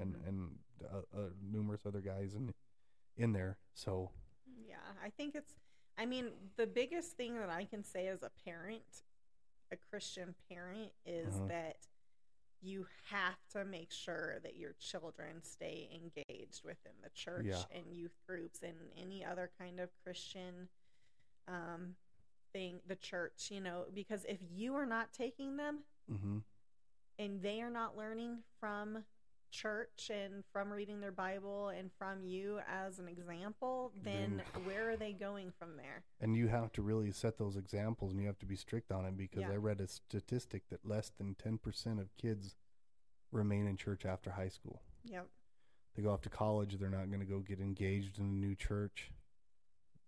and 0.00 0.14
mhm. 0.14 0.28
and 0.28 0.50
uh, 0.84 0.98
uh, 1.16 1.20
numerous 1.42 1.86
other 1.86 2.00
guys 2.00 2.34
in 2.34 2.52
in 3.16 3.32
there. 3.32 3.56
So 3.74 4.10
yeah. 4.68 4.76
I 5.04 5.10
think 5.10 5.34
it's. 5.34 5.54
I 5.98 6.04
mean, 6.04 6.30
the 6.56 6.66
biggest 6.66 7.16
thing 7.16 7.36
that 7.36 7.48
I 7.48 7.64
can 7.64 7.82
say 7.82 8.08
as 8.08 8.22
a 8.22 8.30
parent, 8.44 8.82
a 9.72 9.76
Christian 9.76 10.34
parent, 10.50 10.90
is 11.06 11.34
Uh-huh. 11.36 11.46
that 11.48 11.76
you 12.62 12.86
have 13.10 13.36
to 13.52 13.64
make 13.64 13.92
sure 13.92 14.38
that 14.42 14.56
your 14.56 14.74
children 14.80 15.42
stay 15.42 15.88
engaged 15.94 16.64
within 16.64 16.92
the 17.02 17.10
church 17.14 17.44
Yeah. 17.46 17.62
and 17.74 17.84
youth 17.92 18.16
groups 18.26 18.62
and 18.62 18.74
any 19.00 19.24
other 19.24 19.50
kind 19.58 19.78
of 19.80 19.90
Christian 20.04 20.68
um, 21.48 21.94
thing, 22.52 22.80
the 22.86 22.96
church, 22.96 23.48
you 23.50 23.60
know, 23.60 23.84
because 23.94 24.24
if 24.28 24.38
you 24.50 24.74
are 24.74 24.86
not 24.86 25.12
taking 25.12 25.56
them 25.56 25.80
hmm 26.08 26.38
and 27.18 27.40
they 27.40 27.62
are 27.62 27.70
not 27.70 27.96
learning 27.96 28.38
from 28.60 29.04
church 29.56 30.10
and 30.12 30.44
from 30.52 30.70
reading 30.72 31.00
their 31.00 31.12
Bible 31.12 31.68
and 31.68 31.90
from 31.98 32.22
you 32.22 32.60
as 32.68 32.98
an 32.98 33.08
example, 33.08 33.92
then 34.04 34.42
where 34.64 34.90
are 34.90 34.96
they 34.96 35.12
going 35.12 35.52
from 35.58 35.76
there? 35.76 36.04
and 36.20 36.36
you 36.36 36.48
have 36.48 36.72
to 36.72 36.82
really 36.82 37.10
set 37.12 37.38
those 37.38 37.56
examples 37.56 38.12
and 38.12 38.20
you 38.20 38.26
have 38.26 38.38
to 38.38 38.46
be 38.46 38.56
strict 38.56 38.90
on 38.92 39.04
it 39.04 39.16
because 39.16 39.42
Yeah. 39.42 39.52
I 39.52 39.56
read 39.56 39.80
a 39.80 39.86
statistic 39.88 40.68
that 40.70 40.84
less 40.84 41.10
than 41.10 41.34
10% 41.34 42.00
of 42.00 42.16
kids 42.16 42.56
remain 43.32 43.66
in 43.66 43.76
church 43.76 44.04
after 44.06 44.30
high 44.30 44.48
school. 44.48 44.82
Yep. 45.04 45.26
They 45.94 46.02
go 46.02 46.10
off 46.10 46.20
to 46.22 46.28
college, 46.30 46.78
they're 46.78 46.90
not 46.90 47.08
going 47.08 47.20
to 47.20 47.26
go 47.26 47.40
get 47.40 47.60
engaged 47.60 48.18
in 48.18 48.24
a 48.26 48.28
new 48.28 48.54
church. 48.54 49.10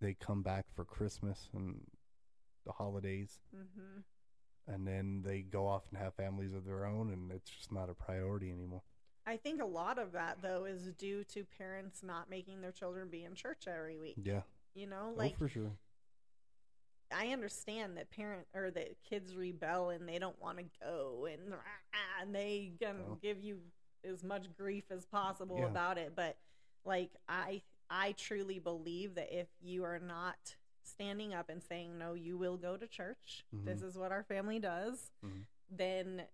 They 0.01 0.15
come 0.15 0.43
back 0.43 0.67
for 0.75 0.85
Christmas 0.85 1.49
and 1.55 1.87
the 2.65 2.73
holidays 2.73 3.39
hmm 3.53 4.01
and 4.67 4.87
then 4.87 5.23
they 5.25 5.41
go 5.41 5.67
off 5.67 5.85
and 5.89 5.97
have 5.99 6.13
families 6.13 6.53
of 6.53 6.67
their 6.67 6.85
own 6.85 7.11
and 7.11 7.33
it's 7.33 7.49
just 7.51 7.73
not 7.73 7.89
a 7.89 7.95
priority 7.95 8.51
anymore. 8.51 8.83
I 9.29 9.37
think 9.37 9.61
a 9.61 9.67
lot 9.67 9.99
of 9.99 10.13
that 10.13 10.39
though 10.43 10.65
is 10.65 10.91
due 10.99 11.23
to 11.25 11.45
parents 11.59 12.03
not 12.03 12.31
making 12.31 12.63
their 12.63 12.73
children 12.73 13.09
be 13.11 13.25
in 13.25 13.35
church 13.35 13.65
every 13.69 13.99
week. 13.99 14.17
Yeah. 14.23 14.41
You 14.75 14.87
know, 14.87 15.11
oh, 15.13 15.19
like 15.19 15.37
for 15.37 15.49
sure. 15.49 15.71
I 17.13 17.29
understand 17.29 17.97
that 17.97 18.11
parent 18.11 18.47
or 18.55 18.71
that 18.71 18.97
kids 19.09 19.35
rebel 19.35 19.91
and 19.91 20.09
they 20.09 20.19
don't 20.19 20.41
want 20.43 20.59
to 20.59 20.65
go 20.83 21.27
and 21.31 21.55
and 22.21 22.35
they 22.35 22.73
gonna 22.81 23.17
give 23.23 23.41
you 23.43 23.59
as 24.05 24.23
much 24.23 24.47
grief 24.57 24.85
as 24.91 25.05
possible 25.07 25.59
Yeah. 25.59 25.67
about 25.67 25.99
it. 25.99 26.13
But 26.15 26.37
like 26.85 27.11
I 27.29 27.63
I 27.91 28.13
truly 28.13 28.59
believe 28.59 29.15
that 29.15 29.29
if 29.39 29.49
you 29.61 29.85
are 29.85 29.99
not 29.99 30.57
standing 30.85 31.35
up 31.35 31.49
and 31.51 31.63
saying 31.63 31.99
no, 31.99 32.15
you 32.15 32.37
will 32.39 32.57
go 32.57 32.77
to 32.77 32.87
church. 32.87 33.45
This 33.53 33.81
Mhm. 33.81 33.85
is 33.89 33.99
what 33.99 34.13
our 34.13 34.23
family 34.23 34.59
does. 34.59 35.11
Mhm. 35.25 35.45
Then 35.71 36.27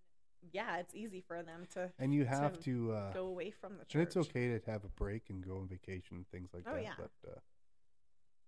yeah, 0.51 0.77
it's 0.77 0.93
easy 0.95 1.21
for 1.21 1.41
them 1.43 1.65
to 1.73 1.91
and 1.99 2.13
you 2.13 2.25
have 2.25 2.53
to 2.59 2.61
to, 2.89 2.91
uh, 2.93 3.13
go 3.13 3.27
away 3.27 3.51
from 3.51 3.73
the 3.77 3.85
church. 3.85 3.95
and 3.95 4.03
it's 4.03 4.17
okay 4.17 4.57
to 4.57 4.71
have 4.71 4.83
a 4.83 4.89
break 4.89 5.29
and 5.29 5.45
go 5.45 5.57
on 5.57 5.67
vacation 5.67 6.17
and 6.17 6.27
things 6.29 6.49
like 6.53 6.63
Oh, 6.67 6.73
that. 6.75 6.83
yeah. 6.83 6.93
But 6.97 7.11
uh, 7.29 7.39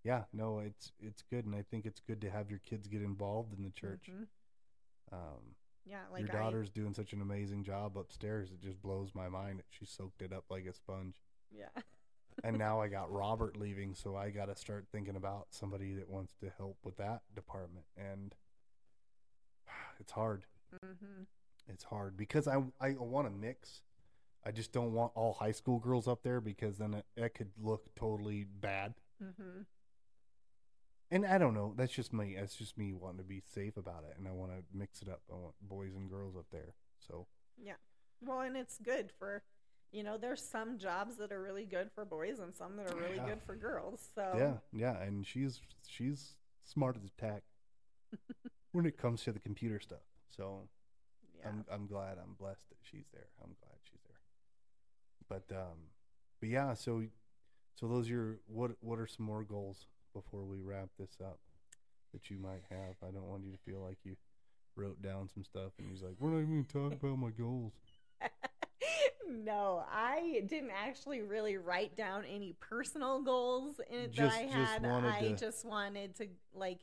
yeah, 0.04 0.24
no, 0.34 0.60
it's 0.60 0.92
it's 1.00 1.24
good, 1.24 1.46
and 1.46 1.56
I 1.56 1.64
think 1.64 1.86
it's 1.86 2.00
good 2.00 2.22
to 2.22 2.30
have 2.30 2.50
your 2.50 2.60
kids 2.60 2.88
get 2.88 3.02
involved 3.02 3.54
in 3.58 3.64
the 3.64 3.72
church. 3.72 4.10
Mhm. 4.10 4.28
Um, 5.12 5.56
Yeah, 5.86 6.04
like 6.12 6.28
your 6.28 6.36
I- 6.36 6.40
daughter's 6.44 6.70
doing 6.70 6.94
such 6.94 7.14
an 7.14 7.22
amazing 7.22 7.64
job 7.64 7.98
upstairs; 7.98 8.52
it 8.52 8.60
just 8.62 8.82
blows 8.82 9.14
my 9.16 9.28
mind. 9.30 9.64
She 9.70 9.86
soaked 9.86 10.22
it 10.22 10.32
up 10.34 10.46
like 10.50 10.66
a 10.66 10.74
sponge. 10.74 11.16
yeah. 11.52 11.70
and 12.44 12.58
now 12.58 12.80
I 12.80 12.88
got 12.88 13.10
Robert 13.12 13.58
leaving, 13.58 13.96
so 13.96 14.16
I 14.16 14.30
got 14.30 14.46
to 14.46 14.56
start 14.56 14.86
thinking 14.92 15.16
about 15.16 15.48
somebody 15.52 15.94
that 15.96 16.08
wants 16.10 16.36
to 16.42 16.50
help 16.58 16.78
with 16.84 16.98
that 16.98 17.24
department, 17.34 17.86
and 17.98 18.36
it's 20.00 20.12
hard. 20.12 20.46
hmm 20.84 21.24
It's 21.68 21.84
hard 21.84 22.18
because 22.18 22.48
I 22.48 22.58
I 22.80 22.92
want 22.98 23.28
to 23.28 23.34
mix. 23.34 23.82
I 24.46 24.52
just 24.52 24.72
don't 24.72 24.94
want 24.94 25.12
all 25.16 25.34
high 25.34 25.52
school 25.52 25.80
girls 25.80 26.08
up 26.08 26.24
there 26.24 26.42
because 26.42 26.78
then 26.78 26.94
it, 26.96 27.06
it 27.18 27.34
could 27.36 27.52
look 27.62 27.94
totally 27.96 28.46
bad. 28.46 28.96
hmm 29.20 29.62
And 31.10 31.26
I 31.26 31.38
don't 31.38 31.54
know. 31.54 31.74
That's 31.78 31.94
just 31.94 32.12
me. 32.14 32.36
That's 32.38 32.56
just 32.56 32.78
me 32.78 32.94
wanting 32.94 33.20
to 33.20 33.24
be 33.24 33.42
safe 33.54 33.78
about 33.78 34.04
it, 34.10 34.16
and 34.18 34.28
I 34.28 34.32
want 34.32 34.52
to 34.52 34.64
mix 34.74 35.02
it 35.02 35.08
up. 35.10 35.22
I 35.32 35.36
want 35.36 35.56
boys 35.62 35.96
and 35.96 36.10
girls 36.10 36.36
up 36.36 36.46
there. 36.52 36.76
So 37.00 37.28
yeah, 37.58 37.74
Well, 38.22 38.42
and 38.42 38.58
it's 38.58 38.78
good 38.78 39.12
for, 39.18 39.44
you 39.92 40.04
know, 40.04 40.18
there's 40.18 40.42
some 40.42 40.78
jobs 40.78 41.18
that 41.18 41.32
are 41.32 41.42
really 41.42 41.66
good 41.66 41.90
for 41.94 42.06
boys 42.06 42.40
and 42.40 42.54
some 42.56 42.76
that 42.78 42.88
are 42.88 42.96
really 42.96 43.18
Yeah. 43.18 43.26
good 43.26 43.42
for 43.46 43.56
girls. 43.56 44.02
So 44.16 44.24
yeah, 44.38 44.58
yeah, 44.72 45.02
and 45.02 45.26
she's 45.26 45.62
she's 45.88 46.36
smart 46.64 46.98
as 46.98 47.04
a 47.06 47.10
tack 47.22 47.44
when 48.72 48.86
it 48.86 48.98
comes 48.98 49.24
to 49.24 49.32
the 49.32 49.40
computer 49.40 49.80
stuff. 49.80 50.04
So 50.30 50.68
yeah. 51.40 51.50
I'm 51.50 51.66
I'm 51.72 51.88
glad 51.88 52.18
I'm 52.18 52.36
blessed 52.40 52.68
that 52.70 52.78
she's 52.90 53.06
there. 53.14 53.28
I'm 53.42 53.56
glad 53.62 53.78
she's 53.84 54.02
there. 54.08 54.20
But 55.30 55.56
um 55.56 55.78
but 56.40 56.50
yeah, 56.50 56.74
so 56.74 57.04
so 57.76 57.88
those 57.88 58.08
are 58.10 58.14
your 58.14 58.40
what 58.48 58.72
what 58.82 59.00
are 59.00 59.08
some 59.08 59.26
more 59.26 59.44
goals 59.44 59.86
before 60.14 60.44
we 60.44 60.60
wrap 60.60 60.90
this 61.00 61.18
up 61.24 61.40
that 62.14 62.30
you 62.30 62.38
might 62.38 62.64
have? 62.70 62.96
I 63.08 63.12
don't 63.12 63.28
want 63.28 63.44
you 63.46 63.52
to 63.52 63.58
feel 63.66 63.84
like 63.84 63.98
you 64.04 64.16
wrote 64.76 65.02
down 65.02 65.28
some 65.34 65.44
stuff 65.44 65.72
and 65.80 65.88
he's 65.90 66.02
like, 66.02 66.16
We're 66.20 66.32
not 66.32 66.42
even 66.42 66.66
talking 66.66 67.00
about 67.02 67.18
my 67.18 67.32
goals. 67.32 67.74
no, 69.30 69.84
I 69.92 70.44
didn't 70.48 70.72
actually 70.72 71.22
really 71.22 71.58
write 71.58 71.96
down 71.96 72.24
any 72.26 72.56
personal 72.60 73.22
goals 73.22 73.80
in 73.90 74.00
it 74.00 74.12
Just- 74.12 74.36
that 74.36 74.44
I 74.44 74.48
had. 74.48 74.86
I 74.86 75.22
to- 75.22 75.36
just 75.36 75.66
wanted 75.66 76.16
to 76.18 76.28
like 76.54 76.80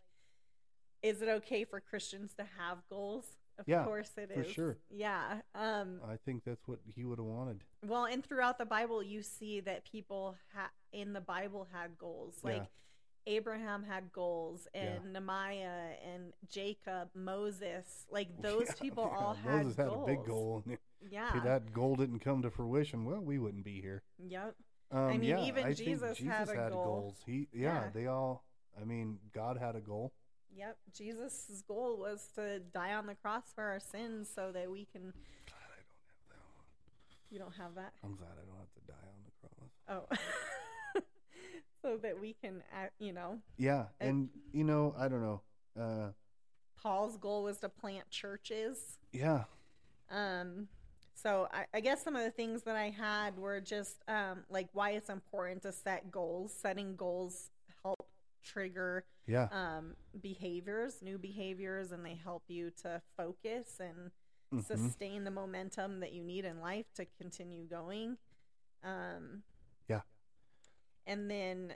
is 1.03 1.21
it 1.21 1.29
okay 1.29 1.65
for 1.65 1.81
Christians 1.81 2.33
to 2.39 2.47
have 2.59 2.79
goals? 2.89 3.27
Of 3.59 3.69
Yeah, 3.69 3.85
course 3.85 4.11
it 4.17 4.33
for 4.33 4.41
is. 4.43 4.51
sure. 4.51 4.79
Yeah. 4.91 5.41
Um 5.55 6.01
I 6.07 6.17
think 6.17 6.45
that's 6.45 6.67
what 6.67 6.81
he 6.87 7.05
would 7.05 7.19
have 7.19 7.27
wanted. 7.27 7.63
well, 7.87 8.05
and 8.07 8.25
throughout 8.25 8.59
the 8.59 8.65
Bible 8.67 9.03
you 9.03 9.23
see 9.23 9.61
that 9.61 9.85
people 9.85 10.37
ha- 10.55 10.71
in 10.93 11.13
the 11.13 11.21
Bible 11.21 11.69
had 11.73 11.97
goals. 11.99 12.37
Like 12.43 12.57
Yeah. 12.57 12.67
Abraham 13.27 13.85
had 13.85 14.13
goals 14.13 14.69
and 14.75 15.01
Yeah. 15.05 15.11
Nehemiah 15.13 15.95
and 16.05 16.33
Jacob, 16.49 17.09
Moses, 17.15 18.07
like 18.11 18.29
those 18.43 18.75
people 18.81 19.05
all 19.05 19.35
had 19.35 19.65
Moses 19.65 19.77
had 19.77 19.89
goals. 19.89 20.09
a 20.09 20.13
big 20.13 20.25
goal 20.27 20.65
Yeah. 21.11 21.37
if 21.37 21.45
that 21.45 21.73
goal 21.73 21.97
didn't 21.97 22.21
come 22.21 22.43
to 22.43 22.51
fruition, 22.51 23.05
well, 23.05 23.21
we 23.21 23.39
wouldn't 23.39 23.65
be 23.65 23.81
here. 23.81 24.03
Yep. 24.19 24.55
Um, 24.91 25.09
mean, 25.11 25.23
yeah, 25.25 25.45
even 25.45 25.65
I 25.65 25.75
think 25.75 25.89
Jesus 25.89 26.19
had 26.19 26.49
a 26.49 26.71
goal. 26.71 26.85
goals. 26.85 27.23
He, 27.27 27.49
Yeah. 27.53 27.91
they 27.93 28.07
all. 28.07 28.45
I 28.81 28.85
mean, 28.85 29.19
God 29.33 29.59
had 29.59 29.75
a 29.77 29.81
goal. 29.81 30.13
Yep. 30.57 30.77
Jesus' 30.97 31.63
goal 31.67 31.99
was 31.99 32.29
to 32.37 32.61
die 32.61 32.95
on 32.95 33.07
the 33.07 33.15
cross 33.15 33.45
for 33.55 33.65
our 33.65 33.81
sins 33.81 34.29
so 34.35 34.53
that 34.53 34.71
we 34.71 34.85
can. 34.93 35.03
Glad 35.47 35.71
I 35.71 35.81
don't 35.81 35.97
have 36.09 36.29
that 36.31 36.45
one. 36.57 36.65
You 37.31 37.39
don't 37.39 37.55
have 37.57 37.75
that? 37.75 37.93
I'm 38.05 38.15
glad 38.17 38.31
I 38.41 38.45
don't 38.47 38.59
have 38.59 38.73
to 38.75 38.81
die 38.87 39.09
on 39.09 39.21
the 39.25 39.33
cross. 39.49 39.71
Oh. 40.97 41.01
so 41.83 41.97
that 41.99 42.21
we 42.21 42.35
can, 42.41 42.63
you 42.99 43.13
know, 43.13 43.39
Yeah, 43.59 43.87
and 44.01 44.29
you 44.53 44.65
know, 44.65 44.95
I 44.99 45.09
don't 45.09 45.21
know. 45.23 45.43
Uh, 45.79 46.11
Paul's 46.81 47.17
goal 47.17 47.43
was 47.43 47.59
to 47.59 47.69
plant 47.69 48.09
churches. 48.11 48.99
yeah, 49.13 49.45
Um, 50.11 50.69
so 51.15 51.49
I, 51.53 51.65
I 51.75 51.81
guess 51.81 52.03
some 52.03 52.15
of 52.17 52.23
the 52.23 52.31
things 52.31 52.63
that 52.63 52.77
I 52.77 52.91
had 52.91 53.37
were 53.39 53.61
just 53.61 53.97
um, 54.09 54.45
like 54.51 54.69
why 54.73 54.91
it's 54.91 55.09
important 55.11 55.63
to 55.63 55.73
set 55.73 56.11
goals. 56.11 56.53
Setting 56.59 56.97
goals 56.97 57.51
trigger 58.45 59.05
yeah, 59.27 59.49
um, 59.51 59.95
behaviors, 60.21 61.03
new 61.03 61.19
behaviors, 61.19 61.93
and 61.93 62.05
they 62.05 62.15
help 62.15 62.45
you 62.49 62.71
to 62.83 63.01
focus 63.17 63.81
and 63.81 64.11
mhm. 64.53 64.65
sustain 64.67 65.25
the 65.25 65.31
momentum 65.31 66.01
that 66.01 66.13
you 66.13 66.23
need 66.23 66.45
in 66.45 66.61
life 66.61 66.87
to 66.95 67.07
continue 67.21 67.65
going. 67.67 68.19
Um, 68.83 69.43
Yeah. 69.89 70.03
And 71.07 71.31
then, 71.31 71.75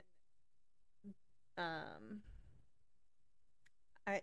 um, 1.57 2.21
I 4.07 4.21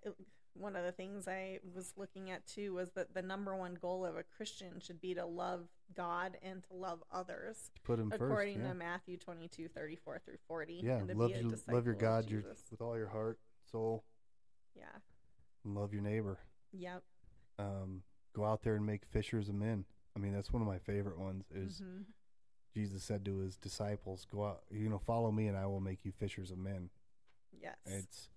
one 0.59 0.76
of 0.76 0.84
the 0.84 0.92
things 0.92 1.28
I 1.28 1.61
was 1.74 1.92
looking 1.96 2.30
at 2.30 2.46
too 2.46 2.74
was 2.74 2.90
that 2.92 3.14
the 3.14 3.22
number 3.22 3.54
one 3.57 3.74
goal 3.74 4.04
of 4.04 4.16
a 4.16 4.22
Christian 4.22 4.80
should 4.80 5.00
be 5.00 5.14
to 5.14 5.24
love 5.26 5.68
God 5.94 6.36
and 6.42 6.62
to 6.64 6.74
love 6.74 7.02
others, 7.12 7.70
put 7.84 7.98
him 7.98 8.11
first. 8.11 8.22
according 8.22 8.61
Yeah, 8.61 8.68
to 8.68 8.74
Matthew 8.74 9.16
twenty 9.16 9.48
two 9.48 9.68
thirty 9.68 9.96
four 9.96 10.18
through 10.24 10.38
forty. 10.48 10.80
yeah. 10.82 10.96
and 10.96 11.09
to 11.09 11.14
Love 11.16 11.28
be 11.30 11.34
a 11.34 11.42
your, 11.42 11.52
love 11.68 11.84
your 11.86 11.94
God 11.94 12.30
your, 12.30 12.42
with 12.70 12.80
all 12.80 12.96
your 12.96 13.09
heart, 13.09 13.38
soul, 13.70 14.04
Yeah. 14.74 14.84
and 15.64 15.74
love 15.74 15.92
your 15.92 16.02
neighbor. 16.02 16.38
Yep. 16.72 17.02
Um, 17.59 18.02
go 18.35 18.44
out 18.44 18.62
there 18.62 18.74
and 18.76 18.85
make 18.85 19.05
fishers 19.06 19.48
of 19.48 19.55
men. 19.55 19.85
I 20.14 20.18
mean, 20.18 20.32
that's 20.32 20.52
one 20.52 20.62
of 20.62 20.68
my 20.68 20.78
favorite 20.78 21.18
ones. 21.18 21.44
Is 21.55 21.81
Mhm. 21.82 22.05
Jesus 22.74 23.02
said 23.02 23.24
to 23.24 23.39
his 23.39 23.56
disciples, 23.56 24.26
"Go 24.31 24.44
out, 24.44 24.64
you 24.70 24.89
know, 24.89 24.98
follow 24.98 25.31
me, 25.31 25.47
and 25.48 25.56
I 25.56 25.66
will 25.66 25.81
make 25.81 26.05
you 26.05 26.12
fishers 26.12 26.51
of 26.51 26.59
men." 26.59 26.90
Yes. 27.59 27.76
It's, 27.86 28.28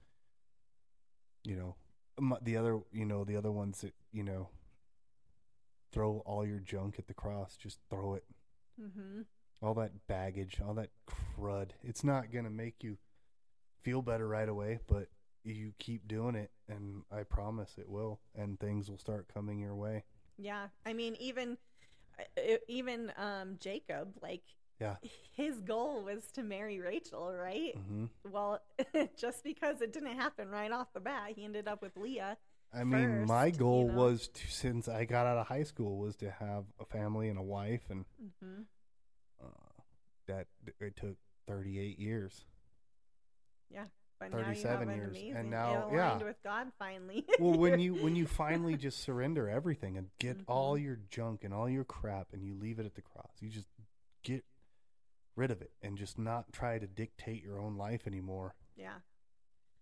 you 1.43 1.55
know, 1.57 1.75
the 2.41 2.57
other, 2.57 2.79
you 2.91 3.05
know, 3.05 3.23
the 3.23 3.35
other 3.35 3.51
ones 3.51 3.81
that, 3.81 3.93
you 4.11 4.23
know, 4.23 4.49
throw 5.91 6.21
all 6.25 6.45
your 6.45 6.59
junk 6.59 6.95
at 6.99 7.07
the 7.07 7.13
cross. 7.13 7.57
Just 7.57 7.79
throw 7.89 8.13
it. 8.15 8.23
mm-hmm. 8.79 9.21
All 9.61 9.73
that 9.73 10.07
baggage, 10.07 10.61
all 10.65 10.73
that 10.75 10.91
crud. 11.07 11.71
It's 11.83 12.03
not 12.03 12.31
going 12.31 12.45
to 12.45 12.51
make 12.51 12.83
you 12.83 12.97
feel 13.81 14.01
better 14.01 14.27
right 14.27 14.47
away, 14.47 14.79
but 14.87 15.07
you 15.43 15.73
keep 15.79 16.07
doing 16.07 16.35
it, 16.35 16.51
and 16.67 17.03
I 17.11 17.23
promise 17.23 17.75
it 17.77 17.89
will, 17.89 18.19
and 18.35 18.59
things 18.59 18.89
will 18.89 18.97
start 18.97 19.27
coming 19.33 19.59
your 19.59 19.75
way. 19.75 20.03
Yeah, 20.37 20.67
I 20.85 20.93
mean, 20.93 21.15
even 21.19 21.57
uh, 22.19 22.57
even 22.67 23.11
um, 23.17 23.57
Jacob, 23.59 24.09
like, 24.21 24.43
Yeah. 24.79 24.95
his 25.35 25.59
goal 25.61 26.03
was 26.03 26.31
to 26.33 26.43
marry 26.43 26.79
Rachel, 26.79 27.33
right? 27.33 27.75
hmm 27.75 28.05
Well, 28.29 28.61
just 29.17 29.43
because 29.43 29.81
it 29.81 29.91
didn't 29.93 30.15
happen 30.17 30.49
right 30.49 30.71
off 30.71 30.93
the 30.93 30.99
bat, 31.01 31.31
he 31.35 31.43
ended 31.43 31.67
up 31.67 31.81
with 31.81 31.97
Leah. 31.97 32.37
I 32.73 32.83
mean, 32.83 33.25
my 33.25 33.45
First, 33.47 33.53
you 33.55 33.59
goal 33.59 33.87
know. 33.87 33.93
was 33.95 34.27
to, 34.29 34.47
since 34.47 34.87
I 34.87 35.03
got 35.05 35.25
out 35.25 35.37
of 35.37 35.47
high 35.47 35.63
school, 35.63 35.97
was 35.97 36.15
to 36.17 36.29
have 36.31 36.65
a 36.79 36.85
family 36.85 37.27
and 37.29 37.37
a 37.39 37.43
wife, 37.43 37.81
and 37.89 38.05
Mm-hmm. 38.23 38.61
uh, 39.43 39.81
that 40.27 40.47
it 40.79 40.95
took 40.95 41.17
38 41.47 41.97
years. 41.99 42.45
But 44.19 44.31
now 44.31 44.39
you 44.39 44.43
37 44.43 44.89
an 44.89 44.95
years, 44.97 45.17
and 45.33 45.49
now- 45.49 45.85
aligned 45.89 45.93
yeah. 45.95 46.23
with 46.27 46.43
God 46.43 46.67
finally. 46.77 47.25
well 47.39 47.57
when 47.57 47.79
you 47.85 47.93
when 47.95 48.17
you 48.17 48.27
finally 48.27 48.75
just 48.75 48.99
surrender 49.01 49.47
everything 49.47 49.95
and 49.97 50.09
get 50.19 50.37
all 50.45 50.75
Mhm. 50.75 50.83
your 50.83 50.99
junk 51.09 51.45
and 51.45 51.53
all 51.53 51.69
your 51.69 51.85
crap 51.85 52.27
and 52.33 52.43
you 52.43 52.53
leave 52.53 52.79
it 52.79 52.85
at 52.85 52.95
the 52.95 53.01
cross 53.01 53.31
you 53.39 53.49
just 53.49 53.67
get 54.23 54.43
rid 55.39 55.51
of 55.51 55.61
it 55.61 55.71
and 55.81 55.97
just 55.97 56.19
not 56.19 56.51
try 56.51 56.77
to 56.77 56.85
dictate 56.87 57.41
your 57.43 57.59
own 57.59 57.75
life 57.77 58.05
anymore 58.05 58.53
yeah, 58.75 58.99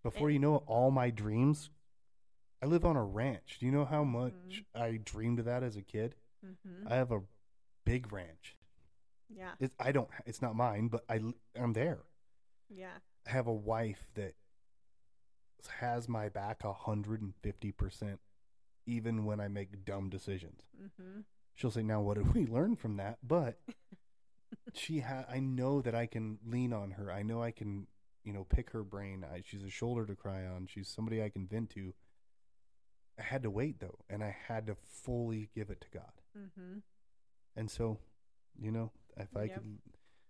before 0.04 0.28
And- 0.30 0.34
you 0.36 0.40
know 0.40 0.56
it 0.58 0.64
all 0.68 0.92
my 0.92 1.10
dreams 1.10 1.70
i 2.62 2.66
live 2.66 2.86
on 2.86 2.96
a 2.96 3.04
ranch 3.04 3.58
do 3.60 3.66
you 3.66 3.72
know 3.72 3.86
how 3.86 4.04
much 4.04 4.34
Mhm. 4.76 4.82
i 4.82 4.98
dreamed 5.04 5.40
of 5.40 5.46
that 5.46 5.64
as 5.64 5.76
a 5.76 5.82
kid 5.82 6.16
mm-hmm. 6.46 6.88
i 6.88 6.96
have 6.96 7.12
a 7.12 7.22
big 7.86 8.12
ranch 8.14 8.56
yeah, 9.30 9.52
it's, 9.60 9.76
i 9.80 9.92
don't 9.92 10.10
it's 10.26 10.42
not 10.42 10.56
mine 10.56 10.88
but 10.88 11.04
i 11.10 11.20
i'm 11.56 11.74
there 11.74 12.00
yeah, 12.70 12.98
I 13.26 13.30
have 13.32 13.48
a 13.48 13.54
wife 13.54 14.10
that 14.16 14.36
has 15.80 16.08
my 16.08 16.30
back 16.30 16.64
a 16.64 16.74
hundred 16.74 17.22
and 17.22 17.34
fifty 17.42 17.72
percent, 17.72 18.20
even 18.86 19.24
when 19.26 19.40
I 19.40 19.48
make 19.48 19.86
dumb 19.86 20.10
decisions. 20.10 20.62
mm-hmm. 20.78 21.22
She'll 21.56 21.72
say, 21.72 21.82
"Now, 21.84 22.02
what 22.02 22.18
did 22.18 22.34
we 22.36 22.46
learn 22.46 22.76
from 22.76 22.98
that?" 22.98 23.20
But 23.26 23.60
she 24.73 24.99
ha- 24.99 25.26
I 25.30 25.39
know 25.39 25.81
that 25.81 25.95
I 25.95 26.06
can 26.06 26.39
lean 26.45 26.73
on 26.73 26.91
her. 26.91 27.11
I 27.11 27.23
know 27.23 27.41
I 27.41 27.52
can, 27.52 27.88
you 28.23 28.34
know, 28.34 28.44
pick 28.44 28.72
her 28.72 28.84
brain. 28.84 29.23
I, 29.23 29.41
she's 29.45 29.64
a 29.64 29.69
shoulder 29.69 30.06
to 30.06 30.15
cry 30.15 30.45
on. 30.45 30.68
She's 30.68 30.89
somebody 30.89 31.23
I 31.23 31.30
can 31.30 31.48
vent 31.48 31.69
to. 31.72 31.94
I 33.19 33.23
had 33.23 33.44
to 33.44 33.49
wait 33.49 33.80
though, 33.80 33.98
and 34.10 34.23
I 34.23 34.35
had 34.48 34.68
to 34.68 34.76
fully 34.76 35.49
give 35.56 35.69
it 35.69 35.81
to 35.81 35.88
God. 35.89 36.11
Mm-hmm. 36.38 36.80
And 37.56 37.72
so, 37.72 37.99
you 38.60 38.72
know, 38.72 38.91
if 39.18 39.35
I 39.35 39.44
Yep. 39.45 39.53
could, 39.56 39.77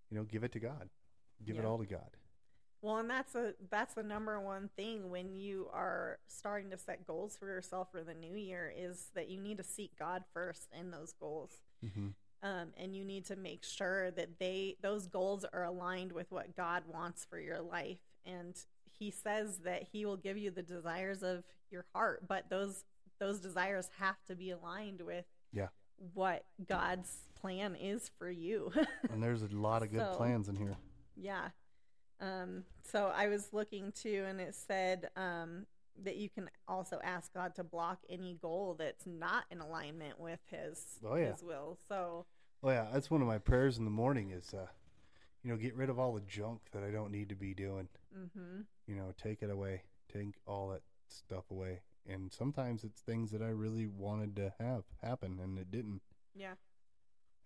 you 0.09 0.17
know, 0.17 0.23
give 0.23 0.43
it 0.43 0.53
to 0.53 0.59
God, 0.59 0.89
give 1.45 1.57
it 1.59 1.65
all 1.65 1.77
to 1.79 1.85
God. 1.85 2.15
Well, 2.81 2.97
and 2.97 3.09
that's 3.09 3.33
a 3.35 3.55
that's 3.69 3.95
the 3.95 4.03
number 4.03 4.39
one 4.39 4.69
thing 4.77 5.09
when 5.09 5.33
you 5.33 5.67
are 5.73 6.19
starting 6.27 6.69
to 6.69 6.77
set 6.77 7.05
goals 7.05 7.35
for 7.35 7.47
yourself 7.47 7.89
for 7.91 8.03
the 8.03 8.13
new 8.13 8.35
year 8.35 8.71
is 8.77 9.07
that 9.15 9.29
you 9.29 9.41
need 9.41 9.57
to 9.57 9.63
seek 9.63 9.97
God 9.97 10.23
first 10.33 10.67
in 10.79 10.91
those 10.91 11.11
goals. 11.11 11.51
hmm 11.81 12.09
Um, 12.43 12.67
and 12.77 12.95
you 12.95 13.03
need 13.03 13.25
to 13.25 13.35
make 13.35 13.63
sure 13.63 14.11
that 14.11 14.37
they 14.39 14.75
those 14.81 15.07
goals 15.07 15.43
are 15.51 15.63
aligned 15.63 16.11
with 16.11 16.31
what 16.31 16.55
God 16.55 16.83
wants 16.87 17.25
for 17.25 17.39
your 17.39 17.61
life. 17.61 17.97
And 18.25 18.55
He 18.99 19.09
says 19.11 19.57
that 19.65 19.83
He 19.91 20.05
will 20.05 20.17
give 20.17 20.37
you 20.37 20.51
the 20.51 20.61
desires 20.61 21.23
of 21.23 21.43
your 21.71 21.85
heart, 21.95 22.27
but 22.27 22.49
those 22.49 22.83
those 23.19 23.39
desires 23.39 23.89
have 23.99 24.17
to 24.27 24.35
be 24.35 24.51
aligned 24.51 25.01
with 25.01 25.25
Yeah. 25.51 25.69
what 26.13 26.45
God's 26.67 27.11
plan 27.33 27.75
is 27.75 28.11
for 28.19 28.29
you. 28.29 28.71
And 29.09 29.23
there's 29.23 29.41
a 29.41 29.47
lot 29.47 29.81
of 29.81 29.89
good 29.91 30.01
So- 30.01 30.15
plans 30.15 30.47
in 30.49 30.55
here. 30.55 30.77
Yeah. 31.15 31.49
Um, 32.19 32.63
so 32.83 33.11
I 33.15 33.27
was 33.27 33.49
looking 33.53 33.91
too, 33.91 34.25
and 34.27 34.39
it 34.39 34.53
said 34.55 35.09
um, 35.15 35.65
that 36.03 36.17
you 36.17 36.29
can 36.29 36.49
also 36.67 36.99
ask 37.03 37.33
God 37.33 37.55
to 37.55 37.63
block 37.63 37.99
any 38.09 38.37
goal 38.41 38.75
that's 38.77 39.05
not 39.05 39.45
in 39.51 39.59
alignment 39.59 40.19
with 40.19 40.39
His 40.49 40.99
Oh, 41.05 41.15
yeah. 41.15 41.31
His 41.31 41.43
will. 41.43 41.77
So 41.87 42.25
Oh 42.63 42.69
yeah, 42.69 42.87
that's 42.91 43.11
one 43.11 43.21
of 43.21 43.27
my 43.27 43.37
prayers 43.37 43.77
in 43.77 43.85
the 43.85 43.91
morning 43.91 44.31
is, 44.31 44.53
uh, 44.53 44.65
you 45.43 45.51
know, 45.51 45.57
get 45.57 45.75
rid 45.75 45.89
of 45.89 45.99
all 45.99 46.13
the 46.13 46.21
junk 46.21 46.61
that 46.71 46.83
I 46.83 46.89
don't 46.91 47.11
need 47.11 47.29
to 47.29 47.35
be 47.35 47.53
doing. 47.53 47.87
hmm 48.13 48.61
You 48.87 48.95
know, 48.95 49.13
take 49.21 49.41
it 49.43 49.49
away, 49.49 49.83
take 50.11 50.35
all 50.47 50.69
that 50.69 50.81
stuff 51.07 51.51
away. 51.51 51.81
And 52.09 52.31
sometimes 52.33 52.83
it's 52.83 53.01
things 53.01 53.31
that 53.31 53.41
I 53.41 53.49
really 53.49 53.85
wanted 53.85 54.35
to 54.37 54.53
have 54.59 54.83
happen, 55.03 55.39
and 55.41 55.59
it 55.59 55.69
didn't. 55.71 56.01
yeah. 56.33 56.53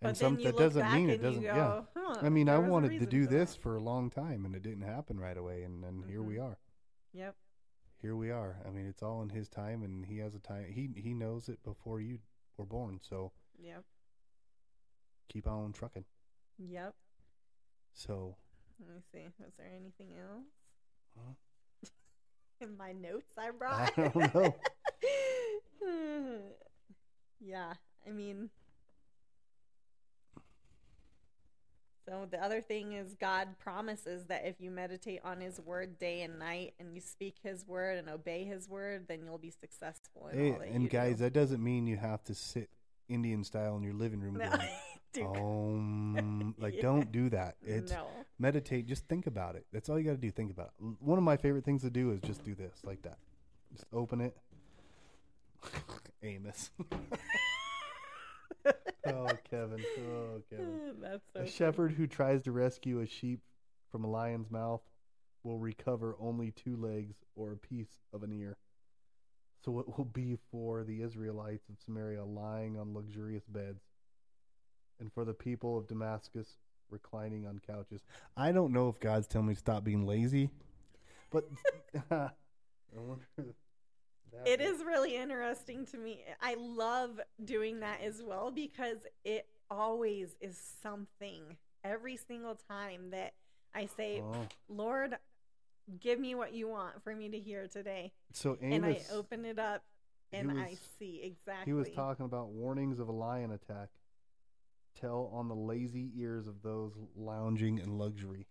And 0.00 0.10
but 0.10 0.16
some 0.16 0.36
that 0.42 0.56
doesn't 0.56 0.90
mean 0.92 1.10
it 1.10 1.20
doesn't. 1.22 1.42
You 1.42 1.48
yeah. 1.48 1.82
huh, 1.94 2.18
I 2.22 2.28
mean, 2.28 2.48
I 2.48 2.52
there 2.52 2.60
was 2.62 2.68
a 2.68 2.72
wanted 2.72 2.98
to 3.00 3.06
do 3.06 3.26
this 3.26 3.54
that." 3.54 3.62
for 3.62 3.76
a 3.76 3.80
long 3.82 4.10
time, 4.10 4.44
and 4.44 4.54
it 4.56 4.62
didn't 4.62 4.82
happen 4.82 5.18
right 5.20 5.36
away. 5.36 5.62
And 5.62 5.82
then 5.82 6.02
here 6.08 6.22
we 6.22 6.36
Mhm. 6.36 6.44
are. 6.44 6.58
Yep. 7.12 7.36
Here 8.02 8.16
we 8.16 8.30
are. 8.32 8.56
I 8.66 8.70
mean, 8.70 8.86
it's 8.86 9.02
all 9.02 9.22
in 9.22 9.28
His 9.28 9.48
time, 9.48 9.82
and 9.84 10.04
He 10.04 10.18
has 10.18 10.34
a 10.34 10.40
time. 10.40 10.66
He 10.68 10.90
He 11.00 11.14
knows 11.14 11.48
it 11.48 11.62
before 11.62 12.00
you 12.00 12.18
were 12.56 12.64
born. 12.66 12.98
So 13.00 13.32
Yep. 13.58 13.84
keep 15.28 15.46
on 15.46 15.72
trucking. 15.72 16.04
Yep. 16.58 16.94
So 17.94 18.36
Let 18.80 18.96
me 18.96 19.02
see. 19.12 19.28
Was 19.38 19.52
there 19.56 19.70
anything 19.74 20.18
else 20.18 20.46
Huh? 21.16 21.34
in 22.60 22.76
my 22.76 22.92
notes 22.92 23.38
I 23.38 23.50
brought. 23.50 23.92
I 23.96 24.10
don't 24.10 24.34
know. 24.34 24.56
yeah. 27.40 27.74
I 28.06 28.10
mean. 28.10 28.50
So 32.12 32.26
the 32.30 32.44
other 32.44 32.60
thing 32.60 32.92
is 32.92 33.14
God 33.18 33.48
promises 33.58 34.26
that 34.26 34.42
if 34.44 34.56
you 34.60 34.70
meditate 34.70 35.20
on 35.24 35.40
his 35.40 35.58
word 35.58 35.98
day 35.98 36.20
and 36.20 36.38
night 36.38 36.74
and 36.78 36.94
you 36.94 37.00
speak 37.00 37.36
his 37.42 37.66
word 37.66 37.96
and 37.96 38.10
obey 38.10 38.44
his 38.44 38.68
word, 38.68 39.06
then 39.08 39.20
you'll 39.24 39.38
be 39.38 39.48
successful 39.50 40.28
in 40.30 40.38
Hey, 40.38 40.70
and 40.74 40.90
guys, 40.90 41.16
do. 41.16 41.22
that 41.24 41.32
doesn't 41.32 41.64
mean 41.64 41.86
you 41.86 41.96
have 41.96 42.22
to 42.24 42.34
sit 42.34 42.68
Indian 43.08 43.42
style 43.44 43.76
in 43.76 43.82
your 43.82 43.94
living 43.94 44.20
room 44.20 44.34
No, 44.38 44.50
going, 45.14 45.38
um, 46.18 46.54
like 46.58 46.74
Yeah. 46.74 46.82
don't 46.82 47.10
do 47.10 47.30
that. 47.30 47.56
It's 47.62 47.92
no. 47.92 48.06
meditate. 48.38 48.86
Just 48.86 49.08
think 49.08 49.26
about 49.26 49.56
it. 49.56 49.64
That's 49.72 49.88
all 49.88 49.98
you 49.98 50.04
got 50.04 50.10
to 50.10 50.16
do. 50.18 50.30
Think 50.30 50.50
about 50.50 50.72
it. 50.78 50.84
One 51.00 51.16
of 51.16 51.24
my 51.24 51.38
favorite 51.38 51.64
things 51.64 51.80
to 51.80 51.88
do 51.90 52.10
is 52.10 52.20
just 52.20 52.44
do 52.44 52.54
this, 52.54 52.74
like 52.84 53.00
that. 53.04 53.16
Just 53.72 53.86
open 53.90 54.20
it. 54.20 54.36
Amos. 56.22 56.70
Oh, 59.06 59.28
Kevin. 59.50 59.84
Oh, 59.98 60.42
Kevin. 60.50 60.80
That's 61.02 61.22
so 61.34 61.42
A 61.42 61.46
shepherd 61.46 61.92
who 61.92 62.06
tries 62.06 62.42
to 62.42 62.52
rescue 62.52 63.00
a 63.00 63.06
sheep 63.06 63.40
from 63.90 64.04
a 64.04 64.10
lion's 64.10 64.50
mouth 64.50 64.82
will 65.44 65.58
recover 65.58 66.16
only 66.20 66.52
two 66.52 66.76
legs 66.76 67.16
or 67.34 67.52
a 67.52 67.56
piece 67.56 67.98
of 68.12 68.22
an 68.22 68.32
ear. 68.32 68.56
So 69.64 69.78
it 69.78 69.86
will 69.96 70.04
be 70.04 70.38
for 70.50 70.82
the 70.82 71.02
Israelites 71.02 71.68
of 71.68 71.76
Samaria 71.84 72.24
lying 72.24 72.78
on 72.78 72.94
luxurious 72.94 73.44
beds, 73.46 73.82
and 74.98 75.12
for 75.12 75.24
the 75.24 75.34
people 75.34 75.78
of 75.78 75.86
Damascus 75.86 76.48
reclining 76.90 77.46
on 77.46 77.60
couches. 77.64 78.02
I 78.36 78.52
don't 78.52 78.72
know 78.72 78.88
if 78.88 78.98
God's 79.00 79.26
telling 79.26 79.48
me 79.48 79.54
to 79.54 79.60
stop 79.60 79.84
being 79.84 80.06
lazy, 80.06 80.50
but 81.30 81.44
I 82.10 82.30
wonder. 82.94 83.24
That 84.32 84.46
It 84.48 84.60
was- 84.60 84.80
is 84.80 84.84
really 84.84 85.16
interesting 85.16 85.86
to 85.86 85.98
me. 85.98 86.24
I 86.40 86.54
love 86.54 87.20
doing 87.44 87.80
that 87.80 88.00
as 88.00 88.22
well 88.22 88.50
because 88.50 89.06
it 89.24 89.48
always 89.70 90.36
is 90.40 90.56
something 90.58 91.56
every 91.84 92.16
single 92.16 92.54
time 92.54 93.10
that 93.10 93.34
I 93.74 93.86
say, 93.86 94.20
Oh. 94.20 94.48
Lord, 94.68 95.18
give 96.00 96.18
me 96.20 96.34
what 96.34 96.52
you 96.52 96.68
want 96.68 97.02
for 97.02 97.14
me 97.14 97.28
to 97.30 97.38
hear 97.38 97.66
today. 97.68 98.12
So 98.32 98.56
and 98.60 98.84
I 98.84 99.02
open 99.10 99.44
it 99.44 99.58
up 99.58 99.84
and 100.32 100.58
I 100.58 100.74
see 100.98 101.22
exactly. 101.22 101.70
He 101.70 101.74
was 101.74 101.90
talking 101.90 102.24
about 102.24 102.48
warnings 102.50 102.98
of 102.98 103.08
a 103.08 103.12
lion 103.12 103.50
attack. 103.50 103.90
Tell 104.94 105.30
on 105.32 105.48
the 105.48 105.54
lazy 105.54 106.12
ears 106.16 106.46
of 106.46 106.62
those 106.62 106.92
lounging 107.16 107.78
in 107.78 107.96
luxury. 107.98 108.46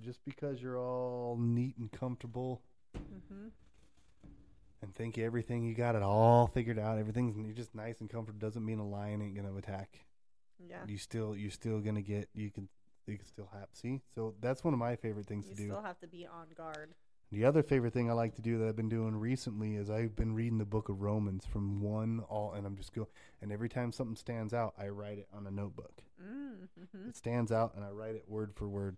Just 0.00 0.24
because 0.24 0.62
you're 0.62 0.78
all 0.78 1.36
neat 1.36 1.76
and 1.76 1.90
comfortable 1.90 2.62
hmm 2.94 3.48
and 4.82 4.94
think 4.94 5.18
everything 5.18 5.64
you 5.64 5.74
got 5.74 5.94
it 5.94 6.02
all 6.02 6.46
figured 6.46 6.78
out, 6.78 6.98
everything's 6.98 7.36
you're 7.36 7.54
just 7.54 7.74
nice 7.74 8.00
and 8.00 8.08
comfortable 8.08 8.38
doesn't 8.38 8.64
mean 8.64 8.78
a 8.78 8.86
lion 8.86 9.22
ain't 9.22 9.36
gonna 9.36 9.54
attack. 9.56 10.04
Yeah. 10.58 10.78
You 10.86 10.98
still 10.98 11.36
you're 11.36 11.50
still 11.50 11.80
gonna 11.80 12.02
get 12.02 12.28
you 12.34 12.50
can 12.50 12.68
you 13.06 13.16
can 13.16 13.26
still 13.26 13.48
have 13.52 13.68
see. 13.72 14.00
So 14.14 14.34
that's 14.40 14.64
one 14.64 14.74
of 14.74 14.80
my 14.80 14.96
favorite 14.96 15.26
things 15.26 15.46
You 15.46 15.52
to 15.52 15.56
do. 15.56 15.62
You 15.64 15.68
still 15.70 15.82
have 15.82 15.98
to 16.00 16.06
be 16.06 16.26
on 16.26 16.46
guard. 16.56 16.94
The 17.30 17.44
other 17.44 17.62
favorite 17.62 17.92
thing 17.92 18.08
I 18.08 18.14
like 18.14 18.36
to 18.36 18.42
do 18.42 18.58
that 18.58 18.68
I've 18.68 18.76
been 18.76 18.88
doing 18.88 19.14
recently 19.14 19.76
is 19.76 19.90
I've 19.90 20.16
been 20.16 20.34
reading 20.34 20.56
the 20.56 20.64
book 20.64 20.88
of 20.88 21.02
Romans 21.02 21.44
from 21.44 21.82
one 21.82 22.20
all, 22.20 22.54
and 22.54 22.66
I'm 22.66 22.76
just 22.76 22.94
go 22.94 23.08
and 23.42 23.52
every 23.52 23.68
time 23.68 23.92
something 23.92 24.16
stands 24.16 24.54
out, 24.54 24.74
I 24.78 24.88
write 24.88 25.18
it 25.18 25.28
on 25.36 25.46
a 25.46 25.50
notebook. 25.50 26.02
Mm-hmm. 26.22 27.10
It 27.10 27.16
stands 27.16 27.52
out, 27.52 27.74
and 27.76 27.84
I 27.84 27.90
write 27.90 28.14
it 28.14 28.24
word 28.26 28.52
for 28.54 28.66
word 28.68 28.96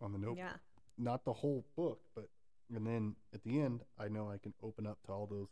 on 0.00 0.12
the 0.12 0.18
notebook. 0.18 0.38
Yeah. 0.38 0.52
Not 0.96 1.24
the 1.24 1.32
whole 1.32 1.64
book, 1.74 2.00
but 2.14 2.28
and 2.74 2.86
then 2.86 3.16
at 3.34 3.42
the 3.42 3.60
end, 3.60 3.82
I 3.98 4.08
know 4.08 4.30
I 4.30 4.38
can 4.38 4.54
open 4.62 4.86
up 4.86 4.98
to 5.06 5.12
all 5.12 5.26
those 5.26 5.48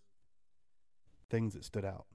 things 1.29 1.55
that 1.55 1.65
stood 1.65 1.85
out. 1.85 2.07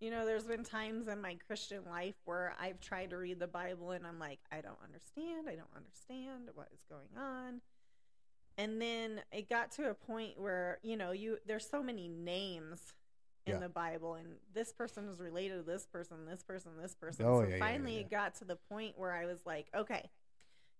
You 0.00 0.10
know, 0.10 0.26
there's 0.26 0.44
been 0.46 0.64
times 0.64 1.06
in 1.06 1.20
my 1.20 1.36
Christian 1.46 1.82
life 1.88 2.16
where 2.24 2.54
I've 2.60 2.80
tried 2.80 3.10
to 3.10 3.16
read 3.16 3.38
the 3.38 3.46
Bible 3.46 3.92
and 3.92 4.04
I'm 4.06 4.18
like, 4.18 4.40
I 4.50 4.60
don't 4.60 4.78
understand. 4.84 5.48
I 5.48 5.54
don't 5.54 5.70
understand 5.76 6.50
what 6.54 6.68
is 6.74 6.82
going 6.88 7.16
on. 7.16 7.60
And 8.58 8.82
then 8.82 9.20
it 9.30 9.48
got 9.48 9.70
to 9.72 9.88
a 9.90 9.94
point 9.94 10.38
where, 10.40 10.78
you 10.82 10.96
know, 10.96 11.12
you 11.12 11.38
there's 11.46 11.68
so 11.68 11.82
many 11.82 12.08
names 12.08 12.92
in 13.46 13.54
Yeah. 13.54 13.58
the 13.60 13.68
Bible 13.68 14.14
and 14.14 14.34
this 14.52 14.72
person 14.72 15.08
is 15.08 15.20
related 15.20 15.56
to 15.58 15.62
this 15.62 15.86
person, 15.86 16.26
this 16.26 16.42
person, 16.42 16.72
this 16.80 16.94
person. 16.94 17.24
Oh, 17.24 17.42
so 17.42 17.48
yeah, 17.48 17.58
finally 17.58 17.94
yeah, 17.94 18.00
it 18.00 18.10
got 18.10 18.34
to 18.36 18.44
the 18.44 18.56
point 18.56 18.98
where 18.98 19.12
I 19.12 19.26
was 19.26 19.46
like, 19.46 19.68
okay, 19.74 20.10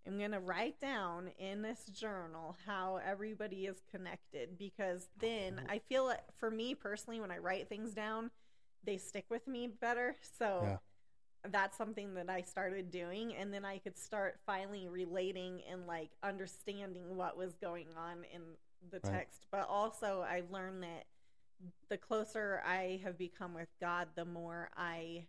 I'm 0.07 0.19
going 0.19 0.33
to 0.33 0.41
write 0.41 0.81
down 0.81 1.29
in 1.39 1.63
this 1.63 1.85
journal 1.87 2.57
how 2.67 2.97
everybody 3.05 3.67
is 3.67 3.83
connected 3.91 4.59
because 4.59 5.09
then 5.21 5.61
Oh. 5.61 5.67
I 5.69 5.79
feel 5.79 6.07
like 6.07 6.23
for 6.39 6.51
me 6.51 6.75
personally 6.75 7.21
when 7.21 7.31
I 7.31 7.39
write 7.39 7.69
things 7.69 7.95
down, 7.95 8.31
they 8.85 8.99
stick 8.99 9.27
with 9.31 9.47
me 9.47 9.69
better. 9.69 10.17
So 10.39 10.63
Yeah. 10.63 10.79
that's 11.51 11.77
something 11.77 12.15
that 12.15 12.31
I 12.31 12.43
started 12.43 12.91
doing 12.91 13.35
and 13.35 13.53
then 13.53 13.65
I 13.65 13.79
could 13.79 13.97
start 13.99 14.41
finally 14.47 14.89
relating 14.89 15.63
and 15.71 15.87
like 15.87 16.11
understanding 16.23 17.17
what 17.17 17.37
was 17.37 17.55
going 17.55 17.89
on 17.97 18.25
in 18.33 18.43
the 18.91 19.01
Right. 19.03 19.13
text. 19.13 19.47
But 19.51 19.69
also 19.69 20.21
I 20.29 20.43
learned 20.51 20.83
that 20.83 21.07
the 21.89 21.99
closer 21.99 22.61
I 22.67 23.01
have 23.05 23.19
become 23.19 23.55
with 23.55 23.69
God, 23.81 24.09
the 24.17 24.25
more 24.25 24.71
I 24.77 25.27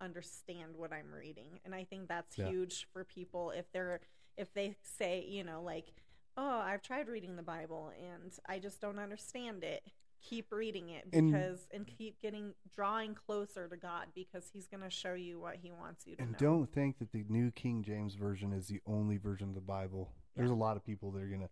understand 0.00 0.76
what 0.76 0.92
I'm 0.92 1.12
reading. 1.12 1.60
And 1.64 1.74
I 1.74 1.84
think 1.84 2.08
that's 2.08 2.36
Yeah. 2.38 2.48
huge 2.48 2.86
for 2.92 3.04
people 3.04 3.50
if 3.50 3.70
they're 3.72 4.00
if 4.36 4.52
they 4.54 4.76
say, 4.82 5.22
you 5.26 5.44
know, 5.44 5.62
like, 5.62 5.92
"Oh, 6.36 6.60
I've 6.60 6.80
tried 6.82 7.08
reading 7.08 7.36
the 7.36 7.42
Bible 7.42 7.92
and 8.00 8.32
I 8.46 8.58
just 8.58 8.80
don't 8.80 8.98
understand 8.98 9.62
it." 9.64 9.82
Keep 10.22 10.52
reading 10.52 10.90
it 10.90 11.10
because 11.10 11.66
and, 11.72 11.86
keep 11.86 12.20
getting 12.20 12.54
drawing 12.70 13.14
closer 13.14 13.66
to 13.68 13.76
God 13.76 14.08
because 14.14 14.50
he's 14.50 14.68
going 14.68 14.82
to 14.82 14.90
show 14.90 15.14
you 15.14 15.40
what 15.40 15.56
he 15.56 15.70
wants 15.70 16.06
you 16.06 16.14
to 16.16 16.22
And 16.22 16.32
know. 16.32 16.38
don't 16.38 16.66
think 16.72 16.98
that 16.98 17.10
the 17.12 17.24
New 17.28 17.50
King 17.50 17.82
James 17.82 18.14
version 18.16 18.52
is 18.52 18.68
the 18.68 18.82
only 18.86 19.16
version 19.16 19.48
of 19.48 19.54
the 19.54 19.62
Bible. 19.62 20.12
There's 20.36 20.50
a 20.50 20.54
lot 20.54 20.76
of 20.76 20.84
people 20.84 21.10
that 21.12 21.22
are 21.22 21.28
gonna 21.28 21.48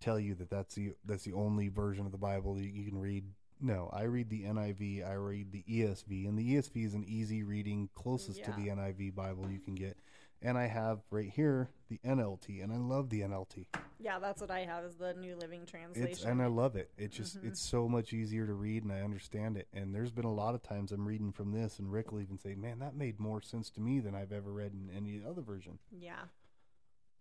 tell 0.00 0.18
you 0.18 0.34
that 0.34 0.50
that's 0.50 0.74
the 0.74 0.94
that's 1.04 1.22
the 1.22 1.32
only 1.32 1.68
version 1.68 2.04
of 2.04 2.10
the 2.12 2.18
Bible 2.18 2.54
that 2.56 2.64
you 2.66 2.84
can 2.84 2.98
read. 2.98 3.24
No, 3.62 3.88
I 3.92 4.02
read 4.02 4.28
the 4.28 4.42
NIV. 4.42 5.08
I 5.08 5.14
read 5.14 5.52
the 5.52 5.62
ESV, 5.68 6.28
and 6.28 6.36
the 6.36 6.56
ESV 6.56 6.84
is 6.84 6.94
an 6.94 7.04
easy 7.04 7.44
reading, 7.44 7.88
closest 7.94 8.42
to 8.44 8.50
the 8.50 8.68
NIV 8.68 9.14
Bible 9.14 9.48
you 9.48 9.60
can 9.60 9.76
get. 9.76 9.96
And 10.44 10.58
I 10.58 10.66
have 10.66 10.98
right 11.12 11.30
here 11.30 11.70
the 11.88 12.00
NLT, 12.04 12.60
and 12.60 12.72
I 12.72 12.76
love 12.76 13.08
the 13.08 13.20
NLT. 13.20 13.66
Yeah, 14.00 14.18
that's 14.18 14.40
what 14.40 14.50
I 14.50 14.64
have 14.64 14.82
is 14.84 14.96
the 14.96 15.14
New 15.14 15.36
Living 15.36 15.64
Translation. 15.64 16.10
It's 16.10 16.24
and 16.24 16.42
I 16.42 16.46
love 16.46 16.74
it. 16.74 16.90
It 16.96 17.12
just 17.12 17.38
Mhm. 17.40 17.44
it's 17.44 17.62
so 17.70 17.88
much 17.88 18.12
easier 18.12 18.44
to 18.46 18.54
read, 18.54 18.82
and 18.82 18.92
I 18.92 19.02
understand 19.02 19.56
it. 19.56 19.68
And 19.72 19.94
there's 19.94 20.10
been 20.10 20.24
a 20.24 20.34
lot 20.34 20.56
of 20.56 20.62
times 20.62 20.90
I'm 20.90 21.06
reading 21.06 21.30
from 21.30 21.52
this, 21.52 21.78
and 21.78 21.92
Rick 21.92 22.10
will 22.10 22.20
even 22.20 22.38
say, 22.38 22.56
"Man, 22.56 22.80
that 22.80 22.96
made 22.96 23.20
more 23.20 23.40
sense 23.40 23.70
to 23.70 23.80
me 23.80 24.00
than 24.00 24.16
I've 24.16 24.32
ever 24.32 24.52
read 24.52 24.72
in 24.72 24.90
any 24.90 25.22
other 25.22 25.42
version." 25.42 25.78
yeah. 25.92 26.24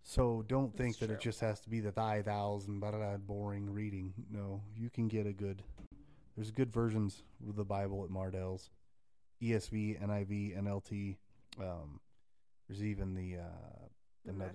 So 0.04 0.42
don't 0.48 0.76
think 0.76 0.98
that 0.98 1.08
true. 1.08 1.16
it 1.16 1.22
just 1.22 1.42
has 1.42 1.60
to 1.62 1.70
be 1.70 1.80
the 1.80 1.92
thy 1.92 2.24
thous 2.24 2.68
and 2.68 2.80
blah, 2.80 2.90
blah, 2.90 3.00
blah, 3.00 3.18
boring 3.18 3.70
reading. 3.70 4.16
No, 4.32 4.64
you 4.76 4.90
can 4.90 5.08
get 5.08 5.28
a 5.28 5.32
good. 5.34 5.64
There's 6.42 6.50
good 6.50 6.74
versions 6.74 7.22
of 7.48 7.56
the 7.56 7.64
Bible 7.64 8.04
at 8.04 8.10
Mardel's, 8.10 8.72
ESV, 9.44 10.02
NIV, 10.04 10.58
NLT. 10.60 11.16
Um, 11.60 12.00
there's 12.68 12.84
even 12.84 13.14
the 13.14 13.36
uh, 13.38 13.44
The 14.26 14.32
another. 14.32 14.54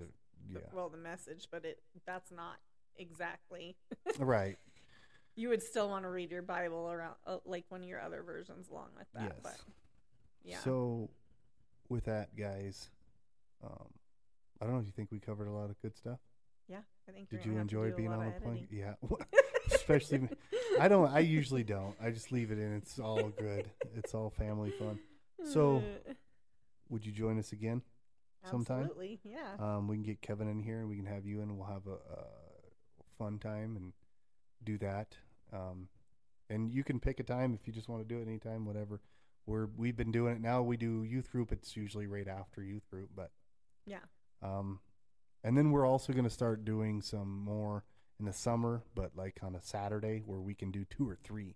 mess- 0.49 0.63
yeah, 0.63 0.67
Well, 0.73 0.89
the 0.89 0.97
message, 0.97 1.47
but 1.49 1.63
it 1.63 1.81
that's 2.05 2.29
not 2.29 2.57
exactly. 2.97 3.77
right. 4.19 4.57
You 5.37 5.47
would 5.47 5.63
still 5.63 5.87
want 5.87 6.03
to 6.03 6.09
read 6.09 6.29
your 6.29 6.41
Bible 6.41 6.91
around 6.91 7.15
uh, 7.25 7.37
like 7.45 7.63
one 7.69 7.83
of 7.83 7.87
your 7.87 8.01
other 8.01 8.21
versions 8.21 8.67
along 8.67 8.89
with 8.97 9.07
that. 9.13 9.21
yes. 9.23 9.39
But 9.41 9.55
yeah. 10.43 10.59
So, 10.65 11.09
with 11.87 12.03
that, 12.03 12.35
guys, 12.35 12.89
um, 13.63 13.87
I 14.61 14.65
don't 14.65 14.73
know. 14.73 14.81
Do 14.81 14.87
you 14.87 14.93
think 14.93 15.09
we 15.09 15.19
covered 15.21 15.47
a 15.47 15.51
lot 15.53 15.69
of 15.69 15.81
good 15.81 15.95
stuff? 15.95 16.19
yeah, 16.67 16.79
I 17.07 17.13
think. 17.13 17.29
Did 17.29 17.45
you 17.45 17.51
gonna 17.53 17.59
have 17.59 17.69
to 17.69 17.75
enjoy 17.77 17.95
being 17.95 18.11
on 18.11 18.25
the 18.25 18.41
plane? 18.41 18.67
Yeah, 18.69 18.95
especially. 19.71 20.19
me. 20.19 20.29
I 20.79 20.87
don't. 20.87 21.07
I 21.11 21.19
usually 21.19 21.63
don't. 21.63 21.95
I 22.01 22.11
just 22.11 22.31
leave 22.31 22.51
it 22.51 22.59
in. 22.59 22.75
It's 22.75 22.99
all 22.99 23.29
good. 23.29 23.69
It's 23.95 24.13
all 24.13 24.29
family 24.29 24.71
fun. 24.71 24.99
So, 25.43 25.83
Would 26.89 27.05
you 27.05 27.11
join 27.11 27.37
us 27.39 27.51
again? 27.51 27.81
sometime? 28.49 28.83
Absolutely, 28.83 29.19
yeah. 29.23 29.55
Um, 29.59 29.87
we 29.87 29.97
can 29.97 30.03
get 30.03 30.21
Kevin 30.21 30.47
in 30.47 30.59
here, 30.59 30.79
and 30.79 30.89
we 30.89 30.95
can 30.95 31.05
have 31.05 31.25
you 31.25 31.41
in. 31.41 31.57
We'll 31.57 31.67
have 31.67 31.85
a, 31.87 31.91
a 32.13 32.23
fun 33.17 33.39
time 33.39 33.75
and 33.75 33.93
do 34.63 34.77
that. 34.79 35.17
Um, 35.51 35.89
and 36.49 36.71
you 36.71 36.83
can 36.83 36.99
pick 36.99 37.19
a 37.19 37.23
time 37.23 37.53
if 37.53 37.67
you 37.67 37.73
just 37.73 37.89
want 37.89 38.07
to 38.07 38.07
do 38.07 38.21
it 38.21 38.27
anytime, 38.27 38.65
whatever. 38.65 39.01
We're 39.45 39.67
we've 39.77 39.95
been 39.97 40.11
doing 40.11 40.35
it 40.35 40.41
now. 40.41 40.61
We 40.61 40.77
do 40.77 41.03
youth 41.03 41.31
group. 41.31 41.51
It's 41.51 41.75
usually 41.75 42.07
right 42.07 42.27
after 42.27 42.63
youth 42.63 42.89
group, 42.89 43.09
but 43.15 43.31
Yeah. 43.85 43.99
Um, 44.41 44.79
and 45.43 45.57
then 45.57 45.71
we're 45.71 45.85
also 45.87 46.13
going 46.13 46.25
to 46.25 46.29
start 46.29 46.65
doing 46.65 47.01
some 47.01 47.39
more 47.43 47.83
in 48.19 48.25
the 48.25 48.33
summer, 48.33 48.83
but 48.95 49.11
like 49.15 49.39
on 49.43 49.55
a 49.55 49.61
Saturday 49.61 50.21
where 50.25 50.39
we 50.39 50.53
can 50.55 50.71
do 50.71 50.85
two 50.85 51.07
or 51.07 51.15
three, 51.23 51.55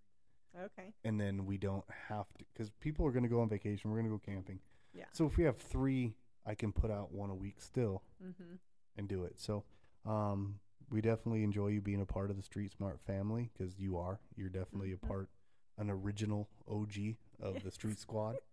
okay. 0.59 0.93
and 1.03 1.19
then 1.19 1.45
we 1.45 1.57
don't 1.57 1.85
have 2.09 2.27
to 2.37 2.45
because 2.53 2.69
people 2.79 3.05
are 3.05 3.11
going 3.11 3.23
to 3.23 3.29
go 3.29 3.41
on 3.41 3.49
vacation. 3.49 3.89
We're 3.91 3.97
going 4.01 4.11
to 4.11 4.17
go 4.17 4.21
camping. 4.25 4.59
Yeah. 4.93 5.05
So 5.11 5.25
if 5.25 5.37
we 5.37 5.43
have 5.45 5.57
three, 5.57 6.13
I 6.45 6.53
can 6.55 6.71
put 6.71 6.91
out 6.91 7.11
one 7.11 7.29
a 7.29 7.35
week 7.35 7.55
still 7.61 8.03
Mm-hmm. 8.23 8.55
and 8.97 9.07
do 9.07 9.23
it. 9.23 9.39
So, 9.39 9.63
um, 10.05 10.59
we 10.89 10.99
definitely 11.01 11.43
enjoy 11.43 11.67
you 11.67 11.79
being 11.81 12.01
a 12.01 12.05
part 12.05 12.29
of 12.29 12.35
the 12.37 12.43
Street 12.43 12.71
Smart 12.73 12.99
family 13.07 13.49
because 13.57 13.79
you 13.79 13.97
are. 13.97 14.19
You're 14.35 14.49
definitely 14.49 14.89
Mhm. 14.89 15.01
a 15.03 15.07
part, 15.07 15.29
an 15.77 15.89
original 15.89 16.49
OG 16.67 17.15
of 17.39 17.63
the 17.63 17.71
Street 17.71 17.99
Squad. 17.99 18.35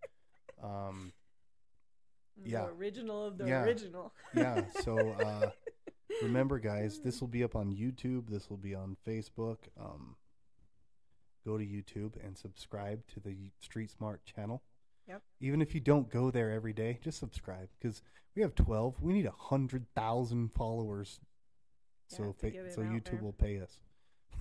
Um, 0.63 1.13
Yeah. 2.45 2.67
Original 2.67 3.27
of 3.27 3.39
the 3.39 3.47
Yeah. 3.47 3.63
original. 3.65 4.13
yeah. 4.35 4.65
So 4.83 4.97
uh, 5.13 5.51
remember, 6.23 6.59
guys, 6.59 7.01
this 7.01 7.21
will 7.21 7.29
be 7.29 7.45
up 7.45 7.55
on 7.57 7.73
YouTube. 7.73 8.29
This 8.31 8.49
will 8.51 8.57
be 8.57 8.75
on 8.75 8.97
Facebook. 9.07 9.59
Um, 9.81 10.17
go 11.47 11.57
to 11.59 11.65
YouTube 11.65 12.13
and 12.25 12.37
subscribe 12.37 13.07
to 13.15 13.21
the 13.21 13.51
Street 13.61 13.91
Smart 13.91 14.25
channel. 14.25 14.63
Yep. 15.09 15.23
Even 15.41 15.63
if 15.63 15.75
you 15.75 15.81
don't 15.81 16.11
go 16.11 16.31
there 16.31 16.51
every 16.51 16.73
day, 16.75 16.99
just 17.03 17.19
subscribe 17.19 17.69
because 17.81 18.03
we 18.35 18.43
have 18.43 18.55
twelve. 18.55 19.01
We 19.01 19.13
need 19.15 19.27
a 19.27 19.31
hundred 19.33 19.87
thousand 19.95 20.53
followers. 20.55 21.21
So 22.09 22.35
Yeah, 22.43 22.51
to 22.51 22.65
fa- 22.69 22.75
so 22.75 22.81
YouTube 22.83 23.05
there. 23.13 23.21
will 23.23 23.33
pay 23.33 23.61
us. 23.61 23.81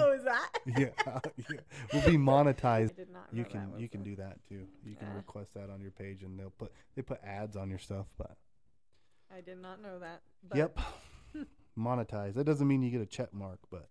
Oh, 0.00 0.12
is 0.12 0.22
that? 0.24 0.50
yeah, 0.66 0.88
yeah. 1.06 1.58
We'll 1.94 2.04
be 2.04 2.18
monetized. 2.18 2.90
I 2.90 2.94
did 2.94 3.10
not. 3.10 3.26
You 3.32 3.44
can 3.44 3.72
you 3.78 3.88
can 3.88 4.02
do 4.02 4.16
that 4.16 4.36
too. 4.46 4.66
You 4.84 4.94
can 4.96 5.08
Yeah. 5.08 5.16
request 5.16 5.54
that 5.54 5.70
on 5.70 5.80
your 5.80 5.92
page, 5.92 6.22
and 6.22 6.38
they'll 6.38 6.50
put 6.50 6.72
they 6.94 7.00
put 7.00 7.22
ads 7.24 7.56
on 7.56 7.70
your 7.70 7.78
stuff. 7.78 8.04
But 8.18 8.36
I 9.36 9.40
did 9.40 9.60
not 9.60 9.82
know 9.82 9.98
that. 9.98 10.22
But 10.48 10.58
yep, 10.58 10.78
monetize. 11.78 12.34
That 12.34 12.44
doesn't 12.44 12.66
mean 12.66 12.82
you 12.82 12.90
get 12.90 13.00
a 13.00 13.06
check 13.06 13.32
mark, 13.32 13.58
but 13.70 13.88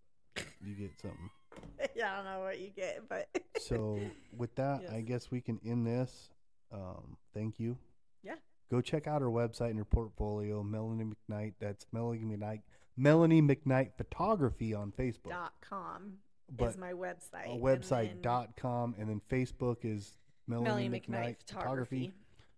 you 0.64 0.74
get 0.76 0.92
something. 1.00 1.30
yeah, 1.96 2.14
I 2.14 2.16
don't 2.18 2.26
know 2.26 2.40
what 2.42 2.60
you 2.60 2.70
get, 2.70 3.04
but 3.08 3.28
So 3.60 4.00
with 4.36 4.56
that, 4.56 4.84
I 4.92 5.02
guess 5.02 5.32
we 5.32 5.42
can 5.42 5.60
end 5.66 5.86
this. 5.86 6.30
Um, 6.72 7.18
thank 7.34 7.60
you. 7.60 7.78
Yeah. 8.24 8.36
Go 8.70 8.82
check 8.82 9.08
out 9.08 9.22
her 9.22 9.30
website 9.30 9.70
and 9.70 9.78
her 9.80 9.86
portfolio, 9.86 10.64
Melany 10.64 11.14
McKnight. 11.14 11.54
That's 11.60 11.86
Melany 11.94 12.26
McKnight. 12.38 12.62
Melany 13.00 13.42
McKnight 13.42 13.92
Photography 13.98 14.74
on 14.74 14.92
Facebook. 14.92 15.30
dot 15.30 15.54
com 15.62 16.14
but 16.56 16.70
is 16.70 16.78
my 16.78 16.94
website. 16.94 17.46
a 17.46 17.58
website 17.58 18.10
then 18.10 18.22
dot 18.22 18.56
com, 18.56 18.96
and 18.98 19.10
then 19.10 19.22
Facebook 19.30 19.78
is 19.84 20.14
Melany, 20.50 20.68
Melany 20.68 20.90
McKnight, 20.90 21.10
McKnight 21.10 21.36
Photography. 21.48 22.14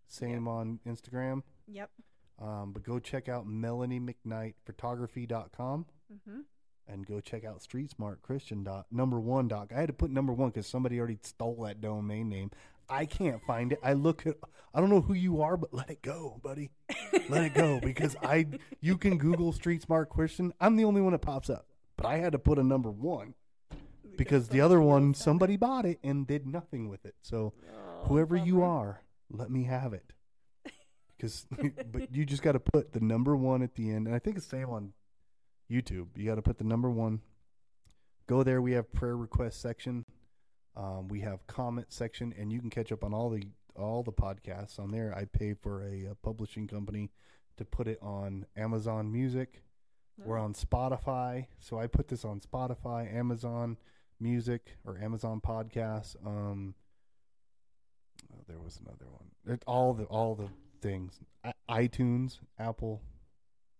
Same 0.08 0.48
on 0.48 0.80
Instagram. 0.88 1.44
Yep. 1.68 1.90
Um, 2.42 2.72
but 2.72 2.84
go 2.84 3.00
check 3.00 3.28
out 3.28 3.48
Melany 3.48 4.00
McKnight 4.00 4.54
Photography.com 4.66 5.86
Mm-hmm. 6.12 6.40
and 6.88 7.06
go 7.06 7.20
check 7.20 7.46
out 7.46 7.62
Street 7.62 7.92
Smart 7.92 8.24
Christian 8.24 8.64
dot 8.64 8.88
number 8.92 9.20
one 9.20 9.48
doc. 9.48 9.72
I 9.76 9.80
had 9.80 9.88
to 9.88 9.94
put 9.94 10.10
number 10.10 10.34
one 10.34 10.50
because 10.50 10.66
somebody 10.66 10.98
already 10.98 11.20
stole 11.22 11.62
that 11.66 11.82
domain 11.82 12.30
name. 12.30 12.50
I 12.90 13.06
can't 13.06 13.44
find 13.46 13.74
it. 13.74 13.80
I 13.84 13.94
look 13.94 14.26
at. 14.26 14.36
I 14.74 14.80
don't 14.80 14.90
know 14.90 15.02
who 15.02 15.14
you 15.14 15.44
are, 15.44 15.56
but 15.56 15.72
let 15.72 15.92
it 15.92 16.02
go, 16.02 16.40
buddy. 16.44 16.72
Let 17.30 17.44
it 17.44 17.54
go 17.54 17.80
because 17.84 18.16
I. 18.24 18.48
You 18.82 18.98
can 18.98 19.20
Google 19.20 19.54
Street 19.54 19.84
Smart 19.84 20.10
Christian. 20.10 20.52
I'm 20.60 20.78
the 20.78 20.86
only 20.86 21.02
one 21.02 21.12
that 21.12 21.20
pops 21.20 21.52
up, 21.52 21.68
but 21.96 22.08
I 22.08 22.18
had 22.18 22.32
to 22.32 22.40
put 22.40 22.58
a 22.58 22.64
number 22.64 22.90
one 22.90 23.36
because 24.18 24.48
the 24.50 24.62
other 24.62 24.82
one 24.82 25.14
somebody 25.14 25.58
bought 25.58 25.86
it 25.86 26.00
and 26.04 26.26
did 26.26 26.48
nothing 26.48 26.90
with 26.90 27.06
it. 27.06 27.14
So 27.22 27.54
Oh, 27.72 28.08
whoever 28.08 28.36
you 28.36 28.64
are, 28.64 29.04
let 29.30 29.52
me 29.52 29.66
have 29.66 29.94
it. 29.94 30.12
Because, 31.20 31.46
but 31.92 32.16
you 32.16 32.26
just 32.26 32.42
got 32.42 32.54
to 32.54 32.60
put 32.60 32.94
the 32.94 33.00
number 33.00 33.36
one 33.36 33.62
at 33.62 33.76
the 33.76 33.92
end, 33.92 34.08
and 34.08 34.16
I 34.16 34.20
think 34.20 34.38
it's 34.38 34.46
the 34.46 34.58
same 34.58 34.70
on 34.70 34.94
YouTube. 35.70 36.08
You 36.16 36.26
got 36.26 36.36
to 36.36 36.42
put 36.42 36.58
the 36.58 36.64
number 36.64 36.90
one. 36.90 37.22
Go 38.28 38.44
there. 38.44 38.62
We 38.62 38.74
have 38.74 38.92
prayer 38.94 39.18
request 39.18 39.62
section. 39.62 40.06
Um, 40.76 41.08
we 41.08 41.22
have 41.22 41.46
comment 41.48 41.88
section, 41.90 42.34
and 42.38 42.52
you 42.52 42.60
can 42.60 42.70
catch 42.70 42.92
up 42.92 43.04
on 43.04 43.14
all 43.14 43.30
the 43.30 43.44
all 43.76 44.04
the 44.04 44.12
podcasts 44.12 44.80
on 44.80 44.92
there. 44.92 45.14
I 45.16 45.26
pay 45.26 45.54
for 45.54 45.84
a, 45.84 46.12
uh 46.12 46.14
publishing 46.22 46.68
company 46.68 47.12
to 47.58 47.66
put 47.66 47.88
it 47.88 48.00
on 48.02 48.46
Amazon 48.56 49.12
Music. 49.12 49.64
We're 50.26 50.38
on 50.38 50.54
Spotify, 50.54 51.46
so 51.60 51.80
I 51.80 51.88
put 51.88 52.10
this 52.10 52.26
on 52.26 52.42
Spotify, 52.42 53.14
Amazon 53.14 53.78
Music, 54.20 54.76
or 54.86 54.98
Amazon 54.98 55.40
Podcasts. 55.40 56.16
Um, 56.26 56.76
oh, 58.34 58.44
there 58.48 58.60
was 58.60 58.80
another 58.82 59.06
one. 59.10 59.54
It, 59.54 59.64
all 59.66 59.94
the 59.94 60.04
all 60.06 60.36
the 60.36 60.50
things, 60.82 61.20
I, 61.44 61.54
iTunes, 61.70 62.40
Apple, 62.58 63.02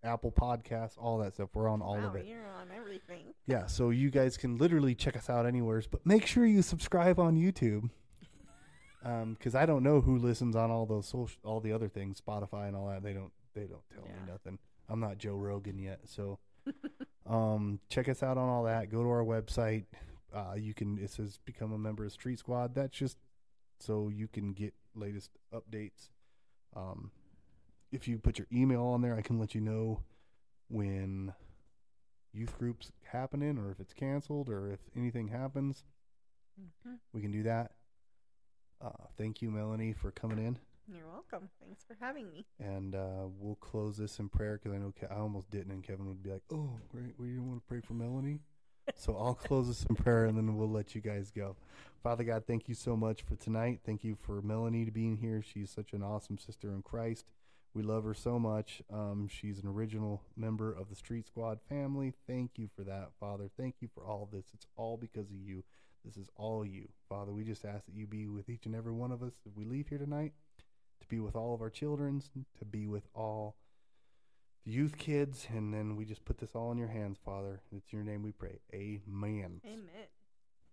Apple 0.04 0.32
Podcasts, 0.32 0.98
all 0.98 1.18
that 1.20 1.34
stuff. 1.34 1.50
We're 1.54 1.68
on 1.68 1.82
all 1.82 1.98
wow, 1.98 2.08
of 2.08 2.16
it. 2.16 2.26
You're 2.26 2.48
on 2.48 2.68
everything. 2.76 3.34
Yeah, 3.46 3.66
so 3.68 3.90
you 3.90 4.10
guys 4.10 4.38
can 4.38 4.58
literally 4.58 4.96
check 4.96 5.18
us 5.18 5.30
out 5.30 5.46
anywhere, 5.46 5.82
but 5.90 6.06
make 6.06 6.26
sure 6.26 6.46
you 6.46 6.62
subscribe 6.62 7.20
on 7.20 7.36
YouTube. 7.36 7.90
Um, 9.04 9.36
because 9.36 9.56
I 9.56 9.66
don't 9.66 9.84
know 9.84 10.02
who 10.02 10.18
listens 10.18 10.58
on 10.58 10.72
all 10.72 10.86
those 10.86 11.08
social, 11.08 11.40
all 11.46 11.62
the 11.62 11.72
other 11.72 11.88
things, 11.88 12.22
Spotify 12.22 12.68
and 12.68 12.76
all 12.76 12.88
that. 12.88 13.02
They 13.02 13.14
don't, 13.14 13.32
they 13.56 13.62
don't 13.62 13.88
tell 13.94 14.04
me 14.04 14.12
nothing. 14.28 14.60
I'm 14.90 15.00
not 15.00 15.18
Joe 15.18 15.36
Rogan 15.36 15.80
yet, 15.80 16.02
so 16.06 16.40
um, 17.30 17.80
check 17.90 18.10
us 18.10 18.24
out 18.24 18.38
on 18.38 18.50
all 18.50 18.64
that. 18.64 18.92
Go 18.92 19.04
to 19.04 19.10
our 19.10 19.24
website. 19.24 19.86
Uh, 20.34 20.56
you 20.58 20.74
can. 20.74 20.98
It 20.98 21.12
says 21.12 21.40
become 21.46 21.72
a 21.72 21.78
member 21.78 22.04
of 22.04 22.12
Street 22.12 22.40
Squad. 22.40 22.76
That's 22.76 22.98
just 22.98 23.18
so 23.80 24.10
you 24.10 24.28
can 24.28 24.54
get 24.54 24.74
latest 24.96 25.32
updates. 25.54 26.10
Um, 26.76 27.12
if 27.92 28.08
you 28.08 28.18
put 28.20 28.38
your 28.38 28.48
email 28.52 28.84
on 28.84 29.02
there, 29.02 29.16
I 29.16 29.22
can 29.22 29.40
let 29.40 29.56
you 29.56 29.62
know 29.62 30.04
when 30.70 31.34
youth 32.32 32.58
groups 32.58 32.92
happening 33.12 33.58
or 33.58 33.72
if 33.72 33.80
it's 33.80 33.94
canceled 33.94 34.50
or 34.50 34.72
if 34.72 34.80
anything 34.96 35.28
happens. 35.30 35.84
Mhm. 36.60 37.00
We 37.14 37.22
can 37.22 37.32
do 37.32 37.44
that. 37.44 37.72
Uh, 38.82 39.08
thank 39.18 39.42
you, 39.42 39.50
Melany, 39.50 39.96
for 39.96 40.12
coming 40.12 40.38
in. 40.38 40.60
You're 40.88 41.08
welcome. 41.08 41.50
Thanks 41.60 41.84
for 41.84 41.96
having 42.00 42.30
me. 42.30 42.46
And 42.60 42.96
uh, 42.96 43.28
we'll 43.28 43.56
close 43.56 43.98
this 43.98 44.20
in 44.20 44.30
prayer 44.30 44.58
because 44.58 44.74
I 44.74 44.78
know 44.80 44.92
Ke- 44.92 45.12
I 45.12 45.16
almost 45.18 45.50
didn't, 45.52 45.72
and 45.72 45.84
Kevin 45.84 46.08
would 46.08 46.24
be 46.24 46.32
like, 46.32 46.44
"Oh, 46.52 46.80
great, 46.90 47.18
we 47.20 47.28
didn't 47.28 47.48
want 47.48 47.62
to 47.62 47.68
pray 47.68 47.82
for 47.82 47.94
Melany." 47.94 48.40
So 48.96 49.16
I'll 49.18 49.34
close 49.36 49.68
this 49.68 49.86
in 49.86 49.96
prayer, 49.96 50.26
and 50.26 50.38
then 50.38 50.58
we'll 50.58 50.70
let 50.70 50.96
you 50.96 51.02
guys 51.02 51.32
go. 51.32 51.56
Father 52.04 52.24
God, 52.24 52.44
thank 52.48 52.70
you 52.70 52.76
so 52.76 52.96
much 52.96 53.24
for 53.24 53.36
tonight. 53.36 53.82
Thank 53.86 54.04
you 54.04 54.16
for 54.16 54.42
Melany 54.42 54.86
to 54.86 54.92
being 54.92 55.18
here. 55.18 55.42
She's 55.42 55.70
such 55.70 55.94
an 55.94 56.02
awesome 56.02 56.38
sister 56.38 56.70
in 56.74 56.82
Christ. 56.82 57.26
We 57.74 57.84
love 57.84 58.04
her 58.04 58.14
so 58.14 58.40
much. 58.40 58.82
Um, 58.92 59.28
she's 59.30 59.60
an 59.60 59.68
original 59.68 60.22
member 60.36 60.72
of 60.72 60.90
the 60.90 60.96
Street 60.96 61.28
Squad 61.28 61.60
family. 61.70 62.14
Thank 62.26 62.52
you 62.58 62.70
for 62.76 62.84
that, 62.84 63.10
Father. 63.20 63.50
Thank 63.58 63.76
you 63.80 63.90
for 63.94 64.06
all 64.06 64.28
this. 64.32 64.46
It's 64.54 64.66
all 64.76 64.98
because 64.98 65.30
of 65.30 65.38
you. 65.38 65.64
This 66.04 66.18
is 66.18 66.30
all 66.36 66.66
you, 66.66 66.88
Father. 67.10 67.32
We 67.32 67.44
just 67.44 67.66
ask 67.66 67.86
that 67.86 67.94
you 67.94 68.08
be 68.08 68.28
with 68.28 68.50
each 68.50 68.66
and 68.66 68.74
every 68.74 68.94
one 68.94 69.12
of 69.12 69.22
us 69.22 69.34
if 69.46 69.56
we 69.56 69.66
leave 69.66 69.90
here 69.90 69.98
tonight 69.98 70.34
to 71.02 71.08
be 71.08 71.20
with 71.20 71.36
all 71.36 71.54
of 71.54 71.62
our 71.62 71.70
children, 71.70 72.24
to 72.58 72.66
be 72.66 72.88
with 72.88 73.08
all 73.14 73.56
the 74.66 74.72
youth 74.72 74.98
kids, 74.98 75.48
and 75.50 75.74
then 75.74 75.96
we 75.96 76.06
just 76.06 76.26
put 76.26 76.38
this 76.38 76.52
all 76.56 76.72
in 76.72 76.78
your 76.78 76.88
hands, 76.88 77.18
Father. 77.24 77.62
It's 77.76 77.92
in 77.92 78.00
your 78.00 78.06
name 78.06 78.24
we 78.24 78.32
pray. 78.32 78.60
Amen. 78.74 79.62
Amen. 79.66 80.08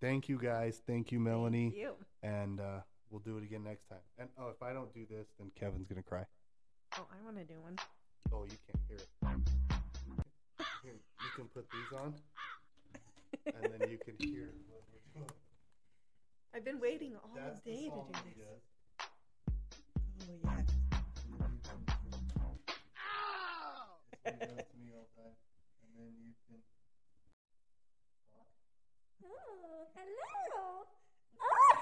Thank 0.00 0.28
you, 0.28 0.38
guys. 0.38 0.82
Thank 0.86 1.10
you, 1.12 1.18
Melany. 1.18 1.70
Thank 1.70 1.76
you. 1.76 1.92
And 2.22 2.60
uh, 2.60 2.80
we'll 3.10 3.20
do 3.20 3.38
it 3.38 3.44
again 3.44 3.64
next 3.64 3.88
time. 3.88 3.98
And 4.18 4.28
oh, 4.38 4.48
if 4.48 4.62
I 4.62 4.72
don't 4.72 4.92
do 4.92 5.06
this, 5.08 5.26
then 5.38 5.50
Kevin's 5.58 5.86
gonna 5.88 6.02
cry. 6.02 6.24
Oh, 6.98 7.06
I 7.10 7.24
want 7.24 7.38
to 7.38 7.44
do 7.44 7.60
one. 7.60 7.76
Oh, 8.32 8.44
you 8.44 8.56
can't 8.66 8.82
hear 8.88 8.96
it. 8.96 9.08
Here, 10.82 10.92
you 10.92 11.30
can 11.34 11.46
put 11.46 11.66
these 11.70 11.98
on, 11.98 12.14
and 13.46 13.72
then 13.72 13.88
you 13.90 13.98
can 13.98 14.14
hear 14.18 14.50
what 14.68 14.82
we're 14.92 15.20
doing. 15.20 15.30
I've 16.54 16.64
been 16.64 16.80
waiting 16.80 17.14
all 17.16 17.30
That's 17.34 17.60
day 17.60 17.90
to 17.90 18.02
do 18.12 18.30
this. 18.36 18.62
does. 18.98 19.08
Oh 20.28 20.34
yes. 20.44 20.66
Oh, 24.27 24.32
hello. 29.94 30.85
Oh, 31.39 31.77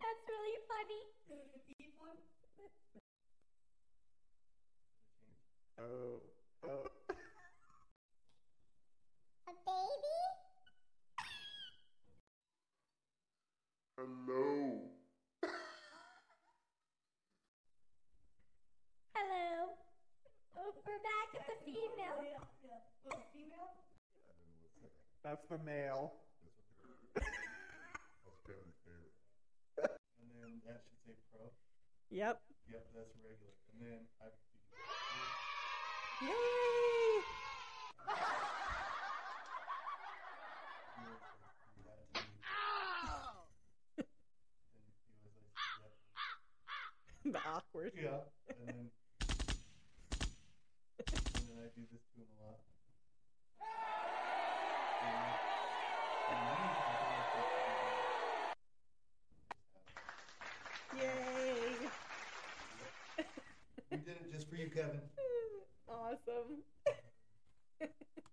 that's 0.00 0.24
really 0.28 0.58
funny. 0.66 1.02
Oh. 5.78 6.20
Oh. 6.64 6.84
A 9.48 9.52
baby? 9.66 10.16
Hello. 19.14 19.72
Oh, 20.56 20.70
we're 20.86 20.98
back 20.98 21.34
at 21.38 21.46
the 21.46 21.54
female. 21.64 22.18
That's 25.22 25.46
the 25.48 25.58
male. 25.58 26.12
and 27.16 27.22
then 30.34 30.60
that 30.66 30.82
should 30.82 30.98
say 31.06 31.14
pro. 31.30 31.46
Yep. 32.10 32.42
Yep, 32.70 32.86
that's 32.94 33.14
regular. 33.22 33.54
And 33.70 33.78
then 33.80 34.00
I. 34.20 34.26
Yay! 36.26 37.22
the 47.32 47.38
awkward. 47.46 47.92
Yeah, 47.94 48.26
and 48.48 48.66
then, 48.66 48.74
and 48.74 48.74
then 48.74 48.90
I 48.90 49.01
do 51.74 51.82
this 51.90 52.02
to 52.14 52.20
him 52.20 52.26
a 52.38 52.44
lot. 52.44 52.60
Yay! 60.94 61.90
we 63.90 63.96
did 63.98 64.16
it 64.16 64.30
just 64.32 64.48
for 64.48 64.56
you, 64.56 64.70
Kevin. 64.70 65.00
Awesome. 65.88 66.62